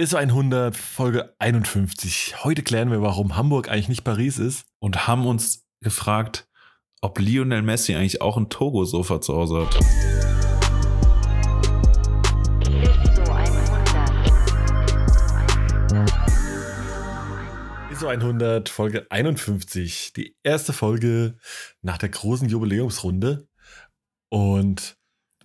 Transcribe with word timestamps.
Ist 0.00 0.14
100, 0.14 0.76
Folge 0.76 1.34
51. 1.40 2.44
Heute 2.44 2.62
klären 2.62 2.92
wir, 2.92 3.02
warum 3.02 3.34
Hamburg 3.34 3.68
eigentlich 3.68 3.88
nicht 3.88 4.04
Paris 4.04 4.38
ist. 4.38 4.64
Und 4.78 5.08
haben 5.08 5.26
uns 5.26 5.66
gefragt, 5.80 6.48
ob 7.00 7.18
Lionel 7.18 7.62
Messi 7.62 7.96
eigentlich 7.96 8.22
auch 8.22 8.36
ein 8.36 8.48
Togo-Sofa 8.48 9.20
zu 9.20 9.34
Hause 9.34 9.66
hat. 9.66 9.74
ISO 17.90 18.06
100, 18.06 18.68
Folge 18.68 19.04
51. 19.10 20.12
Die 20.12 20.36
erste 20.44 20.72
Folge 20.72 21.38
nach 21.82 21.98
der 21.98 22.10
großen 22.10 22.48
Jubiläumsrunde. 22.48 23.48
Und 24.28 24.97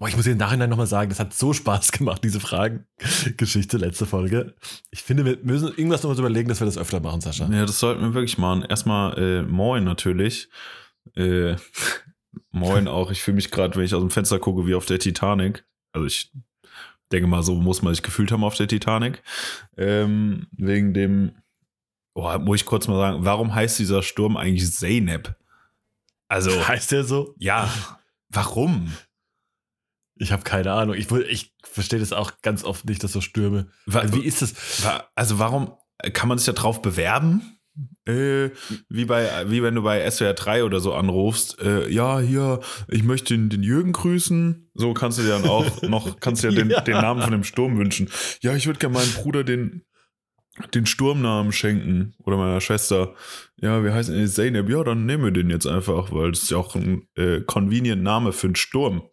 boah, 0.04 0.10
ich 0.10 0.18
muss 0.18 0.26
dir 0.26 0.32
im 0.32 0.38
Nachhinein 0.38 0.70
nochmal 0.70 0.86
sagen, 0.86 1.08
das 1.08 1.22
hat 1.22 1.34
so 1.34 1.54
Spaß 1.54 1.94
gemacht, 1.94 2.26
diese 2.26 2.42
Fragengeschichte, 2.42 3.78
letzte 3.78 4.06
Folge. 4.06 4.54
Ich 4.92 5.02
finde, 5.02 5.24
wir 5.24 5.38
müssen 5.44 5.70
irgendwas 5.70 6.04
nochmal 6.04 6.20
überlegen, 6.20 6.50
dass 6.50 6.60
wir 6.60 6.66
das 6.66 6.78
öfter 6.78 7.00
machen, 7.00 7.22
Sascha. 7.22 7.50
Ja, 7.50 7.66
das 7.66 7.80
sollten 7.80 8.02
wir 8.02 8.14
wirklich 8.14 8.38
machen. 8.38 8.64
Erstmal 8.64 9.18
äh, 9.18 9.44
moin 9.44 9.86
natürlich. 9.86 10.50
Äh, 11.16 11.56
moin 12.52 12.90
auch. 12.90 13.12
Ich 13.12 13.22
fühle 13.22 13.36
mich 13.36 13.50
gerade, 13.50 13.78
wenn 13.78 13.86
ich 13.86 13.96
aus 13.96 14.02
dem 14.02 14.10
Fenster 14.10 14.40
gucke, 14.40 14.68
wie 14.68 14.76
auf 14.76 14.86
der 14.86 15.00
Titanic. 15.00 15.64
Also 15.94 16.06
ich 16.06 16.34
denke 17.14 17.28
mal, 17.28 17.42
so 17.42 17.56
muss 17.56 17.82
man 17.82 17.94
sich 17.94 18.04
gefühlt 18.04 18.30
haben 18.34 18.44
auf 18.44 18.56
der 18.56 18.68
Titanic. 18.68 19.24
Ähm, 19.78 20.48
wegen 20.52 20.94
dem 20.94 21.32
Oh, 22.14 22.38
muss 22.40 22.58
ich 22.58 22.66
kurz 22.66 22.90
mal 22.90 22.98
sagen, 22.98 23.24
warum 23.24 23.56
heißt 23.56 23.80
dieser 23.80 24.04
Sturm 24.04 24.36
eigentlich 24.36 24.70
Zeynep? 24.70 25.34
Also. 26.28 26.52
Heißt 26.68 26.92
der 26.92 27.06
so? 27.06 27.34
Ja. 27.40 27.74
Warum? 28.30 28.92
Ich 30.16 30.32
habe 30.32 30.44
keine 30.44 30.72
Ahnung. 30.72 30.96
Ich, 30.96 31.12
ich 31.12 31.54
verstehe 31.64 32.00
das 32.00 32.14
auch 32.14 32.34
ganz 32.42 32.64
oft 32.64 32.86
nicht, 32.86 33.04
dass 33.04 33.14
so 33.14 33.22
Stürme. 33.22 33.68
Also, 33.92 34.16
wie 34.16 34.26
ist 34.26 34.42
das? 34.42 34.54
Also, 35.16 35.40
warum 35.40 35.74
kann 36.14 36.30
man 36.30 36.38
sich 36.38 36.46
da 36.46 36.54
drauf 36.54 36.82
bewerben? 36.82 37.60
Äh, 38.06 38.52
wie, 38.90 39.06
bei, 39.06 39.50
wie 39.50 39.64
wenn 39.64 39.74
du 39.74 39.82
bei 39.82 40.10
SWR 40.10 40.34
3 40.34 40.64
oder 40.64 40.80
so 40.80 40.94
anrufst, 40.94 41.60
äh, 41.60 41.90
ja, 41.90 42.20
hier, 42.20 42.60
ich 42.88 43.04
möchte 43.04 43.34
den, 43.34 43.50
den, 43.50 43.64
Jürgen 43.64 43.94
grüßen. 43.94 44.70
So 44.76 44.94
kannst 44.94 45.18
du 45.18 45.24
dir 45.24 45.30
dann 45.30 45.46
auch 45.46 45.82
noch, 45.82 46.20
kannst 46.20 46.44
du 46.44 46.50
dir 46.50 46.58
den, 46.58 46.70
ja. 46.70 46.82
den 46.82 46.98
Namen 46.98 47.24
von 47.24 47.32
dem 47.32 47.44
Sturm 47.44 47.78
wünschen. 47.78 48.10
Ja, 48.42 48.56
ich 48.56 48.68
würde 48.68 48.80
gerne 48.80 48.96
meinem 48.96 49.14
Bruder 49.14 49.44
den, 49.44 49.84
den 50.76 50.86
Sturmnamen 50.86 51.52
schenken 51.52 52.14
oder 52.20 52.38
meiner 52.38 52.62
Schwester. 52.62 53.16
Ja, 53.60 53.84
wir 53.84 53.94
heißen 53.94 54.28
Zeynep. 54.28 54.70
Ja, 54.70 54.84
dann 54.84 55.08
nehmen 55.08 55.24
wir 55.24 55.32
den 55.32 55.50
jetzt 55.50 55.66
einfach, 55.66 56.12
weil 56.12 56.32
das 56.32 56.44
ist 56.44 56.52
ja 56.52 56.58
auch 56.58 56.76
ein 56.76 57.08
äh, 57.16 57.42
convenient 57.42 58.04
Name 58.04 58.34
für 58.34 58.48
einen 58.48 58.56
Sturm. 58.56 59.04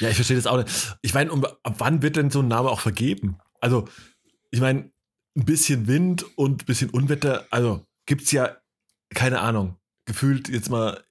Ja, 0.00 0.08
ich 0.08 0.16
verstehe 0.16 0.36
das 0.36 0.46
auch 0.46 0.58
nicht. 0.58 0.96
Ich 1.02 1.14
meine, 1.14 1.30
um, 1.32 1.44
ab 1.44 1.74
wann 1.78 2.02
wird 2.02 2.16
denn 2.16 2.30
so 2.30 2.40
ein 2.40 2.48
Name 2.48 2.70
auch 2.70 2.80
vergeben? 2.80 3.38
Also, 3.60 3.86
ich 4.50 4.60
meine, 4.60 4.90
ein 5.36 5.44
bisschen 5.44 5.86
Wind 5.86 6.24
und 6.36 6.62
ein 6.62 6.66
bisschen 6.66 6.90
Unwetter, 6.90 7.46
also 7.50 7.84
gibt 8.06 8.22
es 8.22 8.32
ja, 8.32 8.56
keine 9.14 9.40
Ahnung, 9.40 9.76
gefühlt 10.06 10.48
jetzt 10.48 10.70
mal 10.70 11.02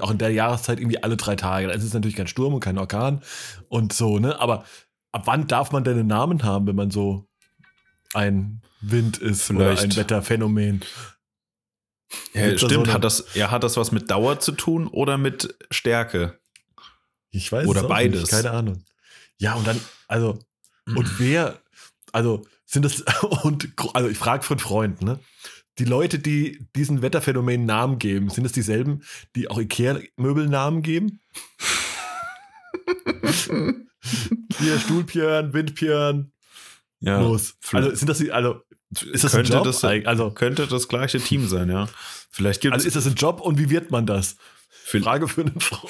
auch 0.00 0.10
in 0.12 0.18
der 0.18 0.30
Jahreszeit 0.30 0.78
irgendwie 0.78 1.02
alle 1.02 1.16
drei 1.16 1.34
Tage. 1.34 1.66
Dann 1.66 1.76
ist 1.76 1.84
es 1.84 1.92
natürlich 1.92 2.16
kein 2.16 2.28
Sturm 2.28 2.54
und 2.54 2.60
kein 2.60 2.78
Orkan 2.78 3.22
und 3.68 3.92
so, 3.92 4.18
ne? 4.18 4.38
Aber 4.38 4.64
ab 5.12 5.22
wann 5.24 5.48
darf 5.48 5.72
man 5.72 5.82
denn 5.82 5.98
einen 5.98 6.06
Namen 6.06 6.44
haben, 6.44 6.66
wenn 6.66 6.76
man 6.76 6.90
so 6.90 7.26
ein 8.14 8.62
Wind 8.80 9.18
ist 9.18 9.42
Vielleicht. 9.42 9.78
oder 9.78 9.82
ein 9.82 9.96
Wetterphänomen. 9.96 10.84
Ja, 12.32 12.56
stimmt, 12.56 12.86
so 12.86 12.92
hat 12.92 13.02
das, 13.02 13.26
ja, 13.34 13.50
hat 13.50 13.64
das 13.64 13.76
was 13.76 13.90
mit 13.90 14.10
Dauer 14.10 14.38
zu 14.38 14.52
tun 14.52 14.86
oder 14.86 15.18
mit 15.18 15.56
Stärke? 15.70 16.38
Ich 17.30 17.50
weiß 17.50 17.66
Oder 17.66 17.84
beides. 17.84 18.22
Nicht, 18.22 18.30
keine 18.30 18.50
Ahnung. 18.50 18.84
Ja, 19.38 19.54
und 19.54 19.66
dann, 19.66 19.80
also, 20.08 20.38
und 20.86 21.10
wer, 21.18 21.60
also, 22.12 22.46
sind 22.64 22.84
das, 22.84 23.00
und, 23.42 23.68
also, 23.94 24.08
ich 24.08 24.18
frage 24.18 24.42
von 24.42 24.58
Freunden, 24.58 25.04
ne? 25.04 25.20
Die 25.78 25.84
Leute, 25.84 26.18
die 26.18 26.66
diesen 26.74 27.02
Wetterphänomen 27.02 27.66
Namen 27.66 27.98
geben, 27.98 28.30
sind 28.30 28.46
es 28.46 28.52
dieselben, 28.52 29.02
die 29.34 29.50
auch 29.50 29.58
Ikea-Möbel 29.58 30.48
Namen 30.48 30.80
geben? 30.80 31.20
Hier 34.58 34.80
Stuhlpjörn, 34.80 35.52
Windpjörn, 35.52 36.32
ja, 37.00 37.20
los. 37.20 37.56
Also 37.72 37.94
sind 37.94 38.08
das 38.08 38.18
die, 38.18 38.32
also 38.32 38.62
ist 39.12 39.24
das 39.24 39.32
könnte 39.32 39.52
ein 39.52 39.56
Job? 39.58 39.64
Das, 39.64 39.84
also 39.84 40.30
könnte 40.30 40.66
das 40.66 40.88
gleiche 40.88 41.20
Team 41.20 41.46
sein, 41.46 41.68
ja. 41.68 41.88
Vielleicht 42.30 42.62
gibt's 42.62 42.74
also 42.74 42.86
ist 42.88 42.96
das 42.96 43.06
ein 43.06 43.14
Job 43.14 43.40
und 43.40 43.58
wie 43.58 43.70
wird 43.70 43.90
man 43.90 44.06
das? 44.06 44.36
Frage 44.70 45.26
für 45.28 45.42
eine 45.42 45.52
Frau. 45.58 45.88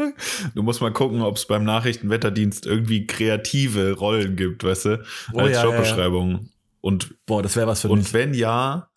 Du 0.54 0.62
musst 0.62 0.80
mal 0.80 0.92
gucken, 0.92 1.22
ob 1.22 1.36
es 1.36 1.46
beim 1.46 1.64
Nachrichtenwetterdienst 1.64 2.66
irgendwie 2.66 3.06
kreative 3.06 3.92
Rollen 3.92 4.36
gibt, 4.36 4.64
weißt 4.64 4.84
du, 4.86 5.04
oh, 5.32 5.38
als 5.38 5.52
ja, 5.52 5.64
Jobbeschreibung. 5.64 6.30
Ja, 6.30 6.38
ja. 6.38 6.44
Und 6.80 7.14
boah, 7.26 7.42
das 7.42 7.56
wäre 7.56 7.66
was 7.66 7.82
für 7.82 7.88
und 7.88 7.98
mich. 7.98 8.08
Und 8.08 8.14
wenn 8.14 8.34
ja, 8.34 8.90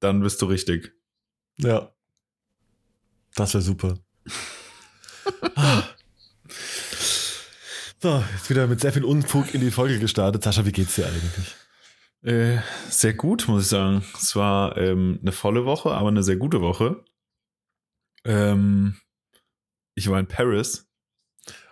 dann 0.00 0.20
bist 0.20 0.40
du 0.42 0.46
richtig. 0.46 0.92
Ja. 1.58 1.92
Das 3.34 3.54
wäre 3.54 3.62
super. 3.62 3.98
So, 8.02 8.20
jetzt 8.34 8.50
wieder 8.50 8.66
mit 8.66 8.80
sehr 8.80 8.92
viel 8.92 9.04
Unfug 9.04 9.54
in 9.54 9.60
die 9.60 9.70
Folge 9.70 10.00
gestartet. 10.00 10.42
Sascha, 10.42 10.66
wie 10.66 10.72
geht's 10.72 10.96
dir 10.96 11.06
eigentlich? 11.06 11.54
Äh, 12.24 12.60
sehr 12.88 13.14
gut, 13.14 13.46
muss 13.46 13.62
ich 13.62 13.68
sagen. 13.68 14.04
Es 14.14 14.34
war 14.34 14.76
ähm, 14.76 15.20
eine 15.22 15.30
volle 15.30 15.64
Woche, 15.66 15.92
aber 15.92 16.08
eine 16.08 16.24
sehr 16.24 16.34
gute 16.34 16.60
Woche. 16.60 17.04
Ähm, 18.24 18.96
ich 19.94 20.08
war 20.08 20.18
in 20.18 20.26
Paris. 20.26 20.88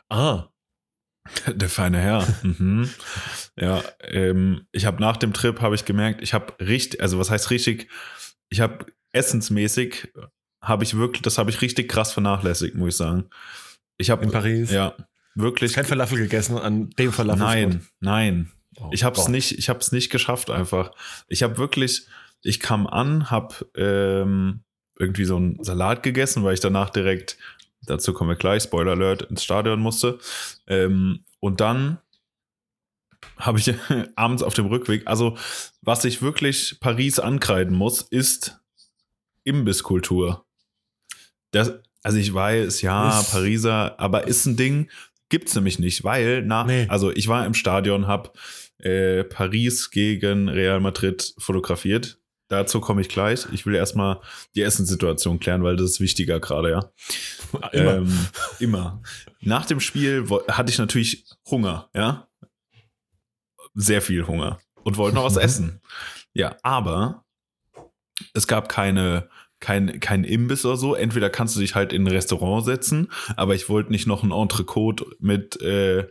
Ah. 0.09 0.49
Der 1.47 1.69
feine 1.69 1.99
Herr. 1.99 2.27
mhm. 2.43 2.89
Ja, 3.57 3.83
ähm, 4.01 4.67
ich 4.73 4.87
habe 4.87 5.01
nach 5.01 5.19
dem 5.19 5.33
Trip 5.33 5.61
habe 5.61 5.75
ich 5.75 5.85
gemerkt, 5.85 6.23
ich 6.23 6.33
habe 6.33 6.55
richtig, 6.61 7.03
also 7.03 7.19
was 7.19 7.31
heißt 7.31 7.51
richtig, 7.51 7.91
ich 8.49 8.61
habe 8.61 8.87
essensmäßig 9.13 10.13
habe 10.63 10.85
ich 10.85 10.97
wirklich, 10.97 11.23
das 11.23 11.37
habe 11.39 11.51
ich 11.51 11.61
richtig 11.61 11.91
krass 11.91 12.13
vernachlässigt, 12.13 12.75
muss 12.75 12.91
ich 12.91 12.97
sagen. 12.97 13.29
Ich 13.99 14.11
habe 14.11 14.25
in 14.25 14.31
Paris. 14.31 14.71
Ja, 14.71 14.95
Wirklich. 15.35 15.73
Kein 15.73 15.85
Falafel 15.85 16.19
gegessen 16.19 16.59
an 16.59 16.91
dem 16.91 17.13
Falafel. 17.13 17.45
Nein, 17.45 17.87
nein. 18.01 18.53
Oh, 18.77 18.91
ich 18.93 19.05
habe 19.05 19.19
es 19.19 19.29
nicht, 19.29 19.59
ich 19.59 19.69
habe 19.69 19.81
es 19.81 19.93
nicht 19.93 20.11
geschafft 20.11 20.51
einfach. 20.51 20.93
Ich 21.29 21.43
habe 21.43 21.59
wirklich, 21.59 22.07
ich 22.43 22.61
kam 22.61 22.87
an, 22.87 23.31
habe 23.31 23.55
ähm, 23.77 24.61
irgendwie 24.99 25.25
so 25.25 25.37
einen 25.37 25.63
Salat 25.63 26.03
gegessen, 26.03 26.45
weil 26.45 26.55
ich 26.55 26.61
danach 26.61 26.91
direkt, 26.91 27.39
dazu 27.87 28.13
kommen 28.13 28.31
wir 28.31 28.37
gleich, 28.37 28.65
Spoiler 28.65 28.93
Alert, 28.93 29.23
ins 29.23 29.45
Stadion 29.45 29.81
musste. 29.81 30.19
Ähm, 30.67 31.25
und 31.41 31.61
dann 31.61 31.99
habe 33.37 33.59
ich 33.59 33.75
abends 34.17 34.43
auf 34.43 34.55
dem 34.55 34.67
Rückweg, 34.67 35.07
also 35.07 35.37
was 35.83 36.05
ich 36.05 36.23
wirklich 36.23 36.79
Paris 36.81 37.19
ankreiden 37.19 37.77
muss, 37.77 38.03
ist 38.03 38.61
Imbisskultur. 39.45 40.45
Das, 41.51 41.73
also 42.03 42.19
ich 42.19 42.33
weiß, 42.33 42.83
ja, 42.83 43.23
Pariser, 43.31 43.99
aber 43.99 44.27
ist 44.27 44.47
ein 44.47 44.57
Ding, 44.57 44.89
Gibt's 45.31 45.55
nämlich 45.55 45.79
nicht, 45.79 46.03
weil 46.03 46.43
nach, 46.43 46.67
nee. 46.67 46.87
also 46.89 47.13
ich 47.13 47.29
war 47.29 47.47
im 47.47 47.55
Stadion, 47.55 48.09
hab 48.09 48.37
äh, 48.79 49.23
Paris 49.23 49.93
gegen 49.93 50.49
Real 50.49 50.81
Madrid 50.81 51.35
fotografiert. 51.39 52.19
Dazu 52.51 52.81
komme 52.81 53.01
ich 53.01 53.09
gleich. 53.09 53.47
Ich 53.53 53.65
will 53.65 53.77
erstmal 53.77 54.21
die 54.57 54.63
Essenssituation 54.63 55.39
klären, 55.39 55.63
weil 55.63 55.77
das 55.77 55.93
ist 55.93 56.01
wichtiger 56.01 56.41
gerade, 56.41 56.71
ja. 56.71 56.91
Immer. 57.73 57.95
Ähm, 57.95 58.27
immer. 58.59 59.03
Nach 59.41 59.65
dem 59.65 59.79
Spiel 59.79 60.27
hatte 60.49 60.73
ich 60.73 60.79
natürlich 60.79 61.25
Hunger, 61.49 61.89
ja. 61.95 62.27
Sehr 63.75 64.03
viel 64.03 64.27
Hunger 64.27 64.59
und 64.83 64.97
wollte 64.97 65.15
noch 65.15 65.25
was 65.25 65.37
mhm. 65.37 65.41
essen. 65.41 65.81
Ja, 66.33 66.57
aber 66.65 67.25
es 68.35 68.49
gab 68.49 68.69
keine 68.69 69.29
kein, 69.61 70.01
kein 70.01 70.25
Imbiss 70.25 70.65
oder 70.65 70.77
so. 70.77 70.95
Entweder 70.95 71.31
kannst 71.31 71.55
du 71.55 71.61
dich 71.61 71.75
halt 71.75 71.93
in 71.93 72.05
ein 72.05 72.13
Restaurant 72.13 72.65
setzen, 72.65 73.13
aber 73.37 73.55
ich 73.55 73.69
wollte 73.69 73.93
nicht 73.93 74.07
noch 74.07 74.23
ein 74.23 74.33
Entrecote 74.33 75.07
mit, 75.21 75.61
äh, 75.61 76.09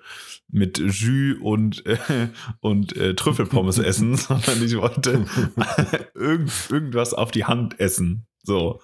mit 0.51 0.79
Jus 0.79 1.37
und, 1.41 1.85
äh, 1.85 2.29
und 2.59 2.95
äh, 2.97 3.15
Trüffelpommes 3.15 3.77
essen, 3.79 4.15
sondern 4.15 4.63
ich 4.63 4.75
wollte 4.77 5.25
irgend, 6.15 6.51
irgendwas 6.69 7.13
auf 7.13 7.31
die 7.31 7.45
Hand 7.45 7.79
essen. 7.79 8.27
So, 8.43 8.81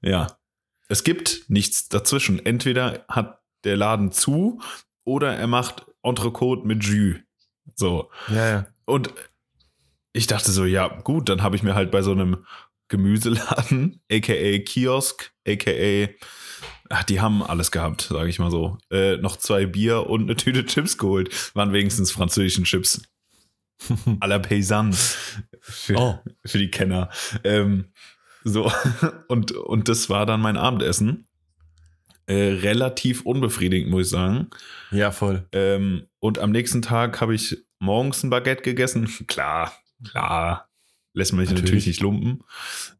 ja. 0.00 0.36
Es 0.88 1.02
gibt 1.02 1.44
nichts 1.48 1.88
dazwischen. 1.88 2.44
Entweder 2.44 3.04
hat 3.08 3.40
der 3.64 3.76
Laden 3.76 4.12
zu 4.12 4.60
oder 5.04 5.34
er 5.34 5.46
macht 5.46 5.86
Entrecote 6.02 6.66
mit 6.66 6.84
Jus. 6.84 7.16
So. 7.74 8.10
Ja, 8.28 8.48
ja. 8.48 8.66
Und 8.84 9.12
ich 10.12 10.26
dachte 10.26 10.50
so, 10.50 10.64
ja, 10.64 10.88
gut, 10.88 11.28
dann 11.28 11.42
habe 11.42 11.56
ich 11.56 11.62
mir 11.62 11.74
halt 11.74 11.90
bei 11.90 12.02
so 12.02 12.12
einem 12.12 12.44
Gemüseladen, 12.88 14.00
aka 14.12 14.58
Kiosk, 14.58 15.32
aka, 15.46 16.08
ach, 16.90 17.04
die 17.04 17.20
haben 17.20 17.42
alles 17.42 17.70
gehabt, 17.70 18.02
sage 18.02 18.28
ich 18.28 18.38
mal 18.38 18.50
so. 18.50 18.78
Äh, 18.90 19.16
noch 19.18 19.36
zwei 19.36 19.66
Bier 19.66 20.08
und 20.08 20.22
eine 20.22 20.36
Tüte 20.36 20.64
Chips 20.66 20.98
geholt. 20.98 21.54
Waren 21.54 21.72
wenigstens 21.72 22.10
französischen 22.10 22.64
Chips. 22.64 23.02
à 24.20 24.26
la 24.26 24.38
Paysanne. 24.38 24.94
Für, 25.60 25.96
oh. 25.96 26.18
für 26.44 26.58
die 26.58 26.70
Kenner. 26.70 27.10
Ähm, 27.42 27.86
so, 28.44 28.70
und, 29.28 29.52
und 29.52 29.88
das 29.88 30.10
war 30.10 30.26
dann 30.26 30.40
mein 30.40 30.56
Abendessen. 30.56 31.26
Äh, 32.26 32.58
relativ 32.62 33.22
unbefriedigend, 33.22 33.90
muss 33.90 34.06
ich 34.06 34.10
sagen. 34.10 34.48
Ja, 34.90 35.10
voll. 35.10 35.46
Ähm, 35.52 36.06
und 36.20 36.38
am 36.38 36.52
nächsten 36.52 36.80
Tag 36.80 37.20
habe 37.20 37.34
ich 37.34 37.64
morgens 37.78 38.22
ein 38.22 38.30
Baguette 38.30 38.62
gegessen. 38.62 39.08
Klar, 39.26 39.72
klar. 40.08 40.70
Lässt 41.16 41.32
man 41.32 41.44
sich 41.44 41.50
natürlich, 41.50 41.70
natürlich 41.70 41.86
nicht 41.86 42.00
lumpen. 42.00 42.42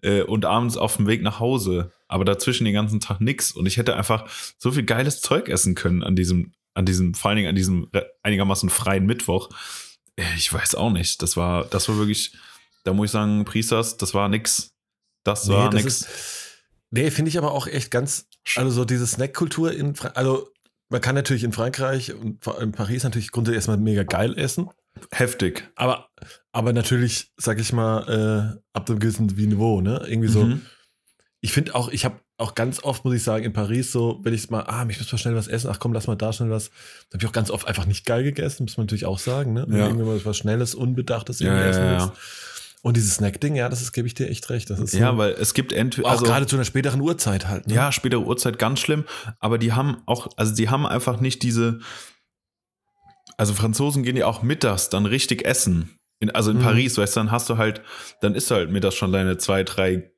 Äh, 0.03 0.23
und 0.23 0.45
abends 0.45 0.77
auf 0.77 0.97
dem 0.97 1.07
Weg 1.07 1.23
nach 1.23 1.41
Hause. 1.41 1.91
Aber 2.15 2.25
dazwischen 2.25 2.65
den 2.65 2.75
ganzen 2.75 3.01
Tag 3.01 3.21
nichts. 3.21 3.51
Und 3.51 3.67
ich 3.67 3.77
hätte 3.77 3.97
einfach 3.97 4.31
so 4.57 4.71
viel 4.71 4.85
geiles 4.85 5.21
Zeug 5.21 5.49
essen 5.49 5.75
können 5.75 6.05
an 6.05 6.15
diesem, 6.15 6.53
an 6.73 6.87
diesem, 6.87 7.13
vor 7.13 7.29
allen 7.31 7.39
Dingen 7.39 7.49
an 7.49 7.57
diesem 7.57 7.91
einigermaßen 8.23 8.71
freien 8.71 9.05
Mittwoch. 9.05 9.51
Äh, 10.15 10.23
ich 10.37 10.53
weiß 10.53 10.77
auch 10.77 10.93
nicht. 10.93 11.23
Das 11.23 11.37
war, 11.37 11.65
das 11.65 11.89
war 11.89 11.99
wirklich, 11.99 12.37
da 12.85 12.93
muss 12.93 13.07
ich 13.07 13.11
sagen, 13.11 13.45
Priesters, 13.45 13.97
das 13.97 14.15
war 14.15 14.29
nix. 14.29 14.77
Das 15.25 15.49
war 15.49 15.65
nee, 15.65 15.71
das 15.77 15.85
nix. 15.85 16.01
Ist, 16.03 16.09
nee, 16.93 17.11
finde 17.11 17.31
ich 17.31 17.37
aber 17.37 17.51
auch 17.51 17.67
echt 17.67 17.91
ganz, 17.91 18.29
also 18.55 18.71
so 18.71 18.85
diese 18.85 19.09
Snackkultur 19.09 19.73
in, 19.73 19.99
also 20.15 20.53
man 20.91 21.01
kann 21.01 21.17
natürlich 21.17 21.43
in 21.43 21.51
Frankreich 21.51 22.15
und 22.15 22.47
in 22.61 22.71
Paris 22.71 23.03
natürlich 23.03 23.33
grundsätzlich 23.33 23.57
erstmal 23.57 23.79
mega 23.79 24.05
geil 24.05 24.39
essen. 24.39 24.71
Heftig. 25.11 25.69
Aber, 25.75 26.11
aber 26.53 26.73
natürlich, 26.73 27.33
sag 27.37 27.59
ich 27.59 27.73
mal, 27.73 28.55
äh, 28.55 28.61
ab 28.73 28.89
einem 28.89 29.01
gewissen 29.01 29.27
Niveau, 29.27 29.81
ne? 29.81 30.05
Irgendwie 30.07 30.29
so. 30.29 30.45
Mhm. 30.45 30.63
Ich 31.45 31.53
finde 31.53 31.75
auch, 31.75 31.91
ich 31.91 32.07
habe 32.07 32.21
auch 32.39 32.55
ganz 32.55 32.83
oft, 32.83 33.05
muss 33.05 33.13
ich 33.13 33.23
sagen, 33.23 33.45
in 33.45 33.53
Paris 33.53 33.93
so, 33.93 34.19
wenn 34.23 34.33
ich 34.33 34.49
mal, 34.49 34.63
ah, 34.63 34.87
ich 34.89 34.99
muss 34.99 35.13
mal 35.13 35.19
schnell 35.19 35.37
was 35.37 35.47
essen, 35.47 35.69
ach 35.71 35.79
komm, 35.79 35.93
lass 35.93 36.07
mal 36.07 36.17
da 36.17 36.33
schnell 36.33 36.49
was. 36.49 36.71
Da 37.11 37.17
habe 37.17 37.23
ich 37.23 37.27
auch 37.29 37.35
ganz 37.35 37.51
oft 37.51 37.69
einfach 37.69 37.85
nicht 37.85 38.07
geil 38.07 38.23
gegessen, 38.23 38.63
muss 38.63 38.79
man 38.79 38.87
natürlich 38.87 39.05
auch 39.05 39.19
sagen, 39.19 39.53
ne? 39.53 39.67
Wenn 39.69 39.77
ja. 39.77 39.87
irgendwie 39.89 40.07
mal 40.07 40.25
was 40.25 40.39
Schnelles, 40.39 40.75
Unbedachtes 40.75 41.43
irgendwie 41.43 41.61
ja, 41.61 41.67
essen 41.67 41.83
ja, 41.83 41.99
ja. 41.99 42.13
Und 42.81 42.97
dieses 42.97 43.17
Snack-Ding, 43.17 43.57
ja, 43.57 43.69
das 43.69 43.83
ist, 43.83 43.93
gebe 43.93 44.09
ich 44.09 44.15
dir 44.15 44.27
echt 44.31 44.49
recht. 44.49 44.71
Das 44.71 44.81
ist 44.81 44.95
ja, 44.95 45.11
so, 45.13 45.19
weil 45.19 45.33
es 45.33 45.53
gibt 45.53 45.75
entweder. 45.75 46.09
Also, 46.09 46.25
auch 46.25 46.29
gerade 46.29 46.47
zu 46.47 46.57
einer 46.57 46.65
späteren 46.65 47.03
Uhrzeit 47.03 47.47
halt. 47.47 47.67
Ne? 47.67 47.75
Ja, 47.75 47.93
spätere 47.93 48.21
Uhrzeit 48.21 48.59
ganz 48.59 48.81
schlimm. 48.81 49.05
Aber 49.39 49.59
die 49.59 49.75
haben 49.75 49.99
auch, 50.07 50.29
also 50.39 50.55
die 50.55 50.71
haben 50.71 50.87
einfach 50.87 51.21
nicht 51.21 51.43
diese. 51.43 51.81
Also 53.37 53.53
Franzosen 53.53 54.03
gehen 54.03 54.17
ja 54.17 54.25
auch 54.25 54.43
mittags 54.43 54.89
dann 54.89 55.05
richtig 55.05 55.45
essen. 55.45 55.99
In, 56.21 56.31
also 56.31 56.53
in 56.53 56.57
mhm. 56.57 56.63
Paris, 56.63 56.97
weißt 56.97 57.17
du, 57.17 57.21
dann 57.21 57.31
hast 57.31 57.51
du 57.51 57.59
halt, 57.59 57.83
dann 58.23 58.35
isst 58.35 58.51
du 58.51 58.55
halt 58.55 58.71
mittags 58.71 58.95
schon 58.95 59.13
deine 59.13 59.37
zwei, 59.37 59.63
drei 59.63 60.14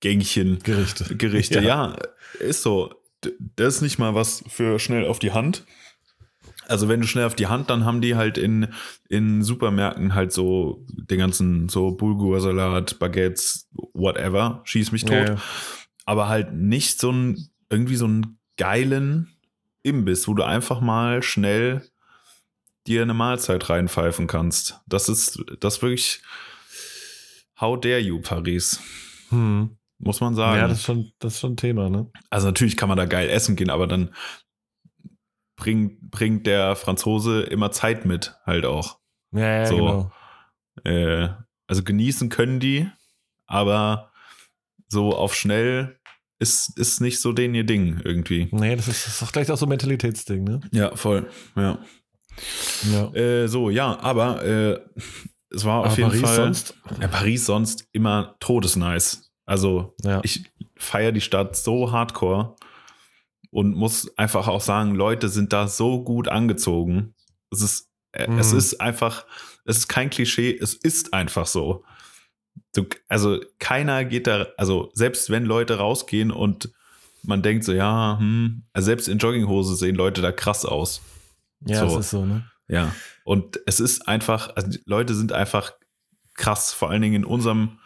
Gängchen. 0.00 0.58
Gerichte. 0.62 1.04
Gerichte, 1.16 1.60
ja. 1.60 1.94
ja, 1.94 1.96
ist 2.40 2.62
so. 2.62 2.94
Das 3.56 3.76
ist 3.76 3.80
nicht 3.82 3.98
mal 3.98 4.14
was 4.14 4.42
für 4.48 4.78
schnell 4.78 5.06
auf 5.06 5.18
die 5.18 5.32
Hand. 5.32 5.64
Also 6.68 6.88
wenn 6.88 7.00
du 7.00 7.06
schnell 7.06 7.26
auf 7.26 7.34
die 7.34 7.48
Hand, 7.48 7.68
dann 7.68 7.84
haben 7.84 8.00
die 8.00 8.14
halt 8.14 8.38
in, 8.38 8.68
in 9.08 9.42
Supermärkten 9.42 10.14
halt 10.14 10.32
so 10.32 10.86
den 10.88 11.18
ganzen 11.18 11.68
so 11.68 11.90
Bulgursalat, 11.90 12.98
Baguettes, 13.00 13.68
whatever, 13.92 14.62
schieß 14.64 14.92
mich 14.92 15.04
tot. 15.04 15.12
Ja, 15.12 15.24
ja. 15.30 15.42
Aber 16.04 16.28
halt 16.28 16.54
nicht 16.54 17.00
so 17.00 17.10
ein, 17.10 17.50
irgendwie 17.68 17.96
so 17.96 18.04
einen 18.04 18.38
geilen 18.56 19.34
Imbiss, 19.82 20.28
wo 20.28 20.34
du 20.34 20.44
einfach 20.44 20.80
mal 20.80 21.22
schnell 21.22 21.82
dir 22.86 23.02
eine 23.02 23.14
Mahlzeit 23.14 23.68
reinpfeifen 23.68 24.26
kannst. 24.26 24.78
Das 24.86 25.08
ist, 25.08 25.42
das 25.58 25.82
wirklich, 25.82 26.22
how 27.60 27.78
dare 27.78 27.98
you, 27.98 28.20
Paris. 28.20 28.80
Hm. 29.30 29.76
Muss 30.02 30.20
man 30.20 30.34
sagen. 30.34 30.58
Ja, 30.58 30.66
das 30.66 30.78
ist 30.78 30.84
schon, 30.84 31.12
das 31.18 31.34
ist 31.34 31.40
schon 31.40 31.52
ein 31.52 31.56
Thema, 31.56 31.90
ne? 31.90 32.10
Also 32.30 32.46
natürlich 32.46 32.76
kann 32.76 32.88
man 32.88 32.96
da 32.96 33.04
geil 33.04 33.28
essen 33.28 33.54
gehen, 33.54 33.70
aber 33.70 33.86
dann 33.86 34.14
bringt, 35.56 36.10
bringt 36.10 36.46
der 36.46 36.74
Franzose 36.74 37.42
immer 37.42 37.70
Zeit 37.70 38.06
mit, 38.06 38.34
halt 38.46 38.64
auch. 38.64 38.98
Ja, 39.32 39.58
ja 39.58 39.66
so, 39.66 39.76
genau. 39.76 40.12
Äh, 40.84 41.28
also 41.66 41.82
genießen 41.84 42.30
können 42.30 42.60
die, 42.60 42.90
aber 43.46 44.10
so 44.88 45.14
auf 45.14 45.34
schnell 45.34 46.00
ist, 46.38 46.78
ist 46.78 47.00
nicht 47.00 47.20
so 47.20 47.32
den 47.32 47.54
ihr 47.54 47.64
Ding 47.64 48.00
irgendwie. 48.02 48.48
Nee, 48.50 48.74
das 48.74 48.88
ist, 48.88 49.06
das 49.06 49.16
ist 49.16 49.22
auch 49.22 49.32
gleich 49.32 49.50
auch 49.50 49.58
so 49.58 49.66
ein 49.66 49.68
Mentalitätsding, 49.68 50.42
ne? 50.42 50.60
Ja, 50.72 50.96
voll. 50.96 51.30
Ja. 51.54 51.78
ja. 52.90 53.14
Äh, 53.14 53.46
so, 53.46 53.68
ja, 53.68 54.00
aber 54.00 54.42
äh, 54.42 54.80
es 55.50 55.64
war 55.64 55.80
aber 55.80 55.88
auf 55.88 55.98
jeden 55.98 56.08
Paris 56.08 56.22
Fall. 56.22 56.36
Sonst? 56.36 56.74
Ja, 57.00 57.08
Paris 57.08 57.46
sonst 57.46 57.88
immer 57.92 58.36
todesnice. 58.40 59.29
Also 59.50 59.96
ja. 60.04 60.20
ich 60.22 60.44
feiere 60.76 61.10
die 61.10 61.20
Stadt 61.20 61.56
so 61.56 61.90
hardcore 61.90 62.54
und 63.50 63.74
muss 63.74 64.16
einfach 64.16 64.46
auch 64.46 64.60
sagen, 64.60 64.94
Leute 64.94 65.28
sind 65.28 65.52
da 65.52 65.66
so 65.66 66.04
gut 66.04 66.28
angezogen. 66.28 67.14
Es 67.50 67.60
ist, 67.60 67.90
mhm. 68.16 68.38
es 68.38 68.52
ist 68.52 68.80
einfach, 68.80 69.26
es 69.64 69.78
ist 69.78 69.88
kein 69.88 70.08
Klischee, 70.08 70.56
es 70.56 70.74
ist 70.74 71.12
einfach 71.12 71.48
so. 71.48 71.82
Du, 72.76 72.86
also 73.08 73.40
keiner 73.58 74.04
geht 74.04 74.28
da, 74.28 74.46
also 74.56 74.92
selbst 74.94 75.30
wenn 75.30 75.46
Leute 75.46 75.78
rausgehen 75.78 76.30
und 76.30 76.70
man 77.24 77.42
denkt 77.42 77.64
so, 77.64 77.72
ja, 77.72 78.18
hm, 78.20 78.62
also 78.72 78.86
selbst 78.86 79.08
in 79.08 79.18
Jogginghose 79.18 79.74
sehen 79.74 79.96
Leute 79.96 80.22
da 80.22 80.30
krass 80.30 80.64
aus. 80.64 81.00
Ja, 81.66 81.88
so. 81.88 81.96
das 81.96 82.06
ist 82.06 82.10
so, 82.10 82.24
ne? 82.24 82.48
Ja. 82.68 82.94
Und 83.24 83.58
es 83.66 83.80
ist 83.80 84.06
einfach, 84.06 84.54
also 84.54 84.78
Leute 84.84 85.16
sind 85.16 85.32
einfach 85.32 85.72
krass, 86.34 86.72
vor 86.72 86.90
allen 86.90 87.02
Dingen 87.02 87.16
in 87.16 87.24
unserem 87.24 87.80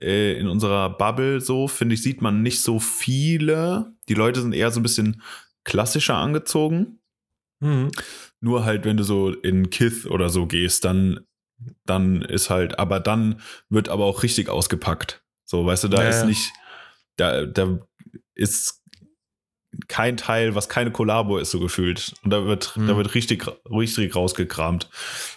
äh, 0.00 0.38
in 0.38 0.48
unserer 0.48 0.90
Bubble 0.90 1.40
so, 1.40 1.68
finde 1.68 1.94
ich, 1.94 2.02
sieht 2.02 2.22
man 2.22 2.42
nicht 2.42 2.62
so 2.62 2.78
viele. 2.78 3.94
Die 4.08 4.14
Leute 4.14 4.40
sind 4.40 4.54
eher 4.54 4.70
so 4.70 4.80
ein 4.80 4.82
bisschen 4.82 5.22
klassischer 5.64 6.16
angezogen. 6.16 7.00
Mhm. 7.60 7.90
Nur 8.40 8.64
halt, 8.64 8.84
wenn 8.84 8.96
du 8.96 9.04
so 9.04 9.32
in 9.32 9.70
Kith 9.70 10.06
oder 10.06 10.30
so 10.30 10.46
gehst, 10.46 10.84
dann, 10.84 11.20
dann 11.84 12.22
ist 12.22 12.50
halt, 12.50 12.78
aber 12.78 13.00
dann 13.00 13.40
wird 13.68 13.88
aber 13.88 14.06
auch 14.06 14.22
richtig 14.22 14.48
ausgepackt. 14.48 15.22
So, 15.44 15.66
weißt 15.66 15.84
du, 15.84 15.88
da 15.88 16.02
ja, 16.02 16.08
ist 16.08 16.24
nicht, 16.24 16.52
da, 17.16 17.44
da 17.44 17.78
ist 18.34 18.79
kein 19.88 20.16
Teil, 20.16 20.54
was 20.54 20.68
keine 20.68 20.90
Kollabo 20.90 21.38
ist, 21.38 21.50
so 21.50 21.60
gefühlt. 21.60 22.14
Und 22.22 22.30
da 22.30 22.44
wird, 22.44 22.76
mhm. 22.76 22.88
da 22.88 22.96
wird 22.96 23.14
richtig, 23.14 23.46
richtig 23.70 24.14
rausgekramt. 24.14 24.88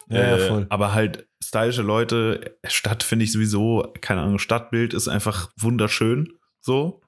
Ja, 0.09 0.19
äh, 0.19 0.47
ja, 0.47 0.65
aber 0.69 0.93
halt 0.93 1.27
stylische 1.43 1.81
Leute, 1.81 2.57
Stadt 2.67 3.03
finde 3.03 3.25
ich 3.25 3.31
sowieso, 3.31 3.93
keine 4.01 4.21
Ahnung, 4.21 4.39
Stadtbild 4.39 4.93
ist 4.93 5.07
einfach 5.07 5.51
wunderschön. 5.57 6.33
So. 6.61 7.01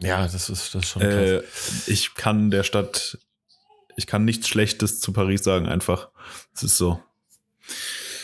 Ja, 0.00 0.22
das 0.22 0.34
ist, 0.34 0.74
das 0.74 0.84
ist 0.84 0.90
schon 0.90 1.02
äh, 1.02 1.42
ich 1.86 2.14
kann 2.14 2.50
der 2.50 2.62
Stadt, 2.62 3.18
ich 3.96 4.06
kann 4.06 4.24
nichts 4.24 4.48
Schlechtes 4.48 5.00
zu 5.00 5.12
Paris 5.12 5.44
sagen, 5.44 5.66
einfach. 5.66 6.10
Es 6.52 6.62
ist 6.62 6.76
so. 6.76 7.02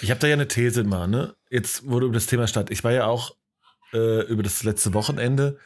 Ich 0.03 0.11
habe 0.11 0.21
da 0.21 0.27
ja 0.27 0.35
eine 0.35 0.49
These 0.49 0.85
mal, 0.85 1.07
ne? 1.07 1.35
Jetzt 1.49 1.87
wurde 1.87 2.07
über 2.07 2.15
das 2.15 2.27
Thema 2.27 2.47
Stadt. 2.47 2.71
Ich 2.71 2.85
war 2.85 2.93
ja 2.93 3.07
auch 3.07 3.37
äh, 3.93 4.25
über 4.27 4.43
das 4.43 4.63
letzte 4.63 4.95
Wochenende, 4.95 5.59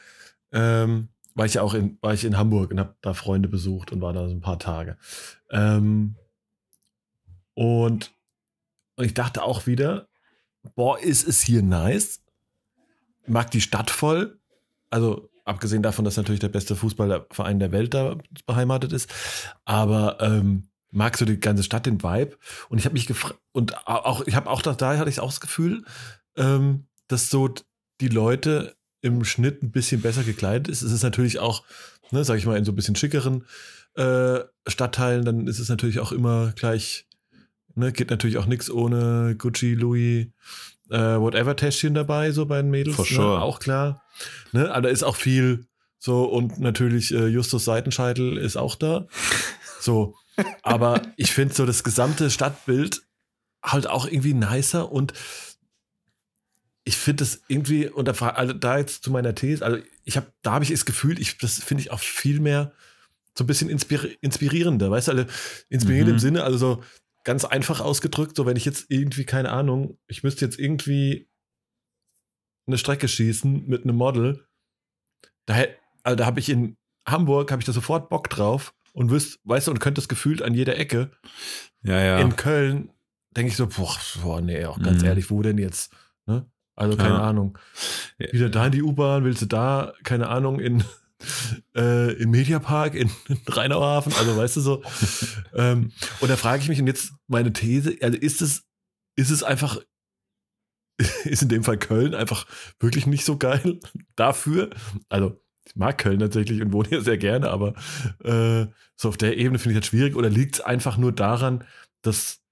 ähm, 0.51 1.09
war 1.35 1.45
ich 1.45 1.55
ja 1.55 1.61
auch 1.61 1.73
in, 1.73 1.97
war 2.01 2.13
ich 2.13 2.25
in 2.25 2.37
Hamburg 2.37 2.71
und 2.71 2.79
habe 2.79 2.95
da 3.01 3.13
Freunde 3.13 3.47
besucht 3.47 3.91
und 3.91 4.01
war 4.01 4.13
da 4.13 4.27
so 4.27 4.33
ein 4.33 4.41
paar 4.41 4.59
Tage. 4.59 4.97
Ähm, 5.51 6.15
und 7.53 8.15
und 8.95 9.05
ich 9.05 9.13
dachte 9.13 9.43
auch 9.43 9.67
wieder, 9.67 10.07
boah, 10.75 10.99
ist 10.99 11.27
es 11.27 11.41
hier 11.41 11.61
nice. 11.61 12.21
Mag 13.27 13.51
die 13.51 13.61
Stadt 13.61 13.89
voll. 13.89 14.39
Also 14.89 15.29
abgesehen 15.43 15.83
davon, 15.83 16.05
dass 16.05 16.17
natürlich 16.17 16.39
der 16.39 16.49
beste 16.49 16.75
Fußballverein 16.75 17.59
der 17.59 17.71
Welt 17.71 17.93
da 17.93 18.17
beheimatet 18.45 18.93
ist. 18.93 19.13
Aber 19.65 20.17
ähm, 20.21 20.69
magst 20.91 21.21
du 21.21 21.25
die 21.25 21.39
ganze 21.39 21.63
Stadt, 21.63 21.85
den 21.85 22.01
Vibe? 22.01 22.37
Und 22.69 22.77
ich 22.77 22.85
habe 22.85 22.93
mich 22.93 23.07
gefragt, 23.07 23.39
und 23.51 23.87
auch, 23.87 24.25
ich 24.25 24.35
habe 24.35 24.49
auch 24.49 24.61
da, 24.61 24.73
da 24.73 24.97
hatte 24.97 25.09
ich 25.09 25.19
auch 25.19 25.29
das 25.29 25.41
Gefühl, 25.41 25.83
ähm, 26.37 26.87
dass 27.07 27.29
so 27.29 27.53
die 28.01 28.07
Leute 28.07 28.75
im 29.05 29.23
Schnitt 29.23 29.63
ein 29.63 29.71
bisschen 29.71 30.01
besser 30.01 30.23
gekleidet 30.23 30.67
ist. 30.67 30.81
Es 30.81 30.91
ist 30.91 31.03
natürlich 31.03 31.39
auch, 31.39 31.63
ne, 32.11 32.23
sag 32.23 32.37
ich 32.37 32.45
mal, 32.45 32.57
in 32.57 32.65
so 32.65 32.71
ein 32.71 32.75
bisschen 32.75 32.95
schickeren 32.95 33.45
äh, 33.95 34.39
Stadtteilen, 34.67 35.23
dann 35.23 35.47
ist 35.47 35.59
es 35.59 35.69
natürlich 35.69 35.99
auch 35.99 36.11
immer 36.11 36.51
gleich 36.55 37.05
Ne, 37.75 37.91
geht 37.91 38.09
natürlich 38.09 38.37
auch 38.37 38.45
nichts 38.45 38.71
ohne 38.71 39.35
Gucci, 39.37 39.73
Louis, 39.73 40.27
äh, 40.89 40.97
whatever 40.97 41.57
Täschchen 41.57 41.93
dabei, 41.93 42.31
so 42.31 42.45
bei 42.45 42.61
den 42.61 42.71
Mädels. 42.71 42.95
For 42.95 43.05
ne, 43.05 43.11
sure. 43.11 43.41
Auch 43.41 43.59
klar. 43.59 44.01
Ne, 44.53 44.71
aber 44.71 44.83
da 44.83 44.89
ist 44.89 45.03
auch 45.03 45.17
viel 45.17 45.67
so 45.99 46.23
und 46.23 46.59
natürlich 46.59 47.13
äh, 47.13 47.27
Justus 47.27 47.65
Seitenscheitel 47.65 48.37
ist 48.37 48.55
auch 48.55 48.75
da. 48.75 49.07
So. 49.81 50.15
Aber 50.63 51.01
ich 51.17 51.33
finde 51.33 51.53
so 51.53 51.65
das 51.65 51.83
gesamte 51.83 52.29
Stadtbild 52.29 53.01
halt 53.61 53.87
auch 53.87 54.07
irgendwie 54.07 54.33
nicer 54.33 54.89
und 54.89 55.13
ich 56.85 56.95
finde 56.95 57.23
das 57.23 57.41
irgendwie, 57.47 57.87
und 57.87 58.07
da, 58.07 58.11
also 58.11 58.53
da 58.53 58.77
jetzt 58.77 59.03
zu 59.03 59.11
meiner 59.11 59.35
These, 59.35 59.65
also 59.65 59.83
ich 60.03 60.15
habe, 60.17 60.31
da 60.43 60.53
habe 60.53 60.63
ich 60.63 60.71
es 60.71 60.85
gefühlt, 60.85 61.19
ich, 61.19 61.37
das 61.39 61.61
finde 61.63 61.81
ich 61.81 61.91
auch 61.91 61.99
viel 61.99 62.39
mehr 62.39 62.71
so 63.37 63.43
ein 63.43 63.47
bisschen 63.47 63.69
inspiri 63.69 64.17
inspirierender, 64.21 64.89
weißt 64.91 65.09
du, 65.09 65.11
also 65.11 65.25
inspirierend 65.69 66.09
mhm. 66.09 66.13
im 66.13 66.19
Sinne, 66.19 66.43
also 66.43 66.57
so, 66.57 66.83
ganz 67.25 67.43
einfach 67.43 67.81
ausgedrückt, 67.81 68.37
so 68.37 68.45
wenn 68.45 68.55
ich 68.55 68.65
jetzt 68.65 68.85
irgendwie, 68.89 69.25
keine 69.25 69.51
Ahnung, 69.51 69.97
ich 70.07 70.23
müsste 70.23 70.45
jetzt 70.45 70.59
irgendwie 70.59 71.27
eine 72.67 72.77
Strecke 72.77 73.07
schießen 73.07 73.67
mit 73.67 73.83
einem 73.83 73.95
Model, 73.95 74.47
da, 75.47 75.65
also 76.03 76.15
da 76.15 76.25
habe 76.25 76.39
ich 76.39 76.49
in 76.49 76.77
Hamburg, 77.07 77.51
habe 77.51 77.61
ich 77.61 77.65
da 77.65 77.73
sofort 77.73 78.09
Bock 78.09 78.29
drauf 78.29 78.73
und 78.93 79.09
wüsst, 79.09 79.39
weißt 79.43 79.67
du, 79.67 79.71
und 79.71 79.79
könnte 79.79 79.99
das 79.99 80.07
gefühlt 80.07 80.41
an 80.41 80.53
jeder 80.53 80.77
Ecke. 80.77 81.11
Ja, 81.83 81.99
ja. 81.99 82.19
In 82.19 82.35
Köln 82.35 82.91
denke 83.35 83.51
ich 83.51 83.57
so, 83.57 83.67
boah, 83.67 83.97
boah, 84.21 84.41
nee, 84.41 84.63
auch 84.65 84.81
ganz 84.81 85.01
mhm. 85.01 85.07
ehrlich, 85.07 85.29
wo 85.29 85.41
denn 85.41 85.57
jetzt? 85.57 85.91
Ne? 86.27 86.49
Also 86.75 86.97
keine 86.97 87.15
ja. 87.15 87.21
Ahnung. 87.21 87.57
Wieder 88.17 88.49
da 88.49 88.65
in 88.65 88.71
die 88.71 88.83
U-Bahn, 88.83 89.23
willst 89.23 89.41
du 89.41 89.45
da, 89.45 89.93
keine 90.03 90.27
Ahnung, 90.27 90.59
in 90.59 90.83
äh, 91.75 92.13
im 92.13 92.31
Mediapark 92.31 92.95
in, 92.95 93.09
in 93.27 93.39
Rheinauhafen, 93.47 94.13
also 94.13 94.37
weißt 94.37 94.57
du 94.57 94.61
so. 94.61 94.83
ähm, 95.53 95.91
und 96.19 96.29
da 96.29 96.35
frage 96.35 96.61
ich 96.61 96.69
mich, 96.69 96.79
und 96.79 96.87
jetzt 96.87 97.13
meine 97.27 97.53
These, 97.53 97.97
also 98.01 98.17
ist 98.17 98.41
es, 98.41 98.63
ist 99.15 99.31
es 99.31 99.43
einfach, 99.43 99.79
ist 101.23 101.41
in 101.41 101.49
dem 101.49 101.63
Fall 101.63 101.77
Köln 101.77 102.13
einfach 102.13 102.45
wirklich 102.79 103.07
nicht 103.07 103.25
so 103.25 103.37
geil 103.37 103.79
dafür? 104.15 104.69
Also, 105.09 105.41
ich 105.67 105.75
mag 105.75 105.97
Köln 105.97 106.19
tatsächlich 106.19 106.61
und 106.61 106.73
wohne 106.73 106.89
hier 106.89 107.01
sehr 107.01 107.17
gerne, 107.17 107.49
aber 107.49 107.73
äh, 108.23 108.67
so 108.95 109.09
auf 109.09 109.17
der 109.17 109.37
Ebene 109.37 109.57
finde 109.57 109.77
ich 109.77 109.81
das 109.81 109.89
schwierig. 109.89 110.15
Oder 110.15 110.29
liegt 110.29 110.55
es 110.55 110.61
einfach 110.61 110.97
nur 110.97 111.11
daran, 111.11 111.63
dass 112.03 112.44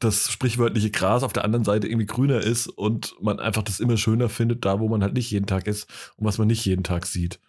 das 0.00 0.30
sprichwörtliche 0.30 0.90
Gras 0.90 1.22
auf 1.22 1.32
der 1.32 1.44
anderen 1.44 1.64
Seite 1.64 1.86
irgendwie 1.86 2.06
grüner 2.06 2.40
ist 2.40 2.66
und 2.68 3.14
man 3.20 3.40
einfach 3.40 3.62
das 3.62 3.80
immer 3.80 3.96
schöner 3.96 4.28
findet, 4.28 4.64
da 4.64 4.80
wo 4.80 4.88
man 4.88 5.02
halt 5.02 5.14
nicht 5.14 5.30
jeden 5.30 5.46
Tag 5.46 5.66
ist 5.66 5.88
und 6.16 6.26
was 6.26 6.38
man 6.38 6.48
nicht 6.48 6.64
jeden 6.64 6.84
Tag 6.84 7.06
sieht. 7.06 7.40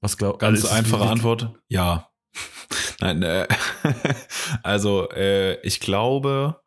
Was 0.00 0.16
glaubst? 0.16 0.40
Ganz 0.40 0.64
einfache 0.64 1.08
Antwort, 1.08 1.54
ja. 1.68 2.10
Nein, 3.00 3.22
äh, 3.22 3.46
also 4.62 5.10
äh, 5.10 5.60
ich 5.62 5.80
glaube 5.80 6.60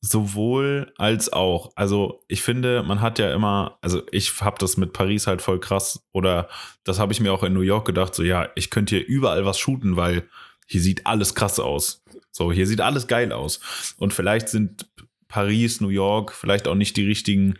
sowohl 0.00 0.92
als 0.96 1.32
auch. 1.32 1.72
Also 1.74 2.22
ich 2.28 2.42
finde, 2.42 2.82
man 2.82 3.00
hat 3.00 3.18
ja 3.18 3.32
immer, 3.32 3.78
also 3.80 4.02
ich 4.12 4.40
habe 4.40 4.58
das 4.58 4.76
mit 4.76 4.92
Paris 4.92 5.26
halt 5.26 5.42
voll 5.42 5.60
krass 5.60 6.06
oder 6.12 6.48
das 6.84 6.98
habe 6.98 7.12
ich 7.12 7.20
mir 7.20 7.32
auch 7.32 7.42
in 7.42 7.52
New 7.52 7.60
York 7.60 7.86
gedacht, 7.86 8.14
so 8.14 8.22
ja, 8.22 8.48
ich 8.54 8.70
könnte 8.70 8.96
hier 8.96 9.06
überall 9.06 9.44
was 9.44 9.58
shooten, 9.58 9.96
weil 9.96 10.28
hier 10.66 10.80
sieht 10.80 11.06
alles 11.06 11.34
krass 11.34 11.58
aus. 11.58 12.04
So, 12.30 12.52
hier 12.52 12.66
sieht 12.66 12.80
alles 12.80 13.06
geil 13.06 13.32
aus. 13.32 13.94
Und 13.96 14.12
vielleicht 14.12 14.48
sind 14.48 14.86
Paris, 15.28 15.80
New 15.80 15.88
York 15.88 16.32
vielleicht 16.32 16.68
auch 16.68 16.74
nicht 16.74 16.96
die 16.96 17.06
richtigen 17.06 17.58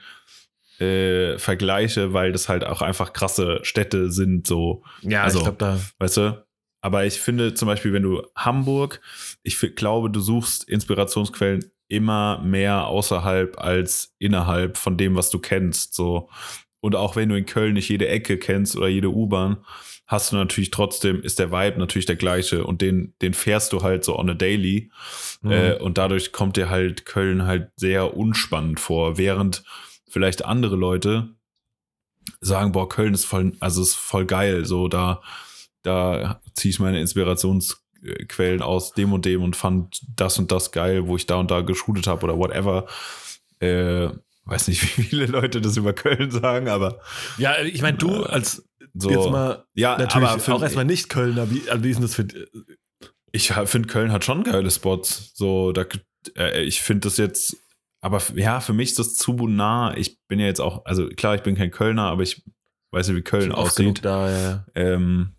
äh, 0.79 1.39
Vergleiche, 1.39 2.13
weil 2.13 2.33
das 2.33 2.49
halt 2.49 2.65
auch 2.65 2.83
einfach 2.83 3.13
krasse 3.13 3.61
Städte 3.63 4.11
sind. 4.11 4.47
So, 4.47 4.85
ja, 5.03 5.23
also, 5.23 5.39
ich 5.39 5.45
glaube 5.45 5.59
da. 5.59 5.81
Weißt 5.99 6.19
du? 6.19 6.47
Aber 6.83 7.05
ich 7.05 7.21
finde 7.21 7.55
zum 7.55 7.67
Beispiel, 7.67 7.93
wenn 7.93 8.03
du 8.03 8.23
Hamburg, 8.37 9.01
ich 9.43 9.59
glaube, 9.75 10.11
du 10.11 10.21
suchst 10.21 10.69
Inspirationsquellen 10.69 11.71
immer 11.89 12.41
mehr 12.43 12.87
außerhalb 12.87 13.59
als 13.59 14.15
innerhalb 14.19 14.77
von 14.77 14.97
dem, 14.97 15.17
was 15.17 15.31
du 15.31 15.39
kennst. 15.39 15.95
So. 15.95 16.29
Und 16.81 16.95
auch 16.95 17.17
wenn 17.17 17.29
du 17.29 17.37
in 17.37 17.47
Köln 17.47 17.75
nicht 17.75 17.89
jede 17.89 18.09
Ecke 18.09 18.39
kennst 18.39 18.77
oder 18.77 18.89
jede 18.89 19.11
U-Bahn, 19.11 19.65
hast 20.07 20.31
du 20.31 20.37
natürlich 20.37 20.71
trotzdem, 20.71 21.21
ist 21.23 21.39
der 21.39 21.51
Vibe 21.51 21.79
natürlich 21.79 22.07
der 22.07 22.17
gleiche 22.17 22.65
und 22.65 22.81
den, 22.81 23.15
den 23.23 23.35
fährst 23.35 23.73
du 23.73 23.83
halt 23.83 24.05
so 24.05 24.17
on 24.19 24.31
a 24.31 24.35
daily. 24.35 24.91
Mhm. 25.43 25.51
Äh, 25.51 25.75
und 25.79 25.99
dadurch 25.99 26.33
kommt 26.33 26.57
dir 26.57 26.71
halt 26.71 27.05
Köln 27.05 27.45
halt 27.45 27.71
sehr 27.77 28.17
unspannend 28.17 28.79
vor, 28.79 29.19
während 29.19 29.65
vielleicht 30.09 30.45
andere 30.45 30.77
Leute 30.77 31.31
sagen, 32.41 32.73
boah, 32.73 32.89
Köln 32.89 33.15
ist 33.15 33.25
voll, 33.25 33.53
also 33.61 33.83
ist 33.83 33.95
voll 33.95 34.27
geil, 34.27 34.65
so 34.65 34.89
da, 34.89 35.21
da 35.83 36.41
ziehe 36.55 36.71
ich 36.71 36.79
meine 36.79 37.01
Inspirationsquellen 37.01 38.63
aus 38.63 38.93
dem 38.93 39.13
und 39.13 39.25
dem 39.25 39.43
und 39.43 39.57
fand 39.57 40.03
das 40.15 40.39
und 40.39 40.53
das 40.53 40.71
geil, 40.71 41.09
wo 41.09 41.17
ich 41.17 41.27
da 41.27 41.37
und 41.37 41.51
da 41.51 41.63
geshootet 41.63 42.07
habe 42.07 42.25
oder 42.25 42.39
whatever. 42.39 42.87
Äh, 43.59 44.09
weiß 44.45 44.69
nicht, 44.69 44.83
wie 44.99 45.03
viele 45.03 45.27
Leute 45.27 45.61
das 45.61 45.77
über 45.77 45.93
Köln 45.93 46.31
sagen, 46.31 46.69
aber. 46.69 47.01
Ja, 47.39 47.61
ich 47.61 47.83
meine, 47.83 47.99
du 47.99 48.23
äh, 48.23 48.27
als 48.27 48.65
so, 48.99 49.11
jetzt 49.11 49.31
mal 49.31 49.65
ja, 49.75 49.99
natürlich 49.99 50.29
aber 50.29 50.55
auch 50.55 50.63
erstmal 50.63 50.85
nicht 50.85 51.09
Kölner, 51.09 51.51
wie, 51.51 51.63
wie 51.83 51.91
ist 51.91 52.03
das 52.03 52.15
für. 52.15 52.27
Ich 53.33 53.53
finde, 53.53 53.89
Köln 53.89 54.13
hat 54.13 54.25
schon 54.25 54.45
geile 54.45 54.71
Spots. 54.71 55.33
So, 55.35 55.73
da, 55.73 55.85
äh, 56.37 56.63
ich 56.63 56.81
finde 56.81 57.01
das 57.01 57.19
jetzt, 57.19 57.57
aber 58.01 58.23
ja, 58.35 58.61
für 58.61 58.73
mich 58.73 58.91
ist 58.91 58.99
das 58.99 59.15
zu 59.15 59.33
nah. 59.49 59.95
Ich 59.97 60.19
bin 60.27 60.39
ja 60.39 60.47
jetzt 60.47 60.61
auch, 60.61 60.85
also 60.85 61.09
klar, 61.09 61.35
ich 61.35 61.43
bin 61.43 61.57
kein 61.57 61.71
Kölner, 61.71 62.05
aber 62.05 62.23
ich 62.23 62.43
weiß 62.93 63.09
ja, 63.09 63.15
wie 63.15 63.23
Köln 63.23 63.53
aussieht. 63.53 64.05
Da, 64.05 64.31
ja. 64.31 64.67
ähm, 64.75 65.37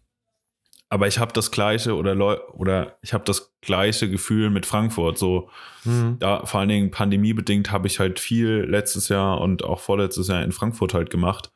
aber 0.89 1.07
ich 1.07 1.19
habe 1.19 1.33
das 1.33 1.51
gleiche 1.51 1.95
oder 1.95 2.15
oder 2.53 2.97
ich 3.01 3.13
habe 3.13 3.25
das 3.25 3.53
gleiche 3.61 4.09
Gefühl 4.09 4.49
mit 4.49 4.65
Frankfurt. 4.65 5.17
So, 5.17 5.49
mhm. 5.83 6.17
da 6.19 6.45
vor 6.45 6.61
allen 6.61 6.69
Dingen 6.69 6.91
pandemiebedingt 6.91 7.71
habe 7.71 7.87
ich 7.87 7.99
halt 7.99 8.19
viel 8.19 8.65
letztes 8.69 9.09
Jahr 9.09 9.41
und 9.41 9.63
auch 9.63 9.79
vorletztes 9.79 10.27
Jahr 10.27 10.43
in 10.43 10.53
Frankfurt 10.53 10.93
halt 10.93 11.09
gemacht. 11.09 11.51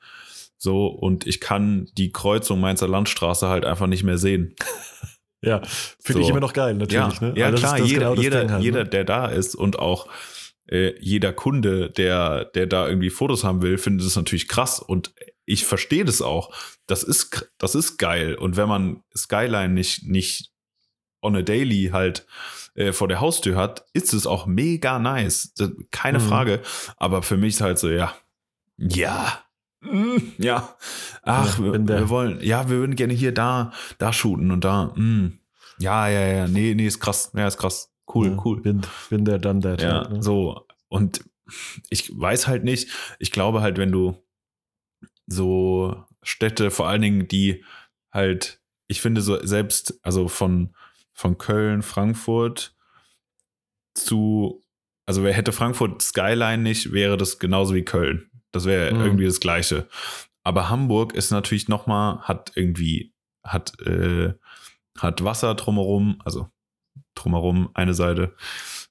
So, 0.64 0.86
und 0.86 1.26
ich 1.26 1.42
kann 1.42 1.90
die 1.98 2.12
Kreuzung 2.12 2.60
Mainzer 2.60 2.88
Landstraße 2.88 3.48
halt 3.48 3.66
einfach 3.66 3.88
nicht 3.88 4.04
mehr 4.04 4.20
sehen. 4.20 4.56
ja, 5.42 5.64
finde 6.00 6.20
so. 6.20 6.26
ich 6.26 6.30
immer 6.30 6.40
noch 6.40 6.54
geil, 6.54 6.76
natürlich. 6.76 7.20
Ja, 7.20 7.28
ne? 7.30 7.34
ja 7.36 7.52
klar, 7.52 7.80
jeder, 7.80 8.12
genau 8.12 8.22
jeder, 8.22 8.48
halt, 8.48 8.64
jeder, 8.64 8.84
ne? 8.84 8.90
der 8.92 9.04
da 9.04 9.26
ist 9.26 9.56
und 9.56 9.80
auch 9.80 10.08
äh, 10.68 10.94
jeder 11.00 11.34
Kunde, 11.34 11.90
der, 11.90 12.46
der 12.46 12.68
da 12.68 12.88
irgendwie 12.88 13.10
Fotos 13.10 13.44
haben 13.44 13.64
will, 13.64 13.80
findet 13.80 14.06
es 14.06 14.16
natürlich 14.16 14.48
krass 14.48 14.80
und 14.80 15.16
ich 15.46 15.66
verstehe 15.66 16.06
das 16.06 16.22
auch. 16.22 16.56
Das 16.86 17.02
ist, 17.02 17.52
das 17.58 17.74
ist 17.74 17.98
geil. 17.98 18.36
Und 18.36 18.56
wenn 18.56 18.70
man 18.70 19.02
Skyline 19.18 19.74
nicht, 19.74 20.06
nicht 20.06 20.52
on 21.24 21.36
a 21.36 21.42
daily 21.42 21.90
halt 21.92 22.28
äh, 22.76 22.92
vor 22.92 23.08
der 23.08 23.20
Haustür 23.20 23.56
hat, 23.56 23.88
ist 23.94 24.14
es 24.14 24.28
auch 24.28 24.46
mega 24.46 25.00
nice. 25.00 25.56
Keine 25.90 26.20
mhm. 26.20 26.24
Frage. 26.24 26.62
Aber 26.98 27.24
für 27.24 27.38
mich 27.38 27.56
ist 27.56 27.62
halt 27.62 27.80
so, 27.80 27.90
ja, 27.90 28.14
ja, 28.78 29.44
ja. 30.38 30.76
Ach, 31.24 31.60
ja, 31.60 31.64
wir, 31.64 31.88
wir, 31.88 32.10
wollen, 32.10 32.40
ja, 32.42 32.70
wir 32.70 32.78
würden 32.78 32.96
gerne 32.96 33.14
hier, 33.14 33.34
da, 33.34 33.72
da 33.98 34.14
shooten 34.14 34.52
und 34.52 34.64
da. 34.64 34.94
Mm. 34.96 35.40
Ja, 35.80 36.08
ja, 36.08 36.22
ja, 36.28 36.48
nee, 36.48 36.76
nee, 36.76 36.86
ist 36.86 37.00
krass. 37.00 37.32
Ja, 37.36 37.48
ist 37.48 37.58
krass. 37.58 37.92
Cool, 38.14 38.32
ja, 38.32 38.42
cool. 38.46 38.62
Bin, 38.62 38.82
bin 39.10 39.26
der 39.26 39.40
dann 39.40 39.62
der. 39.62 39.78
Ja, 39.80 39.94
halt, 40.02 40.12
ne? 40.12 40.24
so. 40.24 40.66
Und 40.90 41.24
ich 41.90 42.12
weiß 42.18 42.48
halt 42.48 42.64
nicht, 42.64 42.90
ich 43.20 43.32
glaube 43.32 43.62
halt, 43.62 43.78
wenn 43.78 43.92
du 43.92 44.16
so 45.28 46.04
Städte, 46.22 46.72
vor 46.72 46.88
allen 46.88 47.02
Dingen, 47.02 47.28
die 47.28 47.64
halt, 48.12 48.62
ich 48.88 49.02
finde 49.02 49.22
so 49.22 49.44
selbst, 49.46 50.00
also 50.04 50.28
von, 50.28 50.76
von 51.14 51.38
Köln, 51.38 51.82
Frankfurt 51.82 52.76
zu, 53.94 54.64
also 55.06 55.24
wer 55.24 55.34
hätte 55.34 55.52
Frankfurt 55.52 56.02
Skyline 56.02 56.64
nicht, 56.64 56.92
wäre 56.92 57.18
das 57.18 57.40
genauso 57.40 57.74
wie 57.74 57.84
Köln. 57.84 58.31
Das 58.52 58.66
wäre 58.66 58.94
mhm. 58.94 59.02
irgendwie 59.02 59.26
das 59.26 59.40
Gleiche. 59.40 59.88
Aber 60.44 60.70
Hamburg 60.70 61.14
ist 61.14 61.32
natürlich 61.32 61.68
nochmal, 61.68 62.20
hat 62.22 62.52
irgendwie, 62.56 63.14
hat, 63.44 63.80
äh, 63.82 64.34
hat 64.98 65.24
Wasser 65.24 65.56
drumherum, 65.56 66.20
also 66.26 66.50
drumherum 67.16 67.70
eine 67.74 67.94
Seite, 67.94 68.36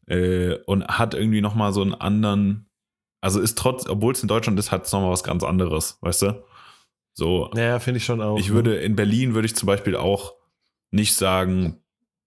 äh, 0.07 0.57
und 0.67 0.87
hat 0.87 1.14
irgendwie 1.14 1.40
nochmal 1.40 1.73
so 1.73 1.83
einen 1.83 1.95
anderen, 1.95 2.71
also 3.21 3.40
ist 3.40 3.59
trotz, 3.59 3.88
obwohl 3.88 4.12
es 4.12 4.23
in 4.23 4.29
Deutschland 4.29 4.59
ist, 4.59 4.71
hat 4.71 4.87
es 4.87 4.93
nochmal 4.93 5.11
was 5.11 5.25
ganz 5.25 5.43
anderes, 5.43 5.99
weißt 6.00 6.23
du? 6.23 6.45
So. 7.12 7.50
Ja, 7.55 7.81
finde 7.81 7.99
ich 7.99 8.05
schon 8.05 8.21
auch. 8.21 8.38
Ich 8.38 8.49
ne? 8.49 8.55
würde, 8.55 8.76
in 8.76 8.97
Berlin 8.97 9.35
würde 9.35 9.47
ich 9.47 9.57
zum 9.57 9.67
Beispiel 9.67 9.97
auch 9.97 10.35
nicht 10.93 11.14
sagen, 11.14 11.83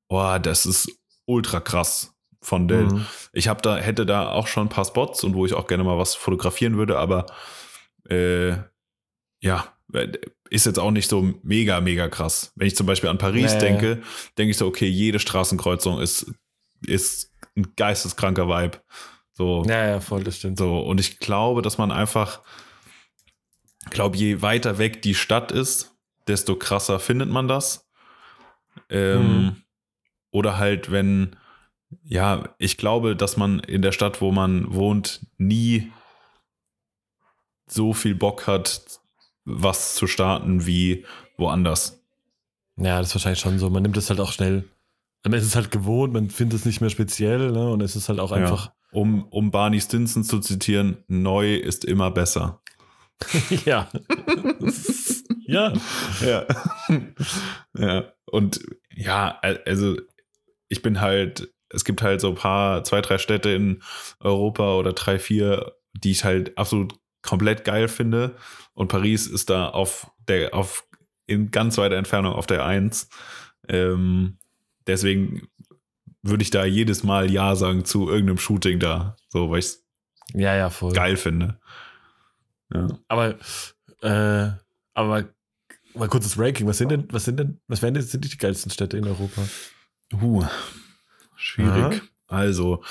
boah, 0.09 0.39
das 0.39 0.65
ist 0.65 0.91
ultra 1.25 1.61
krass 1.61 2.12
von 2.43 2.67
Dell. 2.67 2.85
Mhm. 2.85 3.05
Ich 3.31 3.47
habe 3.47 3.61
da, 3.61 3.77
hätte 3.77 4.05
da 4.05 4.31
auch 4.31 4.47
schon 4.47 4.67
ein 4.67 4.69
paar 4.69 4.85
Spots 4.85 5.23
und 5.23 5.33
wo 5.33 5.45
ich 5.45 5.53
auch 5.53 5.67
gerne 5.67 5.83
mal 5.83 5.97
was 5.97 6.15
fotografieren 6.15 6.77
würde, 6.77 6.99
aber 6.99 7.25
äh, 8.09 8.53
ja, 9.41 9.67
ist 10.49 10.65
jetzt 10.65 10.79
auch 10.79 10.91
nicht 10.91 11.09
so 11.09 11.33
mega, 11.43 11.81
mega 11.81 12.07
krass. 12.09 12.51
Wenn 12.55 12.67
ich 12.67 12.75
zum 12.75 12.85
Beispiel 12.85 13.09
an 13.09 13.17
Paris 13.17 13.53
nee. 13.53 13.59
denke, 13.59 14.01
denke 14.37 14.51
ich 14.51 14.57
so, 14.57 14.67
okay, 14.67 14.87
jede 14.87 15.19
Straßenkreuzung 15.19 15.99
ist, 15.99 16.31
ist 16.85 17.33
ein 17.55 17.73
geisteskranker 17.75 18.47
Vibe. 18.47 18.79
So, 19.33 19.63
ja, 19.67 19.87
ja, 19.87 19.99
voll, 19.99 20.23
das 20.23 20.37
stimmt. 20.37 20.59
So, 20.59 20.79
und 20.79 20.99
ich 20.99 21.19
glaube, 21.19 21.61
dass 21.61 21.77
man 21.77 21.91
einfach, 21.91 22.41
glaube, 23.89 24.17
je 24.17 24.41
weiter 24.41 24.77
weg 24.77 25.01
die 25.01 25.15
Stadt 25.15 25.51
ist, 25.51 25.95
desto 26.27 26.55
krasser 26.55 26.99
findet 26.99 27.29
man 27.29 27.47
das. 27.47 27.89
Ähm, 28.89 29.43
mhm. 29.43 29.55
Oder 30.31 30.57
halt, 30.57 30.91
wenn, 30.91 31.35
ja, 32.03 32.55
ich 32.57 32.77
glaube, 32.77 33.15
dass 33.15 33.37
man 33.37 33.59
in 33.59 33.81
der 33.81 33.91
Stadt, 33.91 34.21
wo 34.21 34.31
man 34.31 34.73
wohnt, 34.73 35.25
nie 35.37 35.91
so 37.67 37.93
viel 37.93 38.15
Bock 38.15 38.47
hat, 38.47 38.99
was 39.45 39.95
zu 39.95 40.07
starten 40.07 40.65
wie 40.65 41.05
woanders. 41.37 42.01
Ja, 42.77 42.99
das 42.99 43.09
ist 43.09 43.15
wahrscheinlich 43.15 43.39
schon 43.39 43.59
so. 43.59 43.69
Man 43.69 43.83
nimmt 43.83 43.97
es 43.97 44.09
halt 44.09 44.19
auch 44.19 44.31
schnell. 44.31 44.69
Man 45.23 45.33
ist 45.33 45.45
es 45.45 45.55
halt 45.55 45.71
gewohnt, 45.71 46.13
man 46.13 46.29
findet 46.29 46.59
es 46.59 46.65
nicht 46.65 46.81
mehr 46.81 46.89
speziell, 46.89 47.51
ne? 47.51 47.69
Und 47.69 47.81
es 47.81 47.95
ist 47.95 48.09
halt 48.09 48.19
auch 48.19 48.31
einfach. 48.31 48.67
Ja. 48.67 48.73
Um, 48.91 49.23
um 49.29 49.49
Barney 49.49 49.81
Stinson 49.81 50.23
zu 50.23 50.39
zitieren, 50.39 50.97
neu 51.07 51.55
ist 51.55 51.83
immer 51.85 52.11
besser. 52.11 52.61
ja. 53.65 53.89
ja. 55.45 55.73
Ja. 56.21 56.45
ja. 57.77 58.13
Und 58.25 58.59
ja, 58.95 59.39
also 59.65 59.97
ich 60.69 60.81
bin 60.81 61.01
halt 61.01 61.53
es 61.73 61.85
gibt 61.85 62.01
halt 62.01 62.21
so 62.21 62.29
ein 62.29 62.35
paar, 62.35 62.83
zwei, 62.83 63.01
drei 63.01 63.17
Städte 63.17 63.49
in 63.49 63.81
Europa 64.19 64.75
oder 64.75 64.93
drei, 64.93 65.19
vier, 65.19 65.73
die 65.93 66.11
ich 66.11 66.23
halt 66.23 66.57
absolut 66.57 66.93
komplett 67.21 67.63
geil 67.63 67.87
finde. 67.87 68.35
Und 68.73 68.87
Paris 68.87 69.27
ist 69.27 69.49
da 69.49 69.69
auf 69.69 70.11
der, 70.27 70.53
auf 70.53 70.87
in 71.25 71.51
ganz 71.51 71.77
weiter 71.77 71.95
Entfernung 71.95 72.33
auf 72.33 72.47
der 72.47 72.65
Eins. 72.65 73.09
Ähm, 73.67 74.37
deswegen 74.87 75.47
würde 76.21 76.43
ich 76.43 76.51
da 76.51 76.65
jedes 76.65 77.03
Mal 77.03 77.31
Ja 77.31 77.55
sagen 77.55 77.85
zu 77.85 78.09
irgendeinem 78.09 78.37
Shooting 78.37 78.79
da. 78.79 79.15
So, 79.29 79.49
weil 79.49 79.59
ich 79.59 79.65
es 79.65 79.85
ja, 80.33 80.55
ja, 80.55 80.69
voll. 80.69 80.93
geil 80.93 81.17
finde. 81.17 81.59
Ja. 82.73 82.87
Aber 83.07 83.35
Äh, 84.03 84.51
aber 84.93 85.29
mal 85.95 86.09
kurzes 86.09 86.37
Ranking. 86.37 86.67
Was 86.67 86.77
sind 86.77 86.91
denn, 86.91 87.07
was 87.09 87.25
sind 87.25 87.39
denn, 87.39 87.59
was 87.67 87.81
wären 87.81 87.93
denn, 87.93 88.03
sind 88.03 88.25
die 88.25 88.37
geilsten 88.37 88.71
Städte 88.71 88.97
in 88.97 89.07
Europa? 89.07 89.41
Uh, 90.21 90.45
schwierig. 91.43 91.95
Ja. 91.95 92.01
Also, 92.27 92.83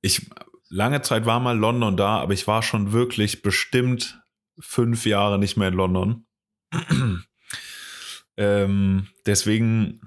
ich, 0.00 0.28
lange 0.68 1.02
Zeit 1.02 1.26
war 1.26 1.40
mal 1.40 1.58
London 1.58 1.96
da, 1.96 2.18
aber 2.18 2.32
ich 2.32 2.46
war 2.46 2.62
schon 2.62 2.92
wirklich 2.92 3.42
bestimmt 3.42 4.20
fünf 4.58 5.06
Jahre 5.06 5.38
nicht 5.38 5.56
mehr 5.56 5.68
in 5.68 5.74
London. 5.74 6.26
ähm, 8.36 9.08
deswegen 9.26 10.00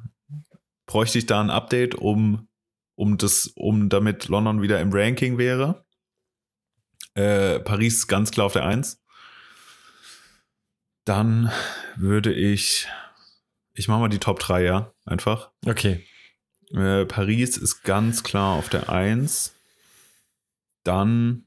bräuchte 0.85 1.17
ich 1.17 1.25
da 1.25 1.41
ein 1.41 1.49
Update, 1.49 1.95
um, 1.95 2.47
um 2.95 3.17
das, 3.17 3.47
um 3.55 3.89
damit 3.89 4.27
London 4.27 4.61
wieder 4.61 4.79
im 4.79 4.91
Ranking 4.93 5.37
wäre. 5.37 5.85
Äh, 7.15 7.59
Paris 7.59 8.07
ganz 8.07 8.31
klar 8.31 8.47
auf 8.47 8.53
der 8.53 8.65
Eins. 8.65 9.01
Dann 11.05 11.51
würde 11.97 12.33
ich, 12.33 12.87
ich 13.73 13.87
mache 13.87 13.99
mal 13.99 14.07
die 14.07 14.19
Top 14.19 14.39
3, 14.39 14.63
ja, 14.63 14.93
einfach. 15.05 15.51
Okay. 15.65 16.05
Äh, 16.73 17.05
Paris 17.05 17.57
ist 17.57 17.83
ganz 17.83 18.23
klar 18.23 18.55
auf 18.55 18.69
der 18.69 18.89
Eins. 18.89 19.53
Dann 20.83 21.45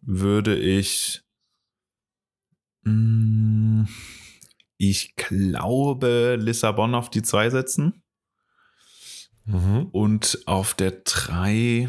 würde 0.00 0.56
ich, 0.56 1.22
mh, 2.82 2.92
mm, 2.92 3.88
ich 4.78 5.14
glaube, 5.14 6.36
Lissabon 6.40 6.94
auf 6.94 7.10
die 7.10 7.22
2 7.22 7.50
setzen. 7.50 8.02
Mhm. 9.44 9.88
Und 9.92 10.42
auf 10.46 10.74
der 10.74 10.92
3 11.04 11.88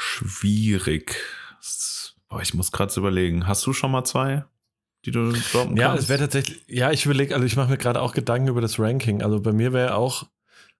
schwierig. 0.00 1.16
Boah, 2.28 2.40
ich 2.40 2.54
muss 2.54 2.72
gerade 2.72 2.98
überlegen. 2.98 3.46
Hast 3.46 3.66
du 3.66 3.72
schon 3.72 3.90
mal 3.90 4.04
zwei, 4.04 4.44
die 5.04 5.10
du 5.10 5.32
droppen 5.32 5.76
Ja, 5.76 5.88
kannst? 5.88 6.04
es 6.04 6.08
wäre 6.08 6.20
tatsächlich, 6.20 6.62
ja, 6.68 6.90
ich 6.90 7.04
überlege, 7.04 7.34
also 7.34 7.44
ich 7.44 7.56
mache 7.56 7.70
mir 7.70 7.76
gerade 7.76 8.00
auch 8.00 8.14
Gedanken 8.14 8.48
über 8.48 8.60
das 8.60 8.78
Ranking. 8.78 9.22
Also 9.22 9.40
bei 9.40 9.52
mir 9.52 9.72
wäre 9.72 9.94
auch, 9.96 10.26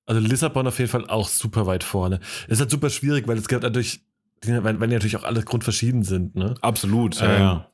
also 0.07 0.21
Lissabon 0.21 0.67
auf 0.67 0.79
jeden 0.79 0.91
Fall 0.91 1.09
auch 1.09 1.29
super 1.29 1.67
weit 1.67 1.85
vorne. 1.85 2.21
Es 2.47 2.55
ist 2.55 2.61
halt 2.61 2.71
super 2.71 2.91
schwierig, 2.91 3.29
weil 3.29 3.39
es 3.39 3.49
gibt 3.49 3.63
natürlich, 3.63 4.05
weil, 4.45 4.81
weil 4.81 4.89
die 4.89 4.95
natürlich 4.95 5.17
auch 5.17 5.25
alle 5.25 5.43
grundverschieden 5.43 6.03
sind, 6.03 6.35
ne? 6.35 6.55
Absolut, 6.61 7.21
ja, 7.21 7.33
ähm, 7.33 7.41
ja. 7.41 7.71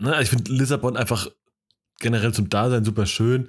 Ne, 0.00 0.22
ich 0.22 0.30
finde 0.30 0.52
Lissabon 0.52 0.96
einfach 0.96 1.28
generell 2.00 2.32
zum 2.32 2.48
Dasein 2.48 2.84
super 2.84 3.06
schön. 3.06 3.48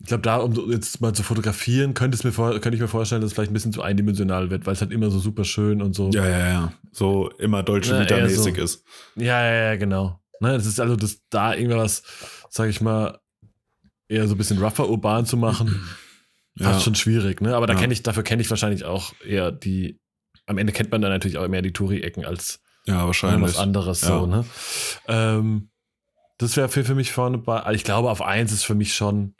Ich 0.00 0.08
glaube, 0.08 0.22
da, 0.22 0.36
um 0.36 0.70
jetzt 0.70 1.00
mal 1.00 1.14
zu 1.14 1.22
fotografieren, 1.22 1.94
könnte, 1.94 2.16
es 2.16 2.24
mir 2.24 2.32
vor, 2.32 2.50
könnte 2.60 2.74
ich 2.74 2.80
mir 2.80 2.88
vorstellen, 2.88 3.22
dass 3.22 3.30
es 3.30 3.34
vielleicht 3.34 3.50
ein 3.50 3.54
bisschen 3.54 3.72
zu 3.72 3.82
eindimensional 3.82 4.50
wird, 4.50 4.66
weil 4.66 4.74
es 4.74 4.80
halt 4.80 4.92
immer 4.92 5.10
so 5.10 5.18
super 5.18 5.44
schön 5.44 5.80
und 5.80 5.94
so. 5.94 6.10
Ja, 6.10 6.28
ja, 6.28 6.48
ja. 6.48 6.72
So 6.92 7.30
immer 7.38 7.62
Dolce 7.62 7.98
Vita-mäßig 7.98 8.56
so. 8.56 8.62
ist. 8.62 8.84
Ja, 9.16 9.42
ja, 9.44 9.70
ja, 9.70 9.76
genau. 9.76 10.20
Ne, 10.40 10.52
das 10.52 10.66
ist 10.66 10.80
also, 10.80 10.96
dass 10.96 11.22
da 11.30 11.54
irgendwas, 11.54 12.02
sag 12.50 12.68
ich 12.68 12.80
mal, 12.80 13.18
eher 14.08 14.26
so 14.28 14.34
ein 14.34 14.38
bisschen 14.38 14.58
rougher 14.58 14.88
urban 14.88 15.26
zu 15.26 15.36
machen, 15.36 15.88
ja. 16.56 16.70
fast 16.70 16.84
schon 16.84 16.94
schwierig, 16.94 17.40
ne? 17.40 17.56
Aber 17.56 17.66
da 17.66 17.74
ja. 17.74 17.80
kenne 17.80 17.92
ich, 17.92 18.02
dafür 18.02 18.22
kenne 18.22 18.42
ich 18.42 18.50
wahrscheinlich 18.50 18.84
auch 18.84 19.12
eher 19.24 19.52
die, 19.52 20.00
am 20.46 20.58
Ende 20.58 20.72
kennt 20.72 20.90
man 20.90 21.00
dann 21.00 21.10
natürlich 21.10 21.38
auch 21.38 21.48
mehr 21.48 21.62
die 21.62 21.72
Touri-Ecken 21.72 22.24
als 22.24 22.60
ja, 22.86 23.06
wahrscheinlich. 23.06 23.42
was 23.42 23.56
anderes 23.56 24.02
ja. 24.02 24.08
so, 24.08 24.26
ne? 24.26 24.44
Ähm, 25.08 25.70
das 26.38 26.56
wäre 26.56 26.68
für, 26.68 26.84
für 26.84 26.94
mich 26.94 27.12
vorne 27.12 27.38
bei, 27.38 27.60
also 27.60 27.76
ich 27.76 27.84
glaube, 27.84 28.10
auf 28.10 28.20
eins 28.20 28.52
ist 28.52 28.64
für 28.64 28.74
mich 28.74 28.94
schon 28.94 29.34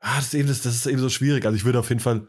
Ah, 0.00 0.16
das 0.16 0.26
ist, 0.26 0.34
eben, 0.34 0.48
das, 0.48 0.62
das 0.62 0.74
ist 0.74 0.86
eben 0.86 0.98
so 0.98 1.08
schwierig. 1.08 1.44
Also 1.44 1.56
ich 1.56 1.64
würde 1.64 1.78
auf 1.78 1.88
jeden 1.88 2.00
Fall, 2.00 2.28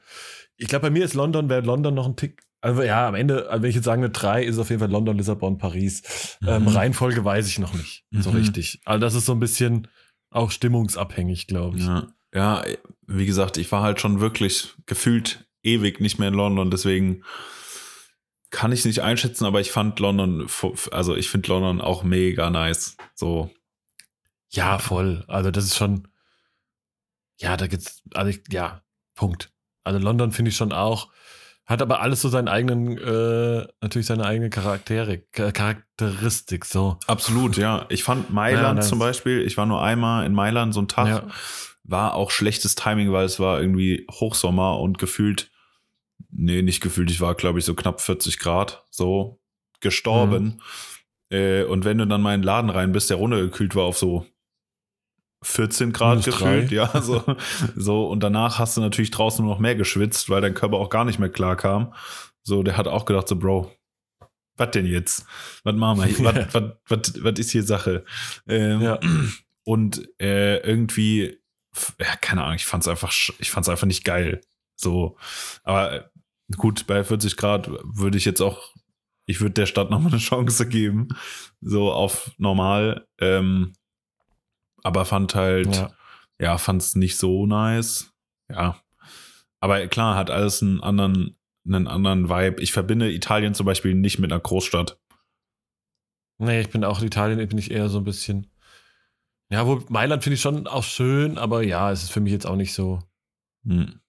ich 0.55 0.67
glaube, 0.67 0.83
bei 0.83 0.89
mir 0.89 1.05
ist 1.05 1.13
London, 1.13 1.49
wäre 1.49 1.61
London 1.61 1.93
noch 1.93 2.07
ein 2.07 2.15
Tick. 2.15 2.41
Also 2.59 2.81
ja, 2.81 3.07
am 3.07 3.13
Ende, 3.13 3.49
also 3.49 3.61
wenn 3.61 3.69
ich 3.69 3.75
jetzt 3.75 3.85
sagen 3.85 4.01
würde, 4.01 4.13
drei, 4.17 4.43
ist 4.43 4.57
auf 4.57 4.69
jeden 4.69 4.79
Fall 4.79 4.89
London, 4.89 5.17
Lissabon, 5.17 5.59
Paris. 5.59 6.37
Ähm, 6.41 6.63
mhm. 6.63 6.67
Ähm, 6.67 6.75
Reihenfolge 6.75 7.23
weiß 7.23 7.47
ich 7.47 7.59
noch 7.59 7.73
nicht 7.73 8.03
mhm. 8.09 8.21
so 8.23 8.31
richtig. 8.31 8.81
Also 8.85 8.99
das 8.99 9.13
ist 9.13 9.25
so 9.25 9.33
ein 9.33 9.39
bisschen 9.39 9.87
auch 10.37 10.51
stimmungsabhängig, 10.51 11.47
glaube 11.47 11.77
ich. 11.77 11.85
Ja. 11.85 12.07
ja, 12.33 12.63
wie 13.05 13.25
gesagt, 13.25 13.57
ich 13.57 13.71
war 13.71 13.83
halt 13.83 13.99
schon 13.99 14.19
wirklich 14.19 14.73
gefühlt 14.85 15.45
ewig 15.63 15.99
nicht 15.99 16.19
mehr 16.19 16.29
in 16.29 16.33
London, 16.33 16.71
deswegen 16.71 17.23
kann 18.49 18.71
ich 18.71 18.85
nicht 18.85 19.01
einschätzen, 19.01 19.45
aber 19.45 19.59
ich 19.59 19.71
fand 19.71 19.99
London, 19.99 20.47
also 20.91 21.15
ich 21.15 21.29
finde 21.29 21.49
London 21.49 21.81
auch 21.81 22.03
mega 22.03 22.49
nice. 22.49 22.95
So. 23.13 23.51
Ja, 24.49 24.79
voll. 24.79 25.25
Also 25.27 25.51
das 25.51 25.65
ist 25.65 25.75
schon, 25.75 26.07
ja, 27.39 27.57
da 27.57 27.67
gibt's, 27.67 28.03
also 28.13 28.29
ich, 28.29 28.41
ja, 28.49 28.81
Punkt. 29.15 29.51
Also 29.83 29.99
London 29.99 30.31
finde 30.31 30.49
ich 30.49 30.55
schon 30.55 30.71
auch, 30.71 31.11
hat 31.67 31.81
aber 31.81 31.99
alles 31.99 32.21
so 32.21 32.29
seinen 32.29 32.47
eigenen, 32.47 32.97
äh, 32.97 33.67
natürlich 33.81 34.07
seine 34.07 34.25
eigene 34.25 34.49
Charaktere, 34.49 35.19
Charakteristik, 35.33 36.63
so. 36.63 36.97
Absolut, 37.07 37.57
ja. 37.57 37.85
Ich 37.89 38.03
fand 38.03 38.29
Mailand 38.29 38.79
ja, 38.79 38.85
zum 38.85 38.99
Beispiel, 38.99 39.41
ich 39.41 39.57
war 39.57 39.65
nur 39.65 39.83
einmal 39.83 40.25
in 40.25 40.33
Mailand 40.33 40.73
so 40.73 40.81
ein 40.81 40.87
Tag, 40.87 41.07
ja. 41.07 41.27
war 41.83 42.13
auch 42.13 42.31
schlechtes 42.31 42.75
Timing, 42.75 43.11
weil 43.11 43.25
es 43.25 43.39
war 43.41 43.59
irgendwie 43.59 44.07
Hochsommer 44.09 44.79
und 44.79 44.97
gefühlt, 44.97 45.51
nee, 46.31 46.61
nicht 46.61 46.79
gefühlt, 46.79 47.11
ich 47.11 47.19
war 47.19 47.35
glaube 47.35 47.59
ich 47.59 47.65
so 47.65 47.75
knapp 47.75 47.99
40 47.99 48.39
Grad, 48.39 48.85
so 48.89 49.41
gestorben. 49.81 50.61
Mhm. 51.31 51.37
Äh, 51.37 51.63
und 51.63 51.83
wenn 51.83 51.97
du 51.97 52.07
dann 52.07 52.21
mal 52.21 52.33
in 52.33 52.41
den 52.41 52.45
Laden 52.45 52.69
rein 52.69 52.93
bist, 52.93 53.09
der 53.09 53.17
runtergekühlt 53.17 53.75
war 53.75 53.83
auf 53.83 53.97
so 53.97 54.25
14 55.43 55.93
Grad 55.93 56.25
gefühlt, 56.25 56.71
ja, 56.71 57.01
so, 57.01 57.23
so. 57.75 58.07
Und 58.07 58.21
danach 58.21 58.59
hast 58.59 58.77
du 58.77 58.81
natürlich 58.81 59.11
draußen 59.11 59.45
noch 59.45 59.59
mehr 59.59 59.75
geschwitzt, 59.75 60.29
weil 60.29 60.41
dein 60.41 60.53
Körper 60.53 60.77
auch 60.77 60.89
gar 60.89 61.05
nicht 61.05 61.19
mehr 61.19 61.29
klar 61.29 61.55
kam. 61.55 61.93
So, 62.43 62.63
der 62.63 62.77
hat 62.77 62.87
auch 62.87 63.05
gedacht, 63.05 63.27
so, 63.27 63.35
Bro, 63.35 63.71
was 64.57 64.71
denn 64.71 64.85
jetzt? 64.85 65.25
Was 65.63 65.75
machen 65.75 66.01
wir? 66.01 66.19
Was, 66.25 66.53
was, 66.53 66.63
was, 66.87 67.23
was 67.23 67.39
ist 67.39 67.51
hier 67.51 67.63
Sache? 67.63 68.03
Ähm, 68.47 68.81
ja. 68.81 68.99
Und 69.63 70.09
äh, 70.19 70.57
irgendwie, 70.59 71.37
ja, 71.99 72.15
keine 72.21 72.43
Ahnung, 72.43 72.55
ich 72.55 72.65
fand's 72.65 72.87
einfach, 72.87 73.13
ich 73.37 73.51
fand's 73.51 73.69
einfach 73.69 73.85
nicht 73.85 74.05
geil. 74.05 74.41
So, 74.77 75.17
aber 75.63 76.09
gut, 76.55 76.87
bei 76.87 77.03
40 77.03 77.35
Grad 77.35 77.69
würde 77.83 78.17
ich 78.17 78.25
jetzt 78.25 78.41
auch, 78.41 78.73
ich 79.25 79.41
würde 79.41 79.55
der 79.55 79.65
Stadt 79.65 79.89
nochmal 79.89 80.13
eine 80.13 80.21
Chance 80.21 80.67
geben. 80.67 81.09
So 81.59 81.91
auf 81.91 82.31
normal. 82.37 83.07
Ähm, 83.19 83.73
aber 84.83 85.05
fand 85.05 85.35
halt, 85.35 85.75
ja, 85.75 85.91
ja 86.39 86.57
fand 86.57 86.81
es 86.81 86.95
nicht 86.95 87.17
so 87.17 87.45
nice. 87.45 88.13
Ja. 88.49 88.81
Aber 89.59 89.85
klar, 89.87 90.15
hat 90.15 90.29
alles 90.29 90.61
einen 90.61 90.81
anderen, 90.81 91.37
einen 91.65 91.87
anderen 91.87 92.29
Vibe. 92.29 92.61
Ich 92.61 92.71
verbinde 92.71 93.11
Italien 93.11 93.53
zum 93.53 93.65
Beispiel 93.65 93.95
nicht 93.95 94.19
mit 94.19 94.31
einer 94.31 94.41
Großstadt. 94.41 94.99
Nee, 96.39 96.61
ich 96.61 96.69
bin 96.69 96.83
auch 96.83 96.99
in 96.99 97.07
Italien, 97.07 97.47
bin 97.47 97.57
ich 97.57 97.71
eher 97.71 97.89
so 97.89 97.97
ein 97.97 98.03
bisschen. 98.03 98.47
Ja, 99.49 99.65
wo 99.65 99.83
Mailand 99.89 100.23
finde 100.23 100.35
ich 100.35 100.41
schon 100.41 100.67
auch 100.67 100.83
schön, 100.83 101.37
aber 101.37 101.63
ja, 101.63 101.91
es 101.91 102.03
ist 102.03 102.11
für 102.11 102.19
mich 102.19 102.33
jetzt 102.33 102.45
auch 102.45 102.55
nicht 102.55 102.73
so. 102.73 102.99
Hm. 103.65 103.99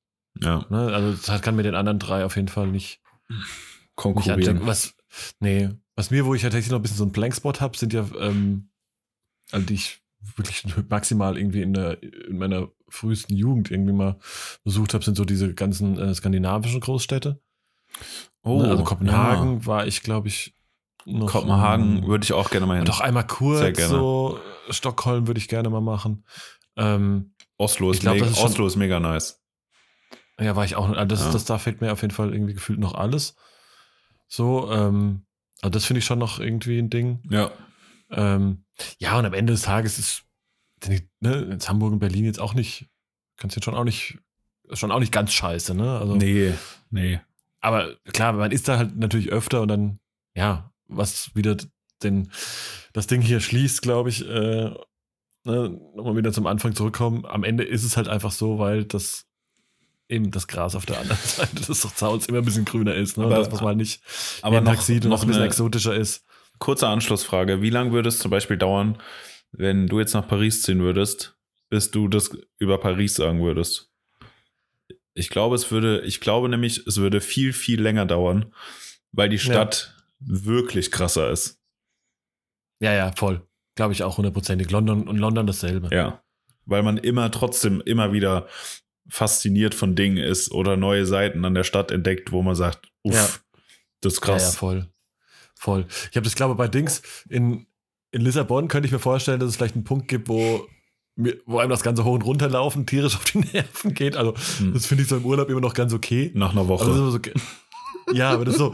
Ja. 0.40 0.66
Ne, 0.68 0.92
also, 0.92 1.12
das 1.12 1.42
kann 1.42 1.56
mit 1.56 1.64
den 1.64 1.74
anderen 1.74 1.98
drei 1.98 2.24
auf 2.24 2.36
jeden 2.36 2.48
Fall 2.48 2.66
nicht 2.66 3.00
konkurrieren. 3.94 4.58
Nicht 4.58 4.66
was, 4.66 4.94
nee, 5.40 5.70
was 5.96 6.10
mir, 6.10 6.26
wo 6.26 6.34
ich 6.34 6.42
tatsächlich 6.42 6.70
noch 6.70 6.78
ein 6.78 6.82
bisschen 6.82 6.98
so 6.98 7.04
einen 7.04 7.12
Blankspot 7.12 7.60
habe, 7.60 7.76
sind 7.76 7.92
ja, 7.92 8.06
ähm, 8.18 8.70
also 9.50 9.66
die 9.66 9.74
ich 9.74 10.02
wirklich 10.36 10.64
maximal 10.88 11.36
irgendwie 11.36 11.62
in, 11.62 11.74
der, 11.74 12.02
in 12.02 12.38
meiner 12.38 12.68
frühesten 12.88 13.34
Jugend 13.34 13.70
irgendwie 13.70 13.92
mal 13.92 14.18
besucht 14.64 14.94
habe, 14.94 15.04
sind 15.04 15.16
so 15.16 15.24
diese 15.24 15.54
ganzen 15.54 15.98
äh, 15.98 16.14
skandinavischen 16.14 16.80
Großstädte. 16.80 17.40
Oh, 18.42 18.62
ne, 18.62 18.68
also 18.68 18.84
Kopenhagen 18.84 19.60
ja. 19.60 19.66
war 19.66 19.86
ich, 19.86 20.02
glaube 20.02 20.28
ich, 20.28 20.56
noch. 21.04 21.30
Kopenhagen 21.30 22.06
würde 22.06 22.24
ich 22.24 22.32
auch 22.32 22.50
gerne 22.50 22.66
mal 22.66 22.76
hin. 22.76 22.84
Doch 22.84 23.00
einmal 23.00 23.26
kurz 23.26 23.78
so 23.88 24.38
Stockholm 24.70 25.26
würde 25.26 25.38
ich 25.38 25.48
gerne 25.48 25.70
mal 25.70 25.80
machen. 25.80 26.24
Ähm, 26.76 27.34
Oslo, 27.56 27.90
ist, 27.90 28.00
glaub, 28.00 28.14
mega, 28.14 28.26
ist 28.26 28.38
Oslo 28.38 28.66
ist 28.66 28.76
mega 28.76 29.00
nice. 29.00 29.42
Ja, 30.38 30.54
war 30.54 30.64
ich 30.64 30.76
auch. 30.76 30.88
Also 30.88 31.04
das, 31.04 31.24
ja. 31.24 31.32
das, 31.32 31.44
da 31.44 31.58
fehlt 31.58 31.80
mir 31.80 31.92
auf 31.92 32.02
jeden 32.02 32.14
Fall 32.14 32.32
irgendwie 32.32 32.54
gefühlt 32.54 32.78
noch 32.78 32.94
alles. 32.94 33.34
So, 34.28 34.70
ähm, 34.70 35.26
also 35.60 35.70
das 35.70 35.84
finde 35.84 35.98
ich 35.98 36.04
schon 36.04 36.18
noch 36.18 36.38
irgendwie 36.38 36.78
ein 36.78 36.90
Ding. 36.90 37.22
Ja. 37.30 37.50
Ähm, 38.10 38.64
ja, 38.98 39.18
und 39.18 39.26
am 39.26 39.34
Ende 39.34 39.52
des 39.52 39.62
Tages 39.62 39.98
ist 39.98 40.24
ne, 41.20 41.32
in 41.42 41.60
Hamburg 41.60 41.92
und 41.92 41.98
Berlin 41.98 42.24
jetzt 42.24 42.40
auch 42.40 42.54
nicht, 42.54 42.88
kannst 43.36 43.56
jetzt 43.56 43.64
schon 43.64 43.74
auch 43.74 43.84
nicht, 43.84 44.18
schon 44.72 44.92
auch 44.92 45.00
nicht 45.00 45.12
ganz 45.12 45.32
scheiße, 45.32 45.74
ne? 45.74 45.98
Also, 45.98 46.16
nee, 46.16 46.54
nee. 46.90 47.20
Aber 47.60 47.96
klar, 48.12 48.32
man 48.32 48.52
ist 48.52 48.68
da 48.68 48.78
halt 48.78 48.96
natürlich 48.96 49.30
öfter 49.30 49.62
und 49.62 49.68
dann, 49.68 49.98
ja, 50.34 50.72
was 50.86 51.34
wieder 51.34 51.56
den, 52.02 52.30
das 52.92 53.06
Ding 53.06 53.20
hier 53.20 53.40
schließt, 53.40 53.82
glaube 53.82 54.10
ich, 54.10 54.24
äh, 54.28 54.70
ne, 55.44 55.80
nochmal 55.96 56.16
wieder 56.16 56.32
zum 56.32 56.46
Anfang 56.46 56.74
zurückkommen. 56.74 57.26
Am 57.26 57.44
Ende 57.44 57.64
ist 57.64 57.84
es 57.84 57.96
halt 57.96 58.08
einfach 58.08 58.30
so, 58.30 58.58
weil 58.58 58.84
das 58.84 59.26
eben 60.08 60.30
das 60.30 60.46
Gras 60.46 60.74
auf 60.74 60.86
der 60.86 61.00
anderen 61.00 61.20
Seite 61.24 61.56
des 61.56 61.94
Zauns 61.94 62.26
immer 62.26 62.38
ein 62.38 62.44
bisschen 62.44 62.64
grüner 62.64 62.94
ist, 62.94 63.18
ne? 63.18 63.24
Aber, 63.24 63.36
das, 63.36 63.52
was 63.52 63.60
man 63.60 63.76
nicht 63.76 64.02
aber 64.42 64.60
noch, 64.60 64.80
sieht 64.80 65.04
und 65.04 65.10
noch 65.10 65.22
ein 65.22 65.28
bisschen 65.28 65.42
exotischer 65.42 65.94
ist. 65.94 66.24
Kurze 66.58 66.88
Anschlussfrage. 66.88 67.62
Wie 67.62 67.70
lange 67.70 67.92
würde 67.92 68.08
es 68.08 68.18
zum 68.18 68.30
Beispiel 68.30 68.56
dauern, 68.56 69.00
wenn 69.52 69.86
du 69.86 70.00
jetzt 70.00 70.14
nach 70.14 70.26
Paris 70.26 70.62
ziehen 70.62 70.80
würdest, 70.80 71.36
bis 71.68 71.90
du 71.90 72.08
das 72.08 72.30
über 72.58 72.78
Paris 72.78 73.14
sagen 73.14 73.42
würdest? 73.42 73.90
Ich 75.14 75.30
glaube, 75.30 75.56
es 75.56 75.70
würde, 75.70 76.02
ich 76.02 76.20
glaube 76.20 76.48
nämlich, 76.48 76.86
es 76.86 76.98
würde 76.98 77.20
viel, 77.20 77.52
viel 77.52 77.80
länger 77.80 78.06
dauern, 78.06 78.54
weil 79.12 79.28
die 79.28 79.38
Stadt 79.38 79.94
ja. 80.20 80.44
wirklich 80.44 80.90
krasser 80.90 81.30
ist. 81.30 81.60
Ja, 82.80 82.92
ja, 82.94 83.12
voll. 83.16 83.46
Glaube 83.74 83.92
ich 83.92 84.02
auch 84.02 84.16
hundertprozentig. 84.16 84.70
London 84.70 85.08
und 85.08 85.18
London 85.18 85.46
dasselbe. 85.46 85.88
Ja. 85.92 86.22
Weil 86.66 86.82
man 86.82 86.98
immer 86.98 87.30
trotzdem 87.30 87.80
immer 87.80 88.12
wieder 88.12 88.46
fasziniert 89.08 89.74
von 89.74 89.96
Dingen 89.96 90.18
ist 90.18 90.52
oder 90.52 90.76
neue 90.76 91.06
Seiten 91.06 91.44
an 91.44 91.54
der 91.54 91.64
Stadt 91.64 91.90
entdeckt, 91.90 92.30
wo 92.30 92.42
man 92.42 92.54
sagt, 92.54 92.90
uff, 93.02 93.14
ja. 93.14 93.28
das 94.00 94.14
ist 94.14 94.20
krass. 94.20 94.42
Ja, 94.42 94.48
ja, 94.48 94.54
voll. 94.54 94.88
Voll. 95.58 95.86
Ich 96.10 96.16
habe 96.16 96.24
das, 96.24 96.36
glaube 96.36 96.54
bei 96.54 96.68
Dings 96.68 97.02
in, 97.28 97.66
in 98.12 98.22
Lissabon 98.22 98.68
könnte 98.68 98.86
ich 98.86 98.92
mir 98.92 99.00
vorstellen, 99.00 99.40
dass 99.40 99.50
es 99.50 99.56
vielleicht 99.56 99.74
einen 99.74 99.84
Punkt 99.84 100.06
gibt, 100.06 100.28
wo, 100.28 100.66
wo 101.46 101.58
einem 101.58 101.70
das 101.70 101.82
Ganze 101.82 102.04
hoch 102.04 102.14
und 102.14 102.22
runter 102.22 102.48
laufen 102.48 102.86
tierisch 102.86 103.16
auf 103.16 103.24
die 103.24 103.38
Nerven 103.52 103.92
geht. 103.92 104.16
Also, 104.16 104.34
hm. 104.58 104.72
das 104.72 104.86
finde 104.86 105.02
ich 105.02 105.08
so 105.08 105.16
im 105.16 105.24
Urlaub 105.24 105.50
immer 105.50 105.60
noch 105.60 105.74
ganz 105.74 105.92
okay. 105.92 106.30
Nach 106.34 106.52
einer 106.52 106.68
Woche. 106.68 106.84
Also 106.84 107.10
so, 107.10 107.18
ja, 108.12 108.30
aber 108.30 108.44
das 108.44 108.54
ist 108.54 108.58
so. 108.58 108.72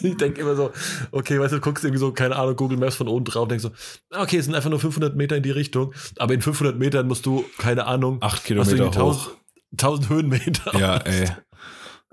ich 0.00 0.16
denke 0.16 0.40
immer 0.40 0.56
so, 0.56 0.72
okay, 1.12 1.38
weißt 1.38 1.52
du, 1.52 1.56
du 1.56 1.62
guckst 1.62 1.84
irgendwie 1.84 2.00
so, 2.00 2.12
keine 2.12 2.34
Ahnung, 2.34 2.56
Google 2.56 2.78
Maps 2.78 2.96
von 2.96 3.06
oben 3.06 3.24
drauf 3.24 3.46
denkst 3.46 3.62
so, 3.62 3.70
okay, 4.10 4.38
es 4.38 4.46
sind 4.46 4.56
einfach 4.56 4.70
nur 4.70 4.80
500 4.80 5.14
Meter 5.14 5.36
in 5.36 5.44
die 5.44 5.52
Richtung, 5.52 5.94
aber 6.18 6.34
in 6.34 6.42
500 6.42 6.76
Metern 6.76 7.06
musst 7.06 7.24
du, 7.24 7.44
keine 7.58 7.86
Ahnung, 7.86 8.18
acht 8.20 8.44
Kilometer 8.44 9.00
hoch. 9.00 9.30
1000 9.72 10.08
Höhenmeter. 10.08 10.76
Ja, 10.76 10.96
ey. 10.96 11.28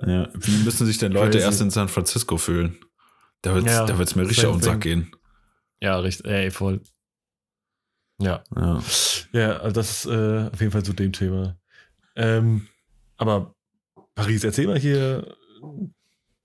Ja. 0.05 0.29
Wie 0.35 0.63
müssen 0.63 0.85
sich 0.85 0.99
denn 0.99 1.11
Leute 1.11 1.31
Crazy. 1.31 1.43
erst 1.43 1.59
in 1.59 1.71
San 1.71 1.89
Francisco 1.89 2.37
fühlen? 2.37 2.77
Da 3.41 3.53
wird 3.53 3.65
es 3.65 3.71
ja, 3.71 3.85
da 3.85 3.97
wird's 3.97 4.15
mir 4.15 4.27
richtig 4.27 4.45
auf 4.45 4.57
den 4.57 4.63
Sack 4.63 4.81
gehen. 4.81 5.11
Ja, 5.81 5.99
richtig, 5.99 6.25
ey, 6.25 6.51
voll. 6.51 6.81
Ja. 8.19 8.43
Ja, 8.55 8.81
ja 9.31 9.57
also 9.57 9.73
das 9.73 10.05
ist 10.05 10.11
äh, 10.11 10.49
auf 10.51 10.59
jeden 10.59 10.71
Fall 10.71 10.83
zu 10.83 10.93
dem 10.93 11.13
Thema. 11.13 11.57
Ähm, 12.15 12.67
aber 13.17 13.55
Paris, 14.15 14.43
erzähl 14.43 14.67
mal 14.67 14.79
hier, 14.79 15.35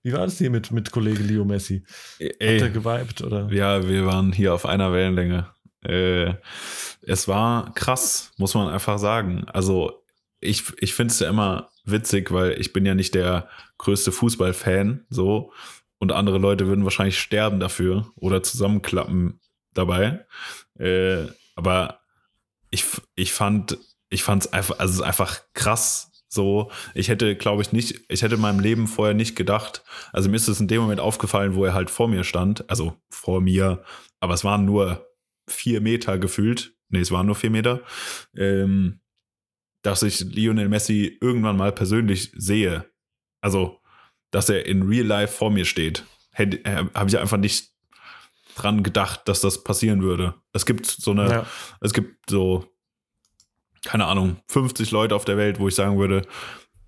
wie 0.03 0.13
war 0.13 0.25
das 0.25 0.37
hier 0.37 0.49
mit, 0.49 0.71
mit 0.71 0.91
Kollege 0.91 1.23
Leo 1.23 1.45
Messi? 1.45 1.83
Ey, 2.19 2.59
Hat 2.59 2.67
er 2.67 2.69
geweibt, 2.69 3.21
oder? 3.21 3.51
Ja, 3.51 3.87
wir 3.87 4.05
waren 4.05 4.31
hier 4.31 4.53
auf 4.53 4.65
einer 4.65 4.91
Wellenlänge. 4.93 5.47
Äh, 5.83 6.35
es 7.01 7.27
war 7.27 7.73
krass, 7.73 8.31
muss 8.37 8.53
man 8.53 8.69
einfach 8.69 8.99
sagen. 8.99 9.45
Also, 9.47 10.03
ich, 10.39 10.63
ich 10.79 10.93
finde 10.93 11.11
es 11.11 11.19
ja 11.19 11.29
immer 11.29 11.69
witzig, 11.85 12.31
weil 12.31 12.59
ich 12.59 12.73
bin 12.73 12.85
ja 12.85 12.95
nicht 12.95 13.15
der 13.15 13.49
größte 13.77 14.11
Fußballfan, 14.11 15.05
so 15.09 15.51
und 16.03 16.11
andere 16.11 16.37
Leute 16.37 16.67
würden 16.67 16.83
wahrscheinlich 16.83 17.17
sterben 17.17 17.59
dafür 17.59 18.11
oder 18.15 18.43
zusammenklappen 18.43 19.39
dabei. 19.73 20.25
Äh, 20.77 21.27
aber 21.55 22.01
ich, 22.69 22.85
ich 23.15 23.33
fand, 23.33 23.77
ich 24.09 24.21
fand 24.21 24.45
es 24.45 24.53
einfach, 24.53 24.79
also 24.79 25.01
einfach 25.01 25.41
krass. 25.53 26.11
So, 26.27 26.71
ich 26.95 27.09
hätte, 27.09 27.35
glaube 27.35 27.61
ich, 27.61 27.71
nicht, 27.71 28.01
ich 28.09 28.21
hätte 28.21 28.35
in 28.35 28.41
meinem 28.41 28.59
Leben 28.59 28.87
vorher 28.87 29.13
nicht 29.13 29.35
gedacht. 29.35 29.83
Also 30.11 30.29
mir 30.29 30.35
ist 30.35 30.47
es 30.47 30.59
in 30.59 30.67
dem 30.67 30.81
Moment 30.81 30.99
aufgefallen, 30.99 31.55
wo 31.55 31.63
er 31.63 31.73
halt 31.73 31.89
vor 31.89 32.07
mir 32.07 32.23
stand. 32.23 32.69
Also 32.69 32.97
vor 33.09 33.39
mir, 33.39 33.83
aber 34.19 34.33
es 34.33 34.43
waren 34.43 34.65
nur 34.65 35.07
vier 35.47 35.79
Meter 35.79 36.17
gefühlt. 36.17 36.75
Nee, 36.89 37.01
es 37.01 37.11
waren 37.11 37.27
nur 37.27 37.35
vier 37.35 37.51
Meter. 37.51 37.81
Ähm, 38.35 38.99
dass 39.83 40.01
ich 40.01 40.21
Lionel 40.21 40.69
Messi 40.69 41.17
irgendwann 41.21 41.57
mal 41.57 41.71
persönlich 41.71 42.31
sehe. 42.35 42.89
Also 43.41 43.82
dass 44.33 44.49
er 44.49 44.65
in 44.65 44.81
Real 44.81 45.05
Life 45.05 45.37
vor 45.37 45.51
mir 45.51 45.63
steht. 45.63 46.03
Äh, 46.33 46.85
Habe 46.93 47.09
ich 47.09 47.17
einfach 47.17 47.37
nicht 47.37 47.69
dran 48.55 48.83
gedacht, 48.83 49.21
dass 49.27 49.41
das 49.41 49.63
passieren 49.63 50.01
würde. 50.01 50.33
Es 50.53 50.65
gibt 50.65 50.87
so 50.87 51.11
eine, 51.11 51.29
ja. 51.29 51.45
es 51.81 51.93
gibt 51.93 52.29
so, 52.29 52.65
keine 53.85 54.05
Ahnung, 54.05 54.37
50 54.47 54.91
Leute 54.91 55.15
auf 55.15 55.25
der 55.25 55.37
Welt, 55.37 55.59
wo 55.59 55.67
ich 55.67 55.75
sagen 55.75 55.99
würde, 55.99 56.23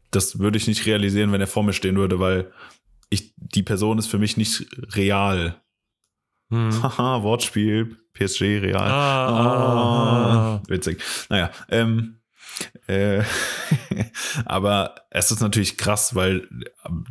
das 0.10 0.40
würde 0.40 0.58
ich 0.58 0.68
nicht 0.68 0.86
realisieren, 0.86 1.32
wenn 1.32 1.42
er 1.42 1.48
vor 1.48 1.64
mir 1.64 1.74
stehen 1.74 1.98
würde, 1.98 2.20
weil 2.20 2.52
ich, 3.10 3.34
die 3.38 3.64
Person 3.64 4.00
ist 4.00 4.08
für 4.08 4.18
mich 4.18 4.38
nicht 4.38 4.66
real. 4.96 5.62
Hm. 6.50 6.84
Haha, 6.84 7.22
Wortspiel, 7.22 7.96
PSG 8.14 8.42
real. 8.42 8.78
Ah, 8.78 9.28
ah, 9.28 10.56
ah. 10.56 10.64
Witzig. 10.68 11.00
Naja, 11.30 11.52
ähm, 11.70 12.18
äh, 12.88 13.24
aber 14.46 14.96
es 15.10 15.32
ist 15.32 15.42
natürlich 15.42 15.78
krass, 15.78 16.16
weil 16.16 16.48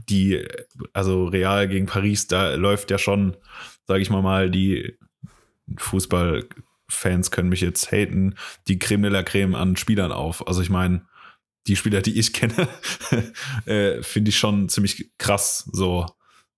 die, 0.08 0.46
also 0.92 1.26
Real 1.26 1.68
gegen 1.68 1.86
Paris, 1.86 2.26
da 2.26 2.54
läuft 2.54 2.90
ja 2.90 2.98
schon, 2.98 3.36
sage 3.86 4.00
ich 4.00 4.10
mal 4.10 4.22
mal, 4.22 4.50
die 4.50 4.98
Fußballfans 5.76 7.30
können 7.30 7.48
mich 7.48 7.60
jetzt 7.60 7.90
haten, 7.90 8.36
die 8.68 8.78
Creme 8.78 9.02
de 9.02 9.12
la 9.12 9.22
Creme 9.22 9.54
an 9.54 9.76
Spielern 9.76 10.12
auf. 10.12 10.46
Also 10.46 10.62
ich 10.62 10.70
meine, 10.70 11.06
die 11.66 11.76
Spieler, 11.76 12.02
die 12.02 12.18
ich 12.18 12.32
kenne, 12.34 12.68
äh, 13.66 14.02
finde 14.02 14.30
ich 14.30 14.38
schon 14.38 14.68
ziemlich 14.68 15.10
krass, 15.18 15.68
so 15.72 16.06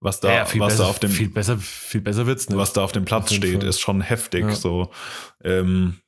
was 0.01 0.21
da, 0.21 0.33
ja, 0.33 0.43
was 0.43 0.53
besser, 0.53 0.85
da 0.85 0.91
auf 0.91 0.99
dem 0.99 1.11
viel 1.11 1.31
besser, 1.31 1.57
viel 1.59 2.03
besser 2.03 2.27
wird's 2.27 2.49
nicht. 2.49 2.59
Was 2.59 2.73
da 2.75 2.85
auf 2.85 2.93
dem 2.93 3.05
Platz 3.05 3.33
steht, 3.33 3.61
Fall. 3.61 3.69
ist 3.69 3.81
schon 3.81 4.03
heftig. 4.03 4.45
Ja. 4.45 4.55
So, 4.55 4.91
ähm, 5.43 6.01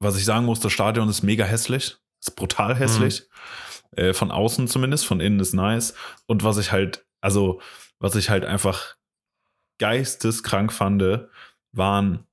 was 0.00 0.16
ich 0.16 0.24
sagen 0.24 0.46
muss, 0.46 0.60
das 0.60 0.72
Stadion 0.72 1.08
ist 1.08 1.22
mega 1.22 1.44
hässlich. 1.44 1.96
Ist 2.20 2.36
brutal 2.36 2.74
hässlich. 2.74 3.22
Mhm. 3.92 4.02
Äh, 4.02 4.14
von 4.14 4.30
außen 4.30 4.68
zumindest, 4.68 5.06
von 5.06 5.20
innen 5.20 5.40
ist 5.40 5.52
nice. 5.52 5.94
Und 6.26 6.42
was 6.42 6.58
ich 6.58 6.72
halt, 6.72 7.06
also, 7.20 7.60
was 7.98 8.14
ich 8.16 8.30
halt 8.30 8.44
einfach 8.44 8.96
geisteskrank 9.78 10.72
fand, 10.72 11.28
waren, 11.72 12.26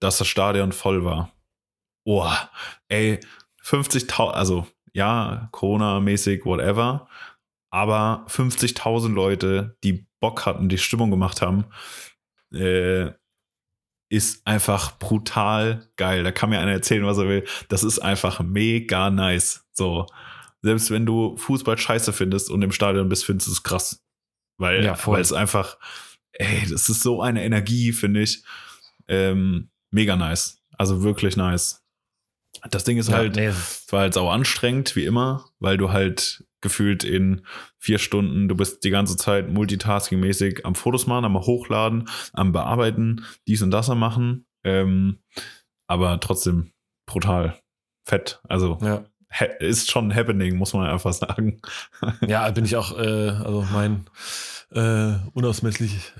dass 0.00 0.18
das 0.18 0.26
Stadion 0.26 0.72
voll 0.72 1.04
war. 1.04 1.32
Oh, 2.04 2.30
ey, 2.88 3.20
50.000, 3.62 4.30
also 4.30 4.66
ja, 4.92 5.48
Corona-mäßig, 5.52 6.44
whatever. 6.44 7.08
Aber 7.70 8.24
50.000 8.28 9.12
Leute, 9.12 9.76
die 9.84 10.06
Bock 10.20 10.46
hatten, 10.46 10.68
die 10.68 10.78
Stimmung 10.78 11.10
gemacht 11.10 11.40
haben, 11.40 11.66
äh, 12.52 13.12
ist 14.10 14.44
einfach 14.46 14.98
brutal 14.98 15.88
geil. 15.96 16.24
Da 16.24 16.32
kann 16.32 16.50
mir 16.50 16.58
einer 16.58 16.72
erzählen, 16.72 17.06
was 17.06 17.16
er 17.16 17.28
will. 17.28 17.44
Das 17.68 17.84
ist 17.84 18.00
einfach 18.00 18.40
mega 18.40 19.08
nice. 19.08 19.64
So, 19.72 20.06
selbst 20.62 20.90
wenn 20.90 21.06
du 21.06 21.36
Fußball 21.36 21.78
scheiße 21.78 22.12
findest 22.12 22.50
und 22.50 22.60
im 22.60 22.72
Stadion 22.72 23.08
bist, 23.08 23.24
findest 23.24 23.46
du 23.46 23.52
es 23.52 23.62
krass. 23.62 24.04
Weil, 24.58 24.84
ja, 24.84 24.98
weil 25.06 25.22
es 25.22 25.32
einfach, 25.32 25.78
ey, 26.32 26.66
das 26.68 26.88
ist 26.88 27.02
so 27.02 27.22
eine 27.22 27.44
Energie, 27.44 27.92
finde 27.92 28.22
ich. 28.22 28.42
Ähm, 29.06 29.70
mega 29.90 30.16
nice. 30.16 30.60
Also 30.76 31.02
wirklich 31.02 31.36
nice. 31.36 31.82
Das 32.70 32.84
Ding 32.84 32.98
ist 32.98 33.08
ja, 33.08 33.16
halt, 33.16 33.36
nee. 33.36 33.46
es 33.46 33.86
war 33.90 34.00
halt 34.00 34.14
sau 34.14 34.28
anstrengend, 34.28 34.96
wie 34.96 35.04
immer, 35.04 35.46
weil 35.58 35.76
du 35.76 35.90
halt 35.90 36.44
gefühlt 36.60 37.04
in 37.04 37.42
vier 37.78 37.98
Stunden, 37.98 38.48
du 38.48 38.54
bist 38.54 38.84
die 38.84 38.90
ganze 38.90 39.16
Zeit 39.16 39.48
multitasking-mäßig 39.48 40.64
am 40.64 40.74
Fotos 40.74 41.06
machen, 41.06 41.24
am 41.24 41.38
Hochladen, 41.38 42.08
am 42.32 42.52
Bearbeiten, 42.52 43.24
dies 43.46 43.62
und 43.62 43.70
das 43.70 43.88
am 43.88 43.98
machen. 43.98 44.46
Ähm, 44.64 45.20
aber 45.86 46.20
trotzdem 46.20 46.72
brutal 47.06 47.58
fett. 48.04 48.40
Also 48.48 48.78
ja. 48.82 49.04
ist 49.58 49.90
schon 49.90 50.14
happening, 50.14 50.56
muss 50.56 50.74
man 50.74 50.86
einfach 50.86 51.12
sagen. 51.12 51.60
ja, 52.26 52.50
bin 52.50 52.64
ich 52.64 52.76
auch, 52.76 52.96
äh, 52.98 53.30
also 53.30 53.66
mein 53.72 54.04
äh, 54.72 55.14
unausmesslich 55.32 56.12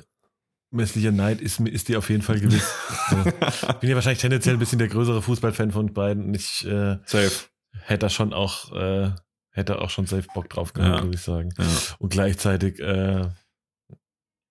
messlicher 0.70 1.12
Neid 1.12 1.40
ist, 1.40 1.60
ist 1.60 1.88
dir 1.88 1.98
auf 1.98 2.10
jeden 2.10 2.22
Fall 2.22 2.40
gewiss. 2.40 2.72
also, 3.08 3.24
bin 3.80 3.90
ja 3.90 3.96
wahrscheinlich 3.96 4.20
tendenziell 4.20 4.54
ein 4.54 4.58
bisschen 4.58 4.78
der 4.78 4.88
größere 4.88 5.22
Fußballfan 5.22 5.72
von 5.72 5.92
beiden. 5.92 6.32
Ich 6.34 6.66
äh, 6.66 6.98
hätte 7.06 7.98
da 7.98 8.08
schon 8.08 8.32
auch 8.32 8.72
äh, 8.72 9.10
hätte 9.50 9.80
auch 9.80 9.90
schon 9.90 10.06
safe 10.06 10.26
Bock 10.34 10.48
drauf 10.48 10.72
gehabt, 10.72 10.96
ja. 10.96 11.02
würde 11.02 11.14
ich 11.14 11.22
sagen. 11.22 11.52
Ja. 11.58 11.66
Und 11.98 12.10
gleichzeitig, 12.10 12.78
äh, 12.80 13.28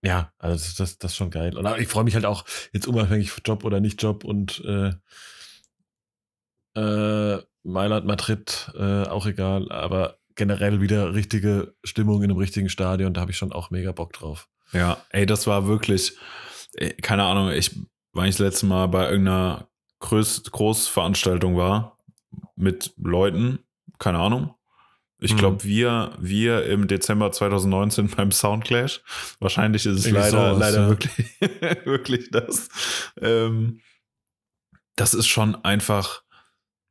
ja, 0.01 0.31
also 0.37 0.73
das, 0.77 0.97
das 0.97 1.11
ist 1.11 1.17
schon 1.17 1.31
geil. 1.31 1.57
Und 1.57 1.67
ich 1.79 1.87
freue 1.87 2.03
mich 2.03 2.15
halt 2.15 2.25
auch 2.25 2.45
jetzt 2.73 2.87
unabhängig 2.87 3.31
Job 3.45 3.63
oder 3.63 3.79
nicht 3.79 4.01
Job 4.01 4.23
und 4.23 4.63
äh, 4.65 4.93
äh, 6.75 7.41
Mailand, 7.63 8.05
Madrid, 8.05 8.71
äh, 8.75 9.03
auch 9.03 9.25
egal, 9.25 9.71
aber 9.71 10.17
generell 10.35 10.79
wieder 10.79 11.13
richtige 11.13 11.75
Stimmung 11.83 12.23
in 12.23 12.31
einem 12.31 12.39
richtigen 12.39 12.69
Stadion, 12.69 13.13
da 13.13 13.21
habe 13.21 13.31
ich 13.31 13.37
schon 13.37 13.51
auch 13.51 13.71
mega 13.71 13.91
Bock 13.91 14.13
drauf. 14.13 14.47
Ja, 14.71 14.97
ey, 15.09 15.25
das 15.25 15.47
war 15.47 15.67
wirklich, 15.67 16.17
keine 17.01 17.23
Ahnung, 17.23 17.51
ich, 17.51 17.79
weil 18.13 18.29
ich 18.29 18.35
das 18.35 18.45
letzte 18.45 18.65
Mal 18.65 18.87
bei 18.87 19.09
irgendeiner 19.09 19.67
Groß 19.99 20.43
Großveranstaltung 20.51 21.57
war 21.57 21.97
mit 22.55 22.93
Leuten, 22.97 23.59
keine 23.97 24.19
Ahnung, 24.19 24.55
ich 25.21 25.35
glaube, 25.35 25.57
mhm. 25.63 25.67
wir, 25.67 26.15
wir 26.19 26.65
im 26.65 26.87
Dezember 26.87 27.31
2019 27.31 28.07
beim 28.15 28.31
Soundclash. 28.31 29.01
Wahrscheinlich 29.39 29.85
ist 29.85 29.99
es 29.99 30.05
Irgendwie 30.05 30.23
leider, 30.23 30.55
sowas, 30.55 30.59
leider 30.59 30.81
ja. 30.81 30.89
wirklich, 30.89 31.15
wirklich 31.85 32.31
das. 32.31 32.69
Ähm, 33.19 33.81
das 34.95 35.13
ist 35.13 35.27
schon 35.27 35.55
einfach, 35.63 36.23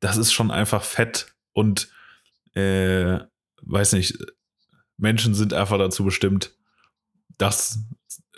das 0.01 0.17
ist 0.17 0.33
schon 0.33 0.51
einfach 0.51 0.83
fett 0.83 1.35
und 1.53 1.88
äh, 2.55 3.19
weiß 3.62 3.93
nicht, 3.95 4.19
Menschen 4.99 5.35
sind 5.35 5.55
einfach 5.55 5.79
dazu 5.79 6.05
bestimmt, 6.05 6.55
das 7.38 7.81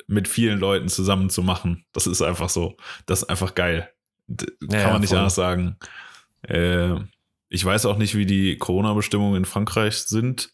mit 0.06 0.28
vielen 0.28 0.58
Leuten 0.58 0.88
zusammen 0.88 1.30
zu 1.30 1.42
machen. 1.42 1.84
Das 1.92 2.06
ist 2.06 2.22
einfach 2.22 2.48
so. 2.48 2.76
Das 3.06 3.22
ist 3.22 3.28
einfach 3.28 3.54
geil. 3.54 3.90
Kann 4.28 4.80
ja, 4.80 4.92
man 4.92 5.00
nicht 5.00 5.10
voll. 5.10 5.18
anders 5.18 5.34
sagen. 5.34 5.76
Äh, 6.42 6.96
ich 7.48 7.64
weiß 7.64 7.86
auch 7.86 7.96
nicht, 7.96 8.14
wie 8.14 8.26
die 8.26 8.58
Corona-Bestimmungen 8.58 9.36
in 9.36 9.44
Frankreich 9.44 9.98
sind. 9.98 10.52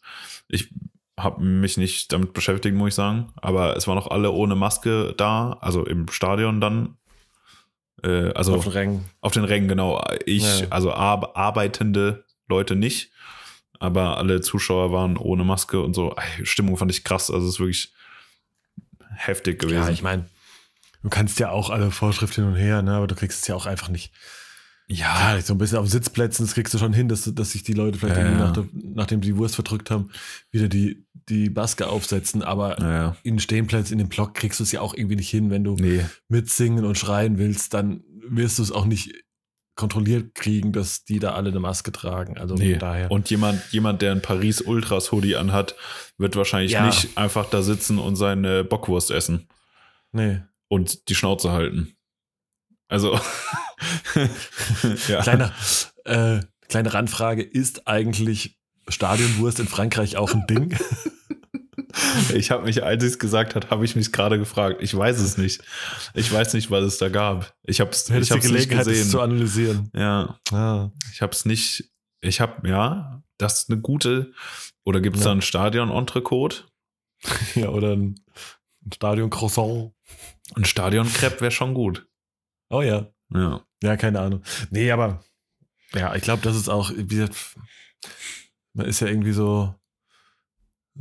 Ich 0.48 0.72
habe 1.18 1.42
mich 1.42 1.76
nicht 1.76 2.12
damit 2.12 2.32
beschäftigt, 2.32 2.76
muss 2.76 2.88
ich 2.88 2.94
sagen. 2.94 3.32
Aber 3.36 3.76
es 3.76 3.86
waren 3.86 3.96
noch 3.96 4.10
alle 4.10 4.30
ohne 4.30 4.54
Maske 4.54 5.14
da, 5.16 5.58
also 5.60 5.84
im 5.84 6.08
Stadion 6.08 6.60
dann. 6.60 6.96
Äh, 8.02 8.32
also 8.32 8.54
auf 8.54 8.64
den 8.64 8.72
Rängen. 8.72 9.04
Auf 9.20 9.32
den 9.32 9.44
Rängen, 9.44 9.68
genau. 9.68 10.02
Ich, 10.26 10.60
ja. 10.60 10.66
also 10.70 10.92
ar 10.92 11.36
arbeitende 11.36 12.24
Leute 12.48 12.76
nicht, 12.76 13.10
aber 13.78 14.18
alle 14.18 14.40
Zuschauer 14.40 14.92
waren 14.92 15.16
ohne 15.16 15.44
Maske 15.44 15.80
und 15.80 15.94
so. 15.94 16.14
Stimmung 16.42 16.76
fand 16.76 16.90
ich 16.90 17.04
krass. 17.04 17.30
Also 17.30 17.46
es 17.46 17.54
ist 17.54 17.60
wirklich 17.60 17.92
heftig 19.16 19.58
gewesen. 19.58 19.82
Ja, 19.82 19.90
ich 19.90 20.02
meine, 20.02 20.26
du 21.02 21.08
kannst 21.08 21.38
ja 21.38 21.50
auch 21.50 21.70
alle 21.70 21.90
Vorschriften 21.90 22.44
hin 22.44 22.52
und 22.52 22.58
her, 22.58 22.82
ne, 22.82 22.94
aber 22.94 23.06
du 23.06 23.14
kriegst 23.14 23.42
es 23.42 23.48
ja 23.48 23.54
auch 23.54 23.66
einfach 23.66 23.88
nicht 23.88 24.12
ja, 24.88 25.40
so 25.42 25.54
ein 25.54 25.58
bisschen 25.58 25.78
auf 25.78 25.88
Sitzplätzen, 25.88 26.46
das 26.46 26.54
kriegst 26.54 26.72
du 26.72 26.78
schon 26.78 26.92
hin, 26.92 27.08
dass, 27.08 27.24
dass 27.34 27.50
sich 27.50 27.64
die 27.64 27.72
Leute 27.72 27.98
vielleicht 27.98 28.20
ja, 28.20 28.30
nach 28.30 28.64
nachdem 28.72 29.20
die 29.20 29.36
Wurst 29.36 29.56
verdrückt 29.56 29.90
haben, 29.90 30.10
wieder 30.52 30.68
die, 30.68 31.04
die 31.28 31.50
Maske 31.50 31.88
aufsetzen. 31.88 32.42
Aber 32.42 32.80
ja. 32.80 33.16
in 33.24 33.40
Stehenplätzen, 33.40 33.94
in 33.94 33.98
dem 33.98 34.08
Block 34.08 34.34
kriegst 34.34 34.60
du 34.60 34.64
es 34.64 34.70
ja 34.70 34.80
auch 34.80 34.94
irgendwie 34.94 35.16
nicht 35.16 35.28
hin. 35.28 35.50
Wenn 35.50 35.64
du 35.64 35.74
nee. 35.74 36.04
mitsingen 36.28 36.84
und 36.84 36.96
schreien 36.96 37.36
willst, 37.36 37.74
dann 37.74 38.04
wirst 38.28 38.60
du 38.60 38.62
es 38.62 38.70
auch 38.70 38.84
nicht 38.84 39.12
kontrolliert 39.76 40.34
kriegen, 40.34 40.72
dass 40.72 41.04
die 41.04 41.18
da 41.18 41.34
alle 41.34 41.50
eine 41.50 41.60
Maske 41.60 41.92
tragen. 41.92 42.38
Also 42.38 42.54
nee. 42.54 42.76
daher. 42.76 43.10
Und 43.10 43.30
jemand, 43.30 43.60
jemand, 43.70 44.02
der 44.02 44.12
ein 44.12 44.22
Paris 44.22 44.62
Ultras 44.62 45.12
Hoodie 45.12 45.36
anhat, 45.36 45.76
wird 46.18 46.34
wahrscheinlich 46.34 46.72
ja. 46.72 46.86
nicht 46.86 47.16
einfach 47.16 47.48
da 47.48 47.62
sitzen 47.62 47.98
und 47.98 48.16
seine 48.16 48.64
Bockwurst 48.64 49.10
essen. 49.10 49.48
Nee. 50.12 50.40
Und 50.68 51.08
die 51.08 51.14
Schnauze 51.14 51.52
halten. 51.52 51.94
Also. 52.88 53.20
ja. 55.08 55.20
Kleine, 55.22 55.52
äh, 56.04 56.40
kleine 56.68 56.94
Randfrage: 56.94 57.42
Ist 57.42 57.86
eigentlich 57.86 58.58
Stadionwurst 58.88 59.60
in 59.60 59.68
Frankreich 59.68 60.16
auch 60.16 60.32
ein 60.32 60.46
Ding? 60.46 60.76
Ich 62.34 62.50
habe 62.50 62.64
mich, 62.64 62.82
als 62.82 63.02
ich 63.02 63.12
es 63.12 63.18
gesagt 63.18 63.54
hat, 63.54 63.70
habe 63.70 63.84
ich 63.84 63.96
mich 63.96 64.12
gerade 64.12 64.38
gefragt. 64.38 64.78
Ich 64.80 64.96
weiß 64.96 65.18
es 65.20 65.38
nicht. 65.38 65.62
Ich 66.14 66.32
weiß 66.32 66.54
nicht, 66.54 66.70
was 66.70 66.84
es 66.84 66.98
da 66.98 67.08
gab. 67.08 67.54
Ich 67.62 67.80
habe 67.80 67.90
es 67.90 68.08
nicht 68.08 68.68
gesehen. 68.68 68.92
Es 68.92 69.10
zu 69.10 69.20
analysieren. 69.20 69.90
Ja. 69.94 70.38
Ah. 70.52 70.90
Ich 71.12 71.22
habe 71.22 71.32
es 71.32 71.44
nicht. 71.44 71.90
Ich 72.20 72.40
habe 72.40 72.68
ja, 72.68 73.22
das 73.38 73.62
ist 73.62 73.70
eine 73.70 73.80
gute. 73.80 74.32
Oder 74.84 75.00
gibt 75.00 75.16
es 75.16 75.22
ja. 75.22 75.28
da 75.28 75.36
ein 75.36 75.42
Stadion-Entrecote? 75.42 76.64
Ja, 77.54 77.70
oder 77.70 77.96
ein 77.96 78.20
Stadion-Croissant. 78.94 79.92
Ein 80.54 80.64
Stadion-Crepe 80.64 81.40
wäre 81.40 81.50
schon 81.50 81.74
gut. 81.74 82.06
Oh 82.70 82.82
ja. 82.82 83.06
Ja. 83.32 83.62
Ja, 83.82 83.96
keine 83.96 84.20
Ahnung. 84.20 84.42
Nee, 84.70 84.90
aber 84.90 85.24
ja, 85.94 86.14
ich 86.14 86.22
glaube, 86.22 86.42
das 86.42 86.56
ist 86.56 86.68
auch, 86.68 86.92
wie, 86.94 87.26
man 88.74 88.86
ist 88.86 89.00
ja 89.00 89.08
irgendwie 89.08 89.32
so, 89.32 89.74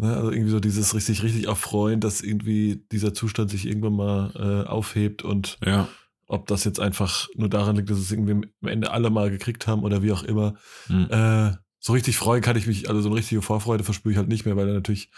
also 0.01 0.31
irgendwie 0.31 0.51
so 0.51 0.59
dieses 0.59 0.93
richtig, 0.93 1.23
richtig 1.23 1.47
erfreuen, 1.47 1.99
dass 1.99 2.21
irgendwie 2.21 2.83
dieser 2.91 3.13
Zustand 3.13 3.49
sich 3.49 3.65
irgendwann 3.65 3.95
mal 3.95 4.31
äh, 4.35 4.67
aufhebt 4.67 5.23
und 5.23 5.57
ja. 5.65 5.87
ob 6.27 6.47
das 6.47 6.63
jetzt 6.63 6.79
einfach 6.79 7.27
nur 7.35 7.49
daran 7.49 7.75
liegt, 7.75 7.89
dass 7.89 7.97
es 7.97 8.11
irgendwie 8.11 8.47
am 8.61 8.67
Ende 8.67 8.91
alle 8.91 9.09
mal 9.09 9.29
gekriegt 9.29 9.67
haben 9.67 9.83
oder 9.83 10.03
wie 10.03 10.11
auch 10.11 10.23
immer. 10.23 10.55
Mhm. 10.89 11.07
Äh, 11.09 11.51
so 11.79 11.93
richtig 11.93 12.17
freuen 12.17 12.41
kann 12.41 12.57
ich 12.57 12.67
mich, 12.67 12.89
also 12.89 13.01
so 13.01 13.09
eine 13.09 13.17
richtige 13.17 13.41
Vorfreude 13.41 13.83
verspüre 13.83 14.11
ich 14.11 14.17
halt 14.17 14.27
nicht 14.27 14.45
mehr, 14.45 14.55
weil 14.55 14.67
er 14.67 14.73
natürlich 14.73 15.11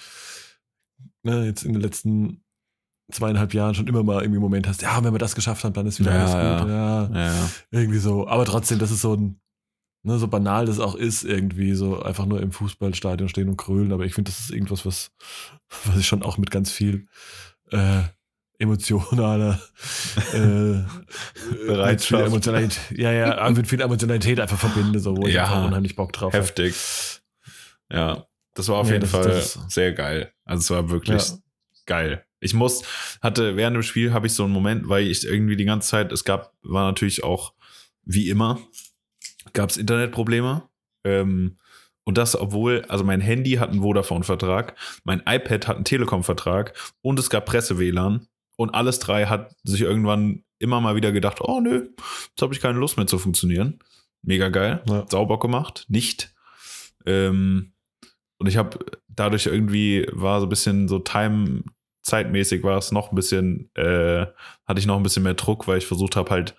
ne, 1.24 1.46
jetzt 1.46 1.64
in 1.64 1.74
den 1.74 1.82
letzten 1.82 2.44
zweieinhalb 3.12 3.54
Jahren 3.54 3.74
schon 3.74 3.88
immer 3.88 4.04
mal 4.04 4.22
irgendwie 4.22 4.38
einen 4.38 4.44
Moment 4.44 4.68
hast, 4.68 4.82
ja, 4.82 5.02
wenn 5.04 5.14
wir 5.14 5.20
das 5.20 5.36
geschafft 5.36 5.64
haben, 5.64 5.74
dann 5.74 5.88
ist 5.88 6.00
wieder 6.00 6.14
ja, 6.14 6.26
alles 6.26 6.32
gut. 6.32 6.70
Ja, 6.70 7.10
ja, 7.14 7.50
irgendwie 7.72 8.00
so. 8.00 8.28
Aber 8.28 8.46
trotzdem, 8.46 8.80
das 8.80 8.92
ist 8.92 9.02
so 9.02 9.16
ein, 9.16 9.40
ne, 10.04 10.18
so 10.18 10.28
banal 10.28 10.66
das 10.66 10.80
auch 10.80 10.96
ist, 10.96 11.24
irgendwie 11.24 11.74
so 11.74 12.02
einfach 12.02 12.26
nur 12.26 12.42
im 12.42 12.52
Fußballstadion 12.52 13.30
stehen 13.30 13.50
und 13.50 13.58
krölen. 13.58 13.92
Aber 13.92 14.06
ich 14.06 14.14
finde, 14.14 14.32
das 14.32 14.40
ist 14.40 14.52
irgendwas, 14.52 14.86
was, 14.86 15.12
was 15.86 15.98
ich 15.98 16.08
schon 16.08 16.24
auch 16.24 16.38
mit 16.38 16.52
ganz 16.52 16.72
viel 16.72 17.08
äh, 17.72 18.04
emotionaler 18.60 19.62
äh, 20.34 20.84
Bereitschaft. 21.68 22.28
Emotionalität, 22.28 22.98
ja, 22.98 23.12
ja, 23.12 23.50
mit 23.52 23.68
viel 23.68 23.82
Emotionalität 23.82 24.40
einfach 24.40 24.58
verbinde, 24.58 25.00
so, 25.00 25.16
wo 25.16 25.24
ja, 25.24 25.28
ich 25.28 25.40
einfach 25.40 25.66
unheimlich 25.66 25.96
Bock 25.96 26.14
drauf 26.14 26.34
heftig. 26.34 26.76
habe. 27.90 28.00
Ja, 28.00 28.28
das 28.54 28.68
war 28.70 28.78
auf 28.78 28.90
jeden 28.90 29.06
Fall 29.06 29.42
sehr 29.68 29.94
geil. 29.94 30.32
Also 30.44 30.62
es 30.62 30.70
war 30.72 30.90
wirklich 30.90 31.24
geil. 31.86 32.24
Ich 32.40 32.54
muss, 32.54 32.84
hatte 33.22 33.56
während 33.56 33.76
dem 33.76 33.84
Spiel 33.84 34.14
habe 34.14 34.28
ich 34.28 34.34
so 34.34 34.44
einen 34.44 34.54
Moment, 34.54 34.90
weil 34.90 35.08
ich 35.08 35.26
irgendwie 35.26 35.56
die 35.56 35.66
ganze 35.66 35.90
Zeit, 35.90 36.12
es 36.12 36.24
gab, 36.24 36.54
war 36.62 36.86
natürlich 36.86 37.24
auch 37.24 37.54
wie 38.04 38.30
immer, 38.30 38.60
gab 39.54 39.70
es 39.70 39.78
Internetprobleme. 39.78 40.64
Ähm, 41.04 41.58
und 42.06 42.18
das, 42.18 42.40
obwohl, 42.40 42.86
also 42.88 43.04
mein 43.04 43.20
Handy 43.20 43.54
hat 43.54 43.72
einen 43.72 43.82
Vodafone-Vertrag, 43.82 44.76
mein 45.04 45.22
iPad 45.28 45.68
hat 45.68 45.76
einen 45.76 45.86
Telekom-Vertrag 45.86 46.74
und 47.02 47.20
es 47.20 47.30
gab 47.30 47.46
Presse-WLAN. 47.46 48.28
Und 48.56 48.74
alles 48.74 49.00
drei 49.00 49.26
hat 49.26 49.54
sich 49.64 49.82
irgendwann 49.82 50.44
immer 50.58 50.82
mal 50.82 50.96
wieder 50.96 51.12
gedacht, 51.12 51.42
oh 51.42 51.60
nö, 51.60 51.90
jetzt 52.30 52.42
habe 52.42 52.54
ich 52.54 52.62
keine 52.62 52.80
Lust 52.80 52.98
mehr 52.98 53.08
zu 53.08 53.20
funktionieren. 53.20 53.80
Mega 54.24 54.50
geil, 54.50 54.82
ja. 54.88 55.06
sauber 55.10 55.38
gemacht, 55.40 55.86
nicht. 55.90 56.34
Ähm, 57.06 57.74
und 58.40 58.48
ich 58.48 58.58
habe 58.58 58.80
dadurch 59.08 59.46
irgendwie 59.46 60.08
war 60.12 60.40
so 60.40 60.46
ein 60.46 60.50
bisschen 60.50 60.88
so 60.88 61.00
Time, 61.00 61.64
zeitmäßig 62.04 62.64
war 62.64 62.78
es 62.78 62.92
noch 62.92 63.12
ein 63.12 63.16
bisschen, 63.16 63.70
äh, 63.76 64.26
hatte 64.66 64.80
ich 64.80 64.86
noch 64.86 64.98
ein 64.98 65.04
bisschen 65.04 65.24
mehr 65.24 65.34
Druck, 65.34 65.68
weil 65.68 65.78
ich 65.78 65.88
versucht 65.88 66.16
habe 66.16 66.30
halt, 66.32 66.56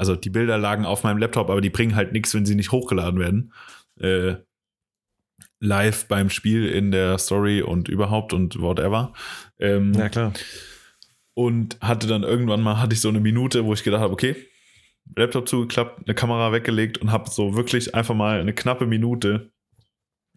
also 0.00 0.16
die 0.16 0.30
Bilder 0.30 0.56
lagen 0.56 0.86
auf 0.86 1.04
meinem 1.04 1.18
Laptop, 1.18 1.50
aber 1.50 1.60
die 1.60 1.68
bringen 1.68 1.94
halt 1.94 2.12
nichts, 2.12 2.34
wenn 2.34 2.46
sie 2.46 2.54
nicht 2.54 2.72
hochgeladen 2.72 3.20
werden. 3.20 3.52
Äh, 4.00 4.36
live 5.60 6.08
beim 6.08 6.30
Spiel 6.30 6.66
in 6.66 6.90
der 6.90 7.18
Story 7.18 7.60
und 7.60 7.88
überhaupt 7.88 8.32
und 8.32 8.58
whatever. 8.62 9.12
Ähm, 9.58 9.92
ja, 9.92 10.08
klar. 10.08 10.32
Und 11.34 11.76
hatte 11.82 12.06
dann 12.06 12.22
irgendwann 12.22 12.62
mal, 12.62 12.80
hatte 12.80 12.94
ich 12.94 13.02
so 13.02 13.10
eine 13.10 13.20
Minute, 13.20 13.66
wo 13.66 13.74
ich 13.74 13.84
gedacht 13.84 14.00
habe, 14.00 14.14
okay, 14.14 14.36
Laptop 15.16 15.46
zugeklappt, 15.46 16.06
eine 16.06 16.14
Kamera 16.14 16.50
weggelegt 16.50 16.96
und 16.96 17.12
habe 17.12 17.28
so 17.28 17.54
wirklich 17.54 17.94
einfach 17.94 18.14
mal 18.14 18.40
eine 18.40 18.54
knappe 18.54 18.86
Minute 18.86 19.52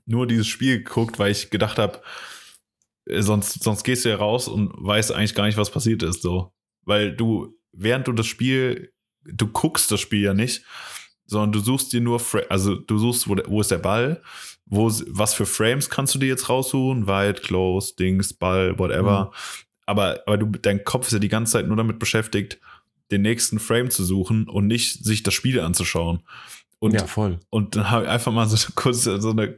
nur 0.05 0.27
dieses 0.27 0.47
Spiel 0.47 0.79
geguckt, 0.79 1.19
weil 1.19 1.31
ich 1.31 1.51
gedacht 1.51 1.77
habe, 1.77 2.01
äh, 3.05 3.21
sonst, 3.21 3.63
sonst 3.63 3.85
gehst 3.85 4.03
du 4.03 4.09
ja 4.09 4.17
raus 4.17 4.49
und 4.49 4.73
weißt 4.75 5.13
eigentlich 5.13 5.35
gar 5.35 5.45
nicht, 5.45 5.57
was 5.57 5.71
passiert 5.71 6.03
ist, 6.03 6.21
so. 6.21 6.51
Weil 6.83 7.15
du, 7.15 7.57
während 7.71 8.09
du 8.09 8.11
das 8.11 8.27
Spiel, 8.27 8.92
du 9.25 9.47
guckst 9.47 9.91
das 9.91 9.99
Spiel 9.99 10.21
ja 10.21 10.33
nicht, 10.33 10.63
sondern 11.25 11.51
du 11.51 11.59
suchst 11.59 11.93
dir 11.93 12.01
nur, 12.01 12.21
also 12.49 12.75
du 12.75 12.97
suchst, 12.97 13.27
wo, 13.27 13.35
wo 13.47 13.61
ist 13.61 13.71
der 13.71 13.77
Ball, 13.77 14.21
wo, 14.65 14.91
was 15.07 15.33
für 15.33 15.45
Frames 15.45 15.89
kannst 15.89 16.15
du 16.15 16.19
dir 16.19 16.27
jetzt 16.27 16.49
raussuchen, 16.49 17.07
wide, 17.07 17.41
close, 17.41 17.95
Dings, 17.95 18.33
Ball, 18.33 18.77
whatever. 18.77 19.25
Mhm. 19.25 19.65
Aber, 19.85 20.19
aber 20.25 20.37
du, 20.37 20.45
dein 20.47 20.83
Kopf 20.83 21.07
ist 21.07 21.13
ja 21.13 21.19
die 21.19 21.29
ganze 21.29 21.53
Zeit 21.53 21.67
nur 21.67 21.77
damit 21.77 21.99
beschäftigt, 21.99 22.59
den 23.11 23.21
nächsten 23.21 23.59
Frame 23.59 23.89
zu 23.89 24.03
suchen 24.03 24.47
und 24.47 24.67
nicht 24.67 25.03
sich 25.03 25.23
das 25.23 25.33
Spiel 25.33 25.59
anzuschauen. 25.59 26.23
Und, 26.79 26.93
ja, 26.93 27.05
voll. 27.05 27.39
Und 27.49 27.75
dann 27.75 27.89
habe 27.89 28.05
ich 28.05 28.09
einfach 28.09 28.31
mal 28.31 28.47
so 28.47 28.57
kurz, 28.75 29.03
so 29.03 29.29
eine, 29.29 29.57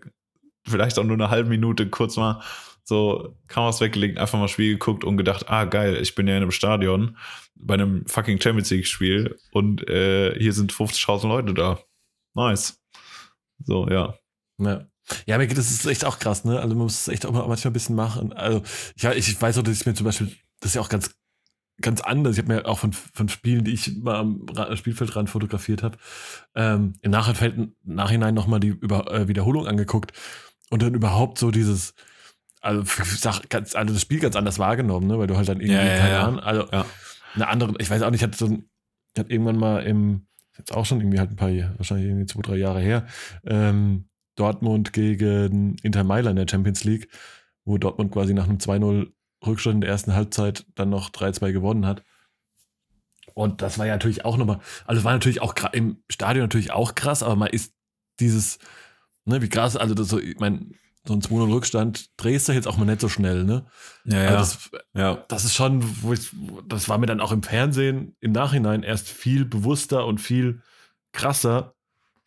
vielleicht 0.68 1.00
auch 1.00 1.04
nur 1.04 1.16
eine 1.16 1.30
halbe 1.30 1.50
Minute 1.50 1.90
kurz 1.90 2.18
mal 2.18 2.42
so 2.84 3.36
Kameras 3.48 3.82
weggelegt, 3.82 4.20
einfach 4.20 4.38
mal 4.38 4.48
Spiel 4.48 4.74
geguckt 4.74 5.04
und 5.04 5.18
gedacht, 5.18 5.50
ah 5.50 5.66
geil, 5.66 5.98
ich 6.02 6.14
bin 6.14 6.28
ja 6.28 6.36
in 6.36 6.44
einem 6.44 6.52
Stadion 6.52 7.18
bei 7.56 7.76
einem 7.76 8.06
fucking 8.06 8.40
Champions 8.40 8.70
League 8.70 8.88
Spiel 8.88 9.38
und 9.52 9.88
äh, 9.90 10.38
hier 10.38 10.54
sind 10.54 10.74
50.000 10.74 11.28
Leute 11.28 11.54
da. 11.54 11.80
Nice. 12.34 12.82
So, 13.64 13.88
ja. 13.90 14.16
Ja. 14.58 14.86
Ja, 15.26 15.36
aber 15.36 15.46
das 15.46 15.70
ist 15.70 15.86
echt 15.86 16.04
auch 16.04 16.18
krass, 16.18 16.46
ne? 16.46 16.60
Also 16.60 16.70
man 16.70 16.86
muss 16.86 17.02
es 17.02 17.08
echt 17.08 17.26
auch 17.26 17.32
manchmal 17.32 17.70
ein 17.70 17.74
bisschen 17.74 17.96
machen. 17.96 18.34
Also 18.34 18.64
ich, 18.96 19.04
ich 19.04 19.42
weiß 19.42 19.58
auch, 19.58 19.64
dass 19.64 19.80
ich 19.80 19.86
mir 19.86 19.94
zum 19.94 20.06
Beispiel, 20.06 20.32
das 20.60 20.72
ist 20.72 20.76
ja 20.76 20.82
auch 20.82 20.90
ganz, 20.90 21.16
ganz 21.80 22.02
anders. 22.02 22.34
Ich 22.34 22.44
habe 22.44 22.54
mir 22.54 22.66
auch 22.66 22.80
von, 22.80 22.94
von 22.94 23.30
Spielen, 23.30 23.64
die 23.64 23.74
ich 23.74 23.96
mal 23.98 24.16
am 24.16 24.48
Spielfeldrand 24.76 25.30
fotografiert 25.30 25.84
habe, 25.84 25.98
ähm, 26.56 26.96
im 27.02 27.12
Nachhinein, 27.12 27.76
Nachhinein 27.84 28.34
nochmal 28.34 28.60
die 28.60 28.70
Über, 28.70 29.12
äh, 29.12 29.28
Wiederholung 29.28 29.68
angeguckt 29.68 30.12
und 30.72 30.82
dann 30.82 30.96
überhaupt 30.96 31.38
so 31.38 31.52
dieses, 31.52 31.94
also, 32.62 32.84
sag, 33.06 33.48
ganz, 33.50 33.76
also 33.76 33.94
das 33.94 34.02
Spiel 34.02 34.20
ganz 34.20 34.36
anders 34.36 34.58
wahrgenommen, 34.58 35.08
ne? 35.08 35.20
weil 35.20 35.28
du 35.28 35.38
halt 35.38 35.50
dann 35.50 35.60
irgendwie, 35.60 35.76
ja, 35.76 35.98
keine 35.98 36.10
ja, 36.10 36.24
Ahnung, 36.24 36.40
also 36.40 36.68
ja. 36.72 36.86
Eine 37.36 37.48
andere, 37.48 37.74
ich 37.80 37.90
weiß 37.90 38.02
auch 38.02 38.12
nicht, 38.12 38.22
ich 38.22 38.28
hatte 38.28 38.38
so 38.38 38.48
ein, 38.48 38.70
ich 39.14 39.20
hatte 39.20 39.32
irgendwann 39.32 39.58
mal 39.58 39.80
im, 39.84 40.28
jetzt 40.58 40.74
auch 40.74 40.86
schon 40.86 41.00
irgendwie 41.00 41.20
halt 41.20 41.32
ein 41.32 41.36
paar, 41.36 41.52
wahrscheinlich 41.78 42.08
irgendwie 42.08 42.26
zwei, 42.26 42.42
drei 42.42 42.58
Jahre 42.58 42.82
her, 42.82 43.06
ähm, 43.46 44.10
Dortmund 44.36 44.94
gegen 44.94 45.78
Inter 45.84 46.04
Mailand 46.04 46.38
in 46.38 46.46
der 46.46 46.52
Champions 46.52 46.84
League, 46.84 47.10
wo 47.64 47.78
Dortmund 47.78 48.12
quasi 48.12 48.34
nach 48.34 48.48
einem 48.48 48.58
2-0 48.58 49.12
Rückstand 49.46 49.76
in 49.76 49.82
der 49.82 49.90
ersten 49.90 50.14
Halbzeit 50.14 50.66
dann 50.76 50.90
noch 50.90 51.10
3-2 51.10 51.52
gewonnen 51.52 51.86
hat. 51.86 52.04
Und 53.34 53.62
das 53.62 53.78
war 53.78 53.86
ja 53.86 53.94
natürlich 53.94 54.24
auch 54.24 54.38
nochmal, 54.38 54.60
also 54.86 55.00
es 55.00 55.06
war 55.06 55.14
natürlich 55.14 55.42
auch 55.42 55.54
im 55.74 56.04
Stadion 56.10 56.44
natürlich 56.44 56.72
auch 56.72 56.96
krass, 56.96 57.24
aber 57.24 57.36
man 57.36 57.50
ist 57.50 57.74
dieses, 58.20 58.60
ne, 59.26 59.42
wie 59.42 59.50
krass, 59.50 59.76
also 59.76 59.94
das 59.94 60.08
so, 60.08 60.20
ich 60.20 60.40
meine, 60.40 60.70
so 61.08 61.14
ein 61.14 61.22
2 61.22 61.52
Rückstand 61.52 62.10
drehst 62.18 62.48
du 62.48 62.54
jetzt 62.54 62.68
auch 62.68 62.78
mal 62.78 62.86
nicht 62.86 63.02
so 63.02 63.10
schnell, 63.10 63.44
ne? 63.44 63.66
Ja, 64.06 64.24
ja. 64.24 64.30
Also 64.38 64.58
das, 64.72 64.72
ja. 64.94 65.24
das 65.28 65.46
ist 65.46 65.54
schon, 65.56 65.84
wo 66.02 66.14
ich, 66.14 66.32
das 66.68 66.90
war 66.90 66.98
mir 66.98 67.06
dann 67.06 67.22
auch 67.22 67.32
im 67.32 67.44
Fernsehen 67.44 68.16
im 68.20 68.32
Nachhinein 68.32 68.84
erst 68.84 69.10
viel 69.10 69.46
bewusster 69.46 70.06
und 70.06 70.20
viel 70.20 70.62
krasser, 71.12 71.76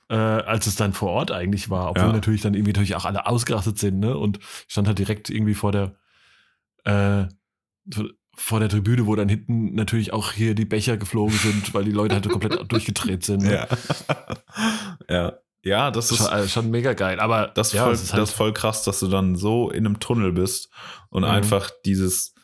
äh, 0.08 0.14
als 0.14 0.66
es 0.66 0.76
dann 0.76 0.92
vor 0.92 1.10
Ort 1.10 1.32
eigentlich 1.32 1.70
war, 1.70 1.90
obwohl 1.90 2.06
Ja. 2.08 2.12
natürlich 2.12 2.40
dann 2.42 2.54
irgendwie 2.54 2.72
natürlich 2.72 2.94
auch 2.94 3.04
alle 3.04 3.26
ausgerastet 3.26 3.78
sind, 3.78 3.98
ne? 3.98 4.16
Und 4.16 4.38
ich 4.38 4.66
stand 4.68 4.86
halt 4.88 4.98
direkt 4.98 5.30
irgendwie 5.30 5.54
vor 5.54 5.72
der 5.72 5.94
äh, 6.84 7.26
vor 8.38 8.60
der 8.60 8.68
Tribüne, 8.68 9.06
wo 9.06 9.16
dann 9.16 9.28
hinten 9.28 9.74
natürlich 9.74 10.12
auch 10.12 10.32
hier 10.32 10.54
die 10.54 10.64
Becher 10.64 10.96
geflogen 10.96 11.36
sind, 11.36 11.74
weil 11.74 11.84
die 11.84 11.90
Leute 11.90 12.14
halt 12.14 12.28
komplett 12.28 12.60
durchgedreht 12.72 13.24
sind. 13.24 13.42
Ne? 13.42 13.54
Ja. 13.54 13.66
ja. 15.10 15.32
Ja, 15.68 15.90
das 15.90 16.10
ist, 16.10 16.18
Schon, 16.18 16.26
also 16.26 16.48
schon 16.48 16.70
mega 16.70 16.92
geil. 16.94 17.20
Aber 17.20 17.48
das, 17.48 17.68
ist 17.68 17.74
ja, 17.74 17.84
voll, 17.84 17.94
ist 17.94 18.12
halt, 18.12 18.22
das 18.22 18.30
ist 18.30 18.36
voll 18.36 18.52
krass, 18.52 18.82
dass 18.84 19.00
du 19.00 19.08
dann 19.08 19.36
so 19.36 19.70
in 19.70 19.86
einem 19.86 20.00
Tunnel 20.00 20.32
bist 20.32 20.70
und 21.10 21.22
Mhm. 21.22 21.28
einfach 21.28 21.70
dieses. 21.84 22.34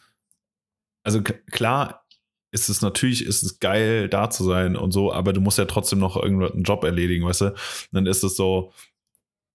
Also 1.02 1.22
klar 1.22 2.06
ist 2.50 2.68
es 2.68 2.82
natürlich, 2.82 3.26
ist 3.26 3.42
es 3.42 3.58
geil, 3.58 4.08
da 4.08 4.30
zu 4.30 4.44
sein 4.44 4.76
und 4.76 4.92
so, 4.92 5.12
aber 5.12 5.32
du 5.32 5.40
musst 5.40 5.58
ja 5.58 5.64
trotzdem 5.64 5.98
noch 5.98 6.16
irgendeinen 6.16 6.62
Job 6.62 6.84
erledigen, 6.84 7.26
weißt 7.26 7.40
du? 7.40 7.46
Und 7.46 7.56
dann 7.90 8.06
ist 8.06 8.22
es 8.22 8.36
so, 8.36 8.72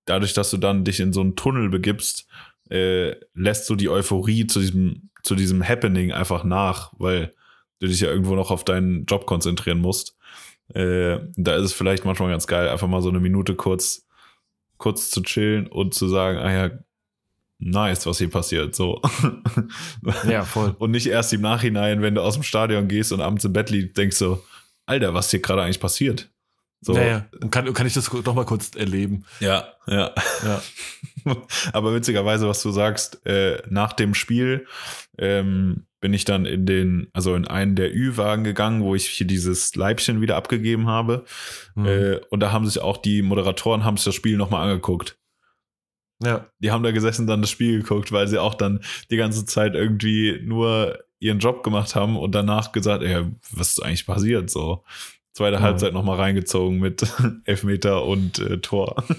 dadurch, 0.06 0.34
dass 0.34 0.52
du 0.52 0.58
dann 0.58 0.84
dich 0.84 1.00
in 1.00 1.14
so 1.14 1.22
einen 1.22 1.36
Tunnel 1.38 1.70
begibst, 1.70 2.28
äh, 2.70 3.16
lässt 3.34 3.70
du 3.70 3.76
die 3.76 3.90
Euphorie 3.90 4.48
zu 4.48 4.60
diesem, 4.60 5.10
zu 5.24 5.36
diesem 5.36 5.68
Happening 5.68 6.12
einfach 6.12 6.44
nach, 6.44 6.92
weil 6.98 7.34
du 7.80 7.88
dich 7.88 8.02
ja 8.02 8.10
irgendwo 8.10 8.36
noch 8.36 8.52
auf 8.52 8.66
deinen 8.66 9.06
Job 9.06 9.26
konzentrieren 9.26 9.80
musst. 9.80 10.18
Äh, 10.74 11.20
da 11.36 11.56
ist 11.56 11.64
es 11.66 11.74
vielleicht 11.74 12.06
manchmal 12.06 12.30
ganz 12.30 12.48
geil, 12.48 12.70
einfach 12.70 12.88
mal 12.88 13.02
so 13.02 13.10
eine 13.10 13.20
Minute 13.20 13.56
kurz, 13.56 14.08
kurz 14.78 15.10
zu 15.10 15.22
chillen 15.22 15.68
und 15.68 15.94
zu 15.94 16.08
sagen, 16.08 16.38
ah 16.38 16.52
ja, 16.52 16.72
nice, 17.60 18.06
was 18.06 18.18
hier 18.18 18.30
passiert, 18.30 18.76
so. 18.76 19.02
ja, 20.28 20.44
voll. 20.44 20.76
Und 20.80 20.92
nicht 20.92 21.08
erst 21.08 21.34
im 21.34 21.42
Nachhinein, 21.42 22.02
wenn 22.02 22.16
du 22.16 22.22
aus 22.22 22.36
dem 22.36 22.44
Stadion 22.44 22.88
gehst 22.88 23.12
und 23.12 23.22
abends 23.22 23.46
im 23.46 23.54
Bett 23.54 23.70
liegst, 23.70 23.98
denkst 23.98 24.18
so, 24.18 24.44
Alter, 24.86 25.14
was 25.14 25.32
hier 25.32 25.42
gerade 25.42 25.62
eigentlich 25.62 25.80
passiert? 25.80 26.30
So, 26.82 26.96
Ja, 26.96 27.04
ja. 27.04 27.26
Und 27.42 27.52
kann, 27.52 27.72
kann 27.74 27.86
ich 27.86 27.94
das 27.94 28.12
noch 28.12 28.34
mal 28.34 28.46
kurz 28.46 28.76
erleben? 28.76 29.26
ja, 29.40 29.68
ja. 29.88 30.14
Ja. 30.44 30.62
Aber 31.74 31.94
witzigerweise, 31.94 32.48
was 32.48 32.62
du 32.62 32.72
sagst, 32.72 33.26
äh, 33.26 33.62
nach 33.70 33.94
dem 33.94 34.14
Spiel 34.14 34.66
ähm, 35.18 35.86
bin 36.02 36.14
ich 36.14 36.24
dann 36.26 36.46
in 36.46 36.66
den, 36.66 37.08
also 37.14 37.36
in 37.36 37.46
einen 37.48 37.76
der 37.76 37.94
Ü-Wagen 37.94 38.44
gegangen, 38.44 38.82
wo 38.84 38.96
ich 38.96 39.08
hier 39.08 39.28
dieses 39.28 39.76
Leibchen 39.76 40.22
wieder 40.22 40.38
abgegeben 40.38 40.88
habe. 40.88 41.26
Mhm. 41.76 41.86
Äh, 41.86 42.20
und 42.30 42.40
da 42.40 42.52
haben 42.52 42.66
sich 42.66 42.82
auch 42.82 42.98
die 42.98 43.22
Moderatoren 43.22 43.84
haben 43.84 43.98
sich 43.98 44.06
das 44.06 44.16
Spiel 44.16 44.38
nochmal 44.38 44.68
angeguckt. 44.70 45.18
ja. 46.24 46.48
Die 46.60 46.72
haben 46.72 46.84
da 46.84 46.92
gesessen, 46.92 47.28
dann 47.28 47.42
das 47.42 47.50
Spiel 47.50 47.82
geguckt, 47.82 48.12
weil 48.12 48.28
sie 48.28 48.38
auch 48.40 48.56
dann 48.56 48.82
die 49.12 49.18
ganze 49.18 49.46
Zeit 49.46 49.76
irgendwie 49.76 50.40
nur 50.44 51.00
ihren 51.20 51.40
Job 51.40 51.64
gemacht 51.64 51.96
haben 51.96 52.18
und 52.18 52.34
danach 52.34 52.72
gesagt, 52.72 53.04
ey, 53.04 53.26
was 53.52 53.72
ist 53.72 53.84
eigentlich 53.84 54.06
passiert? 54.06 54.50
So. 54.50 54.84
Zweite 55.34 55.58
Ja. 55.58 55.62
Halbzeit 55.62 55.94
nochmal 55.94 56.18
reingezogen 56.18 56.80
mit 56.80 57.06
Elfmeter 57.46 58.06
und 58.06 58.40
äh, 58.40 58.60
Tor. 58.60 59.04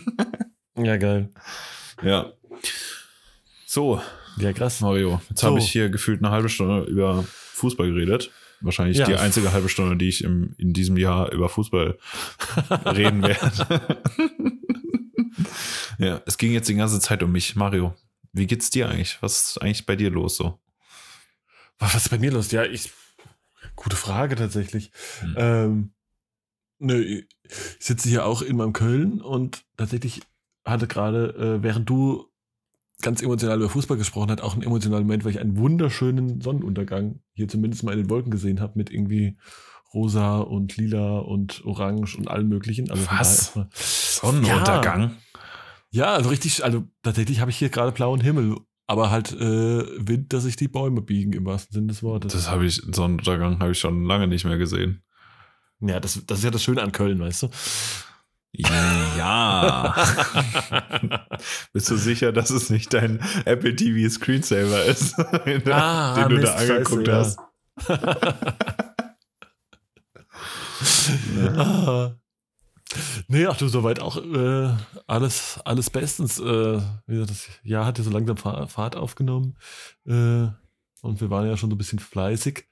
Ja, 0.79 0.97
geil. 0.97 1.29
Ja. 2.03 2.33
So, 3.67 4.01
Ja, 4.39 4.53
krass. 4.53 4.81
Mario, 4.81 5.21
jetzt 5.29 5.41
So. 5.41 5.49
habe 5.49 5.59
ich 5.59 5.71
hier 5.71 5.89
gefühlt 5.91 6.21
eine 6.23 6.31
halbe 6.33 6.49
Stunde 6.49 6.85
über 6.91 7.23
Fußball 7.25 7.89
geredet. 7.93 8.31
Wahrscheinlich 8.63 8.99
Ja. 8.99 9.07
die 9.07 9.17
einzige 9.17 9.53
halbe 9.53 9.69
Stunde, 9.69 9.97
die 9.97 10.09
ich 10.09 10.23
im, 10.25 10.55
in 10.59 10.73
diesem 10.73 10.97
Jahr 10.97 11.33
über 11.33 11.49
Fußball 11.49 11.99
reden 12.87 13.23
werde. 13.23 13.99
ja, 15.99 16.21
es 16.27 16.39
ging 16.39 16.53
jetzt 16.53 16.69
die 16.69 16.75
ganze 16.75 17.01
Zeit 17.01 17.23
um 17.23 17.33
mich. 17.33 17.57
Mario, 17.57 17.95
wie 18.33 18.47
geht's 18.47 18.71
dir 18.71 18.89
eigentlich? 18.89 19.19
Was 19.21 19.49
ist 19.51 19.59
eigentlich 19.63 19.87
bei 19.87 19.97
dir 19.97 20.11
los 20.11 20.37
so? 20.37 20.59
Was 21.79 21.95
ist 21.95 22.09
bei 22.11 22.19
mir 22.19 22.31
los? 22.33 22.51
Ja, 22.53 22.65
ich. 22.65 22.91
Gute 23.77 23.97
Frage 23.97 24.37
tatsächlich. 24.37 24.91
Hm. 25.21 25.35
Ähm, 25.39 25.93
nö, 26.79 27.01
ich 27.03 27.27
sitze 27.79 28.09
hier 28.09 28.27
auch 28.27 28.43
in 28.43 28.57
meinem 28.57 28.73
Köln 28.75 29.21
und 29.23 29.63
tatsächlich 29.77 30.21
hatte 30.65 30.87
gerade, 30.87 31.35
äh, 31.59 31.63
während 31.63 31.89
du 31.89 32.27
ganz 33.03 33.23
emotional 33.23 33.59
über 33.59 33.69
Fußball 33.69 33.97
gesprochen 33.97 34.31
hast, 34.31 34.43
auch 34.43 34.53
einen 34.53 34.63
emotionalen 34.63 35.05
Moment, 35.05 35.25
weil 35.25 35.33
ich 35.33 35.41
einen 35.41 35.57
wunderschönen 35.57 36.41
Sonnenuntergang 36.41 37.21
hier 37.33 37.49
zumindest 37.49 37.83
mal 37.83 37.93
in 37.93 37.99
den 37.99 38.11
Wolken 38.11 38.31
gesehen 38.31 38.61
habe 38.61 38.75
mit 38.77 38.91
irgendwie 38.91 39.39
rosa 39.95 40.39
und 40.39 40.77
lila 40.77 41.19
und 41.19 41.65
orange 41.65 42.17
und 42.17 42.29
allem 42.29 42.49
möglichen. 42.49 42.91
Also 42.91 43.07
Was? 43.11 43.59
Sonnenuntergang? 44.21 45.17
Ja, 45.91 46.15
also 46.15 46.31
richtig, 46.31 46.63
also 46.65 46.85
tatsächlich 47.03 47.41
habe 47.41 47.51
ich 47.51 47.57
hier 47.57 47.71
gerade 47.71 47.91
blauen 47.91 48.21
Himmel, 48.21 48.57
aber 48.87 49.11
halt 49.11 49.33
äh, 49.33 49.39
Wind, 50.07 50.33
dass 50.33 50.45
sich 50.45 50.57
die 50.57 50.69
Bäume 50.69 51.03
biegen 51.03 51.33
im 51.33 51.45
wahrsten 51.45 51.73
Sinne 51.73 51.87
des 51.89 52.03
Wortes. 52.03 52.33
Das 52.33 52.51
habe 52.51 52.67
ich, 52.67 52.77
Sonnenuntergang 52.77 53.59
habe 53.59 53.73
ich 53.73 53.79
schon 53.79 54.05
lange 54.05 54.29
nicht 54.29 54.45
mehr 54.45 54.59
gesehen. 54.59 55.03
ja, 55.81 55.99
das, 55.99 56.25
das 56.27 56.39
ist 56.39 56.45
ja 56.45 56.51
das 56.51 56.63
Schöne 56.63 56.83
an 56.83 56.93
Köln, 56.93 57.19
weißt 57.19 57.45
du? 57.45 57.49
Ja. 58.53 59.95
Bist 61.73 61.91
du 61.91 61.97
sicher, 61.97 62.33
dass 62.33 62.51
es 62.51 62.71
nicht 62.71 62.93
dein 62.93 63.21
Apple 63.45 63.75
TV 63.77 64.11
Screensaver 64.13 64.85
ist, 64.85 65.17
den 65.47 65.63
du 65.65 65.75
Ah, 65.75 66.15
da 66.17 66.29
Mist, 66.29 66.49
angeguckt 66.55 67.07
scheiße, 67.07 67.37
hast? 67.87 67.89
Ah. 71.57 72.15
Nee, 73.29 73.47
ach 73.47 73.57
du, 73.57 73.69
soweit 73.69 74.01
auch 74.01 74.17
äh, 74.17 74.75
alles, 75.07 75.61
alles 75.65 75.91
bestens. 75.91 76.41
Äh, 76.41 76.81
das 77.07 77.47
Jahr 77.63 77.87
hat 77.87 77.99
ja 77.99 78.05
so 78.05 78.11
langsam 78.11 78.37
Fa- 78.37 78.67
Fahrt 78.67 78.97
aufgenommen. 78.97 79.57
Äh, 80.07 80.49
und 81.03 81.21
wir 81.21 81.31
waren 81.31 81.47
ja 81.47 81.57
schon 81.57 81.71
so 81.71 81.77
ein 81.77 81.79
bisschen 81.79 82.01
fleißig. 82.01 82.67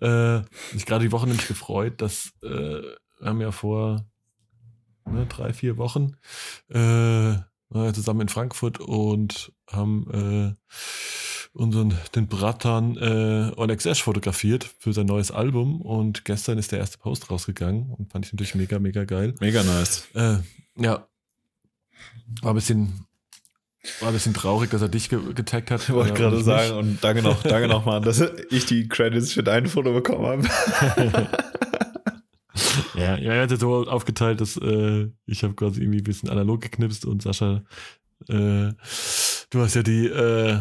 Äh, 0.00 0.38
ich 0.74 0.86
gerade 0.86 1.04
die 1.04 1.12
Woche 1.12 1.26
nämlich 1.26 1.48
gefreut, 1.48 2.00
dass 2.00 2.32
äh, 2.42 2.48
wir 2.82 2.96
haben 3.28 3.40
ja 3.40 3.50
vor 3.50 4.04
ne, 5.10 5.26
drei, 5.26 5.52
vier 5.52 5.76
Wochen 5.76 6.16
äh, 6.68 7.34
zusammen 7.92 8.22
in 8.22 8.28
Frankfurt 8.28 8.80
und 8.80 9.52
haben 9.70 10.56
äh, 10.56 10.74
unseren 11.54 11.94
den 12.14 12.26
Bratan 12.26 12.96
äh, 12.96 13.52
Alex 13.56 13.86
Ash 13.86 14.02
fotografiert 14.02 14.68
für 14.78 14.92
sein 14.92 15.06
neues 15.06 15.30
Album 15.30 15.80
und 15.80 16.24
gestern 16.24 16.58
ist 16.58 16.72
der 16.72 16.80
erste 16.80 16.98
Post 16.98 17.30
rausgegangen 17.30 17.90
und 17.90 18.12
fand 18.12 18.26
ich 18.26 18.32
natürlich 18.32 18.54
mega, 18.54 18.78
mega 18.78 19.04
geil. 19.04 19.34
Mega 19.40 19.62
nice. 19.62 20.08
Äh, 20.14 20.38
ja. 20.76 21.06
War 22.42 22.52
ein 22.52 22.56
bisschen, 22.56 23.06
war 24.00 24.08
ein 24.08 24.14
bisschen 24.14 24.34
traurig, 24.34 24.70
dass 24.70 24.82
er 24.82 24.88
dich 24.88 25.08
ge 25.08 25.20
getaggt 25.32 25.70
hat. 25.70 25.82
Ich 25.82 25.90
wollte 25.90 26.12
äh, 26.12 26.16
gerade 26.16 26.42
sagen, 26.42 26.76
und 26.76 27.04
danke 27.04 27.22
noch, 27.22 27.42
danke 27.42 27.68
nochmal, 27.68 28.00
dass 28.00 28.20
ich 28.50 28.66
die 28.66 28.88
Credits 28.88 29.32
für 29.32 29.44
dein 29.44 29.66
Foto 29.66 29.92
bekommen 29.92 30.48
habe. 30.96 31.28
ja, 32.94 33.16
ja, 33.16 33.32
er 33.32 33.42
hat 33.42 33.52
es 33.52 33.60
so 33.60 33.86
aufgeteilt, 33.86 34.40
dass 34.40 34.56
äh, 34.56 35.10
ich 35.26 35.42
habe 35.42 35.54
quasi 35.54 35.80
irgendwie 35.80 35.98
ein 35.98 36.04
bisschen 36.04 36.30
analog 36.30 36.60
geknipst 36.60 37.04
und 37.04 37.22
Sascha, 37.22 37.62
äh, 38.28 38.72
du 39.50 39.60
hast 39.60 39.74
ja 39.74 39.82
die, 39.82 40.06
äh, 40.06 40.58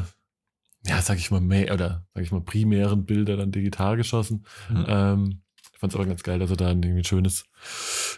ja, 0.86 1.02
sag 1.02 1.18
ich 1.18 1.32
mal, 1.32 1.42
mehr 1.42 1.74
oder 1.74 2.06
sag 2.14 2.24
ich 2.24 2.32
mal, 2.32 2.42
primären 2.42 3.06
Bilder 3.06 3.38
dann 3.38 3.52
digital 3.52 3.98
geschossen. 3.98 4.46
Mhm. 4.70 4.86
Ähm, 4.88 5.42
ich 5.74 5.80
fand 5.80 5.94
es 5.94 5.96
aber 5.96 6.08
ganz 6.08 6.24
geil, 6.24 6.40
dass 6.40 6.50
er 6.50 6.58
da 6.58 6.70
irgendwie 6.70 6.90
ein 6.90 7.04
schönes, 7.04 7.46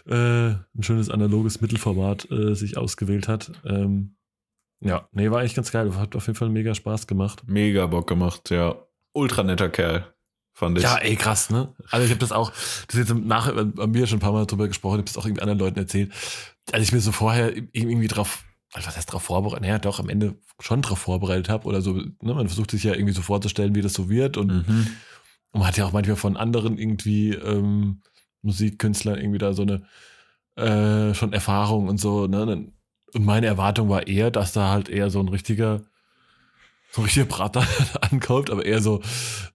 äh, 0.06 0.50
ein 0.50 0.82
schönes 0.82 1.10
analoges 1.10 1.60
Mittelformat 1.60 2.30
äh, 2.30 2.54
sich 2.54 2.76
ausgewählt 2.76 3.28
hat. 3.28 3.52
Ähm, 3.64 4.16
ja, 4.80 5.08
nee, 5.12 5.30
war 5.30 5.40
eigentlich 5.40 5.54
ganz 5.54 5.72
geil. 5.72 5.94
Hat 5.96 6.16
auf 6.16 6.26
jeden 6.26 6.36
Fall 6.36 6.50
mega 6.50 6.74
Spaß 6.74 7.06
gemacht. 7.06 7.42
Mega 7.46 7.86
Bock 7.86 8.06
gemacht, 8.06 8.50
ja. 8.50 8.76
Ultra 9.12 9.42
netter 9.42 9.70
Kerl, 9.70 10.12
fand 10.56 10.78
ich. 10.78 10.84
Ja, 10.84 10.96
ey, 10.96 11.16
krass, 11.16 11.50
ne? 11.50 11.74
Also 11.90 12.04
ich 12.06 12.10
habe 12.10 12.18
das 12.20 12.32
auch, 12.32 12.50
das 12.50 12.94
ist 12.96 13.08
jetzt 13.10 13.14
nachher 13.14 13.52
bei 13.64 13.86
mir 13.86 14.06
schon 14.06 14.16
ein 14.16 14.20
paar 14.20 14.32
Mal 14.32 14.46
drüber 14.46 14.66
gesprochen, 14.68 14.94
ich 14.94 14.98
habe 15.00 15.04
das 15.06 15.18
auch 15.18 15.26
irgendwie 15.26 15.42
anderen 15.42 15.58
Leuten 15.58 15.78
erzählt. 15.78 16.10
Als 16.72 16.82
ich 16.82 16.92
mir 16.92 17.00
so 17.00 17.12
vorher 17.12 17.54
irgendwie 17.72 18.08
drauf, 18.08 18.44
also 18.72 18.88
was 18.88 18.96
heißt 18.96 19.12
drauf 19.12 19.22
vorbereitet, 19.22 19.62
naja, 19.62 19.78
doch 19.78 20.00
am 20.00 20.08
Ende 20.08 20.34
schon 20.58 20.80
drauf 20.80 20.98
vorbereitet 20.98 21.50
habe 21.50 21.66
oder 21.66 21.82
so, 21.82 21.92
ne? 21.92 22.10
Man 22.22 22.48
versucht 22.48 22.70
sich 22.70 22.82
ja 22.84 22.94
irgendwie 22.94 23.12
so 23.12 23.20
vorzustellen, 23.22 23.74
wie 23.74 23.82
das 23.82 23.92
so 23.92 24.08
wird 24.08 24.36
und, 24.38 24.48
Mhm. 24.48 24.86
und 25.52 25.60
man 25.60 25.66
hat 25.68 25.76
ja 25.76 25.84
auch 25.84 25.92
manchmal 25.92 26.16
von 26.16 26.36
anderen 26.38 26.78
irgendwie 26.78 27.32
ähm, 27.34 28.00
Musikkünstlern 28.42 29.18
irgendwie 29.18 29.38
da 29.38 29.52
so 29.52 29.62
eine 29.62 29.82
äh, 30.56 31.14
schon 31.14 31.32
Erfahrung 31.34 31.88
und 31.88 32.00
so, 32.00 32.26
ne? 32.26 32.42
Und 32.42 32.72
meine 33.24 33.46
Erwartung 33.46 33.88
war 33.88 34.06
eher, 34.06 34.30
dass 34.30 34.52
da 34.52 34.70
halt 34.70 34.88
eher 34.88 35.10
so 35.10 35.20
ein 35.20 35.28
richtiger, 35.28 35.82
so 36.92 37.02
ein 37.02 37.04
richtiger 37.04 37.26
Brater 37.26 37.66
ankommt, 38.10 38.50
aber 38.50 38.64
eher 38.64 38.80
so, 38.80 39.02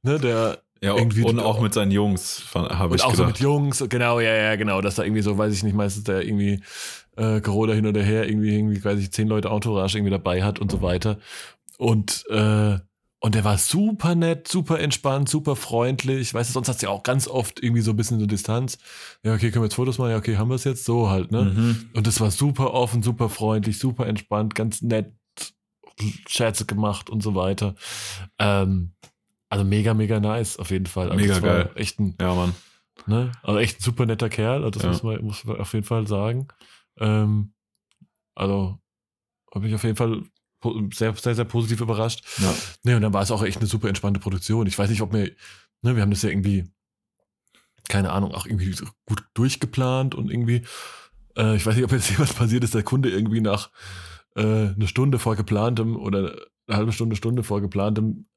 ne, 0.04 0.20
der 0.20 0.62
Ja, 0.84 0.96
Irgendwie- 0.96 1.24
und 1.24 1.40
auch 1.40 1.62
mit 1.62 1.76
seinen 1.76 1.92
Jungs, 1.92 2.44
habe 2.56 2.90
und 2.90 2.96
ich 2.96 3.04
auch 3.04 3.14
so 3.14 3.26
mit. 3.26 3.40
Jungs, 3.40 3.84
genau, 3.88 4.20
ja, 4.20 4.34
ja, 4.34 4.56
genau, 4.56 4.82
dass 4.82 4.96
da 4.96 5.04
irgendwie 5.04 5.22
so, 5.22 5.38
weiß 5.38 5.54
ich 5.54 5.62
nicht, 5.64 5.76
meistens 5.76 6.06
der 6.06 6.24
irgendwie 6.26 6.62
äh, 7.18 7.40
Corona 7.40 7.74
hin 7.74 7.86
oder 7.86 8.02
her, 8.02 8.28
irgendwie, 8.28 8.56
irgendwie, 8.56 8.84
weiß 8.84 9.00
ich, 9.00 9.12
zehn 9.12 9.28
Leute 9.28 9.50
Entourage 9.50 9.96
irgendwie 9.96 10.12
dabei 10.12 10.44
hat 10.44 10.58
und 10.58 10.72
so 10.72 10.82
weiter. 10.82 11.20
Und, 11.78 12.26
äh, 12.30 12.80
und 13.20 13.36
der 13.36 13.44
war 13.44 13.60
super 13.60 14.16
nett, 14.16 14.48
super 14.48 14.80
entspannt, 14.80 15.30
super 15.30 15.56
freundlich. 15.56 16.34
Weißt 16.34 16.50
du, 16.50 16.54
sonst 16.54 16.68
hast 16.68 16.82
du 16.82 16.88
ja 16.88 16.92
auch 16.92 17.04
ganz 17.04 17.28
oft 17.28 17.62
irgendwie 17.62 17.82
so 17.82 17.92
ein 17.92 17.98
bisschen 17.98 18.20
so 18.20 18.26
Distanz. 18.26 18.80
Ja, 19.24 19.36
okay, 19.36 19.52
können 19.52 19.62
wir 19.62 19.68
jetzt 19.68 19.76
Fotos 19.76 20.00
machen? 20.00 20.10
Ja, 20.10 20.18
okay, 20.18 20.38
haben 20.38 20.50
wir 20.50 20.56
es 20.56 20.64
jetzt 20.64 20.86
so 20.86 21.12
halt, 21.12 21.32
ne? 21.32 21.44
Mhm. 21.44 21.90
Und 21.94 22.08
das 22.08 22.20
war 22.20 22.32
super 22.32 22.74
offen, 22.74 23.04
super 23.04 23.30
freundlich, 23.30 23.78
super 23.78 24.08
entspannt, 24.08 24.56
ganz 24.56 24.82
nett, 24.82 25.14
Scherze 26.28 26.66
gemacht 26.66 27.12
und 27.12 27.22
so 27.22 27.36
weiter. 27.36 27.76
Ähm, 28.40 28.94
also 29.52 29.64
mega, 29.66 29.94
mega 29.94 30.20
nice 30.20 30.58
auf 30.58 30.72
jeden 30.72 30.86
Fall. 30.88 31.12
Also 31.12 31.22
Mega 31.22 31.40
geil. 31.40 31.70
Echt 31.76 32.00
ein, 32.00 32.16
Ja, 32.20 32.34
Mann. 32.34 32.56
ne? 33.06 33.32
Also 33.44 33.60
echt 33.60 33.80
ein 33.80 33.84
super 33.84 34.06
netter 34.06 34.30
Kerl, 34.30 34.64
also 34.64 34.72
das 34.72 34.84
Ja. 34.84 34.90
muss, 34.90 35.04
man, 35.04 35.24
muss 35.24 35.44
man 35.46 35.58
auf 35.60 35.74
jeden 35.74 35.86
Fall 35.86 36.08
sagen. 36.08 36.48
Ähm, 37.00 37.54
also 38.34 38.80
habe 39.54 39.68
ich 39.68 39.76
auf 39.76 39.84
jeden 39.84 39.96
Fall 39.98 40.24
sehr, 40.94 41.14
sehr, 41.16 41.36
sehr 41.36 41.46
positiv 41.46 41.82
überrascht. 41.82 42.24
Ja. 42.40 42.54
Nee, 42.84 42.94
und 42.96 43.02
dann 43.02 43.14
war 43.14 43.22
es 43.24 43.32
auch 43.32 43.44
echt 43.44 43.58
eine 43.58 43.68
super 43.68 43.88
entspannte 43.90 44.20
Produktion. 44.20 44.68
Ich 44.68 44.78
weiß 44.78 44.90
nicht, 44.90 45.02
ob 45.02 45.12
mir, 45.12 45.32
ne, 45.82 45.96
wir 45.96 46.02
haben 46.02 46.12
das 46.12 46.22
ja 46.22 46.30
irgendwie, 46.30 46.66
keine 47.90 48.12
Ahnung, 48.12 48.34
auch 48.34 48.46
irgendwie 48.46 48.74
gut 49.06 49.24
durchgeplant 49.34 50.16
und 50.16 50.30
irgendwie, 50.32 50.62
äh, 51.36 51.56
ich 51.56 51.66
weiß 51.66 51.76
nicht, 51.76 51.84
ob 51.86 51.92
jetzt 51.92 52.10
jemand 52.12 52.36
passiert 52.36 52.64
ist, 52.64 52.74
der 52.74 52.84
Kunde 52.84 53.10
irgendwie 53.10 53.42
nach 53.42 53.70
äh, 54.36 54.42
eine 54.70 54.88
Stunde 54.88 55.20
vor 55.20 55.36
geplantem 55.36 55.98
oder 55.98 56.36
eine 56.68 56.78
halbe 56.78 56.94
Stunde, 56.94 57.16
Stunde 57.16 57.44
vor 57.44 57.60
geplantem 57.60 58.28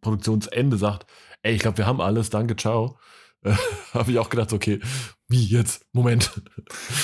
Produktionsende 0.00 0.76
sagt, 0.76 1.06
ey, 1.42 1.54
ich 1.54 1.60
glaube, 1.60 1.78
wir 1.78 1.86
haben 1.86 2.00
alles, 2.00 2.30
danke, 2.30 2.56
ciao. 2.56 2.98
Äh, 3.42 3.54
habe 3.94 4.10
ich 4.10 4.18
auch 4.18 4.30
gedacht, 4.30 4.52
okay, 4.52 4.80
wie 5.28 5.44
jetzt? 5.44 5.84
Moment. 5.92 6.30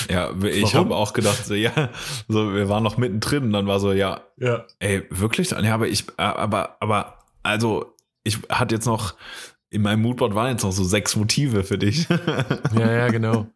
Ja, 0.09 0.31
ich 0.43 0.75
habe 0.75 0.95
auch 0.95 1.13
gedacht, 1.13 1.45
so, 1.45 1.55
ja, 1.55 1.89
so, 2.27 2.53
wir 2.53 2.69
waren 2.69 2.83
noch 2.83 2.97
mittendrin 2.97 3.45
und 3.45 3.53
dann 3.53 3.65
war 3.65 3.79
so, 3.79 3.91
ja, 3.91 4.21
ja. 4.37 4.65
ey, 4.77 5.03
wirklich? 5.09 5.49
Ja, 5.49 5.73
aber 5.73 5.87
ich, 5.87 6.05
aber, 6.17 6.77
aber, 6.79 7.19
also, 7.41 7.95
ich 8.23 8.39
hatte 8.49 8.75
jetzt 8.75 8.85
noch, 8.85 9.15
in 9.71 9.81
meinem 9.81 10.03
Moodboard 10.03 10.35
waren 10.35 10.51
jetzt 10.51 10.63
noch 10.63 10.71
so 10.71 10.83
sechs 10.83 11.15
Motive 11.15 11.63
für 11.63 11.79
dich. 11.79 12.07
ja, 12.77 12.91
ja, 12.91 13.07
genau. 13.07 13.47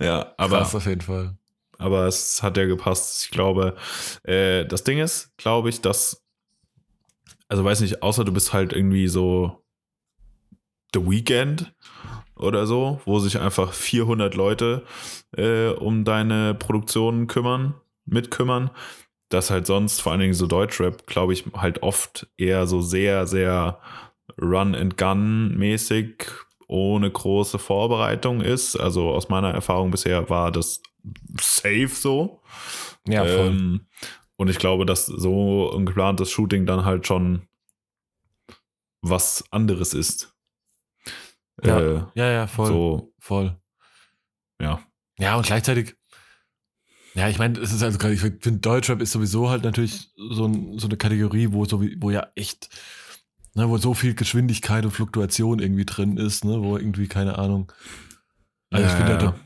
Ja, 0.00 0.32
aber. 0.36 0.58
Krass 0.58 0.74
auf 0.74 0.86
jeden 0.86 1.00
Fall. 1.00 1.36
Aber 1.78 2.06
es 2.06 2.42
hat 2.42 2.56
ja 2.56 2.66
gepasst. 2.66 3.24
Ich 3.24 3.30
glaube, 3.30 3.76
äh, 4.22 4.64
das 4.66 4.84
Ding 4.84 4.98
ist, 4.98 5.36
glaube 5.36 5.70
ich, 5.70 5.80
dass, 5.80 6.22
also 7.50 7.64
weiß 7.64 7.80
nicht, 7.80 8.02
außer 8.02 8.24
du 8.24 8.32
bist 8.32 8.52
halt 8.52 8.72
irgendwie 8.72 9.08
so 9.08 9.64
The 10.94 11.00
Weekend 11.00 11.74
oder 12.36 12.64
so, 12.66 13.00
wo 13.04 13.18
sich 13.18 13.40
einfach 13.40 13.72
400 13.72 14.34
Leute 14.36 14.84
äh, 15.36 15.68
um 15.68 16.04
deine 16.04 16.54
Produktion 16.54 17.26
kümmern, 17.26 17.74
mitkümmern. 18.06 18.70
Das 19.30 19.50
halt 19.50 19.66
sonst, 19.66 20.00
vor 20.00 20.12
allen 20.12 20.20
Dingen 20.20 20.34
so 20.34 20.46
Deutschrap, 20.46 21.06
glaube 21.06 21.32
ich, 21.32 21.44
halt 21.54 21.82
oft 21.82 22.28
eher 22.36 22.68
so 22.68 22.80
sehr, 22.80 23.26
sehr 23.26 23.80
Run-and-Gun-mäßig, 24.40 26.26
ohne 26.68 27.10
große 27.10 27.58
Vorbereitung 27.58 28.42
ist. 28.42 28.76
Also 28.76 29.10
aus 29.10 29.28
meiner 29.28 29.50
Erfahrung 29.50 29.90
bisher 29.90 30.30
war 30.30 30.52
das 30.52 30.82
safe 31.40 31.88
so. 31.88 32.42
Ja, 33.08 33.24
voll. 33.24 33.46
Ähm, 33.46 33.80
und 34.40 34.48
ich 34.48 34.58
glaube, 34.58 34.86
dass 34.86 35.04
so 35.04 35.70
ein 35.76 35.84
geplantes 35.84 36.30
Shooting 36.30 36.64
dann 36.64 36.86
halt 36.86 37.06
schon 37.06 37.46
was 39.02 39.44
anderes 39.50 39.92
ist. 39.92 40.34
Ja, 41.62 41.78
äh, 41.78 42.02
ja, 42.14 42.30
ja, 42.30 42.46
voll. 42.46 42.66
So, 42.66 43.12
voll. 43.18 43.60
Ja. 44.58 44.80
Ja, 45.18 45.36
und 45.36 45.44
gleichzeitig, 45.44 45.94
ja, 47.12 47.28
ich 47.28 47.38
meine, 47.38 47.58
es 47.58 47.70
ist 47.70 47.82
also 47.82 47.98
gerade, 47.98 48.14
ich 48.14 48.20
finde, 48.20 48.60
Deutschrap 48.60 49.02
ist 49.02 49.12
sowieso 49.12 49.50
halt 49.50 49.62
natürlich 49.62 50.10
so, 50.16 50.46
ein, 50.46 50.78
so 50.78 50.86
eine 50.86 50.96
Kategorie, 50.96 51.48
wo, 51.52 51.66
so, 51.66 51.82
wo 51.98 52.10
ja 52.10 52.26
echt, 52.34 52.70
ne, 53.52 53.68
wo 53.68 53.76
so 53.76 53.92
viel 53.92 54.14
Geschwindigkeit 54.14 54.86
und 54.86 54.92
Fluktuation 54.92 55.58
irgendwie 55.58 55.84
drin 55.84 56.16
ist, 56.16 56.46
ne, 56.46 56.62
wo 56.62 56.78
irgendwie, 56.78 57.08
keine 57.08 57.36
Ahnung. 57.36 57.70
Also 58.70 58.86
ja, 58.86 58.90
ich 58.90 58.96
finde, 58.96 59.12
ja, 59.12 59.18
da 59.18 59.40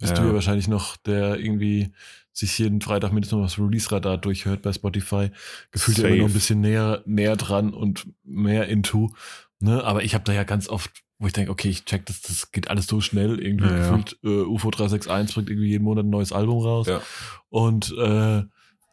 bist 0.00 0.16
ja. 0.16 0.20
du 0.20 0.26
ja 0.26 0.34
wahrscheinlich 0.34 0.66
noch, 0.66 0.96
der 0.96 1.38
irgendwie 1.38 1.94
sich 2.40 2.58
jeden 2.58 2.80
Freitag 2.80 3.12
mindestens 3.12 3.38
noch 3.38 3.44
das 3.44 3.58
Release-Radar 3.58 4.18
durchhört 4.18 4.62
bei 4.62 4.72
Spotify, 4.72 5.30
gefühlt 5.70 5.98
Safe. 5.98 6.08
immer 6.08 6.16
noch 6.16 6.28
ein 6.28 6.32
bisschen 6.32 6.60
näher, 6.60 7.02
näher 7.06 7.36
dran 7.36 7.72
und 7.72 8.08
mehr 8.24 8.68
into. 8.68 9.12
Ne? 9.60 9.84
Aber 9.84 10.02
ich 10.02 10.14
habe 10.14 10.24
da 10.24 10.32
ja 10.32 10.44
ganz 10.44 10.68
oft 10.68 10.90
wo 11.20 11.26
ich 11.26 11.34
denke, 11.34 11.50
okay, 11.52 11.68
ich 11.68 11.84
check 11.84 12.06
das, 12.06 12.22
das 12.22 12.50
geht 12.50 12.70
alles 12.70 12.86
so 12.86 13.02
schnell. 13.02 13.40
Irgendwie 13.40 13.66
ja, 13.66 13.76
gefühlt, 13.76 14.18
ja. 14.22 14.30
Äh, 14.30 14.44
UFO 14.44 14.70
361 14.70 15.34
bringt 15.34 15.50
irgendwie 15.50 15.68
jeden 15.68 15.84
Monat 15.84 16.06
ein 16.06 16.10
neues 16.10 16.32
Album 16.32 16.62
raus. 16.62 16.86
Ja. 16.86 17.02
Und 17.50 17.94
äh, 17.98 18.42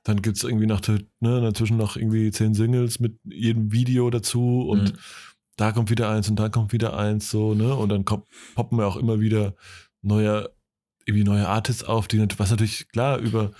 dann 0.04 0.22
gibt 0.22 0.38
es 0.38 0.44
irgendwie 0.44 0.68
nach, 0.68 0.82
ne, 0.88 1.42
dazwischen 1.42 1.78
noch 1.78 1.96
irgendwie 1.96 2.32
zehn 2.32 2.54
Singles 2.54 3.00
mit 3.00 3.18
jedem 3.24 3.72
Video 3.72 4.10
dazu 4.10 4.68
und 4.68 4.94
mhm. 4.94 4.98
da 5.56 5.72
kommt 5.72 5.90
wieder 5.90 6.10
eins 6.10 6.30
und 6.30 6.38
dann 6.38 6.52
kommt 6.52 6.72
wieder 6.72 6.98
eins, 6.98 7.30
so, 7.30 7.54
ne? 7.54 7.76
Und 7.76 7.90
dann 7.90 8.06
kommt, 8.06 8.26
poppen 8.56 8.80
ja 8.80 8.86
auch 8.86 8.96
immer 8.96 9.20
wieder 9.20 9.56
neue, 10.02 10.50
irgendwie 11.08 11.24
neue 11.24 11.48
Artists 11.48 11.84
auf, 11.84 12.08
die 12.08 12.26
was 12.38 12.52
natürlich 12.52 12.90
klar 12.90 13.18
über 13.18 13.52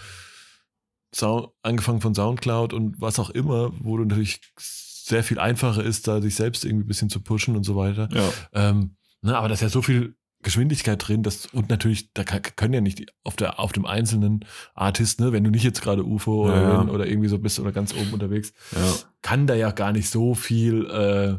Sound, 1.16 1.50
angefangen 1.62 2.02
von 2.02 2.14
Soundcloud 2.14 2.74
und 2.74 3.00
was 3.00 3.20
auch 3.20 3.30
immer, 3.30 3.72
wo 3.80 3.98
du 3.98 4.06
natürlich 4.06 4.42
sehr 4.58 5.24
viel 5.24 5.40
einfacher 5.40 5.84
ist, 5.84 6.08
da 6.08 6.22
sich 6.22 6.36
selbst 6.36 6.66
irgendwie 6.66 6.84
ein 6.84 6.88
bisschen 6.88 7.10
zu 7.10 7.22
pushen 7.22 7.56
und 7.56 7.64
so 7.64 7.76
weiter. 7.76 8.10
Ja. 8.12 8.30
Ähm, 8.54 8.98
ne, 9.22 9.38
aber 9.38 9.48
da 9.48 9.54
ist 9.54 9.62
ja 9.62 9.70
so 9.70 9.82
viel 9.82 10.16
Geschwindigkeit 10.44 11.08
drin, 11.08 11.24
dass, 11.24 11.48
und 11.48 11.70
natürlich, 11.70 12.14
da 12.14 12.24
können 12.24 12.74
ja 12.74 12.82
nicht 12.82 13.12
auf, 13.24 13.36
der, 13.36 13.60
auf 13.60 13.72
dem 13.72 13.86
einzelnen 13.86 14.46
Artist, 14.76 15.20
ne, 15.20 15.32
wenn 15.32 15.44
du 15.44 15.50
nicht 15.50 15.64
jetzt 15.64 15.82
gerade 15.82 16.06
UFO 16.06 16.50
ja, 16.50 16.82
oder, 16.82 16.94
oder, 16.94 17.08
irgendwie 17.08 17.30
so 17.30 17.40
bist 17.40 17.60
oder 17.60 17.72
ganz 17.72 17.94
oben 17.94 18.14
unterwegs, 18.14 18.54
ja. 18.74 18.94
kann 19.22 19.48
da 19.48 19.56
ja 19.56 19.72
gar 19.72 19.94
nicht 19.94 20.10
so 20.10 20.36
viel, 20.36 20.86
äh, 20.86 21.38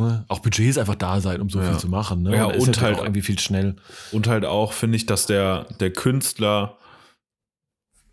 ne, 0.00 0.24
auch 0.28 0.40
Budgets 0.40 0.78
einfach 0.78 0.94
da 0.94 1.20
sein, 1.20 1.40
um 1.40 1.50
so 1.50 1.60
ja. 1.60 1.70
viel 1.70 1.78
zu 1.78 1.88
machen. 1.88 2.22
Ne? 2.22 2.36
Ja, 2.36 2.46
und, 2.46 2.58
und 2.58 2.80
halt 2.80 2.96
auch 2.96 3.02
irgendwie 3.02 3.22
viel 3.22 3.38
schnell. 3.38 3.76
Und 4.12 4.26
halt 4.26 4.44
auch, 4.44 4.72
finde 4.72 4.96
ich, 4.96 5.06
dass 5.06 5.26
der, 5.26 5.66
der 5.78 5.92
Künstler 5.92 6.78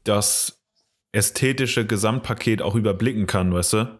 das 0.03 0.61
ästhetische 1.11 1.85
Gesamtpaket 1.85 2.61
auch 2.61 2.75
überblicken 2.75 3.27
kann, 3.27 3.53
weißt 3.53 3.73
du? 3.73 3.99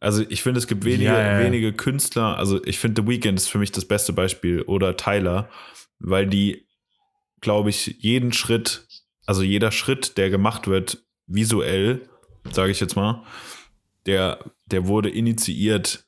Also 0.00 0.22
ich 0.28 0.42
finde, 0.42 0.58
es 0.58 0.66
gibt 0.66 0.84
wenige, 0.84 1.04
ja. 1.04 1.40
wenige 1.40 1.72
Künstler, 1.72 2.36
also 2.36 2.62
ich 2.64 2.78
finde 2.78 3.02
The 3.02 3.08
Weeknd 3.08 3.38
ist 3.38 3.48
für 3.48 3.58
mich 3.58 3.72
das 3.72 3.86
beste 3.86 4.12
Beispiel 4.12 4.62
oder 4.62 4.96
Tyler, 4.96 5.48
weil 5.98 6.26
die, 6.26 6.66
glaube 7.40 7.70
ich, 7.70 7.96
jeden 8.00 8.32
Schritt, 8.32 8.86
also 9.24 9.42
jeder 9.42 9.72
Schritt, 9.72 10.18
der 10.18 10.28
gemacht 10.28 10.66
wird, 10.66 11.02
visuell, 11.26 12.06
sage 12.52 12.70
ich 12.70 12.80
jetzt 12.80 12.96
mal, 12.96 13.24
der, 14.04 14.38
der 14.66 14.86
wurde 14.86 15.08
initiiert 15.08 16.03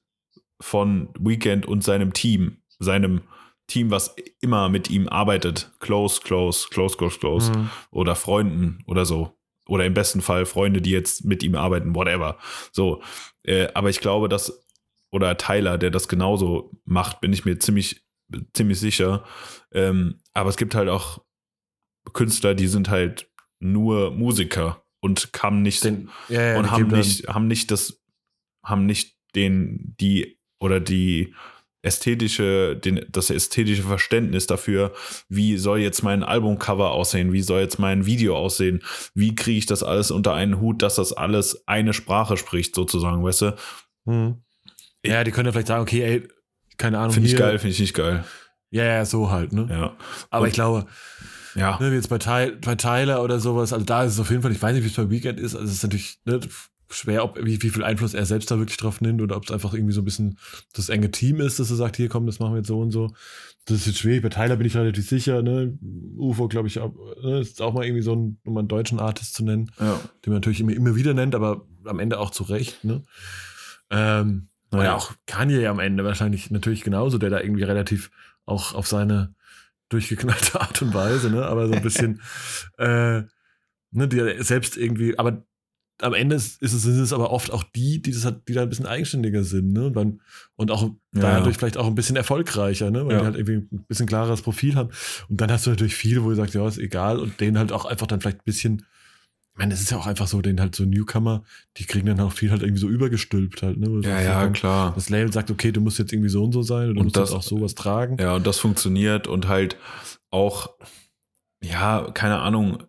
von 0.61 1.11
Weekend 1.18 1.66
und 1.66 1.84
seinem 1.84 2.12
Team, 2.12 2.59
seinem 2.78 3.22
Team, 3.66 3.90
was 3.90 4.14
immer 4.40 4.68
mit 4.68 4.90
ihm 4.90 5.09
arbeitet. 5.09 5.72
Close, 5.80 6.20
close, 6.22 6.68
close, 6.70 6.96
close, 6.96 7.18
close. 7.18 7.52
Mhm. 7.52 7.70
Oder 7.90 8.14
Freunden 8.14 8.82
oder 8.86 9.04
so 9.04 9.32
oder 9.68 9.84
im 9.84 9.94
besten 9.94 10.20
Fall 10.20 10.46
Freunde, 10.46 10.80
die 10.80 10.90
jetzt 10.90 11.24
mit 11.24 11.42
ihm 11.42 11.57
arbeiten, 11.57 11.94
whatever. 11.94 12.38
So, 12.72 13.02
äh, 13.42 13.68
aber 13.74 13.90
ich 13.90 14.00
glaube, 14.00 14.28
dass 14.28 14.62
oder 15.11 15.36
Tyler, 15.36 15.78
der 15.78 15.90
das 15.90 16.09
genauso 16.09 16.70
macht, 16.84 17.20
bin 17.20 17.32
ich 17.32 17.44
mir 17.44 17.59
ziemlich 17.59 18.07
ziemlich 18.54 18.80
sicher. 18.80 19.24
Ähm, 19.72 20.20
aber 20.32 20.50
es 20.50 20.57
gibt 20.57 20.74
halt 20.74 20.88
auch 20.88 21.24
Künstler, 22.12 22.54
die 22.54 22.66
sind 22.66 22.88
halt 22.88 23.30
nur 23.61 24.11
Musiker 24.11 24.84
und 25.00 25.30
haben 25.40 25.62
nicht 25.62 25.84
den, 25.84 26.11
ja, 26.28 26.52
ja, 26.52 26.59
und 26.59 26.70
haben 26.70 26.88
nicht 26.88 27.28
haben 27.28 27.46
nicht 27.46 27.70
das 27.70 28.02
haben 28.64 28.86
nicht 28.86 29.16
den 29.34 29.94
die 30.00 30.36
oder 30.59 30.80
die 30.80 31.34
ästhetische, 31.82 32.76
den, 32.76 33.07
das 33.11 33.30
ästhetische 33.30 33.84
Verständnis 33.84 34.46
dafür, 34.46 34.92
wie 35.28 35.57
soll 35.57 35.78
jetzt 35.78 36.02
mein 36.02 36.22
Albumcover 36.24 36.90
aussehen, 36.90 37.32
wie 37.32 37.42
soll 37.42 37.61
jetzt 37.61 37.78
mein 37.78 38.07
Video 38.07 38.36
aussehen, 38.36 38.82
wie 39.14 39.34
kriege 39.34 39.59
ich 39.59 39.66
das 39.66 39.82
alles 39.82 40.11
unter 40.11 40.34
einen 40.34 40.61
Hut, 40.61 40.82
dass 40.82 40.96
das 40.96 41.12
alles 41.12 41.66
eine 41.68 41.92
Sprache 41.92 42.36
spricht, 42.36 42.74
sozusagen, 42.74 43.22
weißt 43.22 43.42
du? 43.42 43.57
Hm. 44.07 44.42
Ja, 45.04 45.22
die 45.22 45.30
können 45.30 45.46
ja 45.46 45.52
vielleicht 45.52 45.68
sagen, 45.68 45.82
okay, 45.82 46.02
ey, 46.02 46.28
keine 46.76 46.98
Ahnung. 46.98 47.12
Finde 47.12 47.28
ich 47.28 47.36
geil, 47.36 47.59
finde 47.59 47.72
ich 47.72 47.80
nicht 47.80 47.94
geil. 47.94 48.24
Ja, 48.70 48.84
ja, 48.84 49.04
so 49.04 49.30
halt, 49.30 49.52
ne? 49.52 49.68
Ja. 49.70 49.96
Aber 50.30 50.42
Und, 50.42 50.48
ich 50.48 50.54
glaube, 50.54 50.86
ja. 51.54 51.78
Ne, 51.80 51.90
wie 51.90 51.94
jetzt 51.94 52.09
bei, 52.09 52.18
Ty 52.18 52.57
bei 52.61 52.74
Tyler 52.74 53.22
oder 53.22 53.40
sowas, 53.40 53.72
also 53.72 53.84
da 53.84 54.04
ist 54.04 54.14
es 54.14 54.20
auf 54.20 54.30
jeden 54.30 54.42
Fall, 54.42 54.52
ich 54.52 54.61
weiß 54.61 54.74
nicht, 54.74 54.84
wie 54.84 54.88
es 54.88 54.94
bei 54.94 55.09
Weekend 55.09 55.40
ist, 55.40 55.54
also 55.54 55.66
es 55.66 55.74
ist 55.74 55.82
natürlich, 55.84 56.18
ne, 56.24 56.40
schwer, 56.91 57.24
ob, 57.24 57.39
wie, 57.45 57.62
wie 57.62 57.70
viel 57.70 57.84
Einfluss 57.84 58.14
er 58.14 58.26
selbst 58.26 58.51
da 58.51 58.59
wirklich 58.59 58.76
drauf 58.76 59.01
nimmt 59.01 59.20
oder 59.20 59.37
ob 59.37 59.45
es 59.45 59.51
einfach 59.51 59.74
irgendwie 59.74 59.93
so 59.93 60.03
ein 60.03 60.05
bisschen 60.05 60.39
das 60.72 60.89
enge 60.89 61.11
Team 61.11 61.41
ist, 61.41 61.59
dass 61.59 61.70
er 61.70 61.76
sagt, 61.76 61.97
hier 61.97 62.09
komm, 62.09 62.26
das 62.26 62.39
machen 62.39 62.53
wir 62.53 62.59
jetzt 62.59 62.68
so 62.68 62.80
und 62.80 62.93
so. 62.93 63.12
Das 63.64 63.78
ist 63.78 63.87
jetzt 63.87 63.99
schwierig. 63.99 64.22
Bei 64.22 64.28
Tyler 64.28 64.57
bin 64.57 64.66
ich 64.66 64.76
relativ 64.76 65.09
sicher, 65.09 65.43
ne? 65.43 65.76
UFO, 66.16 66.49
glaube 66.49 66.68
ich, 66.68 66.78
auch, 66.78 66.95
ne? 67.22 67.41
ist 67.41 67.61
auch 67.61 67.74
mal 67.74 67.84
irgendwie 67.84 68.03
so 68.03 68.14
ein, 68.14 68.39
um 68.45 68.57
einen 68.57 68.68
deutschen 68.68 69.01
Artist 69.01 69.34
zu 69.34 69.45
nennen, 69.45 69.70
ja. 69.80 70.01
den 70.24 70.32
man 70.32 70.34
natürlich 70.34 70.61
immer, 70.61 70.72
immer 70.72 70.95
wieder 70.95 71.14
nennt, 71.14 71.34
aber 71.34 71.66
am 71.84 71.99
Ende 71.99 72.18
auch 72.18 72.30
zu 72.30 72.45
Recht, 72.45 72.84
ne? 72.84 73.03
Ähm, 73.91 74.49
ja. 74.72 74.95
auch 74.95 75.12
Kanye 75.26 75.61
ja 75.61 75.70
am 75.70 75.78
Ende 75.78 76.05
wahrscheinlich 76.05 76.51
natürlich 76.51 76.82
genauso, 76.82 77.18
der 77.18 77.30
da 77.30 77.41
irgendwie 77.41 77.62
relativ 77.62 78.11
auch 78.45 78.74
auf 78.74 78.87
seine 78.87 79.34
durchgeknallte 79.89 80.61
Art 80.61 80.82
und 80.82 80.95
Weise, 80.95 81.30
ne? 81.30 81.47
Aber 81.47 81.66
so 81.66 81.74
ein 81.74 81.82
bisschen, 81.82 82.20
äh, 82.78 83.22
ne, 83.91 84.09
die 84.09 84.43
selbst 84.43 84.76
irgendwie, 84.76 85.18
aber 85.18 85.45
am 86.03 86.14
Ende 86.14 86.36
ist 86.36 86.62
es, 86.62 86.82
sind 86.82 87.01
es 87.01 87.12
aber 87.12 87.30
oft 87.30 87.51
auch 87.53 87.62
die, 87.62 88.03
die, 88.03 88.12
das 88.12 88.24
hat, 88.24 88.49
die 88.49 88.53
da 88.53 88.62
ein 88.62 88.68
bisschen 88.68 88.86
eigenständiger 88.86 89.44
sind, 89.44 89.72
ne? 89.72 89.86
Und, 89.86 89.97
dann, 89.97 90.20
und 90.57 90.70
auch 90.70 90.82
ja, 90.82 90.90
dadurch 91.20 91.57
vielleicht 91.57 91.76
auch 91.78 91.86
ein 91.86 91.94
bisschen 91.94 92.16
erfolgreicher, 92.16 92.90
ne? 92.90 93.07
Weil 93.07 93.12
ja. 93.12 93.18
die 93.20 93.24
halt 93.24 93.36
irgendwie 93.36 93.74
ein 93.74 93.84
bisschen 93.88 94.07
klareres 94.07 94.42
Profil 94.42 94.74
haben. 94.74 94.90
Und 95.28 95.40
dann 95.40 95.51
hast 95.51 95.66
du 95.66 95.70
natürlich 95.70 95.94
viele, 95.94 96.22
wo 96.22 96.30
du 96.30 96.34
sagst, 96.34 96.55
ja, 96.55 96.66
ist 96.66 96.78
egal. 96.78 97.18
Und 97.18 97.40
denen 97.40 97.59
halt 97.59 97.72
auch 97.72 97.86
einfach 97.86 98.07
dann 98.07 98.20
vielleicht 98.20 98.38
ein 98.38 98.44
bisschen, 98.44 98.86
ich 99.53 99.59
meine, 99.59 99.70
das 99.70 99.80
ist 99.80 99.90
ja 99.90 99.97
auch 99.97 100.07
einfach 100.07 100.26
so, 100.26 100.42
den 100.42 100.61
halt 100.61 100.74
so 100.74 100.84
Newcomer, 100.84 101.44
die 101.78 101.86
kriegen 101.86 102.07
dann 102.07 102.20
auch 102.20 102.32
viel 102.32 102.51
halt 102.51 102.62
irgendwie 102.62 102.80
so 102.80 102.88
übergestülpt 102.88 103.62
halt, 103.62 103.78
ne? 103.78 104.01
Ja, 104.03 104.20
ja, 104.20 104.42
dann, 104.42 104.53
klar. 104.53 104.92
Das 104.94 105.09
Label 105.09 105.32
sagt, 105.32 105.51
okay, 105.51 105.72
du 105.72 105.80
musst 105.80 105.99
jetzt 105.99 106.12
irgendwie 106.12 106.30
so 106.30 106.44
und 106.44 106.53
so 106.53 106.62
sein 106.62 106.90
oder 106.90 106.94
du 106.94 107.01
und 107.01 107.07
musst 107.07 107.16
das, 107.16 107.32
auch 107.32 107.42
sowas 107.42 107.74
tragen. 107.74 108.18
Ja, 108.20 108.34
und 108.34 108.47
das 108.47 108.59
funktioniert 108.59 109.28
und 109.28 109.49
halt 109.49 109.78
auch 110.30 110.76
ja, 111.62 112.11
keine 112.12 112.38
Ahnung, 112.38 112.82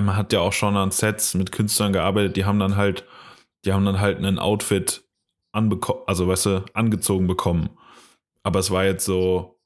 man 0.00 0.16
hat 0.16 0.32
ja 0.32 0.40
auch 0.40 0.52
schon 0.52 0.76
an 0.76 0.90
Sets 0.90 1.34
mit 1.34 1.52
Künstlern 1.52 1.92
gearbeitet, 1.92 2.36
die 2.36 2.44
haben 2.44 2.58
dann 2.58 2.76
halt, 2.76 3.04
die 3.64 3.72
haben 3.72 3.84
dann 3.84 4.00
halt 4.00 4.24
ein 4.24 4.38
Outfit 4.38 5.04
anbekommen, 5.52 6.02
also 6.06 6.28
weißt 6.28 6.46
du, 6.46 6.64
angezogen 6.74 7.26
bekommen. 7.26 7.70
Aber 8.42 8.60
es 8.60 8.70
war 8.70 8.84
jetzt 8.84 9.04
so, 9.04 9.60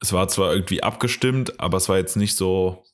es 0.00 0.12
war 0.12 0.28
zwar 0.28 0.52
irgendwie 0.52 0.82
abgestimmt, 0.82 1.60
aber 1.60 1.76
es 1.76 1.88
war 1.88 1.98
jetzt 1.98 2.16
nicht 2.16 2.36
so, 2.36 2.84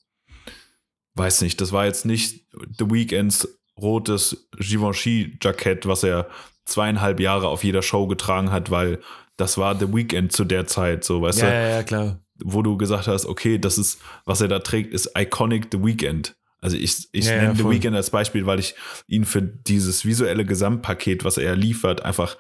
weiß 1.15 1.43
nicht, 1.43 1.61
das 1.61 1.73
war 1.73 1.87
jetzt 1.87 2.05
nicht 2.05 2.47
The 2.79 2.91
Weekends 2.91 3.49
rotes 3.81 4.49
Givenchy-Jackett, 4.59 5.87
was 5.87 6.03
er 6.03 6.29
zweieinhalb 6.65 7.21
Jahre 7.21 7.49
auf 7.49 7.63
jeder 7.63 7.83
Show 7.83 8.07
getragen 8.07 8.51
hat, 8.51 8.71
weil 8.71 9.01
das 9.37 9.59
war 9.59 9.79
The 9.79 9.93
Weekend 9.95 10.33
zu 10.33 10.45
der 10.45 10.67
Zeit, 10.67 11.05
so, 11.05 11.23
weißt 11.23 11.41
ja, 11.41 11.47
du? 11.47 11.53
Ja, 11.53 11.69
ja, 11.69 11.83
klar. 11.83 12.21
Wo 12.45 12.62
du 12.62 12.76
gesagt 12.76 13.07
hast, 13.07 13.26
okay, 13.26 13.59
das 13.59 13.78
ist, 13.78 13.99
was 14.24 14.41
er 14.41 14.49
da 14.49 14.59
trägt, 14.59 14.93
ist 14.93 15.11
Iconic 15.16 15.68
The 15.72 15.82
Weekend. 15.82 16.37
Also 16.61 16.76
ich, 16.76 17.09
ich 17.12 17.26
Ja, 17.26 17.34
ja, 17.37 17.43
nenne 17.43 17.57
The 17.57 17.62
voll. 17.62 17.74
Weekend 17.74 17.97
als 17.97 18.11
Beispiel, 18.11 18.47
weil 18.47 18.59
ich 18.59 18.74
ihn 19.07 19.24
für 19.24 19.43
dieses 19.43 20.05
visuelle 20.05 20.45
Gesamtpaket, 20.45 21.24
was 21.24 21.39
er 21.39 21.55
liefert, 21.57 22.03
einfach 22.05 22.37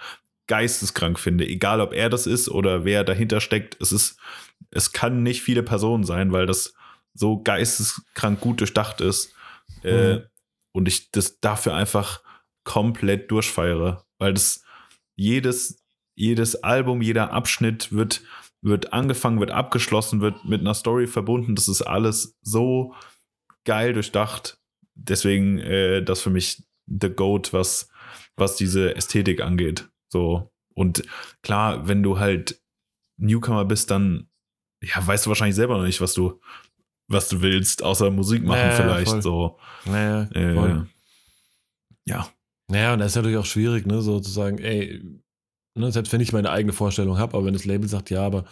geisteskrank 0.48 1.18
finde. 1.18 1.46
Egal, 1.46 1.80
ob 1.80 1.92
er 1.92 2.08
das 2.08 2.26
ist 2.26 2.48
oder 2.48 2.84
wer 2.84 3.04
dahinter 3.04 3.40
steckt. 3.40 3.76
Es 3.80 3.92
ist, 3.92 4.16
es 4.70 4.92
kann 4.92 5.22
nicht 5.22 5.42
viele 5.42 5.62
Personen 5.62 6.04
sein, 6.04 6.32
weil 6.32 6.46
das 6.46 6.74
so 7.14 7.42
geisteskrank 7.42 8.40
gut 8.40 8.60
durchdacht 8.60 9.00
ist. 9.00 9.32
Äh, 9.82 10.14
Mhm. 10.14 10.22
und 10.72 10.88
ich 10.88 11.10
das 11.10 11.40
dafür 11.40 11.74
einfach 11.74 12.20
komplett 12.64 13.30
durchfeiere, 13.30 14.04
weil 14.18 14.34
das 14.34 14.62
jedes, 15.14 15.82
jedes 16.14 16.62
Album, 16.62 17.02
jeder 17.02 17.32
Abschnitt 17.32 17.92
wird, 17.92 18.22
wird 18.62 18.92
angefangen, 18.92 19.40
wird 19.40 19.50
abgeschlossen, 19.50 20.20
wird 20.20 20.44
mit 20.44 20.60
einer 20.60 20.74
Story 20.74 21.06
verbunden. 21.06 21.54
Das 21.54 21.68
ist 21.68 21.82
alles 21.82 22.36
so 22.42 22.94
geil 23.64 23.92
durchdacht. 23.92 24.58
Deswegen 24.94 25.58
äh, 25.58 26.02
das 26.02 26.20
für 26.20 26.30
mich 26.30 26.62
the 26.86 27.08
Goat, 27.10 27.52
was, 27.52 27.88
was 28.36 28.56
diese 28.56 28.94
Ästhetik 28.96 29.40
angeht. 29.40 29.88
So. 30.08 30.50
Und 30.74 31.02
klar, 31.42 31.86
wenn 31.88 32.02
du 32.02 32.18
halt 32.18 32.60
Newcomer 33.18 33.64
bist, 33.64 33.90
dann 33.90 34.28
ja, 34.82 35.04
weißt 35.06 35.26
du 35.26 35.30
wahrscheinlich 35.30 35.56
selber 35.56 35.76
noch 35.78 35.84
nicht, 35.84 36.00
was 36.00 36.14
du, 36.14 36.40
was 37.08 37.28
du 37.28 37.40
willst, 37.40 37.82
außer 37.82 38.10
Musik 38.10 38.44
machen 38.44 38.58
Ja, 38.60 38.66
ja, 38.68 38.72
vielleicht. 38.72 39.10
voll. 39.10 39.22
So. 39.22 39.58
Naja, 39.86 40.28
Äh, 40.34 40.82
ja. 42.06 42.28
Naja, 42.68 42.92
und 42.92 42.98
das 42.98 43.12
ist 43.12 43.16
natürlich 43.16 43.36
auch 43.38 43.46
schwierig, 43.46 43.86
ne, 43.86 44.02
so 44.02 44.20
zu 44.20 44.30
sagen, 44.30 44.58
ey, 44.58 45.02
ne, 45.76 45.92
selbst 45.92 46.12
wenn 46.12 46.20
ich 46.20 46.32
meine 46.32 46.50
eigene 46.50 46.72
Vorstellung 46.72 47.18
habe, 47.18 47.36
aber 47.36 47.46
wenn 47.46 47.52
das 47.54 47.64
Label 47.64 47.88
sagt, 47.88 48.10
ja, 48.10 48.24
aber 48.26 48.44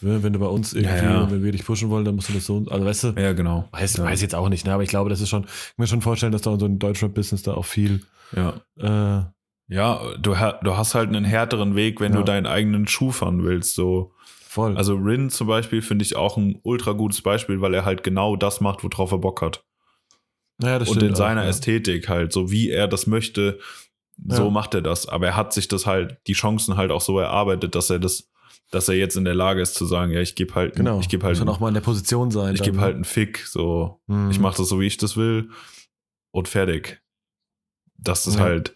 ne, 0.00 0.22
wenn 0.22 0.32
du 0.32 0.38
bei 0.38 0.46
uns 0.46 0.72
irgendwie, 0.72 0.94
Ja, 0.96 1.22
ja. 1.22 1.30
wenn 1.30 1.42
wir 1.42 1.52
dich 1.52 1.64
pushen 1.64 1.90
wollen, 1.90 2.04
dann 2.04 2.14
musst 2.14 2.28
du 2.28 2.32
das 2.34 2.46
so, 2.46 2.64
also 2.70 2.84
weißt 2.84 3.04
du, 3.04 3.08
Ja, 3.18 3.32
genau. 3.32 3.68
weiß, 3.72 3.96
ja. 3.98 4.04
weiß 4.04 4.18
ich 4.18 4.22
jetzt 4.22 4.34
auch 4.34 4.48
nicht, 4.48 4.66
ne, 4.66 4.72
aber 4.72 4.82
ich 4.82 4.88
glaube, 4.90 5.10
das 5.10 5.20
ist 5.20 5.28
schon, 5.28 5.42
ich 5.44 5.48
kann 5.48 5.74
mir 5.78 5.86
schon 5.86 6.02
vorstellen, 6.02 6.32
dass 6.32 6.42
da 6.42 6.56
so 6.58 6.64
einem 6.66 6.78
Deutschrap-Business 6.78 7.42
da 7.42 7.54
auch 7.54 7.64
viel, 7.64 8.02
Ja. 8.36 8.60
äh, 8.78 9.24
Ja, 9.68 10.00
du, 10.18 10.34
du 10.62 10.76
hast 10.76 10.94
halt 10.94 11.08
einen 11.08 11.24
härteren 11.24 11.76
Weg, 11.76 12.00
wenn 12.00 12.12
du 12.12 12.22
deinen 12.24 12.46
eigenen 12.46 12.86
Schuh 12.86 13.10
fahren 13.10 13.42
willst. 13.44 13.74
So. 13.74 14.12
voll. 14.46 14.76
Also 14.76 14.96
Rin 14.96 15.30
zum 15.30 15.46
Beispiel 15.46 15.80
finde 15.80 16.04
ich 16.04 16.14
auch 16.16 16.36
ein 16.36 16.58
ultra 16.62 16.92
gutes 16.92 17.22
Beispiel, 17.22 17.60
weil 17.62 17.72
er 17.72 17.84
halt 17.86 18.02
genau 18.02 18.36
das 18.36 18.60
macht, 18.60 18.84
worauf 18.84 19.12
er 19.12 19.18
Bock 19.18 19.40
hat. 19.40 19.64
ja, 20.62 20.78
das 20.78 20.90
Und 20.90 21.02
in 21.02 21.14
seiner 21.14 21.40
auch, 21.40 21.44
ja. 21.44 21.50
Ästhetik 21.50 22.08
halt, 22.10 22.32
so 22.34 22.50
wie 22.50 22.68
er 22.68 22.86
das 22.86 23.06
möchte, 23.06 23.60
so 24.28 24.44
Ja. 24.44 24.50
macht 24.50 24.74
er 24.74 24.82
das. 24.82 25.08
Aber 25.08 25.26
er 25.26 25.36
hat 25.36 25.52
sich 25.52 25.68
das 25.68 25.86
halt, 25.86 26.18
die 26.26 26.32
Chancen 26.34 26.76
halt 26.76 26.90
auch 26.90 27.00
so 27.00 27.18
erarbeitet, 27.18 27.74
dass 27.74 27.90
er 27.90 27.98
das, 27.98 28.30
dass 28.70 28.88
er 28.88 28.94
jetzt 28.94 29.16
in 29.16 29.24
der 29.24 29.34
Lage 29.34 29.60
ist 29.60 29.74
zu 29.74 29.84
sagen, 29.84 30.12
ja, 30.12 30.20
ich 30.20 30.34
gebe 30.34 30.54
halt, 30.54 30.76
Genau, 30.76 31.00
ich 31.00 31.08
gebe 31.08 31.24
halt, 31.26 31.38
dann 31.40 31.48
auch 31.48 31.60
mal 31.60 31.68
in 31.68 31.74
der 31.74 31.80
Position 31.80 32.30
sein. 32.30 32.54
ich 32.54 32.62
gebe 32.62 32.76
ne? 32.76 32.82
halt 32.82 32.94
einen 32.94 33.04
Fick, 33.04 33.38
so, 33.46 34.00
Mhm. 34.06 34.30
ich 34.30 34.38
mache 34.38 34.56
das 34.58 34.68
so, 34.68 34.80
wie 34.80 34.86
ich 34.86 34.96
das 34.96 35.16
will 35.16 35.50
und 36.32 36.48
fertig. 36.48 37.02
Das 37.98 38.26
ist 38.26 38.36
Ja. 38.36 38.42
halt, 38.42 38.74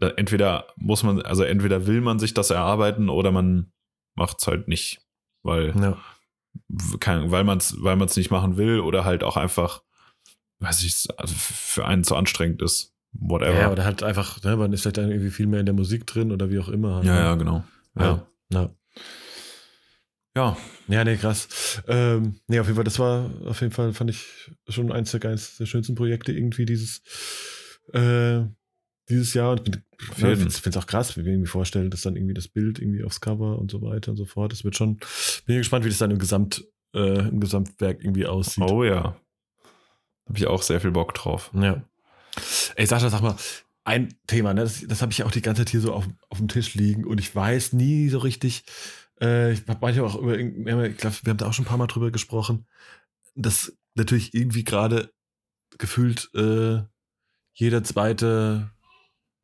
entweder 0.00 0.66
muss 0.76 1.02
man, 1.02 1.22
also 1.22 1.42
entweder 1.44 1.86
will 1.86 2.00
man 2.00 2.18
sich 2.18 2.34
das 2.34 2.50
erarbeiten 2.50 3.08
oder 3.08 3.30
man 3.32 3.72
macht 4.16 4.38
es 4.40 4.46
halt 4.46 4.66
nicht, 4.68 5.00
weil, 5.42 5.74
Ja. 5.80 5.96
kein, 7.00 7.30
weil 7.30 7.44
man 7.44 7.58
es 7.58 7.76
weil 7.82 7.96
man's 7.96 8.16
nicht 8.16 8.30
machen 8.30 8.56
will 8.56 8.80
oder 8.80 9.04
halt 9.04 9.22
auch 9.22 9.36
einfach, 9.36 9.82
weiß 10.60 10.82
ich, 10.84 11.06
also 11.18 11.34
für 11.36 11.84
einen 11.86 12.02
zu 12.04 12.16
anstrengend 12.16 12.62
ist. 12.62 12.94
Whatever. 13.20 13.58
ja, 13.58 13.70
oder 13.72 13.84
halt 13.84 14.02
einfach, 14.02 14.42
ne, 14.42 14.56
man 14.56 14.72
ist 14.72 14.82
vielleicht 14.82 14.98
dann 14.98 15.10
irgendwie 15.10 15.30
viel 15.30 15.46
mehr 15.46 15.60
in 15.60 15.66
der 15.66 15.74
Musik 15.74 16.06
drin 16.06 16.32
oder 16.32 16.50
wie 16.50 16.58
auch 16.58 16.68
immer. 16.68 16.96
halt, 16.96 17.04
ja, 17.06 17.14
ne? 17.14 17.20
ja, 17.20 17.34
genau. 17.34 17.64
Ja. 17.98 18.26
ja. 18.52 18.70
Ja, 20.36 20.54
Ja, 20.88 21.02
nee, 21.02 21.16
krass. 21.16 21.80
Ähm, 21.88 22.40
nee, 22.46 22.60
auf 22.60 22.66
jeden 22.66 22.76
Fall, 22.76 22.84
das 22.84 22.98
war 22.98 23.30
auf 23.46 23.60
jeden 23.62 23.72
Fall, 23.72 23.94
fand 23.94 24.10
ich 24.10 24.50
schon 24.68 24.92
eins 24.92 25.10
der, 25.12 25.24
eins 25.30 25.56
der 25.56 25.64
schönsten 25.64 25.94
Projekte 25.94 26.32
irgendwie 26.32 26.66
dieses, 26.66 27.00
äh, 27.94 28.42
dieses 29.08 29.32
Jahr. 29.32 29.52
Und 29.52 29.64
bin- 29.64 29.82
ja, 30.18 30.28
jeden. 30.28 30.46
ich 30.48 30.54
finde 30.56 30.78
es 30.78 30.84
auch 30.84 30.86
krass, 30.86 31.16
wie 31.16 31.24
wir 31.24 31.32
irgendwie 31.32 31.48
vorstellen, 31.48 31.88
dass 31.90 32.02
dann 32.02 32.16
irgendwie 32.16 32.34
das 32.34 32.48
Bild 32.48 32.78
irgendwie 32.78 33.02
aufs 33.02 33.22
Cover 33.22 33.58
und 33.58 33.70
so 33.70 33.80
weiter 33.80 34.10
und 34.10 34.18
so 34.18 34.26
fort. 34.26 34.52
Das 34.52 34.62
wird 34.62 34.76
schon, 34.76 34.96
bin 35.46 35.56
ich 35.56 35.60
gespannt, 35.60 35.86
wie 35.86 35.88
das 35.88 35.98
dann 35.98 36.10
im 36.10 36.18
Gesamt, 36.18 36.66
äh, 36.94 37.28
im 37.28 37.40
Gesamtwerk 37.40 38.00
irgendwie 38.04 38.26
aussieht. 38.26 38.64
oh 38.70 38.84
ja. 38.84 39.16
Habe 40.28 40.38
ich 40.38 40.46
auch 40.46 40.60
sehr 40.60 40.80
viel 40.82 40.90
Bock 40.90 41.14
drauf. 41.14 41.50
Ja. 41.54 41.82
Ey, 42.76 42.86
Sascha, 42.86 43.10
sag 43.10 43.22
mal, 43.22 43.36
ein 43.84 44.14
Thema, 44.26 44.52
ne? 44.52 44.62
das, 44.62 44.84
das 44.86 45.00
habe 45.00 45.12
ich 45.12 45.18
ja 45.18 45.26
auch 45.26 45.30
die 45.30 45.42
ganze 45.42 45.62
Zeit 45.62 45.70
hier 45.70 45.80
so 45.80 45.92
auf, 45.92 46.08
auf 46.28 46.38
dem 46.38 46.48
Tisch 46.48 46.74
liegen 46.74 47.04
und 47.04 47.20
ich 47.20 47.34
weiß 47.34 47.72
nie 47.72 48.08
so 48.08 48.18
richtig, 48.18 48.64
äh, 49.20 49.52
ich 49.52 49.60
habe 49.68 49.78
manchmal 49.80 50.06
auch 50.06 50.16
über, 50.16 50.38
ich 50.38 50.96
glaube, 50.96 51.16
wir 51.22 51.30
haben 51.30 51.36
da 51.36 51.46
auch 51.46 51.52
schon 51.52 51.64
ein 51.64 51.68
paar 51.68 51.78
Mal 51.78 51.86
drüber 51.86 52.10
gesprochen, 52.10 52.66
dass 53.36 53.76
natürlich 53.94 54.34
irgendwie 54.34 54.64
gerade 54.64 55.12
gefühlt 55.78 56.30
äh, 56.34 56.82
jeder 57.54 57.84
zweite, 57.84 58.70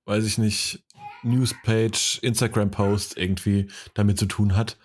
weiß 0.07 0.25
ich 0.25 0.39
nicht, 0.39 0.85
Newspage, 1.23 2.19
Instagram-Post 2.23 3.17
irgendwie 3.17 3.69
damit 3.95 4.19
zu 4.19 4.27
tun 4.27 4.57
hat. 4.57 4.77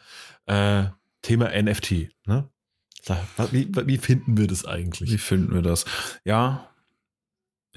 Äh, 0.45 0.85
Thema 1.23 1.49
NFT, 1.49 2.09
ne? 2.25 2.49
Wie, 3.51 3.69
wie 3.73 3.97
finden 3.97 4.37
wir 4.37 4.47
das 4.47 4.65
eigentlich? 4.65 5.11
Wie 5.11 5.17
finden 5.17 5.53
wir 5.53 5.61
das? 5.61 5.85
Ja, 6.25 6.69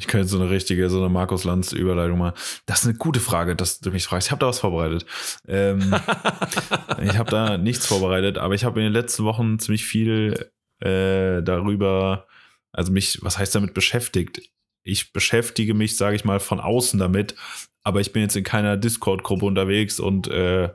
ich 0.01 0.07
könnte 0.07 0.27
so 0.27 0.41
eine 0.41 0.49
richtige, 0.49 0.89
so 0.89 0.99
eine 0.99 1.11
Markus 1.11 1.45
Lanz 1.45 1.73
Überleitung 1.73 2.19
mal. 2.19 2.33
Das 2.65 2.81
ist 2.81 2.87
eine 2.87 2.97
gute 2.97 3.21
Frage, 3.21 3.55
dass 3.55 3.81
du 3.81 3.91
mich 3.91 4.05
fragst. 4.05 4.29
Ich 4.29 4.33
habe 4.33 4.41
da 4.41 4.47
was 4.47 4.59
vorbereitet. 4.59 5.05
Ähm, 5.47 5.95
ich 7.03 7.19
habe 7.19 7.31
da 7.31 7.59
nichts 7.59 7.87
vorbereitet, 7.87 8.39
aber 8.39 8.55
ich 8.55 8.65
habe 8.65 8.81
in 8.81 8.85
den 8.85 8.95
letzten 8.95 9.25
Wochen 9.25 9.59
ziemlich 9.59 9.85
viel 9.85 10.51
äh, 10.81 11.43
darüber, 11.43 12.27
also 12.73 12.91
mich, 12.93 13.19
was 13.21 13.37
heißt 13.37 13.55
damit 13.55 13.75
beschäftigt? 13.75 14.41
Ich 14.85 15.13
beschäftige 15.13 15.75
mich, 15.75 15.99
sage 15.99 16.17
ich 16.17 16.25
mal, 16.25 16.41
von 16.41 16.61
außen 16.61 16.99
damit, 16.99 17.35
aber 17.83 18.01
ich 18.01 18.15
bin 18.15 18.23
jetzt 18.23 18.37
in 18.37 18.45
keiner 18.45 18.79
Discord-Gruppe 18.79 19.45
unterwegs 19.45 20.01
und 20.01 20.29
äh, 20.29 20.71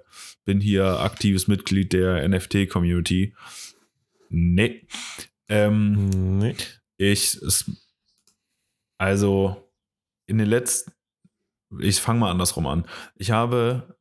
bin 0.46 0.60
hier 0.60 1.00
aktives 1.00 1.48
Mitglied 1.48 1.94
der 1.94 2.28
NFT-Community. 2.30 3.34
Nee. 4.30 4.86
Ähm, 5.50 6.38
nee. 6.38 6.56
ich, 6.98 7.42
es, 7.42 7.66
also 8.98 9.70
in 10.26 10.38
den 10.38 10.48
letzten, 10.48 10.92
ich 11.80 12.00
fange 12.00 12.20
mal 12.20 12.32
andersrum 12.32 12.68
an. 12.68 12.86
Ich 13.16 13.32
habe 13.32 13.96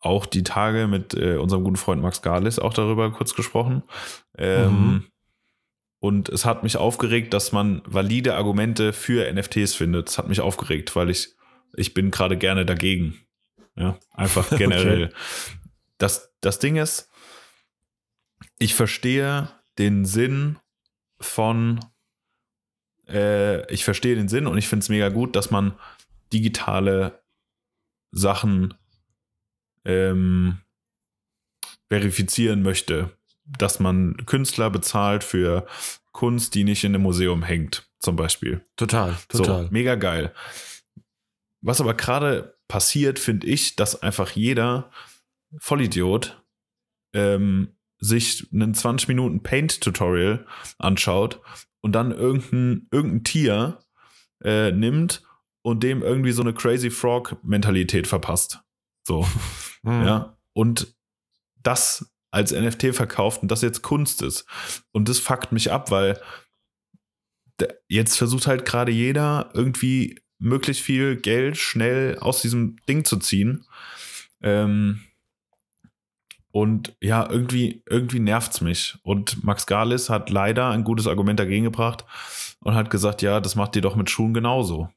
auch 0.00 0.26
die 0.26 0.42
Tage 0.42 0.86
mit 0.86 1.14
äh, 1.14 1.36
unserem 1.36 1.64
guten 1.64 1.76
Freund 1.76 2.02
Max 2.02 2.20
Galis 2.22 2.58
auch 2.58 2.74
darüber 2.74 3.10
kurz 3.12 3.34
gesprochen. 3.34 3.82
Ähm, 4.36 4.70
Mhm. 4.70 5.06
Und 6.00 6.28
es 6.28 6.44
hat 6.44 6.62
mich 6.62 6.76
aufgeregt, 6.76 7.32
dass 7.32 7.52
man 7.52 7.80
valide 7.86 8.34
Argumente 8.34 8.92
für 8.92 9.32
NFTs 9.32 9.72
findet. 9.74 10.10
Es 10.10 10.18
hat 10.18 10.28
mich 10.28 10.42
aufgeregt, 10.42 10.94
weil 10.96 11.08
ich, 11.08 11.34
ich 11.76 11.94
bin 11.94 12.10
gerade 12.10 12.36
gerne 12.36 12.66
dagegen. 12.66 13.18
Ja, 13.74 13.98
einfach 14.12 14.50
generell. 14.58 15.14
das, 15.96 16.34
das 16.42 16.58
Ding 16.58 16.76
ist, 16.76 17.08
ich 18.58 18.74
verstehe 18.74 19.48
den 19.78 20.04
Sinn 20.04 20.58
von, 21.20 21.80
äh, 23.08 23.70
ich 23.72 23.84
verstehe 23.84 24.16
den 24.16 24.28
Sinn 24.28 24.46
und 24.46 24.58
ich 24.58 24.68
finde 24.68 24.84
es 24.84 24.88
mega 24.88 25.08
gut, 25.08 25.36
dass 25.36 25.50
man 25.50 25.74
digitale 26.32 27.22
Sachen 28.10 28.74
ähm, 29.84 30.58
verifizieren 31.88 32.62
möchte. 32.62 33.16
Dass 33.46 33.78
man 33.78 34.16
Künstler 34.24 34.70
bezahlt 34.70 35.22
für 35.22 35.66
Kunst, 36.12 36.54
die 36.54 36.64
nicht 36.64 36.84
in 36.84 36.94
einem 36.94 37.02
Museum 37.02 37.42
hängt, 37.42 37.90
zum 38.00 38.16
Beispiel. 38.16 38.64
Total, 38.76 39.16
total. 39.28 39.64
So, 39.64 39.68
mega 39.70 39.96
geil. 39.96 40.32
Was 41.60 41.80
aber 41.80 41.94
gerade 41.94 42.56
passiert, 42.68 43.18
finde 43.18 43.46
ich, 43.46 43.76
dass 43.76 44.02
einfach 44.02 44.30
jeder 44.30 44.90
Vollidiot 45.58 46.42
ähm, 47.12 47.76
sich 47.98 48.46
einen 48.52 48.74
20 48.74 49.08
Minuten 49.08 49.42
Paint-Tutorial 49.42 50.46
anschaut 50.78 51.40
und 51.84 51.92
dann 51.92 52.12
irgendein, 52.12 52.88
irgendein 52.90 53.24
Tier 53.24 53.78
äh, 54.42 54.72
nimmt 54.72 55.22
und 55.60 55.82
dem 55.82 56.02
irgendwie 56.02 56.32
so 56.32 56.40
eine 56.40 56.54
Crazy 56.54 56.90
Frog-Mentalität 56.90 58.06
verpasst. 58.06 58.60
So, 59.06 59.26
Mhm. 59.82 60.02
ja. 60.06 60.38
Und 60.54 60.96
das 61.62 62.10
als 62.30 62.52
NFT 62.52 62.94
verkauft 62.94 63.42
und 63.42 63.50
das 63.50 63.60
jetzt 63.60 63.82
Kunst 63.82 64.22
ist. 64.22 64.46
Und 64.92 65.08
das 65.10 65.18
fuckt 65.18 65.52
mich 65.52 65.70
ab, 65.70 65.90
weil 65.90 66.20
jetzt 67.86 68.16
versucht 68.16 68.46
halt 68.46 68.64
gerade 68.64 68.90
jeder 68.90 69.50
irgendwie 69.52 70.20
möglichst 70.38 70.82
viel 70.82 71.16
Geld 71.16 71.58
schnell 71.58 72.18
aus 72.18 72.40
diesem 72.40 72.76
Ding 72.88 73.04
zu 73.04 73.18
ziehen. 73.18 73.66
Ähm, 74.42 75.02
und 76.54 76.94
ja, 77.00 77.28
irgendwie, 77.28 77.82
irgendwie 77.90 78.20
nervt 78.20 78.52
es 78.52 78.60
mich. 78.60 78.96
Und 79.02 79.42
Max 79.42 79.66
Galis 79.66 80.08
hat 80.08 80.30
leider 80.30 80.70
ein 80.70 80.84
gutes 80.84 81.08
Argument 81.08 81.40
dagegen 81.40 81.64
gebracht 81.64 82.04
und 82.60 82.76
hat 82.76 82.90
gesagt, 82.90 83.22
ja, 83.22 83.40
das 83.40 83.56
macht 83.56 83.74
ihr 83.74 83.82
doch 83.82 83.96
mit 83.96 84.08
Schuhen 84.08 84.34
genauso. 84.34 84.88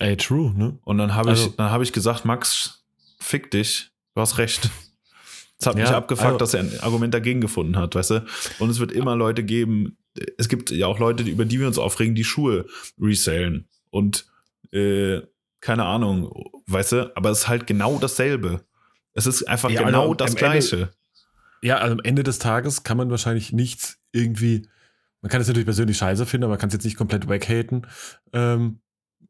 Ey, 0.00 0.16
true, 0.16 0.52
ne? 0.56 0.76
Und 0.82 0.98
dann 0.98 1.14
habe 1.14 1.30
also, 1.30 1.54
ich, 1.56 1.56
hab 1.56 1.82
ich 1.82 1.92
gesagt, 1.92 2.24
Max, 2.24 2.84
fick 3.20 3.52
dich, 3.52 3.92
du 4.16 4.22
hast 4.22 4.38
recht. 4.38 4.68
Es 5.60 5.66
hat 5.66 5.76
ja, 5.76 5.82
mich 5.82 5.90
abgefuckt, 5.90 6.26
also, 6.26 6.38
dass 6.38 6.54
er 6.54 6.60
ein 6.60 6.80
Argument 6.80 7.14
dagegen 7.14 7.40
gefunden 7.40 7.76
hat, 7.76 7.94
weißt 7.94 8.10
du? 8.10 8.26
Und 8.58 8.70
es 8.70 8.80
wird 8.80 8.90
immer 8.90 9.14
Leute 9.14 9.44
geben, 9.44 9.98
es 10.36 10.48
gibt 10.48 10.72
ja 10.72 10.88
auch 10.88 10.98
Leute, 10.98 11.22
über 11.22 11.44
die 11.44 11.60
wir 11.60 11.68
uns 11.68 11.78
aufregen, 11.78 12.16
die 12.16 12.24
Schuhe 12.24 12.66
resellen. 12.98 13.68
Und 13.90 14.26
äh, 14.72 15.20
keine 15.60 15.84
Ahnung, 15.84 16.32
weißt 16.66 16.92
du, 16.92 17.16
aber 17.16 17.30
es 17.30 17.40
ist 17.40 17.48
halt 17.48 17.68
genau 17.68 17.98
dasselbe. 18.00 18.64
Es 19.14 19.26
ist 19.26 19.48
einfach 19.48 19.70
ja, 19.70 19.82
genau 19.82 20.02
also 20.02 20.14
das 20.14 20.36
Gleiche. 20.36 20.76
Ende, 20.76 20.92
ja, 21.62 21.76
also 21.78 21.94
am 21.94 22.00
Ende 22.02 22.22
des 22.22 22.38
Tages 22.38 22.82
kann 22.82 22.96
man 22.96 23.10
wahrscheinlich 23.10 23.52
nichts 23.52 23.98
irgendwie, 24.12 24.68
man 25.20 25.30
kann 25.30 25.40
es 25.40 25.48
natürlich 25.48 25.66
persönlich 25.66 25.98
scheiße 25.98 26.26
finden, 26.26 26.44
aber 26.44 26.52
man 26.52 26.58
kann 26.58 26.68
es 26.68 26.74
jetzt 26.74 26.84
nicht 26.84 26.96
komplett 26.96 27.28
weghaten. 27.28 27.86
Ähm, 28.32 28.80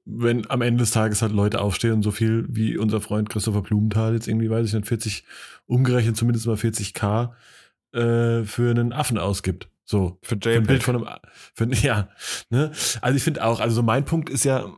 wenn 0.04 0.48
am 0.50 0.62
Ende 0.62 0.82
des 0.82 0.90
Tages 0.90 1.22
halt 1.22 1.32
Leute 1.32 1.60
aufstehen 1.60 1.92
und 1.92 2.02
so 2.02 2.10
viel 2.10 2.46
wie 2.48 2.76
unser 2.76 3.00
Freund 3.00 3.28
Christopher 3.28 3.62
Blumenthal 3.62 4.14
jetzt 4.14 4.28
irgendwie, 4.28 4.50
weiß 4.50 4.66
ich 4.66 4.72
nicht, 4.72 4.88
40, 4.88 5.24
umgerechnet 5.66 6.16
zumindest 6.16 6.46
mal 6.46 6.56
40k 6.56 7.32
äh, 7.92 8.44
für 8.44 8.70
einen 8.70 8.92
Affen 8.92 9.18
ausgibt. 9.18 9.68
So, 9.84 10.18
für, 10.22 10.38
für 10.40 10.52
ein 10.52 10.66
Bild 10.66 10.82
von 10.82 10.96
einem, 10.96 11.18
für, 11.54 11.66
ja, 11.86 12.08
ne? 12.48 12.70
Also 13.00 13.16
ich 13.16 13.24
finde 13.24 13.44
auch, 13.44 13.60
also 13.60 13.74
so 13.74 13.82
mein 13.82 14.04
Punkt 14.04 14.30
ist 14.30 14.44
ja, 14.44 14.72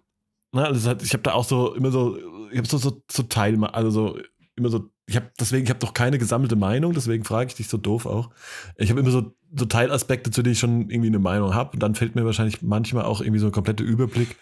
ne, 0.52 0.64
also 0.64 0.90
ich 1.02 1.12
habe 1.12 1.22
da 1.22 1.32
auch 1.32 1.44
so 1.44 1.74
immer 1.74 1.90
so, 1.90 2.18
ich 2.50 2.58
habe 2.58 2.66
so, 2.66 2.78
so, 2.78 3.02
so 3.10 3.22
Teil, 3.24 3.62
also 3.64 3.90
so 3.90 4.18
immer 4.56 4.70
so, 4.70 4.90
ich 5.06 5.16
habe 5.16 5.30
deswegen, 5.38 5.64
ich 5.64 5.70
habe 5.70 5.80
doch 5.80 5.94
keine 5.94 6.18
gesammelte 6.18 6.56
Meinung, 6.56 6.92
deswegen 6.92 7.24
frage 7.24 7.48
ich 7.48 7.54
dich 7.54 7.68
so 7.68 7.76
doof 7.76 8.06
auch. 8.06 8.30
Ich 8.76 8.90
habe 8.90 9.00
immer 9.00 9.10
so, 9.10 9.34
so 9.54 9.64
Teilaspekte, 9.64 10.30
zu 10.30 10.42
denen 10.42 10.52
ich 10.52 10.60
schon 10.60 10.90
irgendwie 10.90 11.08
eine 11.08 11.18
Meinung 11.18 11.54
habe 11.54 11.72
und 11.72 11.80
dann 11.80 11.94
fällt 11.94 12.14
mir 12.14 12.24
wahrscheinlich 12.24 12.62
manchmal 12.62 13.04
auch 13.04 13.20
irgendwie 13.20 13.40
so 13.40 13.46
ein 13.46 13.52
kompletter 13.52 13.84
Überblick 13.84 14.36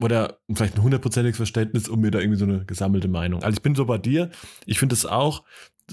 oder 0.00 0.38
vielleicht 0.52 0.76
ein 0.76 0.82
hundertprozentiges 0.82 1.36
Verständnis, 1.36 1.88
um 1.88 2.00
mir 2.00 2.10
da 2.10 2.20
irgendwie 2.20 2.38
so 2.38 2.44
eine 2.44 2.64
gesammelte 2.64 3.08
Meinung. 3.08 3.42
Also 3.42 3.56
ich 3.56 3.62
bin 3.62 3.74
so 3.74 3.84
bei 3.84 3.98
dir. 3.98 4.30
Ich 4.64 4.78
finde 4.78 4.94
es 4.94 5.06
auch, 5.06 5.44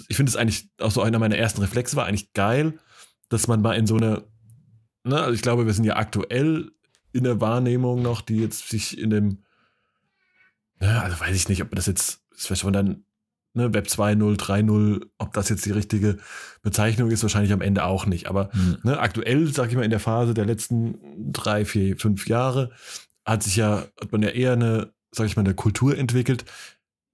ich 0.08 0.16
finde 0.16 0.30
es 0.30 0.36
eigentlich 0.36 0.70
auch 0.80 0.92
so 0.92 1.02
einer 1.02 1.18
meiner 1.18 1.38
ersten 1.38 1.62
Reflexe 1.62 1.96
war 1.96 2.06
eigentlich 2.06 2.34
geil, 2.34 2.78
dass 3.30 3.48
man 3.48 3.62
mal 3.62 3.74
in 3.74 3.88
so 3.88 3.96
eine, 3.96 4.24
ne, 5.04 5.20
also 5.20 5.34
ich 5.34 5.42
glaube, 5.42 5.66
wir 5.66 5.74
sind 5.74 5.86
ja 5.86 5.96
aktuell 5.96 6.72
in 7.14 7.24
der 7.24 7.42
Wahrnehmung 7.42 8.02
noch, 8.04 8.22
die 8.22 8.38
jetzt 8.38 8.70
sich 8.70 8.98
in 9.00 9.10
dem, 9.10 9.44
ja, 10.80 11.02
also 11.02 11.20
weiß 11.20 11.36
ich 11.36 11.50
nicht, 11.50 11.64
ob 11.64 11.74
das 11.74 11.88
jetzt, 11.88 12.22
das 12.30 12.50
wäre 12.50 12.58
schon 12.58 12.74
dann 12.74 13.05
ne, 13.56 13.74
Web 13.74 13.88
2.0, 13.88 14.38
3.0, 14.38 15.06
ob 15.18 15.34
das 15.34 15.50
jetzt 15.50 15.66
die 15.66 15.72
richtige 15.72 16.18
Bezeichnung 16.62 17.10
ist, 17.10 17.24
wahrscheinlich 17.24 17.54
am 17.54 17.62
Ende 17.62 17.84
auch 17.84 18.06
nicht. 18.06 18.28
Aber 18.28 18.50
mhm. 18.54 18.78
ne, 18.84 19.00
aktuell, 19.00 19.48
sag 19.48 19.70
ich 19.70 19.76
mal, 19.76 19.84
in 19.84 19.90
der 19.90 20.00
Phase 20.00 20.34
der 20.34 20.46
letzten 20.46 21.32
drei, 21.32 21.66
vier, 21.66 21.98
fünf 21.98 22.28
Jahre 22.28 22.72
hat 23.26 23.44
sich 23.44 23.56
ja, 23.56 23.86
hat 24.00 24.12
man 24.12 24.22
ja 24.22 24.30
eher 24.30 24.54
eine, 24.54 24.92
sag 25.12 25.26
ich 25.26 25.36
mal, 25.36 25.44
eine 25.44 25.56
Kultur 25.56 25.98
entwickelt, 25.98 26.46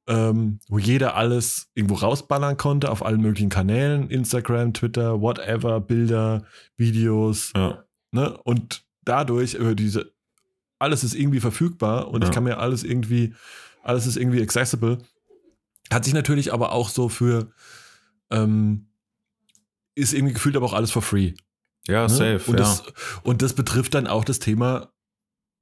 ähm, 0.08 0.60
wo 0.68 0.78
jeder 0.78 1.16
alles 1.16 1.70
irgendwo 1.74 1.96
rausballern 1.96 2.58
konnte 2.58 2.92
auf 2.92 3.06
allen 3.06 3.22
möglichen 3.22 3.50
Kanälen, 3.50 4.10
Instagram, 4.10 4.74
Twitter, 4.74 5.22
whatever, 5.22 5.80
Bilder, 5.80 6.44
Videos. 6.76 7.54
Ja. 7.56 7.84
Ne? 8.12 8.38
Und 8.44 8.84
dadurch 9.04 9.54
über 9.54 9.76
diese, 9.76 10.12
alles 10.80 11.04
ist 11.04 11.16
irgendwie 11.16 11.40
verfügbar 11.40 12.10
und 12.10 12.22
ja. 12.22 12.28
ich 12.28 12.34
kann 12.34 12.44
mir 12.44 12.58
alles 12.58 12.84
irgendwie, 12.84 13.34
alles 13.84 14.06
ist 14.06 14.18
irgendwie 14.18 14.42
accessible. 14.42 14.98
Hat 15.92 16.06
sich 16.06 16.14
natürlich 16.14 16.54
aber 16.54 16.72
auch 16.72 16.90
so 16.90 17.10
für, 17.10 17.52
ähm, 18.30 18.88
ist 19.96 20.14
irgendwie 20.14 20.34
gefühlt 20.34 20.56
aber 20.56 20.66
auch 20.66 20.74
alles 20.74 20.92
for 20.92 21.02
free. 21.02 21.34
Ja, 21.88 22.04
ne? 22.04 22.10
safe. 22.10 22.42
Und, 22.48 22.60
ja. 22.60 22.66
Das, 22.66 22.84
und 23.24 23.42
das 23.42 23.54
betrifft 23.54 23.94
dann 23.94 24.08
auch 24.08 24.24
das 24.24 24.40
Thema 24.40 24.92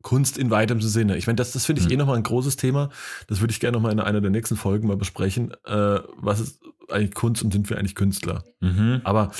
Kunst 0.01 0.37
in 0.37 0.49
weitem 0.49 0.81
Sinne. 0.81 1.17
Ich 1.17 1.27
meine, 1.27 1.35
das, 1.35 1.51
das 1.51 1.65
finde 1.65 1.81
ich 1.81 1.87
mhm. 1.87 1.93
eh 1.93 1.97
nochmal 1.97 2.17
ein 2.17 2.23
großes 2.23 2.55
Thema. 2.55 2.89
Das 3.27 3.41
würde 3.41 3.51
ich 3.51 3.59
gerne 3.59 3.75
nochmal 3.75 3.91
in 3.91 3.99
einer 3.99 4.21
der 4.21 4.31
nächsten 4.31 4.55
Folgen 4.55 4.87
mal 4.87 4.95
besprechen. 4.95 5.51
Äh, 5.65 5.99
was 6.15 6.39
ist 6.39 6.61
eigentlich 6.89 7.13
Kunst 7.13 7.43
und 7.43 7.51
sind 7.51 7.69
wir 7.69 7.77
eigentlich 7.77 7.95
Künstler? 7.95 8.43
Mhm. 8.61 9.01
Aber 9.03 9.31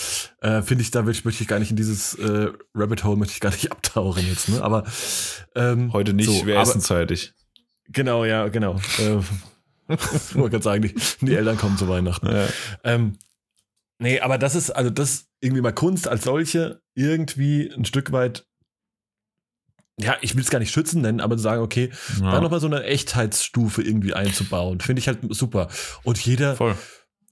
äh, 0.41 0.61
finde 0.61 0.81
ich, 0.81 0.91
da 0.91 1.03
möchte 1.03 1.29
ich 1.29 1.47
gar 1.47 1.59
nicht 1.59 1.71
in 1.71 1.77
dieses 1.77 2.13
äh, 2.15 2.49
Rabbit 2.75 3.03
Hole 3.05 3.15
möchte 3.15 3.33
ich 3.33 3.39
gar 3.39 3.51
nicht 3.51 3.71
abtauchen 3.71 4.27
jetzt. 4.27 4.49
Ne? 4.49 4.61
Aber 4.61 4.83
ähm, 5.55 5.93
heute 5.93 6.13
nicht, 6.13 6.29
so, 6.29 6.45
wir 6.45 6.57
essen 6.57 6.81
zeitig. 6.81 7.33
Genau, 7.87 8.25
ja, 8.25 8.49
genau. 8.49 8.79
Ich 9.89 10.35
wollte 10.35 10.51
gerade 10.51 10.63
sagen, 10.63 10.81
die, 10.83 10.95
die, 11.25 11.35
Eltern 11.35 11.57
kommen 11.57 11.77
zu 11.77 11.87
Weihnachten. 11.87 12.27
Ja. 12.27 12.47
Ähm, 12.83 13.17
nee, 13.99 14.19
aber 14.19 14.37
das 14.37 14.55
ist, 14.55 14.71
also 14.71 14.89
das 14.89 15.27
irgendwie 15.41 15.61
mal 15.61 15.73
Kunst 15.73 16.07
als 16.07 16.23
solche 16.23 16.81
irgendwie 16.95 17.71
ein 17.71 17.85
Stück 17.85 18.11
weit 18.11 18.45
ja, 20.01 20.15
ich 20.21 20.33
will 20.35 20.41
es 20.41 20.49
gar 20.49 20.59
nicht 20.59 20.71
schützen 20.71 21.01
nennen, 21.01 21.19
aber 21.19 21.35
zu 21.35 21.43
sagen, 21.43 21.61
okay, 21.61 21.91
ja. 22.21 22.31
da 22.31 22.41
nochmal 22.41 22.61
so 22.61 22.67
eine 22.67 22.83
Echtheitsstufe 22.83 23.81
irgendwie 23.81 24.13
einzubauen, 24.13 24.79
finde 24.79 25.01
ich 25.01 25.07
halt 25.07 25.19
super. 25.29 25.67
Und 26.03 26.17
jeder, 26.19 26.55
Voll. 26.55 26.75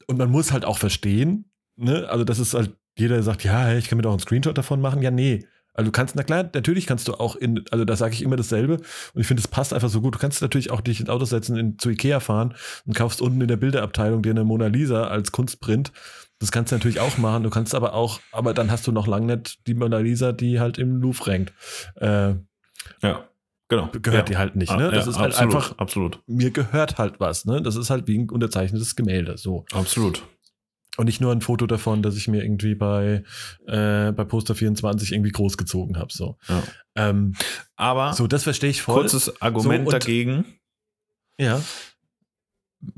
und 0.08 0.18
man 0.18 0.30
muss 0.30 0.52
halt 0.52 0.66
auch 0.66 0.78
verstehen, 0.78 1.50
ne, 1.78 2.10
also 2.10 2.26
das 2.26 2.40
ist 2.40 2.54
halt, 2.54 2.76
jeder 2.98 3.24
sagt, 3.24 3.44
ja, 3.44 3.74
ich 3.74 3.88
kann 3.88 3.98
mir 3.98 4.02
doch 4.02 4.12
einen 4.12 4.20
Screenshot 4.20 4.58
davon 4.58 4.82
machen. 4.82 5.02
Ja, 5.02 5.12
nee. 5.12 5.46
Also 5.78 5.90
du 5.90 5.92
kannst, 5.92 6.16
na 6.16 6.24
klar, 6.24 6.50
natürlich 6.54 6.88
kannst 6.88 7.08
du 7.08 7.14
auch 7.14 7.36
in, 7.36 7.64
also 7.70 7.86
da 7.86 7.96
sage 7.96 8.16
ich 8.16 8.24
immer 8.24 8.36
dasselbe 8.36 8.78
und 9.14 9.22
ich 9.22 9.28
finde, 9.28 9.42
es 9.42 9.48
passt 9.48 9.74
einfach 9.74 9.90
so 9.90 10.02
gut. 10.02 10.16
Du 10.16 10.20
kannst 10.20 10.42
natürlich 10.42 10.72
auch 10.72 10.82
dich 10.82 11.00
ins 11.00 11.10
Auto 11.10 11.26
setzen, 11.26 11.56
in, 11.56 11.78
zu 11.78 11.92
Ikea 11.92 12.20
fahren 12.20 12.56
und 12.88 12.96
kaufst 12.96 13.22
unten 13.22 13.40
in 13.40 13.48
der 13.48 13.58
Bilderabteilung 13.58 14.24
dir 14.24 14.32
eine 14.32 14.44
Mona 14.44 14.68
Lisa 14.68 15.04
als 15.04 15.32
Kunstprint. 15.32 15.92
Das 16.40 16.52
kannst 16.52 16.72
du 16.72 16.76
natürlich 16.76 17.00
auch 17.00 17.20
machen. 17.20 17.44
Du 17.44 17.52
kannst 17.52 17.76
aber 17.76 17.94
auch, 17.94 18.20
aber 18.32 18.56
dann 18.56 18.72
hast 18.72 18.88
du 18.88 18.92
noch 18.92 19.06
lange 19.06 19.38
nicht 19.38 19.68
die 19.68 19.76
Mona 19.76 20.00
Lisa, 20.00 20.32
die 20.32 20.60
halt 20.60 20.80
im 20.80 21.00
Louvre 21.00 21.32
hängt. 21.32 21.54
Äh, 21.96 22.34
ja. 23.04 23.28
Genau. 23.70 23.90
Gehört 23.92 24.30
ja. 24.30 24.34
die 24.34 24.38
halt 24.38 24.56
nicht, 24.56 24.72
ne? 24.72 24.90
Das 24.92 25.06
ja, 25.06 25.12
ist 25.12 25.20
halt 25.20 25.34
absolut, 25.34 25.56
einfach, 25.56 25.78
absolut. 25.78 26.20
Mir 26.26 26.52
gehört 26.52 26.98
halt 26.98 27.20
was, 27.20 27.44
ne? 27.46 27.62
Das 27.62 27.76
ist 27.76 27.90
halt 27.90 28.08
wie 28.08 28.18
ein 28.18 28.30
unterzeichnetes 28.30 28.96
Gemälde, 28.96 29.38
so. 29.38 29.66
Absolut. 29.74 30.24
Und 30.98 31.06
nicht 31.06 31.22
nur 31.22 31.32
ein 31.32 31.42
Foto 31.42 31.68
davon, 31.68 32.02
dass 32.02 32.18
ich 32.18 32.28
mir 32.28 32.44
irgendwie 32.44 32.74
bei, 32.74 33.24
äh, 33.68 34.12
bei 34.12 34.24
Poster 34.26 34.56
24 34.56 35.14
irgendwie 35.14 35.32
großgezogen 35.32 35.98
habe, 35.98 36.12
so. 36.12 36.38
Ja. 36.48 36.64
Ähm, 36.96 37.36
Aber. 37.76 38.14
So, 38.14 38.28
das 38.28 38.44
verstehe 38.44 38.72
ich 38.72 38.82
voll. 38.82 39.02
Kurzes 39.02 39.42
Argument 39.42 39.86
so, 39.86 39.92
dagegen. 39.92 40.46
Ja. 41.40 41.62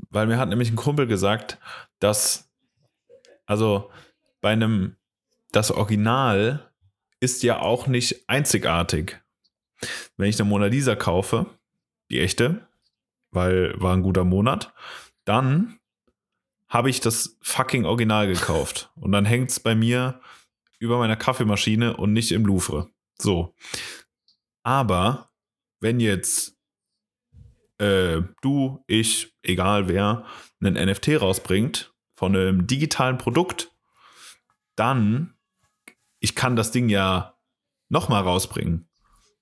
Weil 0.08 0.26
mir 0.26 0.38
hat 0.38 0.48
nämlich 0.48 0.70
ein 0.70 0.76
Kumpel 0.76 1.06
gesagt, 1.06 1.58
dass, 1.98 2.50
also 3.44 3.90
bei 4.40 4.50
einem, 4.50 4.96
das 5.52 5.70
Original 5.70 6.70
ist 7.20 7.42
ja 7.42 7.60
auch 7.60 7.86
nicht 7.86 8.28
einzigartig. 8.28 9.20
Wenn 10.16 10.28
ich 10.28 10.40
eine 10.40 10.48
Mona 10.48 10.66
Lisa 10.66 10.96
kaufe, 10.96 11.46
die 12.10 12.20
echte, 12.20 12.66
weil 13.30 13.74
war 13.80 13.94
ein 13.94 14.02
guter 14.02 14.24
Monat, 14.24 14.72
dann 15.24 15.79
habe 16.70 16.88
ich 16.88 17.00
das 17.00 17.36
fucking 17.42 17.84
Original 17.84 18.26
gekauft. 18.28 18.90
Und 18.94 19.12
dann 19.12 19.26
hängt 19.26 19.50
es 19.50 19.60
bei 19.60 19.74
mir 19.74 20.20
über 20.78 20.98
meiner 20.98 21.16
Kaffeemaschine 21.16 21.96
und 21.96 22.12
nicht 22.14 22.32
im 22.32 22.46
Louvre. 22.46 22.88
So. 23.18 23.54
Aber 24.62 25.30
wenn 25.80 26.00
jetzt 26.00 26.56
äh, 27.78 28.22
du, 28.40 28.82
ich, 28.86 29.34
egal 29.42 29.88
wer, 29.88 30.24
einen 30.60 30.90
NFT 30.90 31.20
rausbringt 31.20 31.92
von 32.14 32.36
einem 32.36 32.66
digitalen 32.66 33.18
Produkt, 33.18 33.74
dann 34.76 35.34
ich 36.20 36.34
kann 36.34 36.54
das 36.54 36.70
Ding 36.70 36.88
ja 36.88 37.36
nochmal 37.88 38.22
rausbringen. 38.22 38.88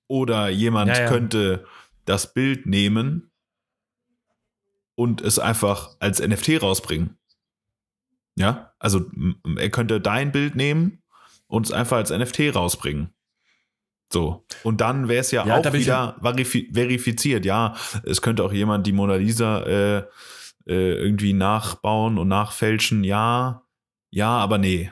Oder 0.07 0.49
jemand 0.49 0.89
ja, 0.89 1.03
ja. 1.03 1.07
könnte 1.07 1.67
das 2.05 2.33
Bild 2.33 2.65
nehmen 2.65 3.31
und 4.95 5.21
es 5.21 5.37
einfach 5.37 5.95
als 5.99 6.19
NFT 6.19 6.61
rausbringen. 6.61 7.18
Ja, 8.39 8.73
also 8.79 9.05
er 9.57 9.69
könnte 9.69 9.99
dein 9.99 10.31
Bild 10.31 10.55
nehmen 10.55 11.03
und 11.47 11.65
es 11.65 11.73
einfach 11.73 11.97
als 11.97 12.09
NFT 12.09 12.55
rausbringen. 12.55 13.13
So. 14.11 14.45
Und 14.63 14.79
dann 14.79 15.09
wäre 15.09 15.19
es 15.19 15.31
ja, 15.31 15.45
ja, 15.45 15.57
auch 15.57 15.73
wieder 15.73 16.15
verifiziert. 16.73 17.45
Ja, 17.45 17.75
es 18.03 18.21
könnte 18.21 18.43
auch 18.45 18.53
jemand 18.53 18.87
die 18.87 18.93
Mona 18.93 19.15
Lisa 19.15 19.63
äh, 19.63 19.97
äh, 20.67 20.93
irgendwie 20.93 21.33
nachbauen 21.33 22.17
und 22.17 22.29
nachfälschen. 22.29 23.03
Ja, 23.03 23.63
ja, 24.09 24.29
aber 24.29 24.57
nee. 24.57 24.89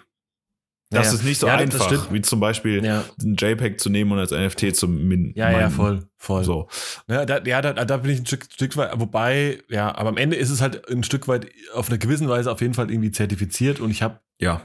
Das 0.89 1.07
Ja, 1.07 1.13
ist 1.15 1.23
nicht 1.25 1.39
so 1.39 1.47
ja, 1.47 1.55
einfach, 1.57 2.11
wie 2.13 2.21
zum 2.21 2.39
Beispiel 2.39 2.83
Ja. 2.85 3.03
ein 3.21 3.35
JPEG 3.37 3.79
zu 3.79 3.89
nehmen 3.89 4.11
und 4.13 4.19
als 4.19 4.31
NFT 4.31 4.73
zu 4.75 4.87
min 4.87 5.33
Ja, 5.35 5.51
ja, 5.51 5.69
voll, 5.69 6.07
voll. 6.15 6.45
So. 6.45 6.69
Ja, 7.09 7.25
da, 7.25 7.41
ja 7.43 7.61
da, 7.61 7.73
da 7.73 7.97
bin 7.97 8.11
ich 8.11 8.19
ein 8.19 8.25
Stück, 8.25 8.45
Stück 8.51 8.77
weit, 8.77 8.91
wobei, 8.97 9.61
ja, 9.69 9.93
aber 9.93 10.09
am 10.09 10.17
Ende 10.17 10.37
ist 10.37 10.49
es 10.49 10.61
halt 10.61 10.89
ein 10.89 11.03
Stück 11.03 11.27
weit 11.27 11.49
auf 11.73 11.89
eine 11.89 11.99
gewisse 11.99 12.29
Weise 12.29 12.49
auf 12.51 12.61
jeden 12.61 12.73
Fall 12.73 12.89
irgendwie 12.89 13.11
zertifiziert 13.11 13.81
und 13.81 13.91
ich 13.91 14.01
habe 14.01 14.21
Ja. 14.39 14.61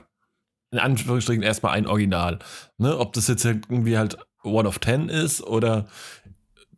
in 0.70 0.78
Anführungsstrichen 0.78 1.42
erstmal 1.42 1.72
ein 1.72 1.86
Original. 1.88 2.38
Ne? 2.78 2.96
Ob 2.96 3.12
das 3.14 3.26
jetzt 3.26 3.44
irgendwie 3.44 3.98
halt 3.98 4.16
One 4.44 4.68
of 4.68 4.78
Ten 4.78 5.08
ist 5.08 5.42
oder 5.42 5.88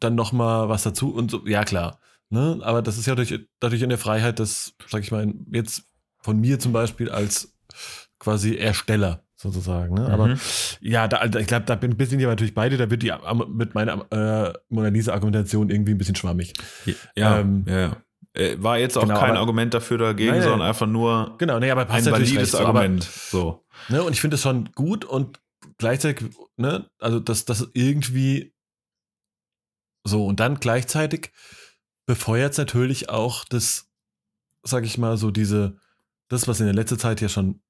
dann 0.00 0.14
nochmal 0.14 0.70
was 0.70 0.84
dazu 0.84 1.14
und 1.14 1.30
so, 1.30 1.46
ja 1.46 1.64
klar. 1.64 2.00
Ne? 2.30 2.60
Aber 2.62 2.80
das 2.80 2.96
ist 2.96 3.04
ja 3.06 3.14
dadurch, 3.14 3.38
dadurch 3.60 3.82
in 3.82 3.90
der 3.90 3.98
Freiheit, 3.98 4.38
das, 4.38 4.74
sag 4.88 5.02
ich 5.02 5.12
mal, 5.12 5.32
jetzt 5.52 5.84
von 6.22 6.40
mir 6.40 6.58
zum 6.58 6.72
Beispiel 6.72 7.10
als 7.10 7.54
quasi 8.18 8.56
Ersteller 8.56 9.23
sozusagen. 9.44 9.94
Ne? 9.94 10.08
Aber 10.08 10.26
Mhm. 10.28 10.38
ja, 10.80 11.06
da, 11.06 11.24
ich 11.24 11.46
glaube, 11.46 11.66
da 11.66 11.74
bin, 11.76 11.96
sind 12.06 12.18
ja 12.20 12.28
natürlich 12.28 12.54
beide, 12.54 12.76
da 12.76 12.90
wird 12.90 13.02
die 13.02 13.12
mit 13.48 13.74
meiner 13.74 14.04
äh, 14.10 14.52
Mona 14.68 14.88
Lisa-Argumentation 14.88 15.70
irgendwie 15.70 15.92
ein 15.92 15.98
bisschen 15.98 16.16
schwammig. 16.16 16.52
Ja, 17.16 17.38
Ähm, 17.40 17.64
ja, 17.68 17.78
ja. 17.80 17.96
Äh, 18.36 18.56
War 18.60 18.78
jetzt 18.78 18.98
auch 18.98 19.02
genau, 19.02 19.20
kein 19.20 19.30
aber- 19.30 19.38
Argument 19.40 19.72
dafür 19.74 19.96
dagegen, 19.98 20.32
Nein, 20.32 20.42
sondern 20.42 20.62
einfach 20.62 20.88
nur 20.88 21.36
Genau, 21.38 21.60
nee, 21.60 21.70
aber 21.70 21.82
ein 21.82 21.86
passt 21.86 22.06
natürlich 22.06 22.30
valides 22.34 22.52
recht 22.54 22.62
so, 22.62 22.66
aber- 22.66 22.80
Argument. 22.80 23.04
so. 23.04 23.64
Ne, 23.88 24.02
und 24.02 24.12
ich 24.12 24.20
finde 24.20 24.34
es 24.34 24.42
schon 24.42 24.72
gut 24.74 25.04
und 25.04 25.40
gleichzeitig, 25.78 26.30
ne, 26.56 26.90
also 26.98 27.20
dass 27.20 27.44
das 27.44 27.68
irgendwie 27.74 28.52
so 30.04 30.26
und 30.26 30.40
dann 30.40 30.58
gleichzeitig 30.60 31.30
befeuert 32.06 32.52
es 32.52 32.58
natürlich 32.58 33.08
auch 33.08 33.44
das, 33.44 33.88
sag 34.62 34.84
ich 34.84 34.98
mal, 34.98 35.16
so 35.16 35.30
diese, 35.30 35.76
das, 36.28 36.48
was 36.48 36.60
in 36.60 36.66
der 36.66 36.74
letzten 36.74 36.98
Zeit 36.98 37.20
ja 37.20 37.28
schon, 37.28 37.62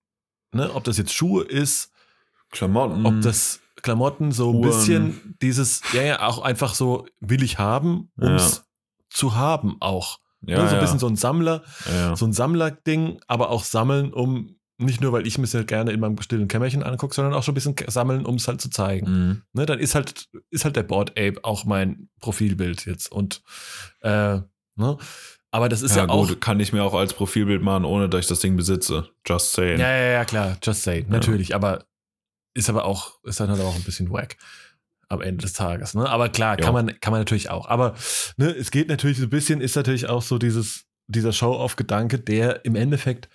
ne, 0.55 0.73
ob 0.75 0.85
das 0.85 0.97
jetzt 0.99 1.13
Schuhe 1.13 1.45
ist, 1.45 1.91
Klamotten. 2.51 3.05
ob 3.07 3.21
das 3.23 3.61
Klamotten 3.83 4.33
so 4.33 4.53
ein 4.53 4.61
bisschen 4.61 5.37
dieses, 5.43 5.83
ja, 5.93 6.03
ja, 6.03 6.23
auch 6.27 6.39
einfach 6.41 6.75
so 6.75 7.07
will 7.21 7.43
ich 7.43 7.59
haben, 7.59 8.11
um 8.17 8.33
es 8.35 8.57
Ja. 8.57 8.63
zu 9.11 9.35
haben 9.37 9.77
auch. 9.81 10.19
ja, 10.47 10.63
ne, 10.63 10.69
so 10.69 10.75
ein 10.77 10.81
bisschen 10.81 10.99
so 10.99 11.07
ein 11.07 11.17
Sammler, 11.17 11.63
so 12.15 12.27
ein 12.27 12.33
Sammlerding, 12.33 13.19
aber 13.27 13.51
auch 13.51 13.65
sammeln, 13.65 14.13
um 14.13 14.57
nicht 14.77 15.01
nur, 15.01 15.13
weil 15.13 15.27
ich 15.27 15.39
mir 15.39 15.47
ja 15.47 15.63
gerne 15.63 15.93
in 15.93 16.01
meinem 16.01 16.21
stillen 16.21 16.49
Kämmerchen 16.49 16.83
angucke, 16.83 17.15
sondern 17.15 17.33
auch 17.33 17.43
schon 17.45 17.53
ein 17.53 17.55
bisschen 17.55 17.77
sammeln, 17.89 18.27
um 18.27 18.35
es 18.35 18.49
halt 18.49 18.61
zu 18.61 18.69
zeigen. 18.71 19.07
Mhm. 19.29 19.43
Ne, 19.53 19.67
dann 19.67 19.79
ist 19.79 19.95
halt, 19.95 20.29
ist 20.51 20.65
halt 20.65 20.77
der 20.77 20.83
Board 20.83 21.11
Ape 21.13 21.37
auch 21.45 21.65
mein 21.65 22.09
Profilbild 22.21 22.85
jetzt. 22.85 23.11
Und 23.13 23.43
äh, 24.01 24.41
ne? 24.77 24.99
Aber 25.55 25.69
das 25.69 25.83
ist 25.83 25.95
ja, 25.95 26.03
ja, 26.03 26.09
auch. 26.09 26.27
gut, 26.27 26.41
kann 26.41 26.59
ich 26.59 26.73
mir 26.73 26.83
auch 26.83 26.95
als 26.95 27.15
Profilbild 27.15 27.63
machen, 27.63 27.85
ohne 27.85 28.09
dass 28.09 28.23
ich 28.23 28.27
das 28.27 28.41
Ding 28.41 28.57
besitze. 28.57 29.09
Just 29.25 29.53
saying. 29.53 29.79
Ja, 29.79 29.89
ja, 29.89 30.11
ja, 30.15 30.25
klar, 30.25 30.59
just 30.61 30.83
say. 30.83 31.07
Natürlich, 31.09 31.55
aber 31.55 31.85
ist 32.55 32.69
aber 32.69 32.85
auch, 32.85 33.23
ist 33.23 33.39
dann 33.39 33.51
halt 33.51 33.61
auch 33.61 33.77
ein 33.77 33.85
bisschen 33.85 34.11
wack 34.11 34.37
am 35.09 35.21
Ende 35.21 35.43
des 35.43 35.53
Tages. 35.53 35.95
Ne? 35.95 36.09
Aber 36.11 36.29
klar, 36.29 36.59
Ja. 36.59 36.65
kann 36.65 36.75
man, 36.75 36.99
kann 36.99 37.13
man 37.13 37.21
natürlich 37.21 37.51
auch. 37.51 37.69
Aber 37.69 37.95
ne, 38.37 38.51
es 38.51 38.73
geht 38.73 38.89
natürlich 38.89 39.19
so 39.19 39.27
ein 39.27 39.31
bisschen, 39.31 39.61
ist 39.61 39.77
natürlich 39.77 40.09
auch 40.09 40.23
so 40.23 40.39
dieses, 40.39 40.87
dieser 41.07 41.33
Show-off-Gedanke, 41.33 42.19
der 42.19 42.65
im 42.65 42.75
Endeffekt 42.75 43.29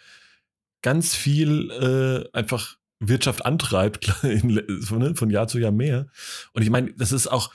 ganz 0.82 1.16
viel 1.16 1.72
äh, 1.72 2.38
einfach 2.38 2.76
Wirtschaft 3.00 3.46
antreibt, 3.46 4.14
in, 4.24 4.48
ne, 4.56 5.16
von 5.16 5.30
Jahr 5.30 5.48
zu 5.48 5.58
Jahr 5.58 5.72
mehr. 5.72 6.08
Und 6.52 6.64
ich 6.64 6.70
meine, 6.70 6.92
das 6.96 7.14
ist 7.14 7.28
auch 7.28 7.54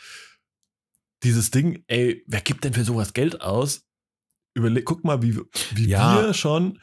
dieses 1.23 1.51
Ding, 1.51 1.85
ey, 1.87 2.25
wer 2.27 2.41
gibt 2.41 2.65
denn 2.65 2.73
für 2.73 2.85
sowas 2.85 3.13
Geld 3.13 3.43
aus? 3.43 3.85
Überleg, 4.55 4.85
guck 4.85 5.05
mal, 5.05 5.23
wie, 5.23 5.39
wie 5.75 5.89
Ja. 5.89 6.23
wir 6.27 6.35
schon, 6.35 6.79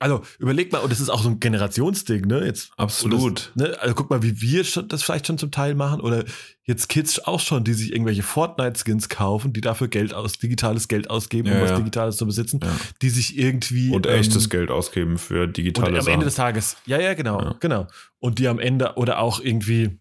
also 0.00 0.22
überleg 0.38 0.70
mal, 0.70 0.78
und 0.78 0.92
das 0.92 1.00
ist 1.00 1.08
auch 1.10 1.20
so 1.20 1.28
ein 1.28 1.40
Generationsding, 1.40 2.26
ne? 2.26 2.44
Jetzt 2.44 2.70
Absolut. 2.76 3.20
und 3.20 3.52
Das, 3.56 3.70
ne? 3.70 3.80
Also 3.80 3.94
guck 3.96 4.10
mal, 4.10 4.22
wie 4.22 4.40
wir 4.40 4.62
schon, 4.62 4.86
das 4.86 5.02
vielleicht 5.02 5.26
schon 5.26 5.38
zum 5.38 5.50
Teil 5.50 5.74
machen 5.74 6.00
oder 6.00 6.24
jetzt 6.62 6.88
Kids 6.88 7.18
auch 7.24 7.40
schon, 7.40 7.64
die 7.64 7.72
sich 7.74 7.92
irgendwelche 7.92 8.22
Fortnite-Skins 8.22 9.08
kaufen, 9.08 9.52
die 9.52 9.60
dafür 9.60 9.88
Geld 9.88 10.14
aus, 10.14 10.38
digitales 10.38 10.86
Geld 10.86 11.10
ausgeben, 11.10 11.48
um 11.48 11.54
Ja, 11.56 11.62
was 11.62 11.70
ja. 11.70 11.76
Digitales 11.78 12.16
zu 12.16 12.26
besitzen, 12.26 12.60
Ja. 12.62 12.70
die 13.02 13.10
sich 13.10 13.36
irgendwie 13.36 13.90
Und 13.90 14.06
ähm, 14.06 14.12
echtes 14.14 14.48
Geld 14.48 14.70
ausgeben 14.70 15.18
für 15.18 15.42
und 15.44 15.56
digitale 15.56 15.88
am 15.98 16.02
Sachen. 16.02 16.12
Ende 16.14 16.26
des 16.26 16.36
Tages, 16.36 16.76
ja, 16.86 17.00
ja, 17.00 17.14
genau, 17.14 17.40
Ja. 17.42 17.56
genau. 17.58 17.88
Und 18.20 18.38
die 18.38 18.46
am 18.46 18.60
Ende 18.60 18.92
oder 18.94 19.18
auch 19.18 19.40
irgendwie, 19.40 19.98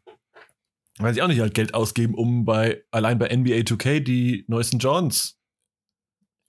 weiß 0.99 1.15
ich 1.15 1.23
auch 1.23 1.27
nicht, 1.27 1.39
halt 1.39 1.55
Geld 1.55 1.73
ausgeben, 1.73 2.13
um 2.13 2.45
bei, 2.45 2.83
allein 2.91 3.17
bei 3.17 3.35
NBA 3.35 3.63
2K 3.63 3.99
die 4.01 4.45
neuesten 4.47 4.77
Johns 4.77 5.36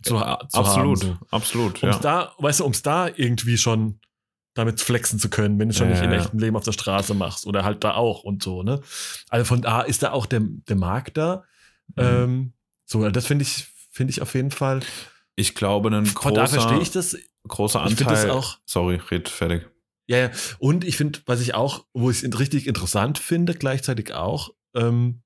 zu, 0.02 0.14
zu 0.14 0.24
absolut, 0.24 1.02
haben. 1.04 1.18
absolut. 1.30 1.78
So. 1.78 1.86
Um 1.86 1.92
Ja. 1.92 1.98
da, 1.98 2.32
weißt 2.38 2.60
du, 2.60 2.64
um 2.64 2.72
es 2.72 2.82
da 2.82 3.08
irgendwie 3.08 3.58
schon 3.58 4.00
damit 4.54 4.80
flexen 4.80 5.18
zu 5.18 5.28
können, 5.30 5.58
wenn 5.58 5.68
du 5.68 5.72
es 5.72 5.78
schon 5.78 5.88
Ja, 5.90 6.00
nicht 6.00 6.04
ja. 6.12 6.18
echten 6.18 6.38
Leben 6.38 6.56
auf 6.56 6.64
der 6.64 6.72
Straße 6.72 7.14
machst 7.14 7.46
oder 7.46 7.64
halt 7.64 7.84
da 7.84 7.94
auch 7.94 8.24
und 8.24 8.42
so, 8.42 8.62
ne? 8.62 8.80
Also 9.28 9.44
von 9.44 9.62
da 9.62 9.82
ist 9.82 10.02
da 10.02 10.10
auch 10.12 10.26
der, 10.26 10.40
der 10.42 10.76
Markt 10.76 11.16
da. 11.16 11.44
Mhm. 11.96 12.02
Ähm, 12.02 12.52
so, 12.84 13.08
das 13.08 13.26
finde 13.26 13.42
ich, 13.44 13.66
finde 13.92 14.10
ich 14.12 14.20
auf 14.22 14.34
jeden 14.34 14.50
Fall. 14.50 14.80
Ich 15.36 15.54
glaube, 15.54 15.90
ein 15.90 16.06
Von 16.06 16.34
da 16.34 16.46
verstehe 16.46 16.70
großer, 16.78 16.82
ich 16.82 16.90
das. 16.90 17.16
großer 17.46 17.84
Ich 17.86 17.98
Anteil. 18.00 18.26
das 18.26 18.34
auch. 18.34 18.58
Sorry, 18.66 18.96
red 19.10 19.28
fertig. 19.28 19.68
Ja, 20.08 20.16
ja. 20.16 20.30
Und 20.58 20.84
ich 20.84 20.96
finde, 20.96 21.20
was 21.26 21.40
ich 21.40 21.54
auch, 21.54 21.84
wo 21.92 22.10
ich 22.10 22.22
es 22.22 22.38
richtig 22.38 22.66
interessant 22.66 23.18
finde, 23.18 23.54
gleichzeitig 23.54 24.12
auch, 24.14 24.50
ähm, 24.74 25.22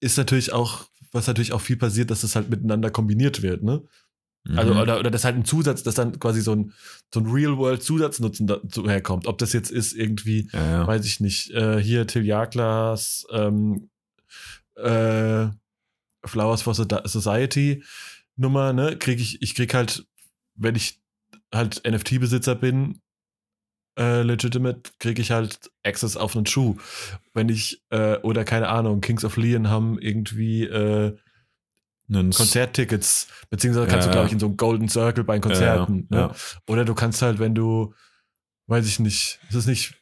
ist 0.00 0.16
natürlich 0.16 0.52
auch, 0.52 0.86
was 1.12 1.26
natürlich 1.26 1.52
auch 1.52 1.60
viel 1.60 1.76
passiert, 1.76 2.10
dass 2.10 2.22
es 2.22 2.34
halt 2.36 2.50
miteinander 2.50 2.90
kombiniert 2.90 3.42
wird, 3.42 3.62
ne? 3.62 3.82
Also, 4.56 4.74
Mhm. 4.74 4.80
oder, 4.80 4.98
oder 4.98 5.10
das 5.12 5.24
halt 5.24 5.36
ein 5.36 5.44
Zusatz, 5.44 5.84
dass 5.84 5.94
dann 5.94 6.18
quasi 6.18 6.40
so 6.40 6.52
ein, 6.52 6.72
so 7.14 7.20
ein 7.20 7.26
Real-World-Zusatznatzen 7.26 8.48
dazu 8.48 8.88
herkommt. 8.88 9.28
Ob 9.28 9.38
das 9.38 9.52
jetzt 9.52 9.70
ist 9.70 9.92
irgendwie, 9.92 10.48
ja, 10.52 10.70
ja. 10.70 10.86
weiß 10.86 11.06
ich 11.06 11.20
nicht, 11.20 11.50
äh, 11.52 11.80
hier 11.80 12.08
Till 12.08 12.24
Jaklas, 12.24 13.24
ähm, 13.30 13.88
äh, 14.74 15.46
Flowers 16.24 16.62
for 16.62 16.74
Society 16.74 17.84
Nummer, 18.36 18.72
ne, 18.72 18.96
krieg 18.96 19.20
ich, 19.20 19.42
ich 19.42 19.54
krieg 19.54 19.74
halt, 19.74 20.06
wenn 20.56 20.74
ich 20.74 21.00
halt 21.54 21.82
NFT-Besitzer 21.84 22.54
bin, 22.56 23.00
äh, 23.98 24.22
legitimate, 24.22 24.90
krieg 24.98 25.18
ich 25.18 25.30
halt 25.30 25.70
Access 25.84 26.16
auf 26.16 26.36
einen 26.36 26.46
Schuh. 26.46 26.76
Wenn 27.34 27.48
ich, 27.48 27.82
äh, 27.90 28.16
oder 28.18 28.44
keine 28.44 28.68
Ahnung, 28.68 29.00
Kings 29.00 29.24
of 29.24 29.36
Leon 29.36 29.68
haben 29.68 29.98
irgendwie, 29.98 30.64
äh, 30.64 31.16
Konzerttickets, 32.12 33.28
beziehungsweise 33.48 33.86
kannst 33.86 34.06
Ja, 34.06 34.12
du, 34.12 34.16
glaube 34.16 34.26
ich, 34.26 34.32
in 34.32 34.38
so 34.38 34.46
einem 34.46 34.56
Golden 34.56 34.88
Circle 34.88 35.24
bei 35.24 35.38
Konzerten. 35.38 36.08
Ja, 36.10 36.18
ja, 36.18 36.26
ne? 36.28 36.34
Oder 36.68 36.84
du 36.84 36.94
kannst 36.94 37.22
halt, 37.22 37.38
wenn 37.38 37.54
du, 37.54 37.94
weiß 38.66 38.86
ich 38.86 38.98
nicht, 38.98 39.38
ist 39.48 39.54
es 39.54 39.66
nicht, 39.66 39.94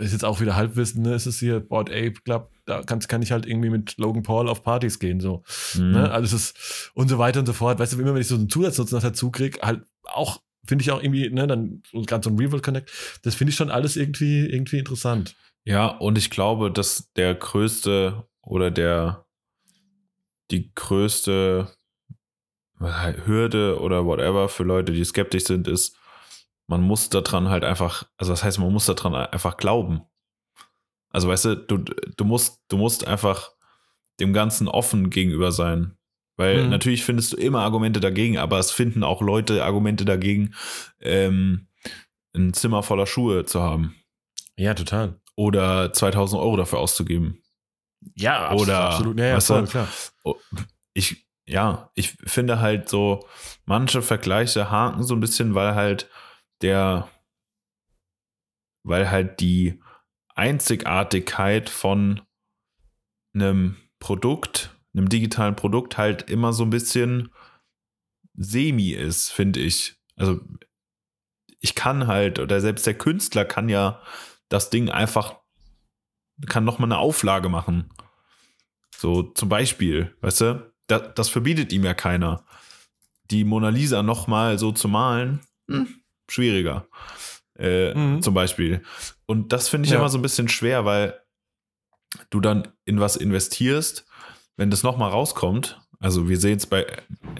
ist 0.00 0.12
jetzt 0.12 0.24
auch 0.24 0.40
wieder 0.40 0.56
Halbwissen, 0.56 1.02
ne? 1.02 1.14
Ist 1.14 1.26
es 1.26 1.38
hier 1.38 1.60
Board 1.60 1.90
Ape 1.90 2.14
Club, 2.24 2.50
da 2.64 2.82
kannst, 2.82 3.08
kann 3.08 3.20
ich 3.22 3.32
halt 3.32 3.46
irgendwie 3.46 3.70
mit 3.70 3.98
Logan 3.98 4.22
Paul 4.22 4.48
auf 4.48 4.62
Partys 4.62 4.98
gehen, 4.98 5.20
so. 5.20 5.42
Mhm. 5.74 5.92
Ne? 5.92 6.10
Also 6.10 6.34
es 6.34 6.44
ist 6.50 6.90
und 6.94 7.08
so 7.08 7.18
weiter 7.18 7.40
und 7.40 7.46
so 7.46 7.52
fort. 7.52 7.78
Weißt 7.78 7.92
du, 7.92 8.00
immer 8.00 8.14
wenn 8.14 8.20
ich 8.22 8.28
so 8.28 8.36
einen 8.36 8.48
Zusatznutzen 8.48 9.00
dazu 9.00 9.30
kriege, 9.30 9.60
halt 9.60 9.82
auch, 10.04 10.40
finde 10.66 10.82
ich 10.82 10.90
auch 10.90 11.02
irgendwie, 11.02 11.28
ne, 11.30 11.46
dann 11.46 11.82
ganz 12.06 12.24
so 12.24 12.30
ein 12.30 12.38
Real 12.38 12.60
Connect, 12.60 12.90
das 13.22 13.34
finde 13.34 13.50
ich 13.50 13.56
schon 13.56 13.70
alles 13.70 13.96
irgendwie, 13.96 14.46
irgendwie 14.46 14.78
interessant. 14.78 15.36
Ja, 15.64 15.86
und 15.86 16.18
ich 16.18 16.30
glaube, 16.30 16.70
dass 16.70 17.12
der 17.14 17.34
größte 17.34 18.26
oder 18.42 18.70
der 18.70 19.24
die 20.50 20.72
größte 20.74 21.74
Hürde 22.78 23.80
oder 23.80 24.04
whatever 24.04 24.48
für 24.48 24.64
Leute, 24.64 24.92
die 24.92 25.04
skeptisch 25.04 25.44
sind, 25.44 25.68
ist, 25.68 25.96
man 26.66 26.82
muss 26.82 27.08
daran 27.08 27.48
halt 27.48 27.64
einfach, 27.64 28.04
also 28.16 28.32
das 28.32 28.44
heißt, 28.44 28.58
man 28.58 28.72
muss 28.72 28.86
daran 28.86 29.14
einfach 29.14 29.56
glauben. 29.56 30.02
Also 31.10 31.28
weißt 31.28 31.44
du, 31.44 31.56
du, 31.56 31.78
du 31.78 32.24
musst, 32.24 32.62
du 32.68 32.76
musst 32.76 33.06
einfach 33.06 33.52
dem 34.20 34.32
Ganzen 34.32 34.68
offen 34.68 35.10
gegenüber 35.10 35.52
sein. 35.52 35.96
Weil 36.36 36.64
Mhm. 36.64 36.70
natürlich 36.70 37.04
findest 37.04 37.32
du 37.32 37.36
immer 37.36 37.60
Argumente 37.60 38.00
dagegen, 38.00 38.38
aber 38.38 38.58
es 38.58 38.70
finden 38.72 39.04
auch 39.04 39.22
Leute 39.22 39.64
Argumente 39.64 40.04
dagegen, 40.04 40.54
ähm, 41.00 41.68
ein 42.36 42.52
Zimmer 42.52 42.82
voller 42.82 43.06
Schuhe 43.06 43.44
zu 43.44 43.62
haben 43.62 43.94
Ja, 44.56 44.74
total. 44.74 45.20
oder 45.36 45.92
2000 45.92 46.40
Euro 46.42 46.56
dafür 46.56 46.80
auszugeben. 46.80 47.40
Ja, 48.16 48.52
Oder, 48.52 48.80
absolut. 48.80 49.18
Ja, 49.18 49.26
ja, 49.26 49.40
voll, 49.40 49.66
klar. 49.66 49.88
Oh, 50.24 50.34
Ich, 50.92 51.26
ja, 51.46 51.90
ich 51.94 52.10
finde 52.24 52.58
halt 52.60 52.88
so, 52.88 53.26
manche 53.64 54.02
Vergleiche 54.02 54.70
haken 54.70 55.02
so 55.02 55.14
ein 55.14 55.20
bisschen, 55.20 55.54
weil 55.54 55.74
halt 55.74 56.10
der, 56.62 57.08
weil 58.82 59.10
halt 59.10 59.40
die 59.40 59.80
Einzigartigkeit 60.34 61.70
von 61.70 62.20
einem 63.34 63.76
Produkt, 63.98 64.73
einem 64.94 65.08
digitalen 65.08 65.56
Produkt 65.56 65.98
halt 65.98 66.30
immer 66.30 66.52
so 66.52 66.64
ein 66.64 66.70
bisschen 66.70 67.30
semi 68.36 68.90
ist, 68.90 69.30
finde 69.30 69.60
ich. 69.60 69.96
Also 70.16 70.40
ich 71.60 71.74
kann 71.74 72.06
halt, 72.06 72.38
oder 72.38 72.60
selbst 72.60 72.86
der 72.86 72.94
Künstler 72.94 73.44
kann 73.44 73.68
ja 73.68 74.00
das 74.48 74.70
Ding 74.70 74.90
einfach, 74.90 75.36
kann 76.46 76.64
nochmal 76.64 76.88
eine 76.88 76.98
Auflage 76.98 77.48
machen. 77.48 77.90
So 78.96 79.22
zum 79.22 79.48
Beispiel, 79.48 80.14
weißt 80.20 80.40
du, 80.42 80.72
das, 80.86 81.14
das 81.14 81.28
verbietet 81.28 81.72
ihm 81.72 81.84
ja 81.84 81.94
keiner. 81.94 82.44
Die 83.30 83.44
Mona 83.44 83.70
Lisa 83.70 84.02
nochmal 84.02 84.58
so 84.58 84.72
zu 84.72 84.88
malen, 84.88 85.40
hm, 85.68 85.88
schwieriger. 86.28 86.86
Äh, 87.58 87.94
mhm. 87.94 88.22
Zum 88.22 88.34
Beispiel. 88.34 88.82
Und 89.26 89.52
das 89.52 89.68
finde 89.68 89.86
ich 89.86 89.92
ja. 89.92 89.98
immer 89.98 90.08
so 90.08 90.18
ein 90.18 90.22
bisschen 90.22 90.48
schwer, 90.48 90.84
weil 90.84 91.20
du 92.30 92.40
dann 92.40 92.68
in 92.84 93.00
was 93.00 93.16
investierst, 93.16 94.06
wenn 94.56 94.70
das 94.70 94.82
nochmal 94.82 95.10
rauskommt. 95.10 95.80
Also 96.00 96.28
wir 96.28 96.38
sehen 96.38 96.56
es 96.56 96.66
bei, 96.66 96.86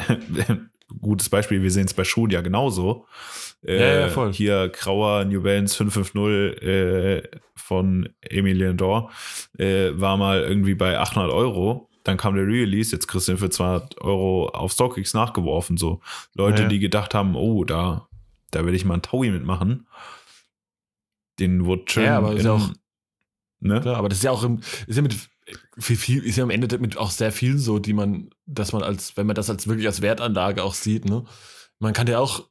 gutes 1.00 1.28
Beispiel, 1.28 1.62
wir 1.62 1.70
sehen 1.70 1.86
es 1.86 1.94
bei 1.94 2.04
Schuhen 2.04 2.30
ja 2.30 2.40
genauso. 2.40 3.06
Äh, 3.64 3.78
ja, 3.78 4.00
ja, 4.00 4.08
voll. 4.08 4.32
Hier 4.32 4.68
grauer 4.68 5.24
New 5.24 5.42
Balance 5.42 5.76
550 5.76 6.62
äh, 6.62 7.22
von 7.54 8.08
Emilien 8.20 8.76
Dor 8.76 9.10
äh, 9.58 9.90
war 9.94 10.16
mal 10.16 10.42
irgendwie 10.42 10.74
bei 10.74 10.98
800 10.98 11.30
Euro. 11.30 11.88
Dann 12.04 12.18
kam 12.18 12.34
der 12.34 12.46
Release, 12.46 12.92
jetzt 12.92 13.06
kriegst 13.06 13.28
du 13.28 13.32
ihn 13.32 13.38
für 13.38 13.48
200 13.48 14.00
Euro 14.02 14.48
auf 14.48 14.72
StockX 14.72 15.14
nachgeworfen. 15.14 15.78
So 15.78 16.00
Leute, 16.34 16.62
ja, 16.62 16.68
die 16.68 16.78
gedacht 16.78 17.14
haben, 17.14 17.34
oh, 17.34 17.64
da, 17.64 18.08
da 18.50 18.66
will 18.66 18.74
ich 18.74 18.84
mal 18.84 18.94
einen 18.94 19.02
Taui 19.02 19.30
mitmachen. 19.30 19.86
Den 21.38 21.64
wurde 21.64 21.84
schön. 21.86 22.04
Ja, 22.04 22.18
aber 22.18 22.34
ist 22.34 22.44
ja 22.44 22.52
auch, 22.52 22.68
ne? 23.60 23.80
Klar, 23.80 23.96
aber 23.96 24.10
das 24.10 24.18
ist 24.18 24.24
ja 24.24 24.30
auch 24.30 24.44
im, 24.44 24.60
ist 24.86 24.96
ja 24.96 25.02
mit 25.02 25.16
viel, 25.78 25.96
viel, 25.96 26.24
ist 26.24 26.36
ja 26.36 26.44
am 26.44 26.50
Ende 26.50 26.78
mit 26.78 26.96
auch 26.96 27.10
sehr 27.10 27.32
viel 27.32 27.58
so, 27.58 27.78
die 27.78 27.92
man, 27.92 28.30
dass 28.46 28.72
man 28.72 28.82
als, 28.82 29.16
wenn 29.16 29.26
man 29.26 29.36
das 29.36 29.50
als 29.50 29.66
wirklich 29.66 29.86
als 29.86 30.02
Wertanlage 30.02 30.62
auch 30.62 30.74
sieht, 30.74 31.04
ne? 31.04 31.24
Man 31.78 31.92
kann 31.92 32.06
ja 32.06 32.18
auch 32.18 32.48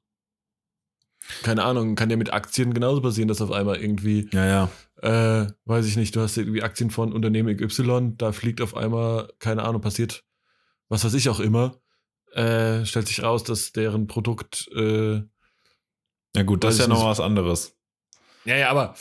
keine 1.42 1.64
Ahnung, 1.64 1.96
kann 1.96 2.10
ja 2.10 2.18
mit 2.18 2.34
Aktien 2.34 2.74
genauso 2.74 3.02
passieren, 3.02 3.28
dass 3.28 3.42
auf 3.42 3.52
einmal 3.52 3.78
irgendwie, 3.78 4.30
ja, 4.32 4.46
ja. 4.46 4.70
Äh, 5.02 5.52
weiß 5.66 5.86
ich 5.86 5.96
nicht, 5.96 6.16
du 6.16 6.22
hast 6.22 6.38
irgendwie 6.38 6.64
Aktien 6.64 6.90
von 6.90 7.14
Unternehmen 7.14 7.60
Y, 7.60 8.18
da 8.18 8.32
fliegt 8.32 8.62
auf 8.62 8.76
einmal, 8.76 9.32
keine 9.40 9.64
Ahnung, 9.64 9.82
passiert, 9.82 10.24
was 10.90 11.04
weiß 11.04 11.14
ich 11.14 11.30
auch 11.30 11.40
immer, 11.40 11.78
äh, 12.34 12.86
stellt 12.86 13.08
sich 13.08 13.24
raus, 13.24 13.44
dass 13.44 13.72
deren 13.72 14.08
Produkt. 14.08 14.70
Äh, 14.76 15.24
ja, 16.36 16.44
gut, 16.46 16.64
das 16.64 16.76
ist 16.76 16.82
ja 16.82 16.88
noch 16.88 17.06
was 17.06 17.20
anderes. 17.20 17.78
Ja, 18.46 18.56
ja, 18.56 18.70
aber 18.70 18.96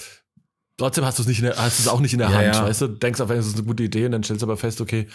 trotzdem 0.82 1.04
hast 1.04 1.18
du 1.18 1.22
es 1.22 1.28
nicht, 1.28 1.42
der, 1.42 1.56
hast 1.56 1.78
es 1.78 1.88
auch 1.88 2.00
nicht 2.00 2.12
in 2.12 2.18
der 2.18 2.30
ja, 2.30 2.34
Hand, 2.34 2.54
ja. 2.56 2.64
weißt 2.64 2.80
du? 2.82 2.88
Denkst 2.88 3.20
auf 3.20 3.30
einmal, 3.30 3.38
das 3.38 3.46
ist 3.46 3.56
eine 3.56 3.66
gute 3.66 3.82
Idee 3.82 4.06
und 4.06 4.12
dann 4.12 4.22
stellst 4.22 4.42
du 4.42 4.46
aber 4.46 4.56
fest, 4.56 4.80
okay, 4.80 5.08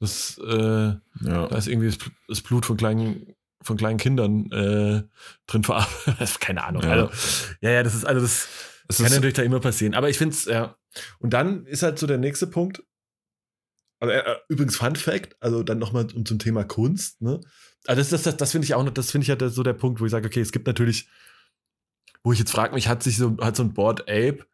das, 0.00 0.38
äh, 0.38 0.52
ja. 0.52 0.98
da 1.20 1.56
ist 1.56 1.68
irgendwie 1.68 1.94
das 2.28 2.40
Blut 2.40 2.66
von 2.66 2.76
kleinen 2.76 3.34
von 3.62 3.76
kleinen 3.76 3.98
Kindern 3.98 4.50
äh, 4.50 5.04
drin 5.46 5.62
verarbeitet. 5.62 6.18
Keine 6.40 6.64
Ahnung. 6.64 6.82
Ja. 6.82 6.90
Also, 6.90 7.10
ja, 7.60 7.70
ja, 7.70 7.82
das 7.84 7.94
ist, 7.94 8.04
also 8.04 8.20
das, 8.20 8.48
das 8.88 8.96
kann 8.96 9.06
ist 9.06 9.12
natürlich 9.12 9.34
da 9.34 9.42
immer 9.42 9.60
passieren. 9.60 9.94
Aber 9.94 10.10
ich 10.10 10.18
finde 10.18 10.34
es, 10.34 10.46
ja. 10.46 10.76
Und 11.20 11.32
dann 11.32 11.64
ist 11.66 11.84
halt 11.84 11.96
so 11.96 12.08
der 12.08 12.18
nächste 12.18 12.48
Punkt. 12.48 12.82
Also, 14.00 14.12
äh, 14.12 14.36
übrigens, 14.48 14.74
Fun 14.74 14.96
Fact, 14.96 15.36
also 15.40 15.62
dann 15.62 15.78
nochmal 15.78 16.08
um 16.12 16.26
zum 16.26 16.40
Thema 16.40 16.64
Kunst, 16.64 17.22
ne? 17.22 17.40
Also 17.86 18.00
das, 18.00 18.10
das, 18.10 18.22
das, 18.22 18.36
das 18.36 18.50
finde 18.52 18.64
ich 18.64 18.74
auch 18.74 18.82
noch, 18.82 18.92
das 18.92 19.10
finde 19.10 19.24
ich 19.24 19.28
ja 19.28 19.48
so 19.48 19.62
der 19.62 19.72
Punkt, 19.72 20.00
wo 20.00 20.06
ich 20.06 20.10
sage, 20.10 20.26
okay, 20.26 20.40
es 20.40 20.52
gibt 20.52 20.66
natürlich, 20.66 21.08
wo 22.22 22.32
ich 22.32 22.38
jetzt 22.38 22.52
frage 22.52 22.74
mich, 22.74 22.88
hat 22.88 23.02
sich 23.02 23.16
so, 23.16 23.36
hat 23.40 23.56
so 23.56 23.62
ein 23.62 23.74
Board 23.74 24.02
Ape, 24.02 24.44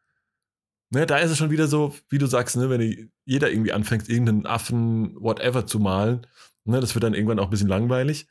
ne, 0.91 1.07
da 1.07 1.19
ist 1.19 1.31
es 1.31 1.39
schon 1.39 1.51
wieder 1.51 1.69
so, 1.69 1.95
wie 2.09 2.19
du 2.19 2.27
sagst, 2.27 2.57
ne, 2.57 2.71
wenn 2.71 3.11
jeder 3.25 3.51
irgendwie 3.51 3.73
anfängt, 3.73 4.09
irgendeinen 4.09 4.47
Affen, 4.47 5.15
whatever 5.21 5.67
zu 5.67 5.79
malen, 5.79 6.27
ne, 6.65 6.81
das 6.81 6.95
wird 6.95 7.05
dann 7.05 7.15
irgendwann 7.15 7.39
auch 7.39 7.45
ein 7.45 7.51
bisschen 7.51 7.69
langweilig 7.69 8.27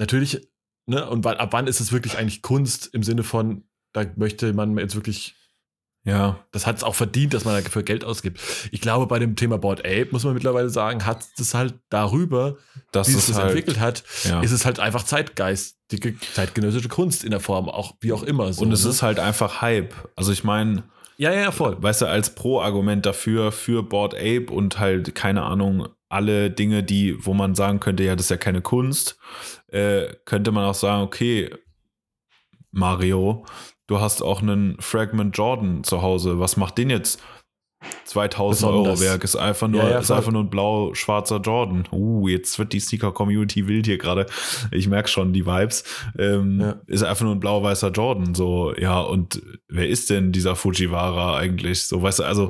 natürlich, 0.00 0.48
ne, 0.86 1.08
und 1.08 1.24
ab 1.24 1.52
wann 1.52 1.68
ist 1.68 1.78
es 1.78 1.92
wirklich 1.92 2.18
eigentlich 2.18 2.42
Kunst 2.42 2.92
im 2.92 3.04
Sinne 3.04 3.22
von, 3.22 3.64
da 3.92 4.04
möchte 4.16 4.52
man 4.52 4.76
jetzt 4.78 4.96
wirklich 4.96 5.36
ja, 6.02 6.42
das 6.50 6.66
hat 6.66 6.78
es 6.78 6.82
auch 6.82 6.94
verdient, 6.94 7.34
dass 7.34 7.44
man 7.44 7.62
dafür 7.62 7.82
Geld 7.82 8.06
ausgibt. 8.06 8.40
Ich 8.72 8.80
glaube, 8.80 9.06
bei 9.06 9.18
dem 9.18 9.36
Thema 9.36 9.58
Board 9.58 9.80
Ape 9.80 10.08
muss 10.12 10.24
man 10.24 10.32
mittlerweile 10.32 10.70
sagen, 10.70 11.04
hat 11.04 11.26
es 11.38 11.52
halt 11.52 11.74
darüber, 11.90 12.56
dass 12.90 13.08
wie 13.08 13.18
es 13.18 13.26
das 13.26 13.36
halt, 13.36 13.48
entwickelt 13.48 13.80
hat, 13.80 14.02
ja. 14.24 14.40
ist 14.40 14.52
es 14.52 14.64
halt 14.64 14.80
einfach 14.80 15.04
zeitgeistige, 15.04 16.18
zeitgenössische 16.32 16.88
Kunst 16.88 17.22
in 17.22 17.32
der 17.32 17.40
Form, 17.40 17.68
auch 17.68 17.96
wie 18.00 18.14
auch 18.14 18.22
immer. 18.22 18.50
So, 18.54 18.62
Und 18.62 18.72
es 18.72 18.84
ne? 18.84 18.90
ist 18.90 19.02
halt 19.02 19.18
einfach 19.18 19.60
Hype. 19.60 19.92
Also 20.16 20.32
ich 20.32 20.42
meine, 20.42 20.84
ja, 21.20 21.34
ja, 21.34 21.50
voll. 21.50 21.76
Weißt 21.82 22.00
du, 22.00 22.06
als 22.06 22.34
Pro-Argument 22.34 23.04
dafür, 23.04 23.52
für 23.52 23.82
Board 23.82 24.14
Ape 24.14 24.46
und 24.50 24.78
halt, 24.78 25.14
keine 25.14 25.42
Ahnung, 25.42 25.86
alle 26.08 26.50
Dinge, 26.50 26.82
die, 26.82 27.14
wo 27.26 27.34
man 27.34 27.54
sagen 27.54 27.78
könnte, 27.78 28.04
ja, 28.04 28.16
das 28.16 28.24
ist 28.24 28.30
ja 28.30 28.38
keine 28.38 28.62
Kunst, 28.62 29.18
äh, 29.68 30.14
könnte 30.24 30.50
man 30.50 30.64
auch 30.64 30.74
sagen, 30.74 31.02
okay, 31.02 31.50
Mario, 32.70 33.44
du 33.86 34.00
hast 34.00 34.22
auch 34.22 34.40
einen 34.40 34.80
Fragment 34.80 35.36
Jordan 35.36 35.84
zu 35.84 36.00
Hause. 36.00 36.40
Was 36.40 36.56
macht 36.56 36.78
den 36.78 36.88
jetzt 36.88 37.22
2000 38.04 38.70
Euro 38.70 39.00
Werk 39.00 39.24
ist 39.24 39.36
einfach 39.36 39.68
nur, 39.68 39.82
ja, 39.82 39.90
ja, 39.90 39.98
ist 40.00 40.10
einfach 40.10 40.32
nur 40.32 40.42
ein 40.42 40.50
blau-schwarzer 40.50 41.38
Jordan. 41.38 41.84
Uh, 41.92 42.28
jetzt 42.28 42.58
wird 42.58 42.72
die 42.72 42.80
Sneaker-Community 42.80 43.68
wild 43.68 43.86
hier 43.86 43.98
gerade. 43.98 44.26
Ich 44.70 44.88
merke 44.88 45.08
schon 45.08 45.32
die 45.32 45.46
Vibes. 45.46 45.84
Ähm, 46.18 46.60
ja. 46.60 46.80
Ist 46.86 47.02
einfach 47.02 47.24
nur 47.24 47.34
ein 47.34 47.40
blau-weißer 47.40 47.90
Jordan. 47.90 48.34
So, 48.34 48.74
ja, 48.76 49.00
und 49.00 49.40
wer 49.68 49.88
ist 49.88 50.10
denn 50.10 50.32
dieser 50.32 50.56
Fujiwara 50.56 51.38
eigentlich? 51.38 51.86
So, 51.86 52.02
weißt 52.02 52.18
du, 52.18 52.24
also 52.24 52.48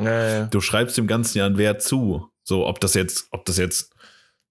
du 0.51 0.61
schreibst 0.61 0.99
dem 0.99 1.07
Ganzen 1.07 1.39
ja 1.39 1.47
einen 1.47 1.59
Wert 1.59 1.83
zu. 1.83 2.29
So, 2.43 2.67
ob 2.67 2.81
das 2.81 2.95
jetzt, 2.95 3.29
ob 3.31 3.45
das 3.45 3.59
jetzt 3.59 3.95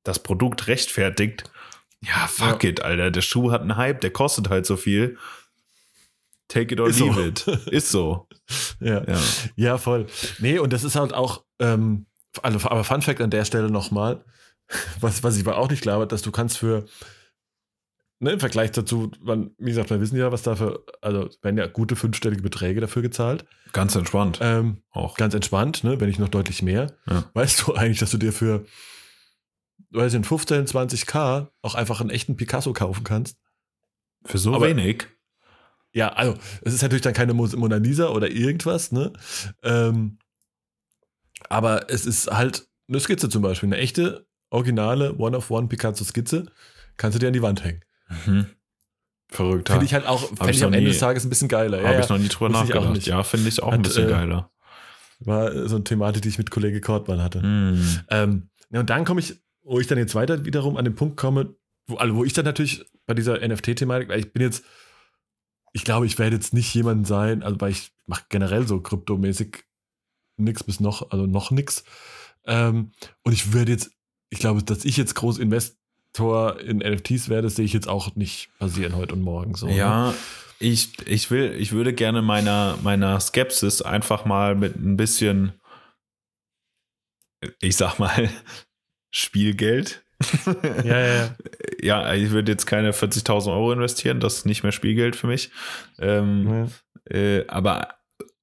das 0.03 0.19
Produkt 0.19 0.67
rechtfertigt. 0.67 1.43
Ja, 2.01 2.27
fuck 2.27 2.63
it, 2.63 2.81
Alter. 2.81 3.11
Der 3.11 3.21
Schuh 3.21 3.51
hat 3.51 3.61
einen 3.61 3.75
Hype, 3.75 3.99
der 3.99 4.11
kostet 4.11 4.49
halt 4.49 4.65
so 4.65 4.77
viel. 4.77 5.17
Take 6.49 6.73
it 6.73 6.79
or 6.79 6.89
leave 6.89 7.13
so. 7.13 7.21
it. 7.21 7.47
Ist 7.67 7.89
so. 7.89 8.27
ja. 8.81 9.03
ja. 9.07 9.19
Ja, 9.55 9.77
voll. 9.77 10.07
Nee, 10.39 10.59
und 10.59 10.73
das 10.73 10.83
ist 10.83 10.95
halt 10.95 11.13
auch, 11.13 11.45
ähm, 11.59 12.07
also, 12.41 12.67
aber 12.69 12.83
Fun 12.83 13.01
Fact 13.01 13.21
an 13.21 13.29
der 13.29 13.45
Stelle 13.45 13.71
nochmal, 13.71 14.25
was, 14.99 15.23
was 15.23 15.37
ich 15.37 15.47
aber 15.47 15.57
auch 15.57 15.69
nicht 15.69 15.81
glaube, 15.81 16.07
dass 16.07 16.23
du 16.23 16.31
kannst 16.31 16.57
für, 16.57 16.85
ne, 18.19 18.31
im 18.31 18.39
Vergleich 18.39 18.71
dazu, 18.71 19.11
man, 19.21 19.51
wie 19.59 19.69
gesagt, 19.69 19.91
wir 19.91 20.01
wissen 20.01 20.17
ja, 20.17 20.31
was 20.31 20.41
dafür, 20.41 20.83
also 21.01 21.29
werden 21.43 21.57
ja 21.57 21.67
gute 21.67 21.95
fünfstellige 21.95 22.41
Beträge 22.41 22.81
dafür 22.81 23.03
gezahlt. 23.03 23.45
Ganz 23.71 23.95
entspannt. 23.95 24.39
Ähm, 24.41 24.81
auch. 24.89 25.17
Ganz 25.17 25.35
entspannt, 25.35 25.83
ne, 25.83 25.99
wenn 25.99 26.07
nicht 26.07 26.19
noch 26.19 26.29
deutlich 26.29 26.63
mehr. 26.63 26.95
Ja. 27.07 27.29
Weißt 27.35 27.67
du 27.67 27.75
eigentlich, 27.75 27.99
dass 27.99 28.09
du 28.09 28.17
dir 28.17 28.33
für, 28.33 28.65
weiß 29.91 30.15
ich, 30.15 30.25
15, 30.25 30.65
20k 30.65 31.49
auch 31.61 31.75
einfach 31.75 32.01
einen 32.01 32.09
echten 32.09 32.37
Picasso 32.37 32.73
kaufen 32.73 33.03
kannst? 33.03 33.37
Für 34.25 34.39
so 34.39 34.55
aber, 34.55 34.67
wenig? 34.67 35.07
Ja, 35.93 36.09
also 36.09 36.35
es 36.61 36.73
ist 36.73 36.81
natürlich 36.81 37.01
dann 37.01 37.13
keine 37.13 37.33
Mona 37.33 37.77
Lisa 37.77 38.09
oder 38.09 38.29
irgendwas, 38.29 38.91
ne? 38.91 39.11
Ähm, 39.63 40.19
aber 41.49 41.89
es 41.89 42.05
ist 42.05 42.29
halt 42.29 42.67
eine 42.87 42.99
Skizze 42.99 43.29
zum 43.29 43.41
Beispiel, 43.41 43.67
eine 43.67 43.77
echte, 43.77 44.27
originale 44.49 45.15
One-of-One 45.17 45.67
Picasso-Skizze, 45.67 46.45
kannst 46.97 47.15
du 47.15 47.19
dir 47.19 47.27
an 47.27 47.33
die 47.33 47.41
Wand 47.41 47.63
hängen. 47.63 47.83
Mhm. 48.25 48.47
Verrückt. 49.31 49.69
Finde 49.69 49.85
ich 49.85 49.93
halt 49.93 50.07
auch, 50.07 50.27
fände 50.35 50.51
ich 50.51 50.63
am 50.63 50.73
Ende 50.73 50.89
des 50.89 50.99
Tages 50.99 51.23
ein 51.23 51.29
bisschen 51.29 51.47
geiler. 51.47 51.77
Habe 51.83 51.93
ja, 51.93 51.99
ich 51.99 52.09
noch 52.09 52.17
nie 52.17 52.27
drüber 52.27 52.49
nachgedacht. 52.49 53.05
Ja, 53.05 53.21
finde 53.23 53.47
ich 53.47 53.61
auch 53.61 53.71
Hat, 53.71 53.79
ein 53.79 53.83
bisschen 53.83 54.07
äh, 54.07 54.11
geiler. 54.11 54.51
War 55.19 55.67
so 55.67 55.75
eine 55.75 55.83
Thematik, 55.83 56.23
die 56.23 56.29
ich 56.29 56.37
mit 56.39 56.49
Kollege 56.49 56.81
Kortmann 56.81 57.21
hatte. 57.21 57.41
Mm. 57.41 57.99
Ähm, 58.09 58.49
ja, 58.71 58.79
und 58.79 58.89
dann 58.89 59.05
komme 59.05 59.19
ich, 59.19 59.35
wo 59.61 59.79
ich 59.79 59.85
dann 59.85 59.99
jetzt 59.99 60.15
weiter 60.15 60.45
wiederum 60.45 60.77
an 60.77 60.85
den 60.85 60.95
Punkt 60.95 61.17
komme, 61.17 61.55
wo, 61.85 61.97
also 61.97 62.15
wo 62.15 62.23
ich 62.23 62.33
dann 62.33 62.45
natürlich 62.45 62.85
bei 63.05 63.13
dieser 63.13 63.45
NFT-Thematik, 63.47 64.09
weil 64.09 64.19
ich 64.19 64.33
bin 64.33 64.41
jetzt 64.41 64.63
ich 65.73 65.83
glaube, 65.83 66.05
ich 66.05 66.17
werde 66.19 66.35
jetzt 66.35 66.53
nicht 66.53 66.73
jemand 66.73 67.07
sein, 67.07 67.43
also 67.43 67.59
weil 67.61 67.71
ich 67.71 67.91
mache 68.05 68.23
generell 68.29 68.67
so 68.67 68.79
kryptomäßig 68.79 69.63
nichts 70.37 70.63
bis 70.63 70.79
noch, 70.79 71.11
also 71.11 71.25
noch 71.25 71.51
nichts. 71.51 71.83
Ähm, 72.45 72.91
und 73.23 73.33
ich 73.33 73.53
werde 73.53 73.71
jetzt, 73.71 73.91
ich 74.29 74.39
glaube, 74.39 74.63
dass 74.63 74.85
ich 74.85 74.97
jetzt 74.97 75.15
groß 75.15 75.37
Investor 75.37 76.59
in 76.59 76.77
NFTs 76.77 77.29
werde, 77.29 77.49
sehe 77.49 77.65
ich 77.65 77.73
jetzt 77.73 77.87
auch 77.87 78.15
nicht 78.15 78.49
passieren 78.57 78.95
heute 78.95 79.13
und 79.13 79.21
morgen 79.21 79.55
so. 79.55 79.67
Ne? 79.67 79.77
Ja, 79.77 80.09
ne? 80.09 80.15
ich, 80.59 81.07
ich 81.07 81.29
will, 81.29 81.53
ich 81.53 81.71
würde 81.71 81.93
gerne 81.93 82.21
meiner, 82.21 82.77
meiner 82.81 83.19
Skepsis 83.19 83.81
einfach 83.81 84.25
mal 84.25 84.55
mit 84.55 84.75
ein 84.75 84.97
bisschen, 84.97 85.53
ich 87.61 87.75
sag 87.75 87.99
mal, 87.99 88.29
Spielgeld 89.11 90.03
ja, 90.83 90.99
ja, 90.99 91.35
ja. 91.81 92.13
ich 92.13 92.31
würde 92.31 92.51
jetzt 92.51 92.65
keine 92.65 92.91
40.000 92.91 93.51
Euro 93.51 93.71
investieren, 93.71 94.19
das 94.19 94.37
ist 94.37 94.45
nicht 94.45 94.63
mehr 94.63 94.71
Spielgeld 94.71 95.15
für 95.15 95.27
mich. 95.27 95.51
Ähm, 95.97 96.69
ja. 97.09 97.17
äh, 97.17 97.47
aber 97.47 97.95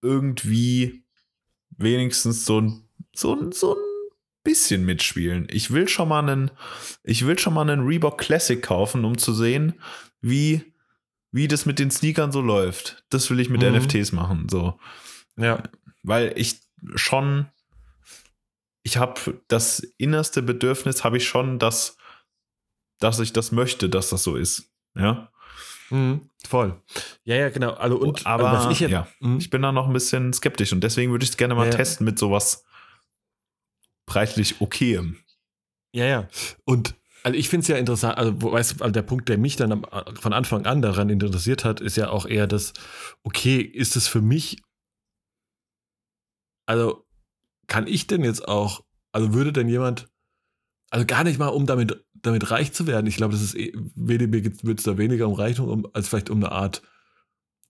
irgendwie 0.03 1.05
wenigstens 1.77 2.45
so 2.45 2.61
ein, 2.61 2.89
so 3.14 3.35
ein, 3.35 3.53
so 3.53 3.74
ein 3.74 3.83
bisschen 4.43 4.85
mitspielen. 4.85 5.49
Ich 5.51 5.72
will 5.72 5.89
schon 5.89 6.09
mal 6.09 6.20
einen, 6.20 6.51
ich 7.03 7.27
will 7.27 7.39
schon 7.39 7.55
mal 7.55 7.68
einen 7.68 7.87
Reebok 7.87 8.18
Classic 8.18 8.62
kaufen, 8.62 9.05
um 9.05 9.18
zu 9.18 9.35
sehen, 9.35 9.74
wie, 10.20 10.72
wie 11.33 11.49
das 11.49 11.66
mit 11.66 11.79
den 11.79 11.91
Sneakern 11.91 12.33
so 12.33 12.41
läuft. 12.41 13.05
Das 13.11 13.29
will 13.31 13.41
ich 13.41 13.51
mit 13.51 13.62
mhm. 13.62 13.77
NFTs 13.77 14.12
machen, 14.12 14.49
so. 14.49 14.79
Ja. 15.37 15.62
Weil 16.03 16.33
ich 16.37 16.61
schon 16.95 17.47
ich 18.87 18.99
habe 18.99 19.43
das 19.49 19.80
innerste 19.99 20.43
Bedürfnis, 20.43 21.03
habe 21.03 21.16
ich 21.16 21.26
schon, 21.26 21.59
dass, 21.59 21.97
dass 23.01 23.18
ich 23.18 23.32
das 23.32 23.51
möchte, 23.51 23.89
dass 23.89 24.11
das 24.11 24.22
so 24.22 24.37
ist. 24.37 24.72
Ja. 24.95 25.32
Mhm, 25.91 26.30
voll. 26.47 26.80
Ja, 27.24 27.34
ja, 27.34 27.49
genau. 27.49 27.72
Also, 27.72 27.99
und, 27.99 28.24
aber 28.24 28.49
also 28.51 28.70
ich, 28.70 28.78
ja, 28.78 29.09
mhm. 29.18 29.39
ich 29.39 29.51
bin 29.51 29.61
da 29.62 29.72
noch 29.72 29.89
ein 29.89 29.93
bisschen 29.93 30.32
skeptisch 30.32 30.72
und 30.72 30.84
deswegen 30.84 31.11
würde 31.11 31.24
ich 31.24 31.30
es 31.30 31.37
gerne 31.37 31.57
mal 31.57 31.66
ja, 31.66 31.72
testen 31.72 32.05
mit 32.05 32.16
sowas 32.16 32.64
preislich 34.07 34.61
okayem. 34.61 35.16
Ja, 35.93 36.05
ja. 36.05 36.28
Und 36.64 36.95
also 37.24 37.37
ich 37.37 37.49
finde 37.49 37.62
es 37.62 37.68
ja 37.68 37.78
interessant, 37.78 38.16
also 38.16 38.41
weißt 38.41 38.78
du, 38.78 38.84
also 38.84 38.93
der 38.93 39.03
Punkt, 39.03 39.28
der 39.28 39.37
mich 39.37 39.57
dann 39.57 39.72
am, 39.72 39.87
von 40.14 40.32
Anfang 40.32 40.64
an 40.64 40.80
daran 40.80 41.11
interessiert 41.11 41.64
hat, 41.64 41.80
ist 41.80 41.97
ja 41.97 42.11
auch 42.11 42.24
eher 42.24 42.47
das, 42.47 42.72
okay, 43.24 43.59
ist 43.59 43.97
es 43.97 44.07
für 44.07 44.22
mich, 44.22 44.62
also 46.66 47.05
kann 47.66 47.86
ich 47.86 48.06
denn 48.06 48.24
jetzt 48.24 48.46
auch, 48.46 48.84
also 49.12 49.32
würde 49.32 49.52
denn 49.52 49.68
jemand, 49.68 50.08
also 50.90 51.04
gar 51.06 51.24
nicht 51.24 51.38
mal, 51.38 51.48
um 51.48 51.66
damit, 51.66 52.04
damit 52.14 52.50
reich 52.50 52.72
zu 52.72 52.86
werden, 52.86 53.06
ich 53.06 53.16
glaube, 53.16 53.32
das 53.32 53.42
ist, 53.42 53.54
eh, 53.56 53.72
WDB 53.94 54.50
wird 54.62 54.78
es 54.78 54.84
da 54.84 54.98
weniger 54.98 55.26
um 55.28 55.34
Reichtum, 55.34 55.68
um, 55.68 55.86
als 55.92 56.08
vielleicht 56.08 56.30
um 56.30 56.38
eine 56.38 56.52
Art, 56.52 56.82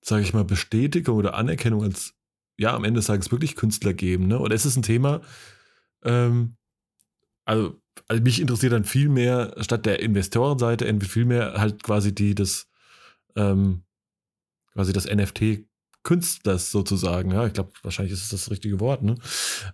sage 0.03 0.23
ich 0.23 0.35
mal, 0.35 0.45
Bestätigung 0.45 1.17
oder 1.17 1.35
Anerkennung 1.35 1.83
als, 1.83 2.15
ja, 2.59 2.75
am 2.75 2.85
Ende 2.85 3.03
sagen 3.03 3.23
es 3.23 3.33
wirklich 3.33 3.57
Künstler 3.57 3.95
geben, 3.95 4.27
ne? 4.29 4.39
Oder 4.39 4.55
ist 4.55 4.65
es 4.65 4.77
ein 4.77 4.83
Thema, 4.83 5.21
ähm, 6.05 6.57
also 7.45 7.81
also 8.09 8.23
mich 8.23 8.41
interessiert 8.41 8.73
dann 8.73 8.85
viel 8.85 9.09
mehr, 9.09 9.55
statt 9.61 9.87
der 9.87 10.01
Investorenseite, 10.01 11.01
viel 11.01 11.25
mehr 11.25 11.55
halt 11.55 11.83
quasi 11.83 12.15
die 12.15 12.35
das, 12.35 12.69
ähm, 13.37 13.83
quasi 14.73 14.93
das 14.93 15.07
NFT 15.07 15.66
Künstlers 16.07 16.71
sozusagen. 16.71 17.33
Ja, 17.33 17.47
ich 17.47 17.53
glaube, 17.53 17.73
wahrscheinlich 17.83 18.13
ist 18.13 18.23
es 18.23 18.29
das 18.29 18.51
richtige 18.51 18.79
Wort. 18.79 19.03
Ne? 19.03 19.17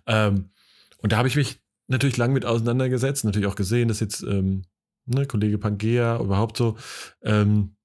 Ähm, 0.07 0.49
und 0.97 1.11
da 1.11 1.17
habe 1.17 1.27
ich 1.27 1.35
mich 1.35 1.61
natürlich 1.87 2.17
lang 2.17 2.33
mit 2.33 2.43
auseinandergesetzt, 2.43 3.23
natürlich 3.23 3.47
auch 3.47 3.55
gesehen, 3.55 3.87
dass 3.87 3.99
jetzt 3.99 4.23
ähm, 4.23 4.63
ne, 5.05 5.27
Kollege 5.27 5.59
Pangea 5.59 6.19
überhaupt 6.19 6.57
so 6.57 6.75
ähm, 7.21 7.75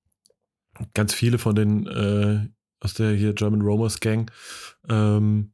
ganz 0.94 1.12
viele 1.12 1.36
von 1.36 1.54
den 1.54 1.86
äh, 1.86 2.48
aus 2.80 2.94
der 2.94 3.12
hier 3.12 3.34
German 3.34 3.60
Romers 3.60 4.00
Gang 4.00 4.30
ähm, 4.88 5.52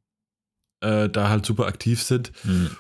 äh, 0.81 1.09
da 1.09 1.31
halt 1.31 1.45
super 1.45 1.67
aktiv 1.67 2.01
sind. 2.01 2.31
Mhm. 2.45 2.71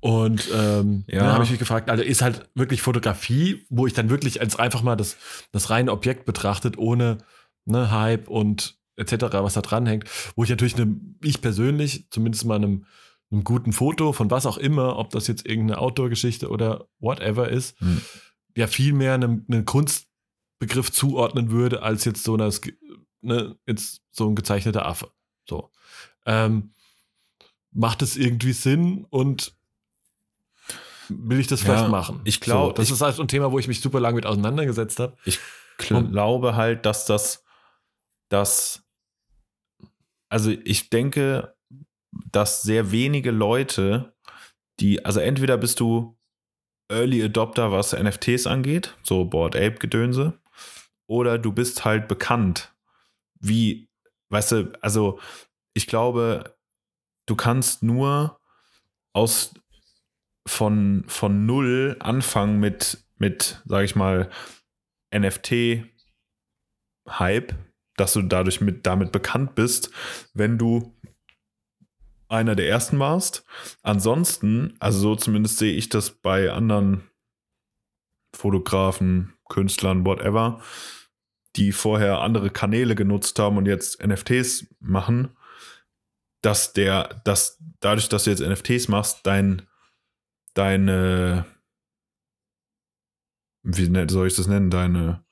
Und 0.00 0.48
ähm, 0.54 1.04
ja. 1.06 1.20
dann 1.20 1.32
habe 1.32 1.44
ich 1.44 1.50
mich 1.50 1.58
gefragt, 1.58 1.90
also 1.90 2.02
ist 2.02 2.22
halt 2.22 2.48
wirklich 2.54 2.80
Fotografie, 2.80 3.66
wo 3.68 3.86
ich 3.86 3.92
dann 3.92 4.08
wirklich 4.08 4.40
als 4.40 4.58
einfach 4.58 4.82
mal 4.82 4.96
das, 4.96 5.18
das 5.52 5.68
reine 5.68 5.92
Objekt 5.92 6.24
betrachtet, 6.24 6.78
ohne 6.78 7.18
ne, 7.66 7.90
Hype 7.90 8.28
und 8.28 8.78
etc., 8.96 9.26
was 9.32 9.54
da 9.54 9.60
dranhängt, 9.60 10.04
wo 10.36 10.44
ich 10.44 10.50
natürlich 10.50 10.76
eine, 10.76 10.96
ich 11.22 11.40
persönlich, 11.40 12.06
zumindest 12.10 12.44
mal 12.44 12.56
einem, 12.56 12.86
einem 13.30 13.44
guten 13.44 13.72
Foto 13.72 14.12
von 14.12 14.30
was 14.30 14.46
auch 14.46 14.58
immer, 14.58 14.96
ob 14.96 15.10
das 15.10 15.26
jetzt 15.26 15.46
irgendeine 15.46 15.80
Outdoor-Geschichte 15.80 16.48
oder 16.48 16.86
whatever 16.98 17.48
ist, 17.48 17.78
hm. 17.80 18.00
ja 18.56 18.66
viel 18.66 18.92
mehr 18.92 19.14
einem, 19.14 19.44
einem 19.48 19.64
Kunstbegriff 19.64 20.92
zuordnen 20.92 21.50
würde, 21.50 21.82
als 21.82 22.04
jetzt 22.04 22.24
so, 22.24 22.34
eine, 22.34 22.50
ne, 23.22 23.56
jetzt 23.66 24.02
so 24.12 24.28
ein 24.28 24.34
gezeichneter 24.34 24.86
Affe. 24.86 25.10
So. 25.48 25.70
Ähm, 26.26 26.70
macht 27.72 28.02
es 28.02 28.16
irgendwie 28.16 28.52
Sinn 28.52 29.04
und 29.10 29.54
will 31.08 31.40
ich 31.40 31.46
das 31.46 31.60
ja, 31.62 31.66
vielleicht 31.66 31.90
machen. 31.90 32.20
Ich 32.24 32.40
glaube, 32.40 32.68
so, 32.68 32.72
das 32.72 32.86
ich, 32.86 32.92
ist 32.92 33.00
halt 33.00 33.16
so 33.16 33.22
ein 33.22 33.28
Thema, 33.28 33.52
wo 33.52 33.58
ich 33.58 33.68
mich 33.68 33.80
super 33.80 34.00
lange 34.00 34.16
mit 34.16 34.26
auseinandergesetzt 34.26 35.00
habe. 35.00 35.16
Ich 35.24 35.38
glaube 35.78 36.56
halt, 36.56 36.86
dass 36.86 37.04
das, 37.04 37.44
dass, 38.28 38.83
also 40.34 40.50
ich 40.50 40.90
denke, 40.90 41.54
dass 42.32 42.62
sehr 42.62 42.90
wenige 42.90 43.30
Leute, 43.30 44.16
die, 44.80 45.04
also 45.04 45.20
entweder 45.20 45.56
bist 45.56 45.78
du 45.78 46.18
Early 46.90 47.22
Adopter, 47.22 47.70
was 47.70 47.92
NFTs 47.92 48.48
angeht, 48.48 48.96
so 49.04 49.26
Board 49.26 49.54
Ape 49.54 49.76
Gedönse, 49.76 50.40
oder 51.06 51.38
du 51.38 51.52
bist 51.52 51.84
halt 51.84 52.08
bekannt, 52.08 52.74
wie, 53.38 53.88
weißt 54.30 54.50
du, 54.50 54.72
also 54.80 55.20
ich 55.72 55.86
glaube, 55.86 56.56
du 57.26 57.36
kannst 57.36 57.84
nur 57.84 58.40
aus 59.12 59.54
von, 60.48 61.04
von 61.06 61.46
null 61.46 61.94
anfangen 62.00 62.58
mit, 62.58 63.06
mit, 63.18 63.62
sag 63.66 63.84
ich 63.84 63.94
mal, 63.94 64.28
NFT-Hype, 65.14 65.94
dass 67.96 68.12
du 68.12 68.22
dadurch 68.22 68.60
mit, 68.60 68.86
damit 68.86 69.12
bekannt 69.12 69.54
bist, 69.54 69.90
wenn 70.32 70.58
du 70.58 70.94
einer 72.28 72.54
der 72.56 72.68
ersten 72.68 72.98
warst. 72.98 73.44
Ansonsten, 73.82 74.74
also 74.80 74.98
so 74.98 75.16
zumindest 75.16 75.58
sehe 75.58 75.74
ich 75.74 75.88
das 75.88 76.10
bei 76.10 76.50
anderen 76.50 77.02
Fotografen, 78.34 79.34
Künstlern, 79.48 80.04
whatever, 80.04 80.60
die 81.56 81.70
vorher 81.70 82.20
andere 82.20 82.50
Kanäle 82.50 82.94
genutzt 82.94 83.38
haben 83.38 83.56
und 83.56 83.66
jetzt 83.66 84.04
NFTs 84.04 84.66
machen, 84.80 85.36
dass 86.42 86.72
der, 86.72 87.20
dass 87.24 87.58
dadurch, 87.80 88.08
dass 88.08 88.24
du 88.24 88.30
jetzt 88.30 88.40
NFTs 88.40 88.88
machst, 88.88 89.20
dein 89.24 89.62
deine, 90.54 91.44
wie 93.62 94.08
soll 94.08 94.28
ich 94.28 94.36
das 94.36 94.46
nennen, 94.46 94.70
deine 94.70 95.23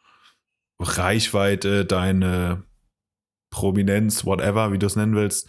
Reichweite, 0.82 1.84
deine 1.84 2.64
Prominenz, 3.50 4.24
whatever, 4.24 4.72
wie 4.72 4.78
du 4.78 4.86
es 4.86 4.96
nennen 4.96 5.14
willst, 5.14 5.48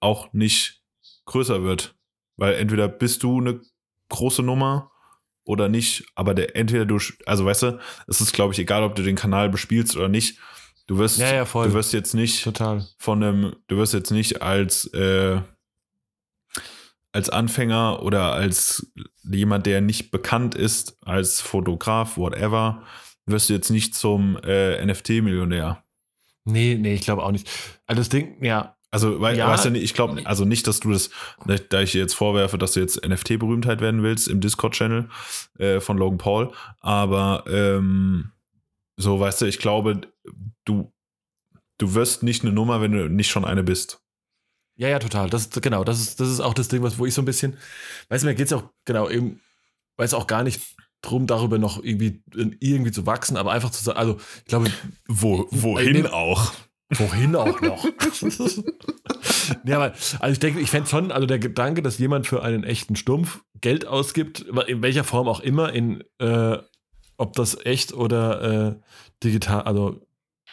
auch 0.00 0.32
nicht 0.32 0.82
größer 1.26 1.62
wird. 1.62 1.94
Weil 2.36 2.54
entweder 2.54 2.88
bist 2.88 3.22
du 3.22 3.40
eine 3.40 3.60
große 4.08 4.42
Nummer 4.42 4.90
oder 5.44 5.68
nicht, 5.68 6.06
aber 6.14 6.34
der, 6.34 6.56
entweder 6.56 6.86
du, 6.86 6.98
also 7.26 7.44
weißt 7.44 7.62
du, 7.62 7.80
es 8.06 8.20
ist, 8.20 8.32
glaube 8.32 8.52
ich, 8.52 8.58
egal, 8.58 8.82
ob 8.82 8.94
du 8.94 9.02
den 9.02 9.16
Kanal 9.16 9.48
bespielst 9.48 9.96
oder 9.96 10.08
nicht. 10.08 10.38
Du 10.86 10.98
wirst, 10.98 11.18
ja, 11.18 11.34
ja, 11.34 11.44
du 11.44 11.72
wirst 11.74 11.92
jetzt 11.92 12.14
nicht 12.14 12.44
Total. 12.44 12.86
von 12.98 13.22
einem, 13.22 13.56
du 13.66 13.76
wirst 13.76 13.92
jetzt 13.92 14.10
nicht 14.10 14.40
als 14.40 14.86
äh, 14.94 15.40
als 17.12 17.30
Anfänger 17.30 18.02
oder 18.02 18.32
als 18.32 18.92
jemand, 19.24 19.66
der 19.66 19.80
nicht 19.80 20.10
bekannt 20.10 20.54
ist, 20.54 20.96
als 21.04 21.40
Fotograf, 21.40 22.16
whatever, 22.16 22.84
wirst 23.28 23.48
du 23.48 23.54
jetzt 23.54 23.70
nicht 23.70 23.94
zum 23.94 24.38
äh, 24.44 24.84
NFT-Millionär. 24.84 25.82
Nee, 26.44 26.76
nee, 26.80 26.94
ich 26.94 27.02
glaube 27.02 27.22
auch 27.22 27.30
nicht. 27.30 27.48
Also 27.86 28.00
das 28.00 28.08
Ding, 28.08 28.42
ja. 28.42 28.76
Also, 28.90 29.20
weil, 29.20 29.36
ja. 29.36 29.48
weißt 29.48 29.66
du, 29.66 29.74
ich 29.76 29.92
glaube, 29.92 30.22
also 30.24 30.46
nicht, 30.46 30.66
dass 30.66 30.80
du 30.80 30.92
das, 30.92 31.10
da 31.68 31.82
ich 31.82 31.92
dir 31.92 32.00
jetzt 32.00 32.14
vorwerfe, 32.14 32.56
dass 32.56 32.72
du 32.72 32.80
jetzt 32.80 33.06
NFT-Berühmtheit 33.06 33.82
werden 33.82 34.02
willst 34.02 34.28
im 34.28 34.40
Discord-Channel 34.40 35.10
äh, 35.58 35.80
von 35.80 35.98
Logan 35.98 36.16
Paul, 36.16 36.52
aber 36.80 37.44
ähm, 37.48 38.32
so, 38.96 39.20
weißt 39.20 39.42
du, 39.42 39.46
ich 39.46 39.58
glaube, 39.58 40.00
du, 40.64 40.90
du 41.76 41.94
wirst 41.94 42.22
nicht 42.22 42.42
eine 42.42 42.52
Nummer, 42.52 42.80
wenn 42.80 42.92
du 42.92 43.10
nicht 43.10 43.30
schon 43.30 43.44
eine 43.44 43.62
bist. 43.62 44.02
Ja, 44.76 44.88
ja, 44.88 44.98
total. 44.98 45.28
Das 45.28 45.42
ist, 45.42 45.62
genau, 45.62 45.84
das 45.84 46.00
ist, 46.00 46.20
das 46.20 46.28
ist 46.28 46.40
auch 46.40 46.54
das 46.54 46.68
Ding, 46.68 46.82
was, 46.82 46.98
wo 46.98 47.04
ich 47.04 47.12
so 47.12 47.20
ein 47.20 47.26
bisschen, 47.26 47.58
weißt 48.08 48.22
du, 48.22 48.28
mir 48.28 48.34
geht 48.34 48.46
es 48.46 48.52
auch, 48.54 48.64
genau, 48.86 49.10
eben, 49.10 49.40
weiß 49.96 50.14
auch 50.14 50.26
gar 50.26 50.44
nicht 50.44 50.62
drum, 51.02 51.26
darüber 51.26 51.58
noch 51.58 51.82
irgendwie, 51.82 52.22
irgendwie 52.34 52.92
zu 52.92 53.06
wachsen, 53.06 53.36
aber 53.36 53.52
einfach 53.52 53.70
zu 53.70 53.82
sagen, 53.82 53.98
also, 53.98 54.16
ich 54.38 54.46
glaube, 54.46 54.70
wo, 55.06 55.46
wohin 55.50 56.06
auch. 56.06 56.52
Wohin 56.90 57.36
auch 57.36 57.60
noch. 57.60 57.84
ja, 59.64 59.76
aber, 59.76 59.94
also 60.20 60.32
ich 60.32 60.38
denke, 60.38 60.60
ich 60.60 60.70
fände 60.70 60.88
schon, 60.88 61.12
also 61.12 61.26
der 61.26 61.38
Gedanke, 61.38 61.82
dass 61.82 61.98
jemand 61.98 62.26
für 62.26 62.42
einen 62.42 62.64
echten 62.64 62.96
Stumpf 62.96 63.42
Geld 63.60 63.86
ausgibt, 63.86 64.40
in 64.66 64.82
welcher 64.82 65.04
Form 65.04 65.28
auch 65.28 65.40
immer, 65.40 65.72
in, 65.72 66.02
äh, 66.18 66.56
ob 67.18 67.34
das 67.34 67.58
echt 67.66 67.92
oder 67.92 68.42
äh, 68.68 68.74
digital, 69.22 69.62
also 69.62 70.00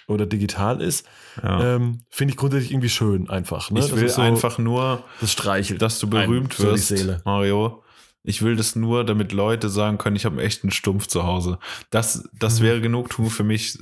oder 0.08 0.26
digital 0.26 0.82
ist, 0.82 1.08
ja. 1.42 1.76
ähm, 1.76 2.02
finde 2.10 2.34
ich 2.34 2.38
grundsätzlich 2.38 2.72
irgendwie 2.72 2.90
schön 2.90 3.30
einfach. 3.30 3.72
Ne? 3.72 3.80
Ich 3.80 3.96
will 3.96 4.10
so, 4.10 4.22
einfach 4.22 4.58
nur, 4.58 5.04
das 5.22 5.32
streichelt, 5.32 5.82
dass 5.82 6.00
du 6.00 6.08
berühmt 6.08 6.60
wirst, 6.60 6.94
Mario. 7.26 7.82
Ich 8.26 8.42
will 8.42 8.56
das 8.56 8.76
nur, 8.76 9.06
damit 9.06 9.32
Leute 9.32 9.70
sagen 9.70 9.98
können, 9.98 10.16
ich 10.16 10.26
habe 10.26 10.38
einen 10.38 10.46
echten 10.46 10.72
Stumpf 10.72 11.08
zu 11.08 11.24
Hause. 11.24 11.60
Das, 11.90 12.28
das 12.34 12.60
mhm. 12.60 12.64
wäre 12.64 12.82
Genugtuung 12.82 13.30
für 13.30 13.44
mich. 13.44 13.80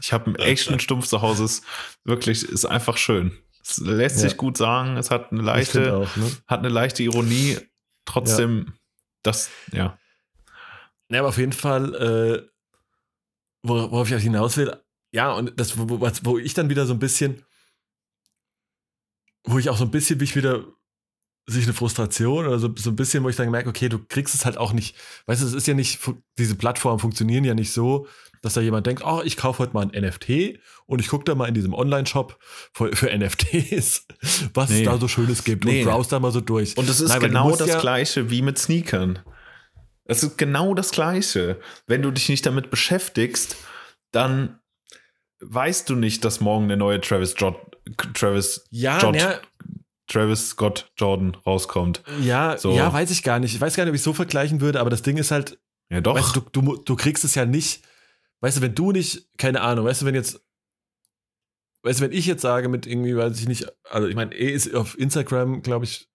Ich 0.00 0.12
habe 0.12 0.26
einen 0.26 0.34
echten 0.36 0.78
Stumpf 0.80 1.06
zu 1.06 1.22
Hause. 1.22 1.44
Ist 1.44 1.64
wirklich, 2.04 2.44
ist 2.44 2.66
einfach 2.66 2.96
schön. 2.96 3.32
Es 3.62 3.78
lässt 3.78 4.16
ja. 4.16 4.28
sich 4.28 4.36
gut 4.36 4.56
sagen. 4.56 4.96
Es 4.96 5.10
hat 5.10 5.32
eine 5.32 5.42
leichte, 5.42 5.96
auch, 5.96 6.16
ne? 6.16 6.30
hat 6.46 6.60
eine 6.60 6.68
leichte 6.68 7.02
Ironie. 7.02 7.58
Trotzdem, 8.04 8.66
ja. 8.66 8.72
das, 9.22 9.50
ja. 9.72 9.98
Ja, 11.10 11.20
aber 11.20 11.28
auf 11.28 11.38
jeden 11.38 11.52
Fall, 11.52 11.94
äh, 11.94 12.48
worauf 13.62 14.10
ich 14.10 14.22
hinaus 14.22 14.56
will, 14.56 14.76
ja, 15.12 15.32
und 15.32 15.58
das, 15.58 15.76
wo, 15.76 16.00
wo 16.00 16.38
ich 16.38 16.54
dann 16.54 16.70
wieder 16.70 16.86
so 16.86 16.92
ein 16.92 17.00
bisschen, 17.00 17.44
wo 19.44 19.58
ich 19.58 19.68
auch 19.68 19.76
so 19.76 19.84
ein 19.84 19.90
bisschen, 19.90 20.20
wie 20.20 20.24
ich 20.24 20.36
wieder 20.36 20.64
sich 21.46 21.64
eine 21.64 21.72
Frustration 21.72 22.46
oder 22.46 22.58
so, 22.58 22.70
so 22.76 22.90
ein 22.90 22.96
bisschen, 22.96 23.24
wo 23.24 23.28
ich 23.28 23.36
dann 23.36 23.50
merke, 23.50 23.68
okay, 23.68 23.88
du 23.88 23.98
kriegst 23.98 24.34
es 24.34 24.44
halt 24.44 24.56
auch 24.56 24.72
nicht, 24.72 24.96
weißt 25.26 25.42
du, 25.42 25.46
es 25.46 25.54
ist 25.54 25.66
ja 25.66 25.74
nicht, 25.74 25.98
diese 26.38 26.54
Plattformen 26.54 26.98
funktionieren 26.98 27.44
ja 27.44 27.54
nicht 27.54 27.72
so, 27.72 28.06
dass 28.42 28.54
da 28.54 28.60
jemand 28.60 28.86
denkt, 28.86 29.02
oh, 29.04 29.20
ich 29.24 29.36
kaufe 29.36 29.58
heute 29.58 29.74
mal 29.74 29.82
ein 29.82 30.04
NFT 30.04 30.60
und 30.86 31.00
ich 31.00 31.08
gucke 31.08 31.24
da 31.24 31.34
mal 31.34 31.46
in 31.46 31.54
diesem 31.54 31.74
Online-Shop 31.74 32.38
für, 32.72 32.94
für, 32.94 33.16
NFTs, 33.16 34.06
was 34.54 34.70
nee. 34.70 34.78
es 34.80 34.84
da 34.84 34.98
so 34.98 35.08
Schönes 35.08 35.44
gibt 35.44 35.64
nee. 35.64 35.80
und 35.80 35.90
browse 35.90 36.10
da 36.10 36.20
mal 36.20 36.32
so 36.32 36.40
durch. 36.40 36.76
Und 36.76 36.88
es 36.88 37.00
ist 37.00 37.10
Nein, 37.10 37.20
genau 37.20 37.54
das 37.54 37.68
ja 37.68 37.80
Gleiche 37.80 38.30
wie 38.30 38.42
mit 38.42 38.58
Sneakern. 38.58 39.18
Es 40.04 40.22
ist 40.22 40.38
genau 40.38 40.74
das 40.74 40.90
Gleiche. 40.90 41.60
Wenn 41.86 42.02
du 42.02 42.10
dich 42.10 42.28
nicht 42.28 42.44
damit 42.44 42.70
beschäftigst, 42.70 43.56
dann 44.10 44.58
weißt 45.40 45.88
du 45.88 45.94
nicht, 45.94 46.24
dass 46.24 46.40
morgen 46.40 46.68
der 46.68 46.76
neue 46.76 47.00
Travis 47.00 47.34
Jod 47.36 47.56
Travis 48.14 48.66
ja, 48.70 48.98
Jod 49.00 49.16
ja. 49.16 49.40
Travis 50.10 50.50
Scott 50.50 50.92
Jordan 50.96 51.36
rauskommt. 51.46 52.02
Ja, 52.20 52.58
so. 52.58 52.72
ja, 52.72 52.92
weiß 52.92 53.10
ich 53.10 53.22
gar 53.22 53.38
nicht. 53.38 53.54
Ich 53.54 53.60
weiß 53.60 53.76
gar 53.76 53.84
nicht, 53.84 53.90
ob 53.90 53.96
ich 53.96 54.02
so 54.02 54.12
vergleichen 54.12 54.60
würde, 54.60 54.80
aber 54.80 54.90
das 54.90 55.02
Ding 55.02 55.16
ist 55.16 55.30
halt, 55.30 55.58
Ja, 55.88 56.00
doch. 56.00 56.16
Weißt 56.16 56.36
du, 56.36 56.40
du, 56.40 56.76
du, 56.76 56.96
kriegst 56.96 57.24
es 57.24 57.34
ja 57.34 57.46
nicht, 57.46 57.82
weißt 58.40 58.58
du, 58.58 58.62
wenn 58.62 58.74
du 58.74 58.92
nicht, 58.92 59.28
keine 59.38 59.60
Ahnung, 59.60 59.86
weißt 59.86 60.02
du, 60.02 60.06
wenn 60.06 60.14
jetzt, 60.14 60.44
weißt 61.82 62.00
du, 62.00 62.04
wenn 62.04 62.12
ich 62.12 62.26
jetzt 62.26 62.42
sage 62.42 62.68
mit 62.68 62.86
irgendwie, 62.86 63.16
weiß 63.16 63.38
ich 63.38 63.48
nicht, 63.48 63.66
also 63.88 64.08
ich 64.08 64.16
meine, 64.16 64.34
eh 64.34 64.50
ist 64.50 64.74
auf 64.74 64.98
Instagram, 64.98 65.62
glaube 65.62 65.84
ich, 65.84 66.08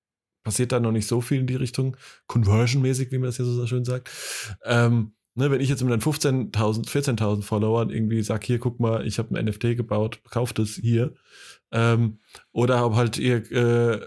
passiert 0.44 0.72
da 0.72 0.80
noch 0.80 0.92
nicht 0.92 1.08
so 1.08 1.22
viel 1.22 1.40
in 1.40 1.48
die 1.48 1.56
Richtung, 1.56 1.98
conversion-mäßig, 2.28 3.12
wie 3.12 3.18
man 3.18 3.28
das 3.28 3.38
ja 3.38 3.46
so 3.46 3.66
schön 3.66 3.86
sagt. 3.86 4.10
Ähm, 4.64 5.14
ne, 5.36 5.52
wenn 5.52 5.62
ich 5.62 5.70
jetzt 5.70 5.84
mit 5.84 5.92
dann 5.92 6.02
15.000, 6.02 6.88
14.000 6.88 7.44
Followern 7.44 7.90
irgendwie 7.90 8.22
sage, 8.24 8.46
hier, 8.46 8.60
guck 8.60 8.80
mal, 8.80 9.06
ich 9.06 9.20
habe 9.20 9.38
ein 9.38 9.46
NFT 9.46 9.78
gebaut, 9.78 10.22
kauft 10.30 10.60
es 10.60 10.76
hier. 10.76 11.14
Ähm, 11.72 12.20
oder 12.52 12.86
ob 12.86 12.96
halt 12.96 13.18
ihr 13.18 13.52
äh, 13.52 14.06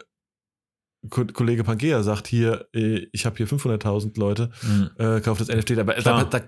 Kollege 1.10 1.64
Pangea 1.64 2.02
sagt 2.02 2.26
hier, 2.26 2.66
äh, 2.74 3.06
ich 3.12 3.24
habe 3.26 3.36
hier 3.36 3.46
500.000 3.46 4.18
Leute, 4.18 4.50
mhm. 4.62 4.90
äh, 4.98 5.20
kauft 5.20 5.40
das 5.40 5.48
NFT. 5.48 5.76
Da, 5.76 5.84
da, 5.84 6.24
da, 6.24 6.40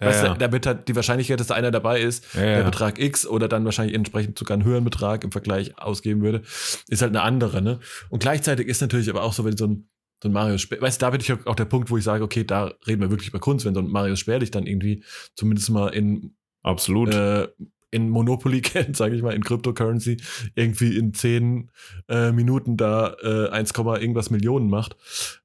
ja, 0.00 0.10
ja. 0.10 0.34
da 0.34 0.52
wird 0.52 0.66
halt 0.66 0.88
die 0.88 0.96
Wahrscheinlichkeit, 0.96 1.38
dass 1.38 1.48
da 1.48 1.54
einer 1.54 1.70
dabei 1.70 2.00
ist, 2.00 2.34
ja, 2.34 2.40
der 2.40 2.64
Betrag 2.64 2.98
X 2.98 3.26
oder 3.26 3.48
dann 3.48 3.64
wahrscheinlich 3.66 3.94
entsprechend 3.94 4.38
sogar 4.38 4.56
einen 4.56 4.64
höheren 4.64 4.84
Betrag 4.84 5.24
im 5.24 5.32
Vergleich 5.32 5.78
ausgeben 5.78 6.22
würde, 6.22 6.42
ist 6.88 7.02
halt 7.02 7.10
eine 7.10 7.22
andere. 7.22 7.60
Ne? 7.60 7.80
Und 8.08 8.20
gleichzeitig 8.20 8.66
ist 8.66 8.80
natürlich 8.80 9.10
aber 9.10 9.22
auch 9.22 9.34
so, 9.34 9.44
wenn 9.44 9.56
so 9.56 9.66
ein, 9.66 9.88
so 10.22 10.28
ein 10.28 10.32
Marius 10.32 10.62
Sperlich, 10.62 10.82
weißt 10.82 11.00
du, 11.00 11.06
da 11.06 11.10
bin 11.10 11.20
ich 11.20 11.32
auch 11.46 11.54
der 11.54 11.64
Punkt, 11.64 11.90
wo 11.90 11.96
ich 11.96 12.04
sage, 12.04 12.24
okay, 12.24 12.44
da 12.44 12.72
reden 12.86 13.00
wir 13.00 13.10
wirklich 13.10 13.28
über 13.28 13.38
Kunst, 13.38 13.64
wenn 13.64 13.74
so 13.74 13.80
ein 13.80 13.88
Marius 13.88 14.20
Sperlich 14.20 14.50
dann 14.50 14.66
irgendwie 14.66 15.02
zumindest 15.34 15.70
mal 15.70 15.88
in 15.88 16.34
Absolut. 16.62 17.14
Äh, 17.14 17.48
in 17.90 18.08
Monopoly 18.08 18.60
kennt, 18.62 18.96
sage 18.96 19.16
ich 19.16 19.22
mal, 19.22 19.34
in 19.34 19.42
Cryptocurrency, 19.42 20.18
irgendwie 20.54 20.96
in 20.96 21.12
zehn 21.12 21.70
äh, 22.08 22.32
Minuten 22.32 22.76
da 22.76 23.16
äh, 23.22 23.48
1, 23.50 23.72
irgendwas 23.76 24.30
Millionen 24.30 24.70
macht. 24.70 24.96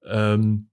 Ähm, 0.06 0.68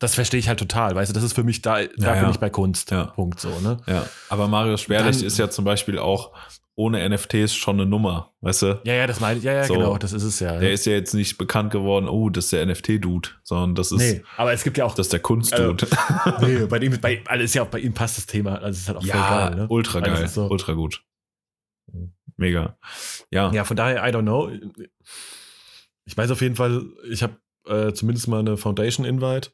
das 0.00 0.14
verstehe 0.14 0.40
ich 0.40 0.48
halt 0.48 0.58
total, 0.58 0.94
weißt 0.94 1.10
du, 1.10 1.14
das 1.14 1.22
ist 1.22 1.34
für 1.34 1.44
mich, 1.44 1.60
da, 1.62 1.74
da 1.74 1.80
ja, 1.80 2.12
bin 2.14 2.22
ja. 2.22 2.30
ich 2.30 2.38
bei 2.38 2.50
Kunst. 2.50 2.90
Ja. 2.90 3.04
Punkt 3.04 3.38
so, 3.38 3.50
ne? 3.60 3.76
Ja. 3.86 4.06
Aber 4.30 4.48
Marius 4.48 4.86
Dann, 4.86 5.08
ist 5.08 5.38
ja 5.38 5.50
zum 5.50 5.64
Beispiel 5.64 5.98
auch 5.98 6.32
ohne 6.74 7.06
NFTs 7.06 7.54
schon 7.54 7.78
eine 7.78 7.84
Nummer, 7.84 8.32
weißt 8.40 8.62
du? 8.62 8.80
Ja, 8.84 8.94
ja, 8.94 9.06
das 9.06 9.20
meine 9.20 9.38
ich, 9.38 9.44
ja, 9.44 9.52
ja, 9.52 9.64
so, 9.64 9.74
genau, 9.74 9.98
das 9.98 10.14
ist 10.14 10.22
es 10.22 10.40
ja. 10.40 10.58
Der 10.58 10.72
ist 10.72 10.86
ja 10.86 10.94
jetzt 10.94 11.12
nicht 11.12 11.36
bekannt 11.36 11.70
geworden, 11.70 12.08
oh, 12.08 12.30
das 12.30 12.46
ist 12.46 12.52
der 12.54 12.64
NFT-Dude, 12.64 13.28
sondern 13.42 13.74
das 13.74 13.92
ist. 13.92 13.98
Nee, 13.98 14.22
aber 14.38 14.54
es 14.54 14.64
gibt 14.64 14.78
ja 14.78 14.86
auch. 14.86 14.94
Das 14.94 15.06
ist 15.06 15.12
der 15.12 15.20
Kunst-Dude. 15.20 15.86
Also, 16.24 16.46
nee, 16.46 16.64
bei 16.64 16.78
ihm, 16.78 16.98
bei, 16.98 17.22
also 17.26 17.44
ist 17.44 17.54
ja 17.54 17.62
auch 17.62 17.68
bei 17.68 17.80
ihm 17.80 17.92
passt 17.92 18.16
das 18.16 18.24
Thema, 18.24 18.54
also 18.62 18.78
ist 18.78 18.88
halt 18.88 18.96
auch 18.96 19.04
ja, 19.04 19.14
voll 19.14 19.38
geil, 19.38 19.54
ne? 19.56 19.66
Ultra 19.68 19.98
also 19.98 20.10
geil, 20.10 20.22
also 20.22 20.46
so, 20.46 20.50
ultra 20.50 20.72
gut. 20.72 21.04
Mega. 22.38 22.78
Ja. 23.30 23.52
Ja, 23.52 23.64
von 23.64 23.76
daher, 23.76 24.02
I 24.08 24.10
don't 24.10 24.22
know. 24.22 24.50
Ich 26.06 26.16
weiß 26.16 26.30
auf 26.30 26.40
jeden 26.40 26.56
Fall, 26.56 26.86
ich 27.10 27.22
habe 27.22 27.36
äh, 27.66 27.92
zumindest 27.92 28.28
mal 28.28 28.40
eine 28.40 28.56
Foundation-Invite 28.56 29.50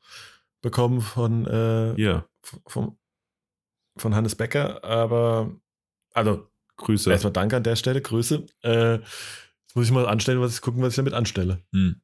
bekommen 0.66 1.00
von, 1.00 1.46
äh, 1.46 1.94
yeah. 1.94 2.28
von, 2.66 2.98
von 3.96 4.14
Hannes 4.16 4.34
Becker, 4.34 4.82
aber 4.82 5.54
also 6.12 6.50
Grüße. 6.76 7.08
Erstmal 7.08 7.32
danke 7.32 7.56
an 7.56 7.62
der 7.62 7.76
Stelle, 7.76 8.02
Grüße. 8.02 8.44
Äh, 8.62 8.94
jetzt 8.94 9.76
muss 9.76 9.86
ich 9.86 9.92
mal 9.92 10.08
anstellen, 10.08 10.40
was 10.40 10.56
ich 10.56 10.60
gucken, 10.60 10.82
was 10.82 10.94
ich 10.94 10.96
damit 10.96 11.14
anstelle. 11.14 11.62
Hm. 11.72 12.02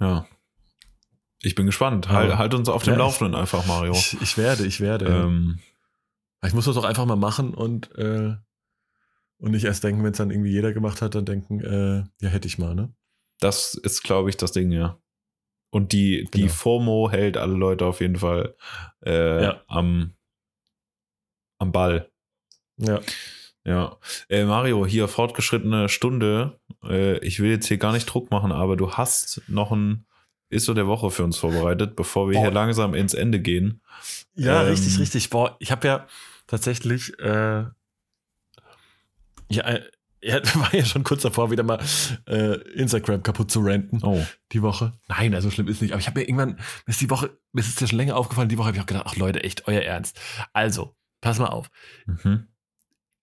Ja. 0.00 0.26
Ich 1.40 1.54
bin 1.54 1.66
gespannt. 1.66 2.08
Halt, 2.08 2.36
halt 2.36 2.52
uns 2.54 2.68
auf 2.68 2.82
dem 2.82 2.94
ja, 2.94 2.98
Laufenden 2.98 3.34
ich, 3.34 3.40
einfach, 3.40 3.64
Mario. 3.66 3.92
Ich, 3.92 4.20
ich, 4.20 4.36
werde, 4.36 4.66
ich 4.66 4.80
werde. 4.80 5.06
Ähm, 5.06 5.60
ich 6.44 6.52
muss 6.52 6.64
das 6.64 6.76
auch 6.76 6.84
einfach 6.84 7.06
mal 7.06 7.14
machen 7.14 7.54
und, 7.54 7.94
äh, 7.96 8.34
und 9.38 9.52
nicht 9.52 9.64
erst 9.64 9.84
denken, 9.84 10.02
wenn 10.02 10.10
es 10.10 10.18
dann 10.18 10.32
irgendwie 10.32 10.50
jeder 10.50 10.72
gemacht 10.72 11.00
hat, 11.00 11.14
dann 11.14 11.24
denken, 11.24 11.60
äh, 11.60 12.04
ja, 12.20 12.28
hätte 12.28 12.48
ich 12.48 12.58
mal, 12.58 12.74
ne? 12.74 12.92
Das 13.38 13.74
ist, 13.74 14.02
glaube 14.02 14.30
ich, 14.30 14.36
das 14.36 14.50
Ding, 14.50 14.72
ja. 14.72 15.00
Und 15.70 15.92
die, 15.92 16.28
genau. 16.30 16.30
die 16.32 16.48
FOMO 16.48 17.10
hält 17.10 17.36
alle 17.36 17.54
Leute 17.54 17.84
auf 17.84 18.00
jeden 18.00 18.16
Fall 18.16 18.56
äh, 19.04 19.42
ja. 19.42 19.62
am, 19.66 20.14
am 21.58 21.72
Ball. 21.72 22.10
Ja. 22.78 23.00
Ja. 23.64 23.98
Äh, 24.30 24.44
Mario, 24.44 24.86
hier 24.86 25.08
fortgeschrittene 25.08 25.88
Stunde. 25.88 26.58
Äh, 26.84 27.18
ich 27.18 27.40
will 27.40 27.50
jetzt 27.50 27.66
hier 27.66 27.76
gar 27.76 27.92
nicht 27.92 28.06
Druck 28.06 28.30
machen, 28.30 28.50
aber 28.50 28.76
du 28.76 28.92
hast 28.92 29.42
noch 29.46 29.72
ein 29.72 30.06
Ist-So 30.48 30.72
der 30.72 30.86
Woche 30.86 31.10
für 31.10 31.24
uns 31.24 31.36
vorbereitet, 31.36 31.94
bevor 31.94 32.30
wir 32.30 32.34
Boah. 32.34 32.42
hier 32.44 32.50
langsam 32.50 32.94
ins 32.94 33.12
Ende 33.12 33.40
gehen. 33.40 33.82
Ja, 34.34 34.62
ähm, 34.62 34.68
richtig, 34.68 34.98
richtig. 34.98 35.28
Boah, 35.28 35.56
ich 35.58 35.70
habe 35.70 35.86
ja 35.86 36.06
tatsächlich 36.46 37.18
äh, 37.18 37.64
ja, 39.50 39.62
äh, 39.64 39.82
er 40.20 40.42
war 40.54 40.74
ja 40.74 40.84
schon 40.84 41.04
kurz 41.04 41.22
davor, 41.22 41.50
wieder 41.50 41.62
mal 41.62 41.80
äh, 42.26 42.56
Instagram 42.72 43.22
kaputt 43.22 43.50
zu 43.50 43.60
renten. 43.60 44.00
Oh. 44.02 44.24
Die 44.52 44.62
Woche. 44.62 44.92
Nein, 45.08 45.34
also 45.34 45.50
schlimm 45.50 45.68
ist 45.68 45.82
nicht. 45.82 45.92
Aber 45.92 46.00
ich 46.00 46.06
habe 46.06 46.20
mir 46.20 46.26
irgendwann, 46.26 46.54
mir 46.54 46.88
ist 46.88 47.00
die 47.00 47.10
Woche, 47.10 47.38
mir 47.52 47.60
ist 47.60 47.68
es 47.68 47.80
ja 47.80 47.86
schon 47.86 47.98
länger 47.98 48.16
aufgefallen, 48.16 48.48
die 48.48 48.58
Woche 48.58 48.68
habe 48.68 48.76
ich 48.76 48.82
auch 48.82 48.86
gedacht, 48.86 49.06
ach 49.06 49.16
Leute, 49.16 49.44
echt, 49.44 49.68
euer 49.68 49.82
Ernst. 49.82 50.20
Also, 50.52 50.94
pass 51.20 51.38
mal 51.38 51.46
auf. 51.46 51.70
Mhm. 52.06 52.46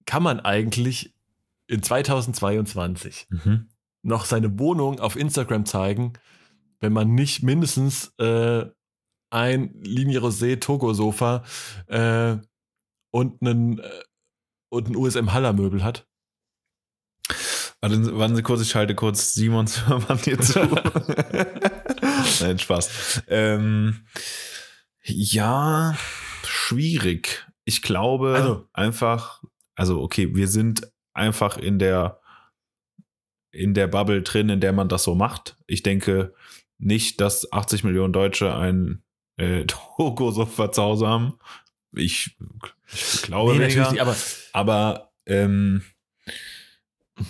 Kann 0.05 0.23
man 0.23 0.39
eigentlich 0.39 1.13
in 1.67 1.81
2022 1.81 3.27
mhm. 3.29 3.69
noch 4.03 4.25
seine 4.25 4.59
Wohnung 4.59 4.99
auf 4.99 5.15
Instagram 5.15 5.65
zeigen, 5.65 6.13
wenn 6.79 6.93
man 6.93 7.15
nicht 7.15 7.43
mindestens 7.43 8.13
äh, 8.19 8.65
ein 9.31 9.73
Linie 9.81 10.19
Rosé 10.19 10.59
Togo 10.59 10.93
Sofa 10.93 11.43
äh, 11.87 12.37
und 13.11 13.41
einen 13.41 13.79
äh, 13.79 13.89
und 14.69 14.89
ein 14.89 14.95
USM 14.95 15.33
Haller 15.33 15.53
Möbel 15.53 15.83
hat? 15.83 16.07
Warte, 17.85 18.17
warten 18.17 18.35
Sie 18.35 18.41
kurz, 18.41 18.61
ich 18.61 18.69
schalte 18.71 18.95
kurz 18.95 19.35
Simon 19.35 19.67
Zimmermann 19.67 20.17
hier 20.23 20.39
zu. 20.39 20.59
Nein, 22.41 22.57
Spaß. 22.57 23.21
Ähm, 23.27 24.07
ja, 25.03 25.95
schwierig. 26.43 27.45
Ich 27.63 27.83
glaube 27.83 28.33
also, 28.33 28.67
einfach, 28.73 29.43
also 29.75 30.01
okay, 30.01 30.35
wir 30.35 30.47
sind 30.47 30.91
einfach 31.13 31.57
in 31.57 31.77
der 31.77 32.19
in 33.51 33.75
der 33.75 33.85
Bubble 33.85 34.23
drin, 34.23 34.49
in 34.49 34.61
der 34.61 34.73
man 34.73 34.89
das 34.89 35.03
so 35.03 35.13
macht. 35.13 35.55
Ich 35.67 35.83
denke 35.83 36.33
nicht, 36.79 37.21
dass 37.21 37.51
80 37.53 37.83
Millionen 37.83 38.13
Deutsche 38.13 38.55
ein 38.55 39.03
äh, 39.37 39.63
Togo 39.67 40.31
so 40.31 40.45
zu 40.45 40.81
Hause 40.81 41.07
haben. 41.07 41.37
Ich, 41.91 42.35
ich 42.91 43.21
glaube 43.21 43.53
nee, 43.53 43.59
weniger, 43.59 43.91
nicht, 43.91 44.01
aber, 44.01 44.15
aber 44.53 45.11
ähm, 45.27 45.83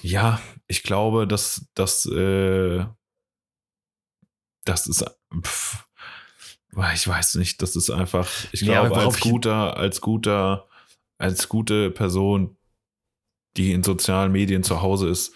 ja, 0.02 0.42
ich 0.68 0.84
glaube, 0.84 1.28
dass 1.28 1.68
das, 1.74 2.06
äh, 2.06 2.86
das 4.64 4.88
ist, 4.88 5.06
pff, 5.42 5.86
ich 6.94 7.08
weiß 7.08 7.36
nicht, 7.36 7.62
das 7.62 7.76
ist 7.76 7.90
einfach, 7.90 8.30
ich 8.52 8.62
ja, 8.62 8.86
glaube, 8.86 9.02
als 9.02 9.20
guter, 9.20 9.78
als 9.78 10.02
guter, 10.02 10.68
als 11.18 11.48
gute 11.48 11.92
Person, 11.92 12.58
die 13.58 13.72
in 13.72 13.84
sozialen 13.84 14.32
Medien 14.32 14.64
zu 14.64 14.82
Hause 14.82 15.08
ist, 15.08 15.34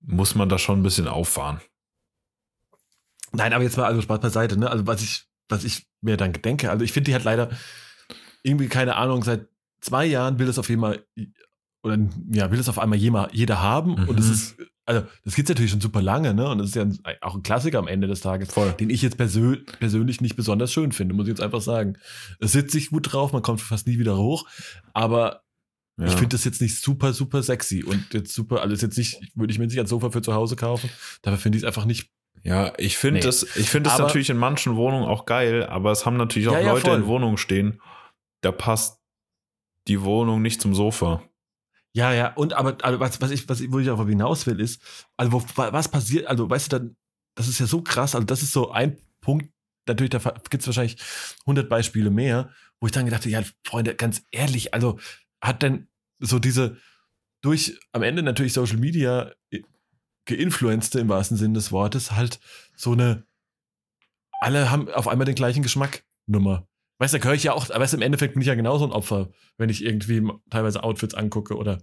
muss 0.00 0.34
man 0.34 0.48
da 0.48 0.58
schon 0.58 0.80
ein 0.80 0.82
bisschen 0.82 1.08
auffahren. 1.08 1.60
Nein, 3.32 3.52
aber 3.52 3.64
jetzt 3.64 3.78
mal 3.78 3.86
also 3.86 4.02
Spaß 4.02 4.20
beiseite, 4.20 4.58
ne? 4.58 4.70
Also 4.70 4.86
was 4.86 5.02
ich, 5.02 5.24
was 5.48 5.64
ich 5.64 5.86
mir 6.02 6.16
dann 6.16 6.32
denke, 6.34 6.70
also 6.70 6.84
ich 6.84 6.92
finde 6.92 7.10
die 7.10 7.14
hat 7.14 7.24
leider 7.24 7.50
irgendwie 8.42 8.68
keine 8.68 8.96
Ahnung 8.96 9.22
seit 9.22 9.48
zwei 9.80 10.04
Jahren 10.04 10.38
will 10.38 10.48
es 10.48 10.58
auf 10.58 10.68
jeden 10.68 10.82
Fall 10.82 11.06
oder 11.82 11.98
ja, 12.30 12.50
will 12.50 12.60
es 12.60 12.68
auf 12.68 12.78
einmal 12.78 12.98
jeder, 12.98 13.28
jeder 13.32 13.60
haben. 13.60 13.94
Mhm. 13.94 14.08
Und 14.08 14.20
es 14.20 14.28
ist, 14.28 14.56
also 14.84 15.06
das 15.24 15.38
es 15.38 15.48
natürlich 15.48 15.70
schon 15.70 15.80
super 15.80 16.02
lange, 16.02 16.34
ne? 16.34 16.48
Und 16.48 16.58
das 16.58 16.68
ist 16.68 16.76
ja 16.76 16.82
ein, 16.82 16.98
auch 17.20 17.34
ein 17.34 17.42
Klassiker 17.42 17.78
am 17.78 17.88
Ende 17.88 18.06
des 18.06 18.20
Tages, 18.20 18.52
Voll. 18.52 18.72
den 18.72 18.90
ich 18.90 19.02
jetzt 19.02 19.16
persö 19.16 19.56
persönlich 19.78 20.20
nicht 20.20 20.36
besonders 20.36 20.72
schön 20.72 20.92
finde, 20.92 21.14
muss 21.14 21.26
ich 21.26 21.30
jetzt 21.30 21.40
einfach 21.40 21.60
sagen. 21.60 21.98
Es 22.40 22.52
sitzt 22.52 22.72
sich 22.72 22.90
gut 22.90 23.12
drauf, 23.12 23.32
man 23.32 23.42
kommt 23.42 23.60
fast 23.60 23.86
nie 23.86 23.98
wieder 23.98 24.16
hoch, 24.16 24.48
aber 24.92 25.42
ja. 25.98 26.06
ich 26.06 26.12
finde 26.12 26.30
das 26.30 26.44
jetzt 26.44 26.60
nicht 26.60 26.80
super, 26.80 27.12
super 27.12 27.42
sexy 27.42 27.84
und 27.84 28.12
jetzt 28.12 28.34
super, 28.34 28.62
alles 28.62 28.80
jetzt 28.80 28.98
nicht, 28.98 29.20
würde 29.34 29.52
ich 29.52 29.58
mir 29.58 29.66
nicht 29.66 29.78
als 29.78 29.90
Sofa 29.90 30.10
für 30.10 30.22
zu 30.22 30.34
Hause 30.34 30.56
kaufen. 30.56 30.90
Dafür 31.22 31.38
finde 31.38 31.58
ich 31.58 31.64
es 31.64 31.66
einfach 31.66 31.84
nicht 31.84 32.10
ja, 32.44 32.72
ich 32.76 32.96
finde 32.96 33.20
nee. 33.20 33.24
das, 33.26 33.44
ich 33.56 33.70
finde 33.70 33.88
das 33.88 34.00
natürlich 34.00 34.28
in 34.28 34.36
manchen 34.36 34.74
Wohnungen 34.74 35.06
auch 35.06 35.26
geil, 35.26 35.64
aber 35.64 35.92
es 35.92 36.04
haben 36.04 36.16
natürlich 36.16 36.48
auch 36.48 36.54
ja, 36.54 36.60
ja, 36.60 36.72
Leute 36.72 36.90
voll. 36.90 36.98
in 36.98 37.06
Wohnungen 37.06 37.36
stehen, 37.36 37.80
da 38.40 38.50
passt 38.50 39.00
die 39.86 40.02
Wohnung 40.02 40.42
nicht 40.42 40.60
zum 40.60 40.74
Sofa. 40.74 41.22
Ja, 41.94 42.12
ja, 42.12 42.32
und 42.34 42.54
aber 42.54 42.82
also 42.82 43.00
was, 43.00 43.20
was 43.20 43.30
ich, 43.30 43.48
was 43.48 43.60
ich, 43.60 43.70
wo 43.70 43.78
ich 43.78 43.86
darauf 43.86 44.08
hinaus 44.08 44.46
will, 44.46 44.60
ist, 44.60 44.82
also 45.16 45.32
wo, 45.32 45.44
was 45.56 45.88
passiert, 45.88 46.26
also 46.26 46.48
weißt 46.48 46.72
du, 46.72 46.78
dann, 46.78 46.96
das 47.34 47.48
ist 47.48 47.60
ja 47.60 47.66
so 47.66 47.82
krass, 47.82 48.14
also 48.14 48.26
das 48.26 48.42
ist 48.42 48.52
so 48.52 48.70
ein 48.70 48.96
Punkt, 49.20 49.52
natürlich, 49.86 50.10
da 50.10 50.18
gibt 50.18 50.62
es 50.62 50.66
wahrscheinlich 50.66 50.96
100 51.42 51.68
Beispiele 51.68 52.10
mehr, 52.10 52.50
wo 52.80 52.86
ich 52.86 52.92
dann 52.92 53.04
gedacht 53.04 53.22
habe, 53.22 53.30
ja, 53.30 53.42
Freunde, 53.64 53.94
ganz 53.94 54.22
ehrlich, 54.30 54.72
also 54.72 54.98
hat 55.42 55.62
denn 55.62 55.88
so 56.18 56.38
diese, 56.38 56.78
durch 57.42 57.78
am 57.92 58.02
Ende 58.02 58.22
natürlich 58.22 58.54
Social 58.54 58.78
Media 58.78 59.32
geinfluencete 60.24 61.00
im 61.00 61.08
wahrsten 61.08 61.36
Sinne 61.36 61.54
des 61.54 61.72
Wortes, 61.72 62.12
halt 62.12 62.40
so 62.74 62.92
eine, 62.92 63.26
alle 64.40 64.70
haben 64.70 64.88
auf 64.88 65.08
einmal 65.08 65.26
den 65.26 65.34
gleichen 65.34 65.62
Geschmack 65.62 66.04
Nummer. 66.26 66.66
Weißt 67.02 67.14
du, 67.14 67.18
da 67.18 67.24
höre 67.24 67.34
ich 67.34 67.42
ja 67.42 67.52
auch, 67.52 67.68
aber 67.68 67.92
im 67.92 68.00
Endeffekt 68.00 68.34
bin 68.34 68.42
ich 68.42 68.46
ja 68.46 68.54
genauso 68.54 68.84
ein 68.84 68.92
Opfer, 68.92 69.30
wenn 69.58 69.68
ich 69.68 69.84
irgendwie 69.84 70.22
teilweise 70.50 70.84
Outfits 70.84 71.14
angucke 71.14 71.56
oder 71.56 71.78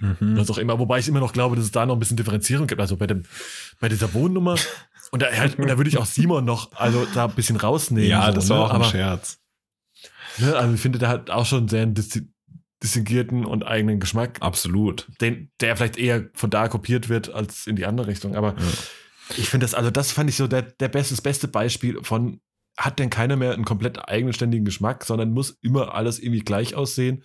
mhm. 0.00 0.36
was 0.36 0.50
auch 0.50 0.58
immer. 0.58 0.80
Wobei 0.80 0.98
ich 0.98 1.06
immer 1.06 1.20
noch 1.20 1.32
glaube, 1.32 1.54
dass 1.54 1.66
es 1.66 1.70
da 1.70 1.86
noch 1.86 1.94
ein 1.94 2.00
bisschen 2.00 2.16
Differenzierung 2.16 2.66
gibt. 2.66 2.80
Also 2.80 2.96
bei, 2.96 3.06
dem, 3.06 3.22
bei 3.78 3.88
dieser 3.88 4.12
Wohnnummer. 4.14 4.56
Und 5.12 5.22
da, 5.22 5.26
halt, 5.30 5.60
und 5.60 5.68
da 5.68 5.76
würde 5.76 5.88
ich 5.88 5.96
auch 5.98 6.06
Simon 6.06 6.44
noch 6.44 6.72
also 6.72 7.06
da 7.14 7.26
ein 7.26 7.34
bisschen 7.34 7.54
rausnehmen. 7.54 8.10
Ja, 8.10 8.26
so, 8.26 8.32
das 8.32 8.48
war 8.48 8.58
ne? 8.58 8.64
auch 8.64 8.70
ein 8.70 8.76
aber, 8.76 8.84
Scherz. 8.86 9.38
Ne? 10.38 10.56
Also 10.56 10.74
ich 10.74 10.80
finde, 10.80 10.98
der 10.98 11.08
hat 11.08 11.30
auch 11.30 11.46
schon 11.46 11.68
sehr 11.68 11.82
einen 11.82 11.94
distinguierten 12.82 13.44
und 13.44 13.64
eigenen 13.64 14.00
Geschmack. 14.00 14.38
Absolut. 14.40 15.06
Den, 15.20 15.52
der 15.60 15.76
vielleicht 15.76 15.98
eher 15.98 16.30
von 16.34 16.50
da 16.50 16.66
kopiert 16.66 17.08
wird 17.08 17.32
als 17.32 17.68
in 17.68 17.76
die 17.76 17.86
andere 17.86 18.08
Richtung. 18.08 18.34
Aber 18.34 18.56
ja. 18.58 19.36
ich 19.36 19.48
finde 19.48 19.66
das, 19.66 19.74
also 19.74 19.92
das 19.92 20.10
fand 20.10 20.30
ich 20.30 20.36
so 20.36 20.48
der, 20.48 20.62
der 20.62 20.88
beste, 20.88 21.14
das 21.14 21.22
beste 21.22 21.46
Beispiel 21.46 22.02
von, 22.02 22.40
hat 22.76 22.98
denn 22.98 23.10
keiner 23.10 23.36
mehr 23.36 23.52
einen 23.52 23.64
komplett 23.64 24.08
eigenständigen 24.08 24.64
Geschmack, 24.64 25.04
sondern 25.04 25.32
muss 25.32 25.50
immer 25.62 25.94
alles 25.94 26.18
irgendwie 26.18 26.40
gleich 26.40 26.74
aussehen, 26.74 27.22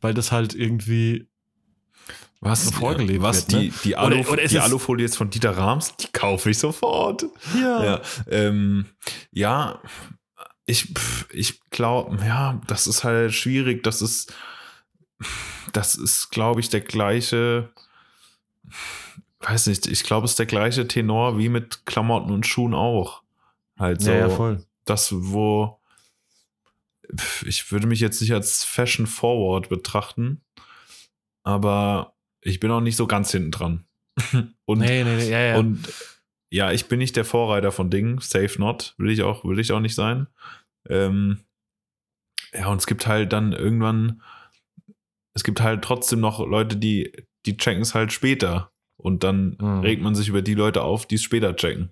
weil 0.00 0.14
das 0.14 0.32
halt 0.32 0.54
irgendwie 0.54 1.28
was, 2.40 2.66
so 2.66 2.70
vorgelebt 2.72 3.22
was 3.22 3.48
wird, 3.48 3.52
die, 3.52 3.68
ne? 3.68 3.74
die, 3.84 3.96
Alu, 3.96 4.20
oder, 4.20 4.30
oder 4.32 4.46
die 4.46 4.58
Alufolie 4.60 5.04
jetzt 5.04 5.16
von 5.16 5.30
Dieter 5.30 5.56
Rams, 5.56 5.96
die 5.96 6.06
kaufe 6.12 6.50
ich 6.50 6.58
sofort. 6.58 7.24
Ja. 7.60 7.84
Ja, 7.84 8.00
ähm, 8.28 8.86
ja 9.32 9.80
ich, 10.66 10.94
ich 11.32 11.60
glaube, 11.70 12.18
ja, 12.24 12.60
das 12.66 12.86
ist 12.86 13.02
halt 13.02 13.32
schwierig. 13.32 13.82
Das 13.82 14.02
ist, 14.02 14.32
das 15.72 15.94
ist, 15.94 16.30
glaube 16.30 16.60
ich, 16.60 16.68
der 16.68 16.82
gleiche, 16.82 17.70
weiß 19.40 19.66
nicht, 19.66 19.86
ich 19.86 20.04
glaube, 20.04 20.26
es 20.26 20.32
ist 20.32 20.38
der 20.38 20.46
gleiche 20.46 20.86
Tenor 20.86 21.38
wie 21.38 21.48
mit 21.48 21.86
Klamotten 21.86 22.30
und 22.30 22.46
Schuhen 22.46 22.74
auch. 22.74 23.22
Halt 23.78 24.02
so. 24.02 24.10
Ja, 24.10 24.18
ja, 24.18 24.28
voll. 24.28 24.64
Das, 24.88 25.12
wo, 25.12 25.80
ich 27.44 27.70
würde 27.72 27.86
mich 27.86 28.00
jetzt 28.00 28.20
nicht 28.20 28.32
als 28.32 28.64
Fashion 28.64 29.06
Forward 29.06 29.68
betrachten, 29.68 30.42
aber 31.42 32.14
ich 32.40 32.60
bin 32.60 32.70
auch 32.70 32.80
nicht 32.80 32.96
so 32.96 33.06
ganz 33.06 33.30
hinten 33.30 33.50
dran. 33.50 33.84
und, 34.64 34.78
nee, 34.78 35.04
nee, 35.04 35.16
nee, 35.16 35.30
ja, 35.30 35.40
ja. 35.40 35.56
und 35.58 35.92
ja, 36.50 36.72
ich 36.72 36.86
bin 36.86 36.98
nicht 36.98 37.16
der 37.16 37.24
Vorreiter 37.24 37.72
von 37.72 37.90
Dingen, 37.90 38.18
safe 38.20 38.58
not, 38.58 38.94
will 38.96 39.10
ich 39.10 39.22
auch, 39.22 39.44
will 39.44 39.58
ich 39.58 39.72
auch 39.72 39.80
nicht 39.80 39.94
sein. 39.94 40.26
Ähm, 40.88 41.40
ja, 42.52 42.68
und 42.68 42.78
es 42.78 42.86
gibt 42.86 43.06
halt 43.06 43.32
dann 43.32 43.52
irgendwann, 43.52 44.22
es 45.34 45.44
gibt 45.44 45.60
halt 45.60 45.82
trotzdem 45.82 46.20
noch 46.20 46.40
Leute, 46.46 46.76
die, 46.76 47.12
die 47.46 47.56
checken 47.56 47.82
es 47.82 47.94
halt 47.94 48.12
später. 48.12 48.72
Und 48.96 49.22
dann 49.22 49.56
mhm. 49.60 49.80
regt 49.80 50.02
man 50.02 50.14
sich 50.14 50.28
über 50.28 50.42
die 50.42 50.54
Leute 50.54 50.82
auf, 50.82 51.06
die 51.06 51.14
es 51.16 51.22
später 51.22 51.54
checken. 51.54 51.90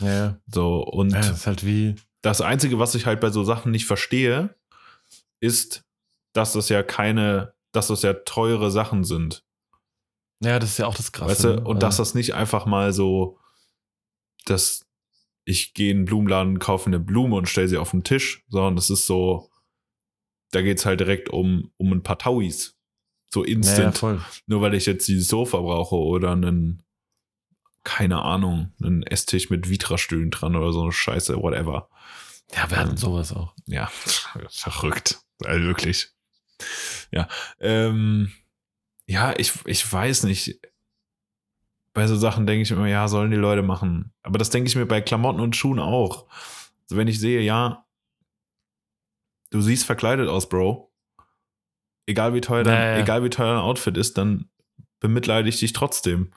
Ja. 0.00 0.36
So, 0.48 0.82
und 0.82 1.10
ja, 1.10 1.18
das 1.18 1.30
ist 1.30 1.46
halt 1.46 1.64
wie. 1.64 1.94
Das 2.24 2.40
Einzige, 2.40 2.78
was 2.78 2.94
ich 2.94 3.04
halt 3.04 3.20
bei 3.20 3.28
so 3.28 3.44
Sachen 3.44 3.70
nicht 3.70 3.84
verstehe, 3.84 4.56
ist, 5.40 5.84
dass 6.32 6.54
das 6.54 6.70
ja 6.70 6.82
keine, 6.82 7.52
dass 7.72 7.88
das 7.88 8.00
ja 8.00 8.14
teure 8.14 8.70
Sachen 8.70 9.04
sind. 9.04 9.44
Ja, 10.40 10.58
das 10.58 10.70
ist 10.70 10.78
ja 10.78 10.86
auch 10.86 10.94
das 10.94 11.12
Krasse. 11.12 11.30
Weißt 11.30 11.44
du? 11.44 11.62
Und 11.62 11.82
dass 11.82 11.98
das 11.98 12.14
nicht 12.14 12.32
einfach 12.32 12.64
mal 12.64 12.94
so, 12.94 13.38
dass 14.46 14.86
ich 15.44 15.74
gehe 15.74 15.90
in 15.90 15.98
den 15.98 16.04
Blumenladen, 16.06 16.58
kaufe 16.58 16.86
eine 16.86 16.98
Blume 16.98 17.36
und 17.36 17.46
stelle 17.46 17.68
sie 17.68 17.76
auf 17.76 17.90
den 17.90 18.04
Tisch, 18.04 18.42
sondern 18.48 18.74
das 18.74 18.88
ist 18.88 19.06
so, 19.06 19.50
da 20.50 20.62
geht 20.62 20.78
es 20.78 20.86
halt 20.86 21.00
direkt 21.00 21.28
um, 21.28 21.72
um 21.76 21.92
ein 21.92 22.02
paar 22.02 22.18
Tauis. 22.18 22.74
So 23.30 23.44
instant. 23.44 24.00
Ja, 24.00 24.24
Nur 24.46 24.62
weil 24.62 24.72
ich 24.72 24.86
jetzt 24.86 25.08
dieses 25.08 25.28
Sofa 25.28 25.58
brauche 25.58 25.96
oder 25.96 26.32
einen, 26.32 26.83
keine 27.84 28.22
Ahnung, 28.22 28.72
einen 28.82 29.02
Esstisch 29.02 29.50
mit 29.50 29.68
Vitra-Stühlen 29.68 30.30
dran 30.30 30.56
oder 30.56 30.72
so 30.72 30.82
eine 30.82 30.92
Scheiße, 30.92 31.36
whatever. 31.36 31.88
Ja, 32.54 32.70
wir 32.70 32.78
hatten 32.78 32.92
ähm, 32.92 32.96
sowas 32.96 33.32
auch. 33.32 33.54
Ja, 33.66 33.86
verrückt. 34.50 35.20
Also 35.44 35.64
wirklich. 35.64 36.08
Ja. 37.10 37.28
Ähm, 37.60 38.32
ja, 39.06 39.34
ich, 39.36 39.52
ich 39.66 39.92
weiß 39.92 40.24
nicht. 40.24 40.58
Bei 41.92 42.06
so 42.06 42.16
Sachen 42.16 42.46
denke 42.46 42.62
ich 42.62 42.70
immer, 42.70 42.88
ja, 42.88 43.06
sollen 43.06 43.30
die 43.30 43.36
Leute 43.36 43.62
machen. 43.62 44.12
Aber 44.22 44.38
das 44.38 44.50
denke 44.50 44.68
ich 44.68 44.74
mir 44.74 44.86
bei 44.86 45.00
Klamotten 45.00 45.40
und 45.40 45.54
Schuhen 45.54 45.78
auch. 45.78 46.26
Also 46.84 46.96
wenn 46.96 47.06
ich 47.06 47.20
sehe, 47.20 47.40
ja, 47.40 47.84
du 49.50 49.60
siehst 49.60 49.84
verkleidet 49.86 50.28
aus, 50.28 50.48
Bro. 50.48 50.90
Egal 52.06 52.34
wie 52.34 52.40
teuer 52.40 52.64
dein, 52.64 52.74
naja. 52.74 53.02
egal 53.02 53.22
wie 53.22 53.30
teuer 53.30 53.54
dein 53.54 53.62
Outfit 53.62 53.96
ist, 53.96 54.18
dann 54.18 54.48
bemitleide 55.00 55.48
ich 55.48 55.60
dich 55.60 55.72
trotzdem. 55.72 56.32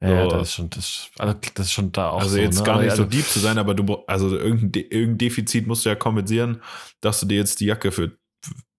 Ja, 0.00 0.08
so. 0.08 0.14
ja, 0.14 0.26
das 0.28 0.48
ist 0.48 0.54
schon, 0.54 0.70
das, 0.70 1.10
also 1.18 1.34
das 1.54 1.66
ist 1.66 1.72
schon 1.72 1.92
da 1.92 2.10
auch. 2.10 2.20
Also 2.20 2.36
so, 2.36 2.40
jetzt 2.40 2.58
ne? 2.58 2.64
gar 2.64 2.80
nicht 2.80 2.90
also, 2.90 3.04
so 3.04 3.08
deep 3.08 3.24
zu 3.24 3.38
sein, 3.38 3.58
aber 3.58 3.74
du, 3.74 4.04
also 4.06 4.36
irgendein, 4.36 4.84
irgendein 4.90 5.18
Defizit 5.18 5.66
musst 5.66 5.84
du 5.84 5.88
ja 5.88 5.94
kompensieren, 5.94 6.62
dass 7.00 7.20
du 7.20 7.26
dir 7.26 7.38
jetzt 7.38 7.60
die 7.60 7.66
Jacke 7.66 7.92
für 7.92 8.16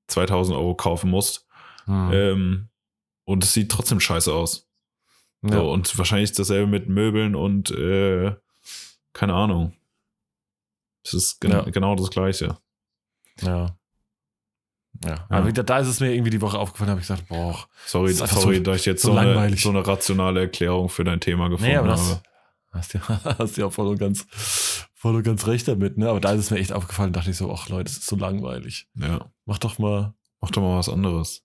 2000 0.08 0.58
Euro 0.58 0.76
kaufen 0.76 1.10
musst. 1.10 1.48
Hm. 1.86 2.12
Ähm, 2.14 2.70
und 3.26 3.44
es 3.44 3.54
sieht 3.54 3.72
trotzdem 3.72 4.00
scheiße 4.00 4.32
aus. 4.32 4.70
Ja. 5.44 5.58
So, 5.58 5.72
und 5.72 5.98
wahrscheinlich 5.98 6.32
dasselbe 6.34 6.68
mit 6.68 6.90
Möbeln 6.90 7.36
und 7.36 7.72
äh, 7.72 8.36
keine 9.14 9.34
Ahnung. 9.34 9.74
Es 11.04 11.14
ist 11.14 11.40
gen 11.40 11.52
ja. 11.52 11.62
genau 11.62 11.96
das 11.96 12.10
Gleiche. 12.10 12.58
Ja. 13.42 13.78
Ja. 15.04 15.26
Aber 15.30 15.48
wieder, 15.48 15.64
da 15.64 15.80
ist 15.80 15.88
es 15.88 16.00
mir 16.00 16.14
irgendwie 16.14 16.32
die 16.32 16.42
Woche 16.42 16.58
aufgefallen, 16.58 16.90
habe 16.90 17.02
ich 17.02 17.08
gesagt, 17.08 17.28
boah. 17.28 17.58
Sorry, 17.86 18.14
sorry, 18.14 18.58
so, 18.58 18.64
dass 18.64 18.82
ich 18.82 18.86
jetzt 18.86 19.02
so, 19.02 19.14
so 19.14 19.18
eine, 19.18 19.58
so 19.58 19.70
eine 19.70 19.86
rationale 19.86 20.42
Erklärung 20.42 20.90
für 20.90 21.04
dein 21.04 21.20
Thema 21.20 21.50
gefunden 21.50 21.72
nee, 21.72 21.78
aber 21.78 21.90
das, 21.90 22.10
habe. 22.10 22.22
Hast 22.72 22.94
du 22.94 23.00
hast 23.40 23.58
ja 23.58 23.70
voll 23.70 23.88
und 23.88 24.00
ganz, 24.00 24.28
voll 24.94 25.16
und 25.16 25.24
ganz 25.24 25.48
recht 25.48 25.68
damit, 25.68 25.98
ne? 25.98 26.10
Aber 26.10 26.20
da 26.20 26.32
ist 26.32 26.40
es 26.40 26.52
mir 26.52 26.60
echt 26.60 26.74
aufgefallen, 26.74 27.14
dachte 27.14 27.32
ich 27.32 27.38
so, 27.38 27.52
ach 27.52 27.70
Leute, 27.70 27.86
das 27.86 27.94
ist 27.94 28.08
so 28.08 28.16
langweilig. 28.16 28.88
Ja. 28.96 29.32
Mach 29.46 29.60
doch 29.60 29.80
mal. 29.80 30.14
Mach 30.42 30.52
doch 30.52 30.62
mal 30.62 30.78
was 30.78 30.90
anderes. 30.90 31.44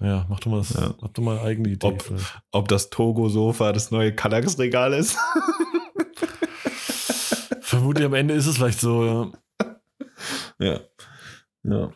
Ja, 0.00 0.26
mach 0.28 0.40
doch 0.40 0.50
mal, 0.50 0.58
das, 0.58 0.74
ja. 0.74 0.94
mach 1.00 1.10
doch 1.10 1.22
mal 1.22 1.38
eine 1.38 1.46
eigene 1.46 1.68
Idee. 1.68 1.86
Ob, 1.86 2.04
ob 2.50 2.68
das 2.68 2.90
Togo-Sofa 2.90 3.72
das 3.72 3.92
neue 3.92 4.12
Kallax-Regal 4.12 4.92
ist? 4.94 5.16
Vermutlich 7.60 8.04
am 8.04 8.14
Ende 8.14 8.34
ist 8.34 8.46
es 8.46 8.56
vielleicht 8.56 8.80
so, 8.80 9.04
ja. 9.04 9.30
Ja. 10.58 10.80
Ja. 11.62 11.92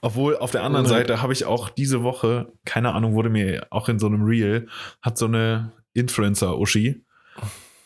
Obwohl 0.00 0.36
auf 0.36 0.50
der 0.50 0.62
anderen 0.62 0.86
Seite 0.86 1.22
habe 1.22 1.32
ich 1.32 1.44
auch 1.44 1.68
diese 1.68 2.02
Woche, 2.02 2.52
keine 2.64 2.94
Ahnung, 2.94 3.14
wurde 3.14 3.30
mir 3.30 3.66
auch 3.70 3.88
in 3.88 3.98
so 3.98 4.06
einem 4.06 4.24
Reel, 4.24 4.68
hat 5.00 5.18
so 5.18 5.26
eine 5.26 5.72
Influencer-Uschi 5.94 7.04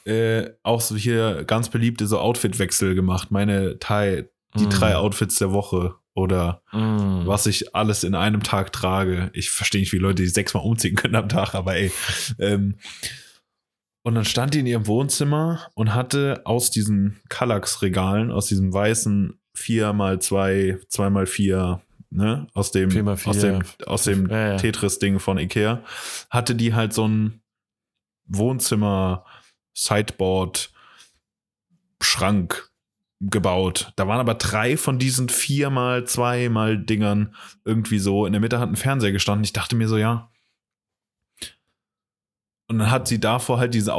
äh, 0.07 0.51
auch 0.63 0.81
so 0.81 0.97
hier 0.97 1.45
ganz 1.45 1.69
beliebte 1.69 2.07
so 2.07 2.21
Outfit-Wechsel 2.21 2.95
gemacht. 2.95 3.31
Meine 3.33 3.79
Thai, 3.81 4.29
die 4.57 4.67
mm. 4.67 4.71
drei 4.71 4.97
Outfits 4.97 5.39
der 5.39 5.53
Woche 5.53 5.97
oder 6.15 6.63
mm. 6.73 7.27
was 7.27 7.47
ich 7.47 7.75
alles 7.75 8.05
in 8.05 8.15
einem 8.15 8.43
Tag 8.45 8.73
trage. 8.73 9.31
Ich 9.35 9.51
verstehe 9.51 9.81
nicht, 9.81 9.93
wie 9.93 9.99
Leute 9.99 10.23
die 10.23 10.29
sechsmal 10.29 10.65
umziehen 10.65 10.95
können 10.95 11.17
am 11.17 11.29
Tag, 11.29 11.55
aber 11.55 11.75
ey. 11.75 11.91
Ähm, 12.39 12.77
und 14.03 14.15
dann 14.15 14.25
stand 14.25 14.55
die 14.55 14.61
in 14.61 14.67
ihrem 14.67 14.87
Wohnzimmer 14.87 15.67
und 15.75 15.93
hatte 15.93 16.43
aus 16.45 16.71
diesen 16.71 17.21
Kallax-Regalen, 17.29 18.31
aus 18.31 18.47
diesem 18.47 18.73
weißen 18.73 19.37
4x2, 19.57 20.87
2x4, 20.89 21.81
ne, 22.11 22.47
aus 22.55 22.71
dem, 22.71 22.91
4 22.91 23.07
x 23.07 23.23
4. 23.23 23.31
aus 23.31 23.39
dem, 23.41 23.63
aus 23.87 24.05
dem 24.05 24.31
ja, 24.31 24.49
ja. 24.49 24.57
Tetris-Ding 24.57 25.19
von 25.19 25.39
Ikea, 25.39 25.83
hatte 26.31 26.55
die 26.55 26.75
halt 26.75 26.93
so 26.93 27.07
ein 27.09 27.41
Wohnzimmer, 28.27 29.25
Sideboard, 29.75 30.73
Schrank 32.01 32.71
gebaut. 33.21 33.93
Da 33.97 34.07
waren 34.07 34.21
aber 34.21 34.35
drei 34.35 34.77
von 34.77 34.99
diesen 34.99 35.29
viermal, 35.29 36.07
zweimal 36.07 36.79
Dingern 36.79 37.35
irgendwie 37.65 37.99
so. 37.99 38.27
In 38.27 38.33
der 38.33 38.41
Mitte 38.41 38.59
hat 38.59 38.69
ein 38.69 38.77
Fernseher 38.77 39.13
gestanden. 39.13 39.45
Ich 39.45 39.53
dachte 39.53 39.77
mir 39.77 39.89
so, 39.89 39.97
ja. 39.97 40.31
Und 42.69 42.79
dann 42.79 42.91
hat 42.91 43.09
sie 43.09 43.21
davor 43.21 43.59
halt 43.59 43.75
diese 43.75 43.95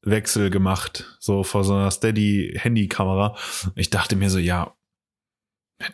Outfit-Wechsel 0.00 0.50
gemacht, 0.50 1.16
so 1.18 1.42
vor 1.42 1.64
so 1.64 1.74
einer 1.74 1.90
Steady-Handy-Kamera. 1.90 3.36
Ich 3.74 3.90
dachte 3.90 4.16
mir 4.16 4.30
so, 4.30 4.38
ja, 4.38 4.76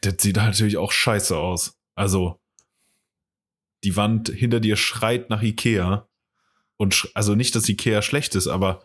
das 0.03 0.15
sieht 0.19 0.37
natürlich 0.37 0.77
auch 0.77 0.93
scheiße 0.93 1.37
aus. 1.37 1.79
Also, 1.95 2.41
die 3.85 3.97
Wand 3.97 4.29
hinter 4.29 4.61
dir 4.61 4.77
schreit 4.77 5.31
nach 5.31 5.43
Ikea. 5.43 6.09
Und 6.77 7.09
also 7.15 7.35
nicht, 7.35 7.55
dass 7.55 7.69
Ikea 7.69 8.03
schlecht 8.03 8.35
ist, 8.35 8.49
aber 8.49 8.83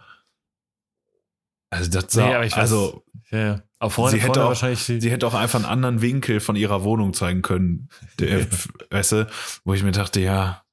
also 1.70 1.90
das 1.90 2.12
sah, 2.12 2.28
nee, 2.28 2.36
weiß, 2.36 2.54
also 2.54 3.06
ja, 3.32 3.64
ja. 3.82 3.90
vorne, 3.90 4.12
sie, 4.12 4.22
hätte 4.22 4.44
auch, 4.44 4.56
sie 4.56 5.10
hätte 5.10 5.26
auch 5.26 5.34
einfach 5.34 5.60
einen 5.60 5.66
anderen 5.66 6.02
Winkel 6.02 6.42
von 6.42 6.58
ihrer 6.58 6.84
Wohnung 6.84 7.14
zeigen 7.14 7.42
können. 7.42 7.90
Der, 8.20 8.46
weißt 8.90 9.12
du, 9.14 9.30
wo 9.64 9.74
ich 9.74 9.84
mir 9.84 9.92
dachte, 9.92 10.20
ja, 10.20 10.64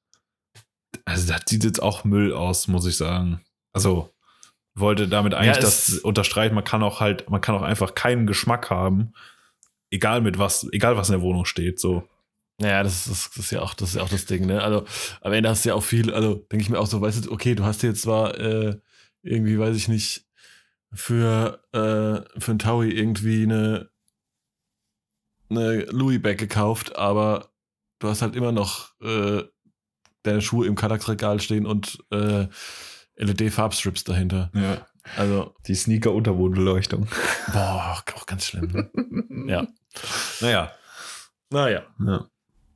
also 1.05 1.31
das 1.31 1.43
sieht 1.47 1.63
jetzt 1.63 1.81
auch 1.81 2.03
Müll 2.03 2.33
aus, 2.33 2.67
muss 2.67 2.85
ich 2.85 2.97
sagen. 2.97 3.41
Also 3.73 4.13
wollte 4.79 5.07
damit 5.07 5.33
eigentlich 5.33 5.55
ja, 5.55 5.61
das 5.61 5.99
unterstreichen, 5.99 6.55
man 6.55 6.63
kann 6.63 6.83
auch 6.83 6.99
halt, 6.99 7.29
man 7.29 7.41
kann 7.41 7.55
auch 7.55 7.61
einfach 7.61 7.95
keinen 7.95 8.27
Geschmack 8.27 8.69
haben, 8.69 9.13
egal 9.91 10.21
mit 10.21 10.37
was, 10.37 10.67
egal 10.71 10.97
was 10.97 11.09
in 11.09 11.13
der 11.13 11.21
Wohnung 11.21 11.45
steht, 11.45 11.79
so. 11.79 12.07
Ja, 12.61 12.83
das 12.83 13.07
ist, 13.07 13.37
das 13.37 13.45
ist 13.45 13.51
ja 13.51 13.61
auch, 13.61 13.73
das 13.73 13.89
ist 13.89 13.95
ja 13.95 14.03
auch 14.03 14.09
das 14.09 14.25
Ding, 14.25 14.45
ne? 14.45 14.61
Also 14.61 14.85
am 15.21 15.31
Ende 15.31 15.49
hast 15.49 15.63
du 15.63 15.69
ja 15.69 15.75
auch 15.75 15.83
viel, 15.83 16.13
also 16.13 16.35
denke 16.35 16.63
ich 16.63 16.69
mir 16.69 16.79
auch 16.79 16.87
so, 16.87 16.99
weißt 16.99 17.25
du, 17.25 17.31
okay, 17.31 17.55
du 17.55 17.63
hast 17.63 17.83
jetzt 17.83 18.01
zwar 18.01 18.37
äh, 18.37 18.75
irgendwie, 19.23 19.57
weiß 19.57 19.75
ich 19.75 19.87
nicht, 19.87 20.25
für, 20.91 21.61
äh, 21.71 22.39
für 22.39 22.51
ein 22.51 22.59
Taui 22.59 22.91
irgendwie 22.91 23.43
eine, 23.43 23.89
eine 25.49 25.85
Louis 25.85 26.21
Bag 26.21 26.37
gekauft, 26.37 26.95
aber 26.97 27.49
du 27.99 28.09
hast 28.09 28.21
halt 28.21 28.35
immer 28.35 28.51
noch 28.51 28.91
äh, 29.01 29.43
deine 30.23 30.41
Schuhe 30.41 30.67
im 30.67 30.75
Kallax-Regal 30.75 31.39
stehen 31.39 31.65
und 31.65 31.99
äh, 32.11 32.47
LED-Farbstrips 33.19 34.03
dahinter. 34.03 34.51
Ja. 34.53 34.87
Also. 35.17 35.55
Die 35.67 35.75
Sneaker-Unterbodenbeleuchtung. 35.75 37.07
Boah, 37.51 38.03
auch 38.15 38.25
ganz 38.25 38.45
schlimm. 38.45 38.89
Ne? 38.93 39.47
ja. 39.51 39.67
Naja. 40.41 40.71
Naja. 41.49 41.83
Ja. 42.05 42.27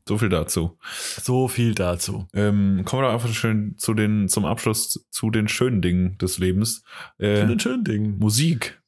So 0.08 0.18
viel 0.18 0.30
dazu. 0.30 0.78
So 1.22 1.48
viel 1.48 1.76
dazu. 1.76 2.28
Ähm, 2.34 2.84
kommen 2.86 3.04
wir 3.04 3.08
doch 3.08 3.14
einfach 3.14 3.34
schön 3.34 3.78
zu 3.78 3.94
den, 3.94 4.28
zum 4.28 4.46
Abschluss 4.46 5.08
zu 5.10 5.30
den 5.30 5.48
schönen 5.48 5.82
Dingen 5.82 6.18
des 6.18 6.40
Lebens. 6.40 6.84
Äh, 7.20 7.42
Zu 7.42 7.48
den 7.48 7.60
schönen 7.60 7.84
Dingen. 7.86 8.18
Musik. 8.20 8.82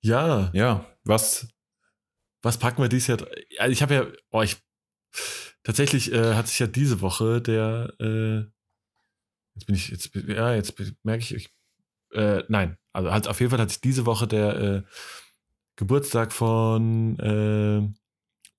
Ja. 0.00 0.50
Ja, 0.54 0.86
was? 1.04 1.48
Was 2.42 2.58
packen 2.58 2.80
wir 2.80 2.88
dieses 2.88 3.08
Jahr? 3.08 3.18
Also 3.58 3.72
ich 3.72 3.82
habe 3.82 3.94
ja, 3.94 4.06
oh, 4.30 4.42
ich 4.42 4.56
tatsächlich 5.62 6.12
äh, 6.12 6.34
hat 6.34 6.48
sich 6.48 6.58
ja 6.58 6.66
diese 6.66 7.02
Woche 7.02 7.42
der, 7.42 7.92
äh, 8.00 8.44
jetzt 9.54 9.66
bin 9.66 9.74
ich, 9.74 9.88
jetzt, 9.88 10.14
ja, 10.14 10.54
jetzt 10.54 10.74
merke 11.02 11.22
ich, 11.22 11.34
ich 11.34 11.54
äh, 12.12 12.44
nein, 12.48 12.78
also 12.92 13.10
halt 13.12 13.28
auf 13.28 13.40
jeden 13.40 13.50
Fall 13.50 13.60
hat 13.60 13.70
sich 13.70 13.80
diese 13.80 14.06
Woche 14.06 14.26
der 14.26 14.60
äh, 14.60 14.82
Geburtstag 15.76 16.32
von 16.32 17.18
äh, 17.18 17.88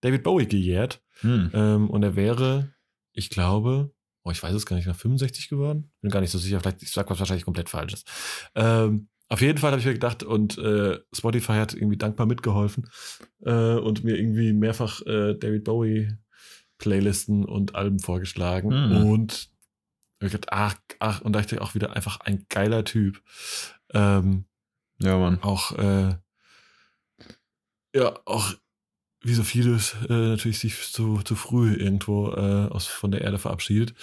David 0.01 0.23
Bowie 0.23 0.47
gejährt. 0.47 1.01
Hm. 1.21 1.51
Ähm, 1.53 1.89
und 1.89 2.03
er 2.03 2.15
wäre, 2.15 2.73
ich 3.13 3.29
glaube, 3.29 3.93
oh, 4.23 4.31
ich 4.31 4.43
weiß 4.43 4.53
es 4.53 4.65
gar 4.65 4.75
nicht, 4.75 4.87
nach 4.87 4.95
65 4.95 5.47
geworden. 5.49 5.91
Bin 6.01 6.11
gar 6.11 6.19
nicht 6.19 6.31
so 6.31 6.37
sicher, 6.37 6.59
vielleicht, 6.59 6.83
ich 6.83 6.91
sag 6.91 7.09
was 7.09 7.19
wahrscheinlich 7.19 7.45
komplett 7.45 7.69
Falsches. 7.69 8.03
Ähm, 8.55 9.07
auf 9.29 9.41
jeden 9.41 9.57
Fall 9.57 9.71
habe 9.71 9.79
ich 9.79 9.85
mir 9.85 9.93
gedacht, 9.93 10.23
und 10.23 10.57
äh, 10.57 10.99
Spotify 11.13 11.53
hat 11.53 11.73
irgendwie 11.73 11.97
dankbar 11.97 12.25
mitgeholfen 12.25 12.87
äh, 13.43 13.75
und 13.75 14.03
mir 14.03 14.17
irgendwie 14.17 14.53
mehrfach 14.53 15.01
äh, 15.03 15.35
David 15.35 15.63
Bowie 15.63 16.11
Playlisten 16.77 17.45
und 17.45 17.75
Alben 17.75 17.99
vorgeschlagen. 17.99 18.69
Mhm. 18.69 19.05
Und 19.05 19.49
hab 20.19 20.27
ich 20.27 20.31
gedacht, 20.31 20.51
ach, 20.51 20.75
ach, 20.99 21.21
und 21.21 21.33
da 21.33 21.39
ich 21.39 21.59
auch 21.61 21.75
wieder 21.75 21.95
einfach 21.95 22.19
ein 22.21 22.45
geiler 22.49 22.83
Typ. 22.83 23.21
Ähm, 23.93 24.45
Ja, 24.99 25.17
Mann. 25.17 25.39
auch 25.41 25.71
äh, 25.77 26.15
ja 27.95 28.19
auch 28.25 28.53
wie 29.21 29.33
so 29.33 29.43
vieles 29.43 29.95
äh, 30.07 30.13
natürlich 30.13 30.59
sich 30.59 30.91
zu, 30.91 31.21
zu 31.23 31.35
früh 31.35 31.73
irgendwo 31.73 32.31
äh, 32.31 32.67
aus 32.69 32.85
von 32.85 33.11
der 33.11 33.21
Erde 33.21 33.39
verabschiedet. 33.39 33.95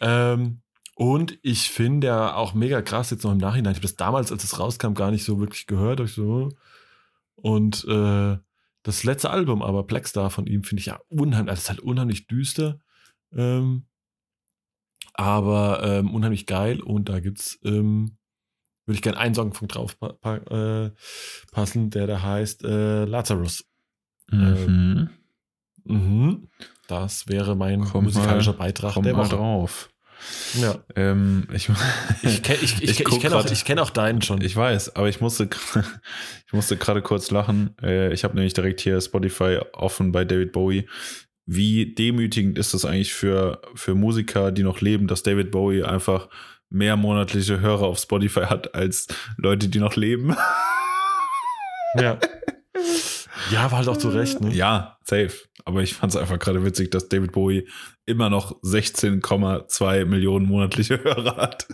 Ähm, 0.00 0.62
und 0.94 1.38
ich 1.42 1.70
finde 1.70 2.08
ja 2.08 2.34
auch 2.34 2.54
mega 2.54 2.80
krass 2.82 3.10
jetzt 3.10 3.24
noch 3.24 3.32
im 3.32 3.38
Nachhinein. 3.38 3.72
Ich 3.72 3.78
habe 3.78 3.86
das 3.86 3.96
damals, 3.96 4.30
als 4.30 4.44
es 4.44 4.58
rauskam, 4.58 4.94
gar 4.94 5.10
nicht 5.10 5.24
so 5.24 5.40
wirklich 5.40 5.66
gehört. 5.66 6.06
So, 6.08 6.50
und 7.34 7.84
äh, 7.88 8.36
das 8.82 9.04
letzte 9.04 9.30
Album, 9.30 9.62
aber 9.62 9.82
Blackstar 9.82 10.30
von 10.30 10.46
ihm, 10.46 10.62
finde 10.62 10.80
ich 10.80 10.86
ja 10.86 11.00
unheimlich, 11.08 11.50
also 11.50 11.60
ist 11.60 11.68
halt 11.70 11.80
unheimlich 11.80 12.26
düster. 12.28 12.78
Ähm, 13.32 13.86
aber 15.14 15.82
ähm, 15.84 16.14
unheimlich 16.14 16.46
geil. 16.46 16.80
Und 16.80 17.08
da 17.08 17.20
gibt's 17.20 17.58
ähm, 17.64 18.16
würde 18.86 18.96
ich 18.96 19.02
gerne 19.02 19.18
einen 19.18 19.34
Song 19.34 19.52
von 19.54 19.68
drauf 19.68 19.98
pa 19.98 20.12
pa 20.14 20.36
äh, 20.36 20.90
passen, 21.52 21.90
der 21.90 22.06
da 22.06 22.22
heißt 22.22 22.64
äh, 22.64 23.04
Lazarus. 23.04 23.64
Mhm. 24.30 25.10
Mhm. 25.84 26.48
Das 26.88 27.28
wäre 27.28 27.56
mein 27.56 27.82
Komm 27.84 28.04
musikalischer 28.04 28.52
mal- 28.52 28.58
Beitrag 28.58 28.94
Komm 28.94 29.04
der 29.04 29.14
mal 29.14 29.26
Woche. 29.26 29.36
drauf. 29.36 29.90
Ja. 30.60 30.74
Ähm, 30.96 31.46
ich, 31.52 31.70
Ich, 32.22 32.42
ich, 32.50 32.82
ich, 32.82 33.00
Ich 33.00 33.20
kenne 33.20 33.36
auch, 33.36 33.46
kenn 33.64 33.78
auch 33.78 33.90
deinen 33.90 34.20
schon. 34.22 34.42
Ich 34.42 34.54
weiß, 34.54 34.94
aber 34.96 35.08
ich 35.08 35.20
musste, 35.20 35.48
ich 36.46 36.52
musste 36.52 36.76
gerade 36.76 37.00
kurz 37.00 37.30
lachen. 37.30 37.74
Äh, 37.82 38.12
Ich 38.12 38.24
habe 38.24 38.34
nämlich 38.34 38.52
direkt 38.52 38.80
hier 38.80 39.00
Spotify 39.00 39.60
offen 39.72 40.12
bei 40.12 40.24
David 40.24 40.52
Bowie. 40.52 40.86
Wie 41.46 41.94
demütigend 41.94 42.58
ist 42.58 42.74
das 42.74 42.84
eigentlich 42.84 43.12
für, 43.12 43.60
für 43.74 43.94
Musiker, 43.94 44.52
die 44.52 44.62
noch 44.62 44.80
leben, 44.80 45.06
dass 45.06 45.22
David 45.22 45.50
Bowie 45.50 45.82
einfach 45.82 46.28
mehr 46.68 46.96
monatliche 46.96 47.60
Hörer 47.60 47.82
auf 47.82 47.98
Spotify 47.98 48.42
hat 48.42 48.74
als 48.74 49.08
Leute, 49.36 49.68
die 49.68 49.80
noch 49.80 49.96
leben? 49.96 50.36
ja. 51.96 52.18
ja, 53.50 53.70
war 53.70 53.78
halt 53.78 53.88
auch 53.88 53.96
zu 53.96 54.10
Recht, 54.10 54.40
ne? 54.40 54.52
Ja, 54.54 54.98
safe. 55.04 55.32
Aber 55.64 55.82
ich 55.82 55.94
fand 55.94 56.12
es 56.12 56.16
einfach 56.16 56.38
gerade 56.38 56.64
witzig, 56.64 56.90
dass 56.90 57.08
David 57.08 57.32
Bowie 57.32 57.68
immer 58.06 58.30
noch 58.30 58.60
16,2 58.62 60.04
Millionen 60.04 60.46
monatliche 60.46 61.02
Hörer 61.02 61.36
hat. 61.36 61.66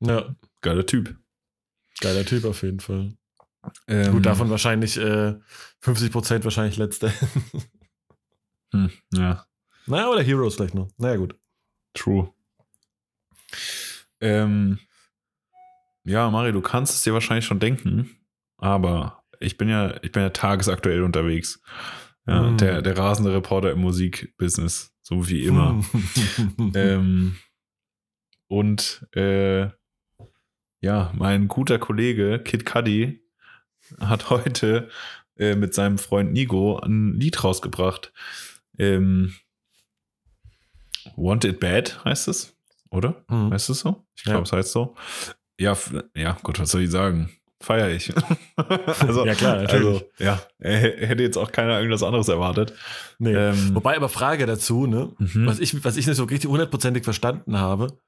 Ja. 0.00 0.34
Geiler 0.62 0.86
Typ. 0.86 1.16
Geiler 2.00 2.24
Typ 2.24 2.44
auf 2.44 2.62
jeden 2.62 2.80
Fall. 2.80 3.12
Ähm, 3.86 4.12
Gut, 4.12 4.26
davon 4.26 4.50
wahrscheinlich 4.50 4.96
äh, 4.96 5.34
50 5.80 6.12
Prozent 6.12 6.44
wahrscheinlich 6.44 6.76
letzte. 6.76 7.12
hm, 8.72 8.90
ja. 9.12 9.44
naja, 9.86 10.08
oder 10.08 10.22
Heroes 10.22 10.54
vielleicht 10.54 10.74
noch. 10.74 10.88
Naja, 10.96 11.16
gut. 11.16 11.34
True. 11.94 12.32
Ähm, 14.20 14.78
ja, 16.04 16.30
Mari, 16.30 16.52
du 16.52 16.60
kannst 16.60 16.94
es 16.94 17.02
dir 17.02 17.12
wahrscheinlich 17.12 17.44
schon 17.44 17.58
denken, 17.60 18.10
aber 18.56 19.22
ich 19.40 19.56
bin 19.58 19.68
ja, 19.68 19.94
ich 20.02 20.12
bin 20.12 20.22
ja 20.22 20.30
tagesaktuell 20.30 21.02
unterwegs. 21.02 21.60
Ja, 22.26 22.42
Mm. 22.50 22.58
der, 22.58 22.82
der 22.82 22.96
rasende 22.98 23.32
Reporter 23.32 23.72
im 23.72 23.80
Musikbusiness, 23.80 24.94
so 25.02 25.28
wie 25.28 25.44
immer. 25.44 25.82
ähm, 26.74 27.36
und 28.46 29.06
äh, 29.14 29.68
ja, 30.82 31.12
mein 31.14 31.48
guter 31.48 31.78
Kollege 31.78 32.40
Kid 32.44 32.64
Cudi 32.66 33.22
hat 33.98 34.30
heute 34.30 34.88
äh, 35.36 35.54
mit 35.54 35.74
seinem 35.74 35.98
Freund 35.98 36.32
Nigo 36.32 36.78
ein 36.78 37.14
Lied 37.14 37.42
rausgebracht. 37.42 38.12
Ähm, 38.78 39.34
Want 41.16 41.44
It 41.44 41.60
Bad 41.60 42.04
heißt 42.04 42.28
es, 42.28 42.56
oder? 42.90 43.24
Mhm. 43.28 43.52
Heißt 43.52 43.70
es 43.70 43.80
so? 43.80 44.06
Ich 44.16 44.24
Ja. 44.26 44.32
glaube, 44.32 44.44
es 44.46 44.52
heißt 44.52 44.72
so. 44.72 44.94
Ja, 45.58 45.76
ja, 46.14 46.36
Gott, 46.42 46.58
was 46.60 46.70
soll 46.70 46.82
ich 46.82 46.90
sagen? 46.90 47.30
Feier 47.62 47.90
ich. 47.90 48.10
also, 49.00 49.26
Ja, 49.26 49.34
klar, 49.34 49.56
natürlich. 49.62 49.86
Also, 49.86 50.02
ja, 50.18 50.40
äh, 50.60 51.06
hätte 51.06 51.22
jetzt 51.22 51.36
auch 51.36 51.52
keiner 51.52 51.76
irgendwas 51.78 52.02
anderes 52.02 52.28
erwartet. 52.28 52.72
nee. 53.18 53.34
Ähm, 53.34 53.74
Wobei 53.74 53.96
aber 53.96 54.08
Frage 54.08 54.46
dazu, 54.46 54.86
ne? 54.86 55.12
mhm. 55.18 55.46
Was, 55.46 55.58
ich, 55.60 55.84
was 55.84 55.96
ich 55.98 56.06
nicht 56.06 56.16
so 56.16 56.24
richtig 56.24 56.48
hundertprozentig 56.50 57.04
verstanden 57.04 57.58
habe, 57.58 57.98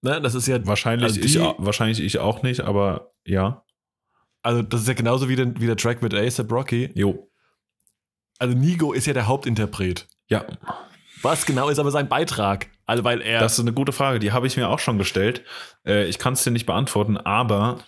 ne, 0.00 0.20
das 0.22 0.34
ist 0.34 0.46
ja, 0.48 0.64
wahrscheinlich, 0.66 1.08
also 1.08 1.20
ich, 1.20 1.32
die- 1.32 1.40
au- 1.40 1.54
wahrscheinlich 1.58 2.00
ich 2.00 2.18
auch 2.18 2.42
nicht, 2.42 2.60
aber 2.62 3.10
ja. 3.26 3.62
Also 4.42 4.62
das 4.62 4.82
ist 4.82 4.88
ja 4.88 4.94
genauso 4.94 5.28
wie, 5.28 5.36
der- 5.36 5.58
wie 5.60 5.66
der 5.66 5.76
Track 5.76 6.02
mit 6.02 6.14
ASAP 6.14 6.50
Rocky. 6.52 6.90
Jo. 6.94 7.30
Also 8.38 8.56
Nigo 8.56 8.92
ist 8.92 9.06
ja 9.06 9.12
der 9.12 9.26
Hauptinterpret. 9.26 10.06
Ja, 10.28 10.44
Was 11.22 11.44
genau 11.44 11.68
ist 11.68 11.78
aber 11.78 11.90
sein 11.90 12.08
Beitrag? 12.08 12.68
Also 12.86 13.04
weil 13.04 13.20
er, 13.20 13.40
das 13.40 13.54
ist 13.54 13.60
eine 13.60 13.72
gute 13.72 13.92
Frage. 13.92 14.18
Die 14.18 14.32
habe 14.32 14.46
ich 14.46 14.56
mir 14.56 14.68
auch 14.68 14.78
schon 14.78 14.96
gestellt. 14.98 15.44
Äh, 15.86 16.06
ich 16.08 16.18
kann 16.18 16.32
es 16.32 16.42
dir 16.44 16.50
nicht 16.50 16.66
beantworten, 16.66 17.16
aber 17.18 17.84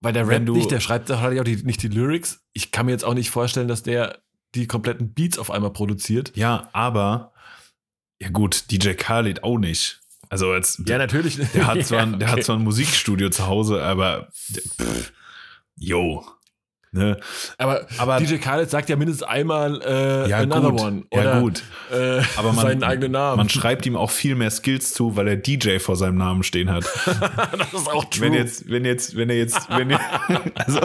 weil 0.00 0.12
der 0.12 0.26
Rap 0.26 0.42
nicht, 0.48 0.70
der 0.70 0.80
schreibt 0.80 1.10
doch 1.10 1.20
halt 1.20 1.38
auch 1.38 1.44
die, 1.44 1.56
nicht 1.56 1.82
die 1.82 1.88
Lyrics. 1.88 2.42
Ich 2.52 2.70
kann 2.72 2.86
mir 2.86 2.92
jetzt 2.92 3.04
auch 3.04 3.14
nicht 3.14 3.30
vorstellen, 3.30 3.68
dass 3.68 3.82
der 3.82 4.18
die 4.54 4.66
kompletten 4.66 5.12
Beats 5.14 5.38
auf 5.38 5.50
einmal 5.50 5.72
produziert. 5.72 6.32
ja, 6.34 6.68
aber 6.72 7.32
ja 8.20 8.28
gut, 8.30 8.70
DJ 8.70 8.92
Khaled 8.94 9.42
auch 9.44 9.58
nicht. 9.58 10.00
Also 10.28 10.50
als 10.52 10.82
Ja, 10.86 10.96
natürlich. 10.98 11.36
der 11.52 11.66
hat 11.66 11.84
zwar, 11.84 12.00
Ja, 12.06 12.16
der 12.16 12.28
hat 12.28 12.34
okay. 12.36 12.44
zwar 12.44 12.56
ein 12.56 12.62
Musikstudio 12.64 13.28
zu 13.30 13.46
Hause, 13.46 13.82
aber 13.82 14.28
pff, 14.32 15.12
yo. 15.76 16.24
Ne? 16.94 17.18
aber, 17.56 17.86
Aber 17.96 18.18
DJ 18.18 18.36
Khaled 18.36 18.68
sagt 18.68 18.90
ja 18.90 18.96
mindestens 18.96 19.26
einmal 19.26 19.80
äh, 19.80 20.28
ja, 20.28 20.40
Another 20.40 20.72
gut. 20.72 20.80
One 20.82 21.02
ja, 21.10 21.20
oder 21.20 21.40
gut. 21.40 21.62
Äh, 21.90 22.20
Aber 22.36 22.52
man- 22.52 22.66
seinen 22.66 22.82
eigenen 22.82 23.12
Namen. 23.12 23.38
Man 23.38 23.48
schreibt 23.48 23.86
ihm 23.86 23.96
auch 23.96 24.10
viel 24.10 24.34
mehr 24.34 24.50
Skills 24.50 24.92
zu, 24.92 25.16
weil 25.16 25.26
er 25.26 25.36
DJ 25.36 25.78
vor 25.78 25.96
seinem 25.96 26.18
Namen 26.18 26.42
stehen 26.42 26.70
hat. 26.70 26.84
das 27.58 27.72
ist 27.72 27.88
auch 27.90 28.04
true. 28.04 28.26
Wenn 28.26 28.34
jetzt, 28.34 28.68
wenn 28.68 28.84
jetzt, 28.84 29.16
wenn 29.16 29.30
er 29.30 29.38
jetzt, 29.38 29.70
wenn 29.70 29.88
er, 29.88 30.00
also, 30.54 30.80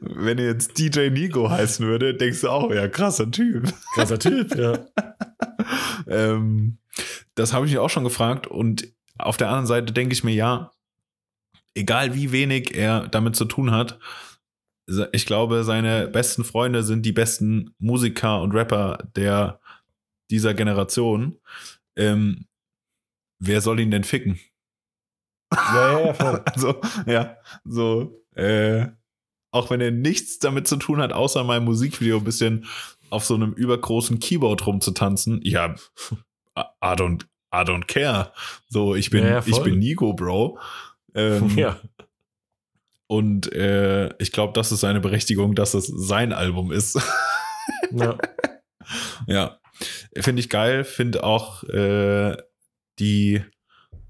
wenn 0.00 0.38
er 0.38 0.46
jetzt 0.46 0.76
DJ 0.76 1.10
Nigo 1.10 1.48
heißen 1.48 1.86
würde, 1.86 2.14
denkst 2.14 2.40
du 2.40 2.48
auch, 2.48 2.72
ja, 2.72 2.88
krasser 2.88 3.30
Typ. 3.30 3.72
krasser 3.94 4.18
Typ, 4.18 4.56
ja. 4.56 4.78
Ähm, 6.08 6.78
das 7.36 7.52
habe 7.52 7.64
ich 7.64 7.72
mich 7.72 7.78
auch 7.78 7.88
schon 7.88 8.02
gefragt 8.02 8.48
und 8.48 8.88
auf 9.18 9.36
der 9.36 9.48
anderen 9.48 9.66
Seite 9.66 9.92
denke 9.92 10.12
ich 10.12 10.24
mir, 10.24 10.34
ja, 10.34 10.72
egal 11.74 12.14
wie 12.14 12.32
wenig 12.32 12.74
er 12.74 13.08
damit 13.08 13.36
zu 13.36 13.44
tun 13.44 13.70
hat, 13.70 13.98
ich 15.12 15.26
glaube, 15.26 15.64
seine 15.64 16.08
besten 16.08 16.44
Freunde 16.44 16.82
sind 16.82 17.06
die 17.06 17.12
besten 17.12 17.74
Musiker 17.78 18.42
und 18.42 18.52
Rapper 18.52 18.98
der 19.16 19.60
dieser 20.30 20.54
Generation. 20.54 21.38
Ähm, 21.96 22.46
wer 23.38 23.60
soll 23.60 23.80
ihn 23.80 23.90
denn 23.90 24.04
ficken? 24.04 24.40
Ja, 25.52 25.98
ja, 25.98 26.06
ja, 26.06 26.14
voll. 26.14 26.42
Also, 26.52 26.80
ja, 27.06 27.36
so, 27.64 28.24
äh, 28.34 28.86
auch 29.52 29.70
wenn 29.70 29.80
er 29.80 29.90
nichts 29.90 30.38
damit 30.38 30.66
zu 30.66 30.76
tun 30.76 31.00
hat, 31.00 31.12
außer 31.12 31.44
meinem 31.44 31.64
Musikvideo 31.64 32.18
ein 32.18 32.24
bisschen 32.24 32.66
auf 33.10 33.24
so 33.24 33.34
einem 33.34 33.52
übergroßen 33.52 34.18
Keyboard 34.18 34.66
rumzutanzen, 34.66 35.40
ja, 35.42 35.74
I 36.56 36.94
don't, 36.94 37.24
I 37.54 37.58
don't 37.58 37.86
care. 37.86 38.32
So, 38.68 38.94
ich 38.94 39.10
bin, 39.10 39.24
Ja, 39.24 39.42
ich 39.44 39.62
bin 39.62 39.78
Nico, 39.78 40.14
Bro. 40.14 40.58
Ähm, 41.14 41.56
ja. 41.56 41.80
Und 43.06 43.52
äh, 43.52 44.14
ich 44.18 44.32
glaube, 44.32 44.54
das 44.54 44.72
ist 44.72 44.80
seine 44.80 45.00
Berechtigung, 45.00 45.54
dass 45.54 45.74
es 45.74 45.86
sein 45.86 46.32
Album 46.32 46.72
ist. 46.72 46.98
ja. 47.90 48.18
ja, 49.26 49.60
finde 50.16 50.40
ich 50.40 50.48
geil. 50.48 50.84
Finde 50.84 51.24
auch 51.24 51.62
äh, 51.64 52.36
die, 52.98 53.42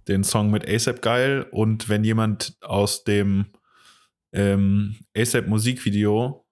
den 0.06 0.22
Song 0.22 0.50
mit 0.50 0.68
ASAP 0.68 1.02
geil. 1.02 1.46
Und 1.50 1.88
wenn 1.88 2.04
jemand 2.04 2.56
aus 2.60 3.02
dem 3.02 3.46
ähm, 4.32 4.96
ASAP 5.16 5.48
Musikvideo 5.48 6.42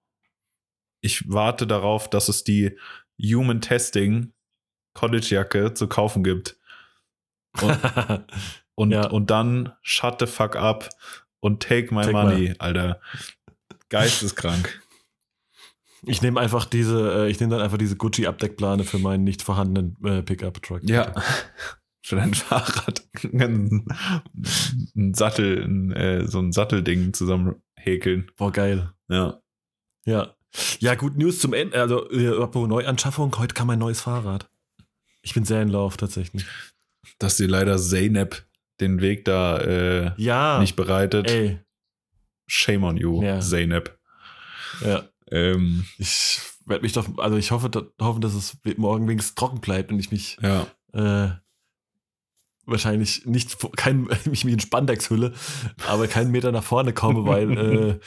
ich 1.00 1.30
warte 1.30 1.66
darauf, 1.66 2.08
dass 2.08 2.28
es 2.28 2.44
die 2.44 2.76
Human 3.20 3.60
Testing 3.60 4.32
College-Jacke 4.94 5.74
zu 5.74 5.88
kaufen 5.88 6.22
gibt. 6.22 6.58
Und, 7.60 7.78
und, 8.80 8.92
ja. 8.92 9.06
und 9.08 9.30
dann 9.30 9.74
shut 9.82 10.20
the 10.20 10.26
fuck 10.26 10.56
up 10.56 10.88
und 11.40 11.62
take 11.62 11.94
my 11.94 12.00
take 12.00 12.12
money, 12.12 12.48
my. 12.48 12.54
Alter. 12.60 12.98
Geisteskrank. 13.90 14.80
Ich 16.06 16.22
nehme 16.22 16.40
einfach 16.40 16.64
diese, 16.64 17.26
äh, 17.26 17.30
ich 17.30 17.38
nehme 17.40 17.52
dann 17.52 17.60
einfach 17.60 17.76
diese 17.76 17.96
Gucci-Abdeckplane 17.96 18.84
für 18.84 18.98
meinen 18.98 19.22
nicht 19.22 19.42
vorhandenen 19.42 19.98
äh, 20.02 20.22
Pickup-Truck. 20.22 20.80
Ja. 20.84 21.12
für 22.02 22.16
dein 22.16 22.32
Fahrrad 22.32 23.06
ein, 23.22 23.84
ein 24.96 25.12
Sattel, 25.12 25.62
ein, 25.62 25.92
äh, 25.92 26.26
so 26.26 26.38
ein 26.38 26.52
Sattelding 26.52 27.12
zusammen 27.12 27.56
häkeln. 27.76 28.30
Boah, 28.38 28.50
geil. 28.50 28.94
Ja. 29.10 29.42
Ja. 30.06 30.34
Ja, 30.78 30.94
gut, 30.94 31.18
News 31.18 31.38
zum 31.38 31.52
Ende. 31.52 31.78
Also, 31.78 32.08
äh, 32.08 32.66
Neuanschaffung, 32.66 33.36
heute 33.36 33.52
kam 33.52 33.68
ein 33.68 33.78
neues 33.78 34.00
Fahrrad. 34.00 34.50
Ich 35.20 35.34
bin 35.34 35.44
sehr 35.44 35.60
in 35.60 35.68
Lauf 35.68 35.98
tatsächlich. 35.98 36.46
Dass 37.18 37.36
dir 37.36 37.46
leider 37.46 37.76
Zeynep 37.76 38.46
den 38.80 39.00
Weg 39.00 39.24
da 39.24 39.58
äh, 39.58 40.12
ja, 40.16 40.58
nicht 40.58 40.76
bereitet. 40.76 41.30
Ey. 41.30 41.58
Shame 42.46 42.84
on 42.84 42.96
you, 42.96 43.22
ja. 43.22 43.40
Zeynep. 43.40 43.98
Ja. 44.84 45.04
Ähm, 45.30 45.86
ich 45.98 46.40
werde 46.66 46.82
mich 46.82 46.92
doch, 46.92 47.18
also 47.18 47.36
ich 47.36 47.50
hoffe, 47.50 47.70
da, 47.70 47.82
hoffe, 48.00 48.20
dass 48.20 48.34
es 48.34 48.58
morgen 48.76 49.08
wenigstens 49.08 49.34
trocken 49.34 49.60
bleibt 49.60 49.92
und 49.92 49.98
ich 49.98 50.10
mich 50.10 50.36
ja. 50.42 50.66
äh, 50.92 51.30
wahrscheinlich 52.66 53.26
nicht 53.26 53.56
kein, 53.76 54.02
mich 54.24 54.46
wie 54.46 54.52
in 54.52 54.60
Spandex 54.60 55.10
hülle, 55.10 55.32
aber 55.86 56.08
keinen 56.08 56.30
Meter 56.30 56.52
nach 56.52 56.64
vorne 56.64 56.92
komme, 56.92 57.26
weil, 57.26 57.58
äh, 57.58 57.98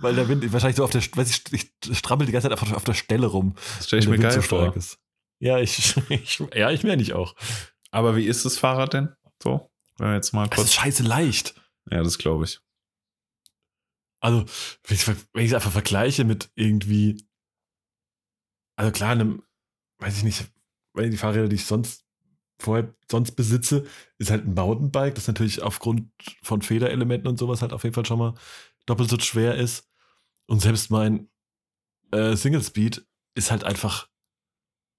weil 0.00 0.14
der 0.14 0.28
Wind 0.28 0.50
wahrscheinlich 0.52 0.76
so 0.76 0.84
auf 0.84 0.90
der, 0.90 1.02
weiß 1.02 1.30
ich, 1.30 1.52
ich 1.52 1.98
strammel 1.98 2.26
die 2.26 2.32
ganze 2.32 2.48
Zeit 2.48 2.58
auf, 2.58 2.72
auf 2.72 2.84
der 2.84 2.94
Stelle 2.94 3.26
rum. 3.26 3.54
Das 3.78 3.86
stelle 3.86 4.02
ich 4.02 4.08
mir 4.08 4.18
geil 4.18 4.32
so 4.32 4.42
vor. 4.42 4.76
Ist. 4.76 4.98
Ja, 5.40 5.58
ich, 5.58 5.96
ich, 6.08 6.42
ja, 6.54 6.70
ich 6.70 6.84
mehr 6.84 6.96
nicht 6.96 7.14
auch. 7.14 7.34
Aber 7.90 8.16
wie 8.16 8.26
ist 8.26 8.44
das 8.44 8.58
Fahrrad 8.58 8.94
denn? 8.94 9.10
So, 9.42 9.70
wenn 9.98 10.08
wir 10.08 10.14
jetzt 10.14 10.32
mal 10.32 10.44
kurz. 10.48 10.56
Das 10.56 10.64
ist 10.66 10.74
scheiße 10.74 11.02
leicht. 11.02 11.54
Ja, 11.90 12.02
das 12.02 12.18
glaube 12.18 12.44
ich. 12.44 12.60
Also, 14.20 14.44
wenn 14.86 15.44
ich 15.44 15.50
es 15.50 15.54
einfach 15.54 15.72
vergleiche 15.72 16.24
mit 16.24 16.50
irgendwie, 16.54 17.26
also 18.76 18.90
klar, 18.90 19.10
einem, 19.10 19.42
weiß 19.98 20.16
ich 20.16 20.24
nicht, 20.24 20.50
weil 20.94 21.10
die 21.10 21.18
Fahrräder, 21.18 21.48
die 21.48 21.56
ich 21.56 21.66
sonst 21.66 22.04
vorher 22.58 22.94
sonst 23.10 23.32
besitze, 23.32 23.84
ist 24.18 24.30
halt 24.30 24.46
ein 24.46 24.54
Mountainbike, 24.54 25.14
das 25.14 25.26
natürlich 25.26 25.62
aufgrund 25.62 26.10
von 26.42 26.62
Federelementen 26.62 27.28
und 27.28 27.38
sowas 27.38 27.62
halt 27.62 27.72
auf 27.72 27.84
jeden 27.84 27.94
Fall 27.94 28.06
schon 28.06 28.18
mal 28.18 28.34
doppelt 28.86 29.10
so 29.10 29.18
schwer 29.18 29.56
ist. 29.56 29.90
Und 30.46 30.60
selbst 30.60 30.90
mein 30.90 31.28
äh, 32.12 32.36
Single 32.36 32.62
Speed 32.62 33.06
ist 33.34 33.50
halt 33.50 33.64
einfach 33.64 34.08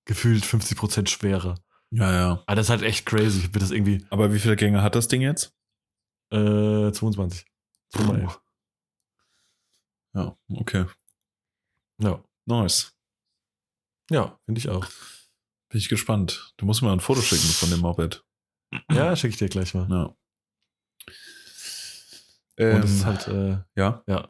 gefühlt 0.06 0.44
50% 0.44 1.08
schwerer. 1.08 1.56
Ja, 1.92 2.14
ja. 2.14 2.44
Aber 2.46 2.56
das 2.56 2.68
ist 2.68 2.70
halt 2.70 2.82
echt 2.82 3.06
crazy. 3.06 3.54
Wird 3.54 3.62
das 3.62 3.72
irgendwie. 3.72 4.06
Aber 4.10 4.34
wie 4.34 4.40
viele 4.40 4.56
Gänge 4.56 4.82
hat 4.82 4.96
das 4.96 5.08
Ding 5.08 5.22
jetzt? 5.22 5.56
Äh, 6.32 6.92
22. 6.92 7.46
2 7.90 8.28
ja, 10.16 10.38
okay. 10.54 10.86
Ja. 12.00 12.24
Nice. 12.46 12.96
Ja, 14.10 14.40
finde 14.46 14.60
ich 14.60 14.70
auch. 14.70 14.88
Bin 15.70 15.78
ich 15.80 15.90
gespannt. 15.90 16.54
Du 16.58 16.66
musst 16.66 16.82
mir 16.82 16.92
ein 16.92 17.02
Foto 17.02 17.22
schicken 17.22 17.48
von 17.50 17.70
dem 17.70 17.82
Moped. 17.82 18.24
Ja, 18.90 19.16
schicke 19.16 19.34
ich 19.34 19.38
dir 19.38 19.50
gleich 19.50 19.74
mal. 19.74 19.88
Ja. 19.90 20.16
Ähm, 22.58 22.76
und 22.78 22.84
es 22.86 22.92
ist 22.92 23.06
halt, 23.06 23.28
äh, 23.28 23.58
ja. 23.76 24.04
Ja. 24.08 24.30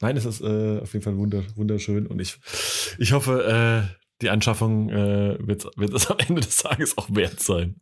Nein, 0.00 0.16
es 0.16 0.24
ist 0.24 0.40
äh, 0.40 0.80
auf 0.80 0.92
jeden 0.92 1.02
Fall 1.02 1.16
wunderschön 1.18 2.06
und 2.06 2.20
ich, 2.20 2.38
ich 2.98 3.12
hoffe, 3.12 3.44
äh, 3.44 3.97
die 4.22 4.30
Anschaffung 4.30 4.90
äh, 4.90 5.38
wird, 5.40 5.66
wird 5.76 5.94
es 5.94 6.10
am 6.10 6.18
Ende 6.18 6.40
des 6.40 6.58
Tages 6.58 6.96
auch 6.98 7.08
wert 7.10 7.40
sein. 7.40 7.80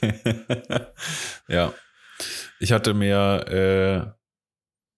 ja. 1.48 1.72
Ich 2.58 2.72
hatte 2.72 2.94
mir 2.94 4.14
äh, 4.14 4.16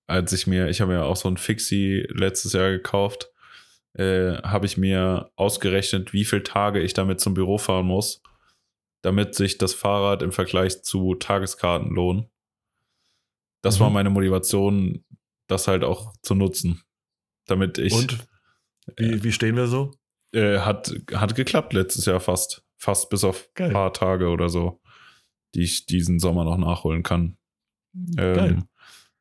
als 0.09 0.33
ich 0.33 0.47
mir, 0.47 0.69
ich 0.69 0.81
habe 0.81 0.95
mir 0.95 1.05
auch 1.05 1.17
so 1.17 1.29
ein 1.29 1.37
Fixie 1.37 2.07
letztes 2.09 2.55
Jahr 2.55 2.71
gekauft, 2.71 3.31
äh, 3.93 4.39
habe 4.43 4.67
ich 4.67 4.79
mir 4.79 5.31
ausgerechnet, 5.37 6.13
wie 6.13 6.25
viele 6.25 6.43
Tage 6.43 6.81
ich 6.81 6.95
damit 6.95 7.21
zum 7.21 7.35
Büro 7.35 7.59
fahren 7.59 7.87
muss, 7.87 8.23
damit 9.03 9.35
sich 9.35 9.59
das 9.59 9.75
Fahrrad 9.75 10.23
im 10.23 10.33
Vergleich 10.33 10.83
zu 10.83 11.15
Tageskarten 11.15 11.95
lohnt. 11.95 12.27
Das 13.61 13.79
mhm. 13.79 13.85
war 13.85 13.91
meine 13.91 14.11
Motivation, 14.11 15.05
das 15.47 15.69
halt 15.69 15.85
auch 15.85 16.15
zu 16.23 16.35
nutzen. 16.35 16.83
Damit 17.47 17.77
ich. 17.79 17.93
Und? 17.93 18.27
Wie, 18.97 19.13
äh, 19.13 19.23
wie 19.23 19.33
stehen 19.33 19.57
wir 19.57 19.67
so? 19.67 19.93
Äh, 20.33 20.59
hat, 20.59 20.93
hat 21.15 21.35
geklappt 21.35 21.73
letztes 21.73 22.05
Jahr 22.07 22.21
fast. 22.21 22.65
Fast 22.81 23.11
bis 23.11 23.25
auf 23.25 23.49
ein 23.59 23.73
paar 23.73 23.93
Tage 23.93 24.29
oder 24.29 24.49
so, 24.49 24.81
die 25.55 25.63
ich 25.63 25.87
diesen 25.87 26.21
Sommer 26.21 26.45
noch 26.45 26.59
nachholen 26.59 27.03
kann. 27.03 27.37
Ähm, 28.17 28.35
Geil 28.35 28.63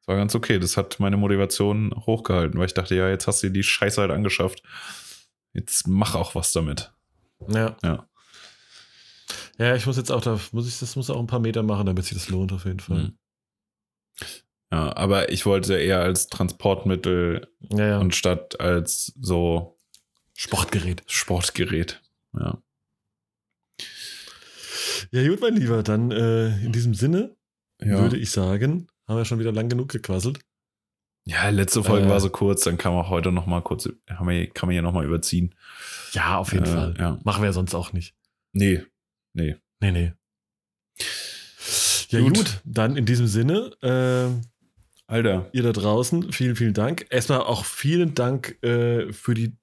war 0.08 0.16
ganz 0.16 0.34
okay. 0.34 0.58
Das 0.58 0.78
hat 0.78 1.00
meine 1.00 1.18
Motivation 1.18 1.94
hochgehalten, 1.96 2.58
weil 2.58 2.66
ich 2.66 2.74
dachte, 2.74 2.96
ja, 2.96 3.10
jetzt 3.10 3.28
hast 3.28 3.44
du 3.44 3.52
die 3.52 3.64
Scheiße 3.64 4.02
halt 4.02 4.12
angeschafft. 4.12 4.64
Jetzt 5.54 5.88
mach 5.88 6.16
auch 6.16 6.34
was 6.34 6.52
damit. 6.52 6.92
Ja. 7.48 7.76
Ja. 7.84 8.08
Ja, 9.60 9.76
ich 9.76 9.86
muss 9.86 9.98
jetzt 9.98 10.12
auch, 10.12 10.22
da 10.22 10.40
muss 10.52 10.68
ich, 10.68 10.80
das 10.80 10.96
muss 10.96 11.10
auch 11.10 11.20
ein 11.20 11.28
paar 11.28 11.40
Meter 11.40 11.64
machen, 11.64 11.86
damit 11.86 12.06
sich 12.06 12.18
das 12.18 12.30
lohnt, 12.30 12.54
auf 12.54 12.66
jeden 12.66 12.80
Fall. 12.80 12.98
Mhm. 12.98 13.18
Ja, 14.72 14.96
aber 14.96 15.32
ich 15.32 15.46
wollte 15.46 15.76
eher 15.78 16.02
als 16.02 16.28
Transportmittel 16.28 17.48
ja, 17.72 17.88
ja. 17.88 18.00
und 18.00 18.16
statt 18.16 18.60
als 18.60 19.14
so 19.20 19.77
Sportgerät. 20.38 21.04
Sportgerät, 21.08 22.00
ja. 22.34 22.62
Ja, 25.12 25.28
gut, 25.28 25.42
mein 25.42 25.56
Lieber, 25.56 25.82
dann 25.82 26.12
äh, 26.12 26.64
in 26.64 26.72
diesem 26.72 26.94
Sinne 26.94 27.36
ja. 27.82 28.00
würde 28.00 28.18
ich 28.18 28.30
sagen, 28.30 28.88
haben 29.08 29.18
wir 29.18 29.26
schon 29.26 29.40
wieder 29.40 29.52
lang 29.52 29.68
genug 29.68 29.90
gequasselt. 29.90 30.40
Ja, 31.26 31.50
letzte 31.50 31.84
Folge 31.84 32.06
äh, 32.06 32.10
war 32.10 32.20
so 32.20 32.30
kurz, 32.30 32.64
dann 32.64 32.78
kann 32.78 32.94
man 32.94 33.10
heute 33.10 33.32
noch 33.32 33.48
mal 33.48 33.62
kurz, 33.62 33.90
kann 34.06 34.26
man, 34.26 34.54
kann 34.54 34.68
man 34.68 34.74
hier 34.74 34.84
noch 34.84 34.94
mal 34.94 35.06
überziehen. 35.06 35.56
Ja, 36.12 36.38
auf 36.38 36.54
jeden 36.54 36.66
äh, 36.66 36.72
Fall. 36.72 36.96
Ja. 37.00 37.20
Machen 37.24 37.42
wir 37.42 37.48
ja 37.48 37.54
sonst 37.54 37.74
auch 37.74 37.92
nicht. 37.92 38.16
Nee, 38.54 38.84
nee. 39.34 39.56
Nee, 39.80 39.92
nee. 39.92 40.14
Ja, 42.10 42.20
gut, 42.20 42.36
gut 42.36 42.62
dann 42.64 42.96
in 42.96 43.08
diesem 43.08 43.26
Sinne, 43.26 43.72
äh, 43.82 44.30
Alter. 45.08 45.50
Ihr 45.52 45.64
da 45.64 45.72
draußen, 45.72 46.32
vielen, 46.32 46.56
vielen 46.56 46.74
Dank. 46.76 47.08
Erstmal 47.10 47.42
auch 47.42 47.66
vielen 47.66 48.14
Dank 48.14 48.62
äh, 48.64 49.12
für 49.12 49.34
die 49.34 49.58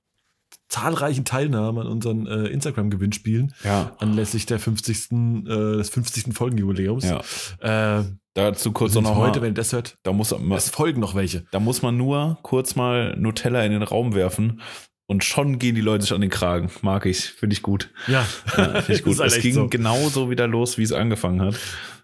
zahlreichen 0.74 1.24
Teilnahmen 1.24 1.78
an 1.78 1.86
unseren 1.86 2.26
äh, 2.26 2.46
Instagram-Gewinnspielen. 2.46 3.54
Ja. 3.62 3.92
Anlässlich 3.98 4.44
der 4.46 4.58
50. 4.58 5.12
Äh, 5.12 5.44
des 5.76 5.88
50. 5.90 6.34
Folgenjubiläums. 6.34 7.04
Ja. 7.04 8.00
Äh, 8.00 8.04
Dazu 8.34 8.72
kurz 8.72 8.94
noch 8.96 9.14
heute, 9.14 9.40
wenn 9.42 9.54
das 9.54 9.72
hört, 9.72 9.96
da 10.02 10.12
muss 10.12 10.32
man, 10.32 10.58
es 10.58 10.68
folgen 10.68 11.00
noch 11.00 11.14
welche. 11.14 11.44
Da 11.52 11.60
muss 11.60 11.82
man 11.82 11.96
nur 11.96 12.38
kurz 12.42 12.74
mal 12.74 13.14
Nutella 13.16 13.64
in 13.64 13.70
den 13.70 13.84
Raum 13.84 14.16
werfen 14.16 14.60
und 15.06 15.22
schon 15.22 15.60
gehen 15.60 15.76
die 15.76 15.80
Leute 15.80 16.02
sich 16.02 16.12
an 16.12 16.20
den 16.20 16.30
Kragen. 16.30 16.68
Mag 16.82 17.06
ich, 17.06 17.26
finde 17.26 17.54
ich 17.54 17.62
gut. 17.62 17.92
Ja, 18.08 18.26
ja 18.56 18.80
finde 18.82 18.92
ich 18.94 19.02
gut. 19.04 19.20
Es 19.20 19.38
ging 19.38 19.54
so. 19.54 19.68
genauso 19.68 20.30
wieder 20.30 20.48
los, 20.48 20.76
wie 20.78 20.82
es 20.82 20.90
angefangen 20.90 21.42
hat. 21.42 21.54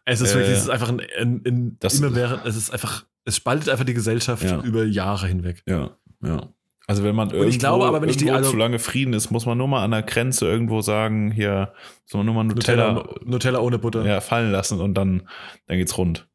Es 0.04 0.20
ist 0.20 0.30
äh, 0.30 0.36
wirklich, 0.36 0.56
es 0.56 0.62
ist 0.62 0.70
einfach 0.70 0.90
ein, 0.90 1.00
ein, 1.18 1.42
ein 1.44 1.76
das, 1.80 1.98
immer 1.98 2.14
während, 2.14 2.46
es 2.46 2.56
ist 2.56 2.70
einfach, 2.70 3.04
es 3.24 3.34
spaltet 3.34 3.68
einfach 3.68 3.84
die 3.84 3.94
Gesellschaft 3.94 4.44
ja. 4.44 4.60
über 4.62 4.84
Jahre 4.84 5.26
hinweg. 5.26 5.64
Ja, 5.66 5.96
ja. 6.22 6.48
Also 6.90 7.04
wenn 7.04 7.14
man 7.14 7.30
irgendwo, 7.30 7.56
glaube, 7.56 7.86
aber 7.86 8.02
wenn 8.02 8.08
ich 8.08 8.16
die, 8.16 8.32
also, 8.32 8.50
zu 8.50 8.56
lange 8.56 8.80
Frieden 8.80 9.14
ist, 9.14 9.30
muss 9.30 9.46
man 9.46 9.56
nur 9.56 9.68
mal 9.68 9.84
an 9.84 9.92
der 9.92 10.02
Grenze 10.02 10.46
irgendwo 10.46 10.80
sagen, 10.80 11.30
hier 11.30 11.72
soll 12.04 12.18
man 12.18 12.26
nur 12.26 12.34
mal 12.34 12.42
Nutella, 12.42 12.94
Nutella, 12.94 13.20
Nutella 13.24 13.60
ohne 13.60 13.78
Butter 13.78 14.04
ja, 14.04 14.20
fallen 14.20 14.50
lassen 14.50 14.80
und 14.80 14.94
dann, 14.94 15.28
dann 15.66 15.78
geht's 15.78 15.96
rund. 15.96 16.28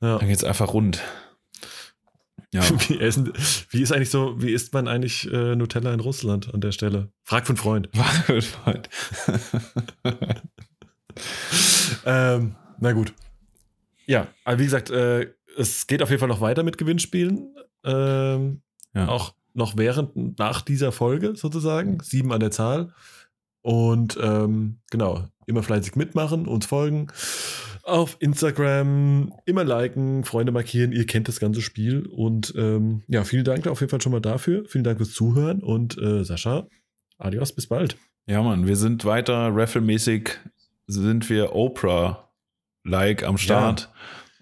Ja. 0.00 0.18
Dann 0.18 0.28
geht's 0.28 0.44
einfach 0.44 0.74
rund. 0.74 1.02
Ja. 2.52 2.62
Wie, 2.88 3.00
essen, 3.00 3.32
wie 3.70 3.82
ist 3.82 3.90
eigentlich 3.90 4.10
so, 4.10 4.40
wie 4.40 4.52
isst 4.52 4.72
man 4.72 4.86
eigentlich 4.86 5.28
äh, 5.28 5.56
Nutella 5.56 5.92
in 5.92 5.98
Russland 5.98 6.54
an 6.54 6.60
der 6.60 6.70
Stelle? 6.70 7.10
Frag 7.24 7.48
von 7.48 7.56
Freund. 7.56 7.88
Frag 7.96 8.26
von 8.26 8.42
Freund. 8.42 8.88
ähm, 12.06 12.54
na 12.78 12.92
gut. 12.92 13.12
Ja, 14.06 14.28
aber 14.44 14.60
wie 14.60 14.64
gesagt, 14.64 14.90
äh, 14.90 15.32
es 15.56 15.88
geht 15.88 16.00
auf 16.00 16.10
jeden 16.10 16.20
Fall 16.20 16.28
noch 16.28 16.40
weiter 16.40 16.62
mit 16.62 16.78
Gewinnspielen. 16.78 17.56
Ähm, 17.82 18.62
ja. 18.98 19.08
Auch 19.08 19.34
noch 19.54 19.76
während, 19.76 20.38
nach 20.38 20.62
dieser 20.62 20.92
Folge 20.92 21.36
sozusagen. 21.36 21.98
Sieben 22.02 22.32
an 22.32 22.40
der 22.40 22.50
Zahl. 22.50 22.92
Und 23.62 24.18
ähm, 24.22 24.78
genau, 24.90 25.24
immer 25.46 25.62
fleißig 25.62 25.96
mitmachen, 25.96 26.46
uns 26.46 26.66
folgen. 26.66 27.08
Auf 27.82 28.16
Instagram 28.20 29.32
immer 29.46 29.64
liken, 29.64 30.24
Freunde 30.24 30.52
markieren, 30.52 30.92
ihr 30.92 31.06
kennt 31.06 31.28
das 31.28 31.40
ganze 31.40 31.62
Spiel. 31.62 32.06
Und 32.06 32.54
ähm, 32.56 33.02
ja, 33.08 33.24
vielen 33.24 33.44
Dank 33.44 33.66
auf 33.66 33.80
jeden 33.80 33.90
Fall 33.90 34.00
schon 34.00 34.12
mal 34.12 34.20
dafür. 34.20 34.64
Vielen 34.68 34.84
Dank 34.84 34.98
fürs 34.98 35.12
Zuhören 35.12 35.62
und 35.62 35.98
äh, 35.98 36.24
Sascha, 36.24 36.66
adios, 37.18 37.52
bis 37.52 37.66
bald. 37.66 37.96
Ja, 38.26 38.42
Mann, 38.42 38.66
wir 38.66 38.76
sind 38.76 39.04
weiter 39.04 39.50
rafflemäßig, 39.54 40.38
sind 40.86 41.30
wir 41.30 41.54
Oprah-like 41.54 43.24
am 43.24 43.38
Start. 43.38 43.80
Ja. 43.80 43.88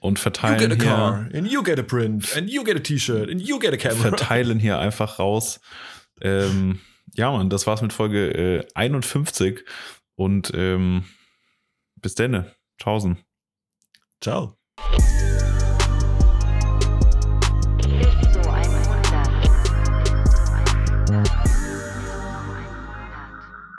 Und 0.06 0.18
verteilen 0.18 0.60
You 0.60 0.68
get 0.68 0.78
a 0.78 0.82
hier, 0.82 0.94
car, 0.94 1.28
and 1.34 1.50
you 1.50 1.62
get 1.62 1.78
a 1.78 1.82
print, 1.82 2.36
and 2.36 2.48
you 2.48 2.64
get 2.64 2.76
a 2.76 2.80
T-Shirt, 2.80 3.28
and 3.28 3.40
you 3.40 3.58
get 3.58 3.74
a 3.74 3.76
camera. 3.76 4.10
verteilen 4.10 4.58
hier 4.58 4.78
einfach 4.78 5.18
raus. 5.18 5.60
Ähm, 6.20 6.80
ja, 7.14 7.30
Mann, 7.30 7.50
das 7.50 7.66
war's 7.66 7.82
mit 7.82 7.92
Folge 7.92 8.30
äh, 8.30 8.66
51 8.74 9.64
und 10.14 10.52
ähm, 10.54 11.04
bis 11.96 12.14
denne. 12.14 12.54
Tschaußen. 12.78 13.18
Ciao. 14.20 14.56